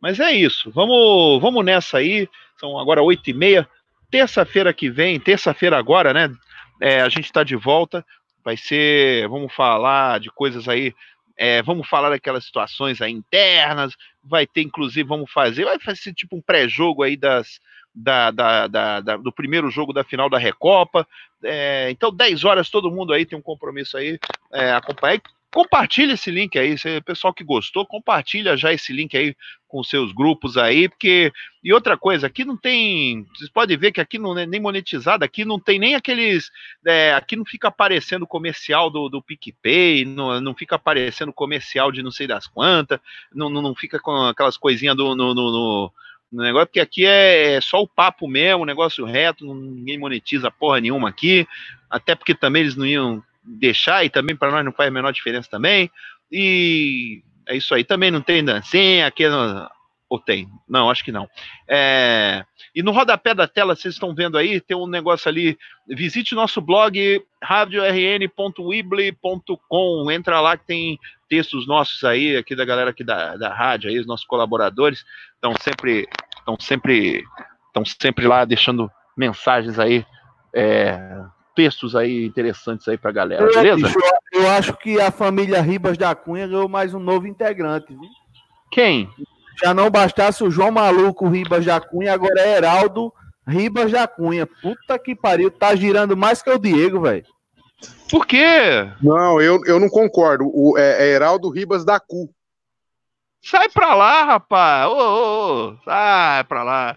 Mas 0.00 0.20
é 0.20 0.32
isso. 0.32 0.70
Vamos 0.70 1.40
vamos 1.40 1.64
nessa 1.64 1.98
aí. 1.98 2.28
São 2.56 2.78
agora 2.78 3.02
oito 3.02 3.28
e 3.28 3.32
meia. 3.32 3.68
Terça-feira 4.10 4.72
que 4.72 4.88
vem, 4.90 5.18
terça-feira 5.18 5.76
agora, 5.76 6.12
né? 6.12 6.32
É, 6.80 7.00
a 7.00 7.08
gente 7.08 7.24
está 7.24 7.42
de 7.42 7.56
volta. 7.56 8.04
Vai 8.44 8.56
ser, 8.56 9.28
vamos 9.28 9.54
falar 9.54 10.20
de 10.20 10.30
coisas 10.30 10.68
aí, 10.68 10.94
é, 11.36 11.62
vamos 11.62 11.88
falar 11.88 12.10
daquelas 12.10 12.44
situações 12.44 13.00
aí 13.00 13.12
internas. 13.12 13.94
Vai 14.22 14.46
ter, 14.46 14.62
inclusive, 14.62 15.08
vamos 15.08 15.30
fazer, 15.30 15.64
vai 15.64 15.78
fazer 15.78 16.12
tipo 16.12 16.36
um 16.36 16.40
pré-jogo 16.40 17.02
aí 17.02 17.16
das, 17.16 17.60
da, 17.94 18.30
da, 18.30 18.66
da, 18.68 19.00
do 19.16 19.32
primeiro 19.32 19.70
jogo 19.70 19.92
da 19.92 20.04
final 20.04 20.28
da 20.28 20.38
Recopa. 20.38 21.06
É, 21.42 21.90
então, 21.90 22.14
10 22.14 22.44
horas, 22.44 22.70
todo 22.70 22.90
mundo 22.90 23.12
aí 23.12 23.26
tem 23.26 23.38
um 23.38 23.42
compromisso 23.42 23.96
aí, 23.96 24.18
é, 24.52 24.72
acompanhar. 24.72 25.20
Compartilha 25.52 26.14
esse 26.14 26.30
link 26.30 26.58
aí, 26.58 26.78
se 26.78 27.00
pessoal 27.02 27.34
que 27.34 27.44
gostou, 27.44 27.84
compartilha 27.86 28.56
já 28.56 28.72
esse 28.72 28.90
link 28.90 29.14
aí 29.14 29.36
com 29.68 29.84
seus 29.84 30.10
grupos 30.10 30.56
aí, 30.56 30.88
porque 30.88 31.30
e 31.62 31.72
outra 31.74 31.96
coisa, 31.96 32.26
aqui 32.26 32.42
não 32.42 32.56
tem, 32.56 33.26
vocês 33.34 33.50
podem 33.50 33.76
ver 33.76 33.92
que 33.92 34.00
aqui 34.00 34.18
não 34.18 34.36
é 34.38 34.46
nem 34.46 34.60
monetizado, 34.60 35.24
aqui 35.24 35.44
não 35.44 35.60
tem 35.60 35.78
nem 35.78 35.94
aqueles, 35.94 36.50
é, 36.86 37.12
aqui 37.12 37.36
não 37.36 37.44
fica 37.44 37.68
aparecendo 37.68 38.26
comercial 38.26 38.88
do, 38.88 39.10
do 39.10 39.22
PicPay, 39.22 40.06
não, 40.06 40.40
não 40.40 40.54
fica 40.54 40.76
aparecendo 40.76 41.32
comercial 41.34 41.92
de 41.92 42.02
não 42.02 42.10
sei 42.10 42.26
das 42.26 42.46
quantas, 42.46 42.98
não, 43.34 43.50
não, 43.50 43.60
não 43.60 43.74
fica 43.74 44.00
com 44.00 44.10
aquelas 44.24 44.56
coisinhas 44.56 44.96
do 44.96 45.14
no, 45.14 45.34
no, 45.34 45.52
no 45.52 45.92
no 46.32 46.42
negócio, 46.42 46.68
porque 46.68 46.80
aqui 46.80 47.04
é, 47.04 47.56
é 47.56 47.60
só 47.60 47.82
o 47.82 47.86
papo 47.86 48.26
mesmo, 48.26 48.64
negócio 48.64 49.04
reto, 49.04 49.52
ninguém 49.52 49.98
monetiza 49.98 50.50
porra 50.50 50.80
nenhuma 50.80 51.10
aqui, 51.10 51.46
até 51.90 52.14
porque 52.14 52.34
também 52.34 52.62
eles 52.62 52.74
não 52.74 52.86
iam 52.86 53.22
deixar, 53.42 54.04
e 54.04 54.10
também 54.10 54.36
para 54.36 54.50
nós 54.50 54.62
não 54.64 54.72
faz 54.72 54.88
a 54.88 54.92
menor 54.92 55.12
diferença 55.12 55.48
também. 55.50 55.90
E 56.30 57.22
é 57.46 57.56
isso 57.56 57.74
aí. 57.74 57.84
Também 57.84 58.10
não 58.10 58.20
tem 58.20 58.44
dancinha, 58.44 59.06
aqui 59.06 59.24
ou 60.08 60.18
tem? 60.18 60.46
Não, 60.68 60.90
acho 60.90 61.02
que 61.02 61.10
não. 61.10 61.26
É, 61.66 62.44
e 62.74 62.82
no 62.82 62.92
rodapé 62.92 63.34
da 63.34 63.48
tela, 63.48 63.74
vocês 63.74 63.94
estão 63.94 64.14
vendo 64.14 64.36
aí, 64.36 64.60
tem 64.60 64.76
um 64.76 64.86
negócio 64.86 65.26
ali. 65.28 65.56
Visite 65.88 66.34
nosso 66.34 66.60
blog 66.60 67.24
radiorn.weebly.com. 67.42 70.10
Entra 70.10 70.40
lá 70.40 70.54
que 70.56 70.66
tem 70.66 70.98
textos 71.28 71.66
nossos 71.66 72.04
aí, 72.04 72.36
aqui 72.36 72.54
da 72.54 72.64
galera 72.64 72.90
aqui 72.90 73.02
da, 73.02 73.36
da 73.38 73.54
rádio, 73.54 73.88
aí, 73.88 73.98
os 73.98 74.06
nossos 74.06 74.26
colaboradores 74.26 75.02
estão 75.34 75.54
sempre, 75.58 76.06
estão 76.36 76.56
sempre, 76.60 77.24
estão 77.68 77.84
sempre 77.86 78.26
lá 78.26 78.44
deixando 78.44 78.90
mensagens 79.16 79.78
aí 79.78 80.04
é, 80.54 80.98
textos 81.54 81.94
aí 81.94 82.24
interessantes 82.24 82.86
aí 82.88 82.96
pra 82.96 83.12
galera, 83.12 83.44
é, 83.44 83.54
beleza? 83.54 83.86
Bicho, 83.86 83.98
eu 84.32 84.48
acho 84.50 84.74
que 84.74 85.00
a 85.00 85.10
família 85.10 85.60
Ribas 85.60 85.98
da 85.98 86.14
Cunha 86.14 86.46
ganhou 86.46 86.68
mais 86.68 86.94
um 86.94 86.98
novo 86.98 87.26
integrante, 87.26 87.92
viu? 87.92 88.08
Quem? 88.70 89.08
Já 89.62 89.74
não 89.74 89.90
bastasse 89.90 90.42
o 90.42 90.50
João 90.50 90.70
Maluco 90.70 91.28
Ribas 91.28 91.64
da 91.64 91.80
Cunha, 91.80 92.14
agora 92.14 92.40
é 92.40 92.56
Heraldo 92.56 93.12
Ribas 93.46 93.92
da 93.92 94.06
Cunha. 94.06 94.46
Puta 94.46 94.98
que 94.98 95.14
pariu, 95.14 95.50
tá 95.50 95.74
girando 95.74 96.16
mais 96.16 96.42
que 96.42 96.50
o 96.50 96.58
Diego, 96.58 97.00
velho. 97.00 97.24
Por 98.10 98.26
quê? 98.26 98.88
Não, 99.02 99.40
eu, 99.40 99.60
eu 99.66 99.80
não 99.80 99.88
concordo. 99.88 100.44
O, 100.46 100.76
é, 100.78 101.04
é 101.04 101.10
Heraldo 101.10 101.50
Ribas 101.50 101.84
da 101.84 101.98
Cu. 101.98 102.32
Sai 103.42 103.68
pra 103.68 103.94
lá, 103.94 104.24
rapaz. 104.24 104.86
Ô, 104.86 104.92
ô, 104.92 105.68
ô. 105.70 105.76
Sai 105.84 106.44
pra 106.44 106.62
lá. 106.62 106.96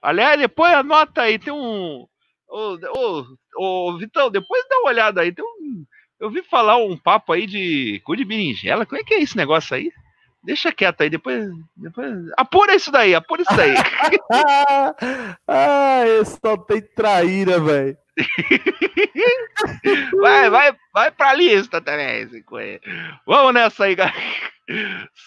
Aliás, 0.00 0.40
depois 0.40 0.72
anota 0.72 1.22
aí, 1.22 1.38
tem 1.38 1.52
um 1.52 2.06
Ô, 2.52 2.78
ô, 2.94 3.24
ô, 3.56 3.96
Vitão, 3.96 4.30
depois 4.30 4.62
dá 4.68 4.78
uma 4.80 4.90
olhada 4.90 5.22
aí. 5.22 5.32
Tem 5.32 5.42
um, 5.42 5.86
eu 6.20 6.30
vi 6.30 6.42
falar 6.42 6.76
um 6.76 6.98
papo 6.98 7.32
aí 7.32 7.46
de 7.46 7.98
cu 8.04 8.14
de 8.14 8.26
berinjela. 8.26 8.84
Como 8.84 9.00
é 9.00 9.04
que 9.04 9.14
é 9.14 9.22
esse 9.22 9.38
negócio 9.38 9.74
aí? 9.74 9.90
Deixa 10.44 10.70
quieto 10.70 11.00
aí, 11.00 11.08
depois, 11.08 11.48
depois. 11.74 12.12
Apura 12.36 12.74
isso 12.74 12.92
daí, 12.92 13.14
apura 13.14 13.42
isso 13.42 13.56
daí. 13.56 13.72
ah, 15.48 16.02
esse 16.20 16.38
só 16.44 16.58
tem 16.58 16.82
traíra, 16.94 17.58
velho. 17.58 17.96
vai, 20.20 20.50
vai, 20.50 20.76
vai 20.92 21.10
pra 21.10 21.32
lista 21.32 21.80
também, 21.80 22.28
Vamos 23.26 23.54
nessa 23.54 23.84
aí, 23.84 23.94
galera. 23.94 24.14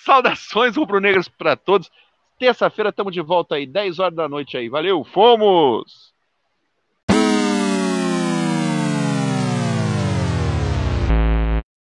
Saudações 0.06 0.76
rubro-negras 0.76 1.28
para 1.28 1.56
todos. 1.56 1.90
Terça-feira 2.38 2.90
estamos 2.90 3.14
de 3.14 3.22
volta 3.22 3.56
aí, 3.56 3.66
10 3.66 3.98
horas 3.98 4.16
da 4.16 4.30
noite 4.30 4.58
aí. 4.58 4.70
Valeu, 4.70 5.04
fomos! 5.04 6.15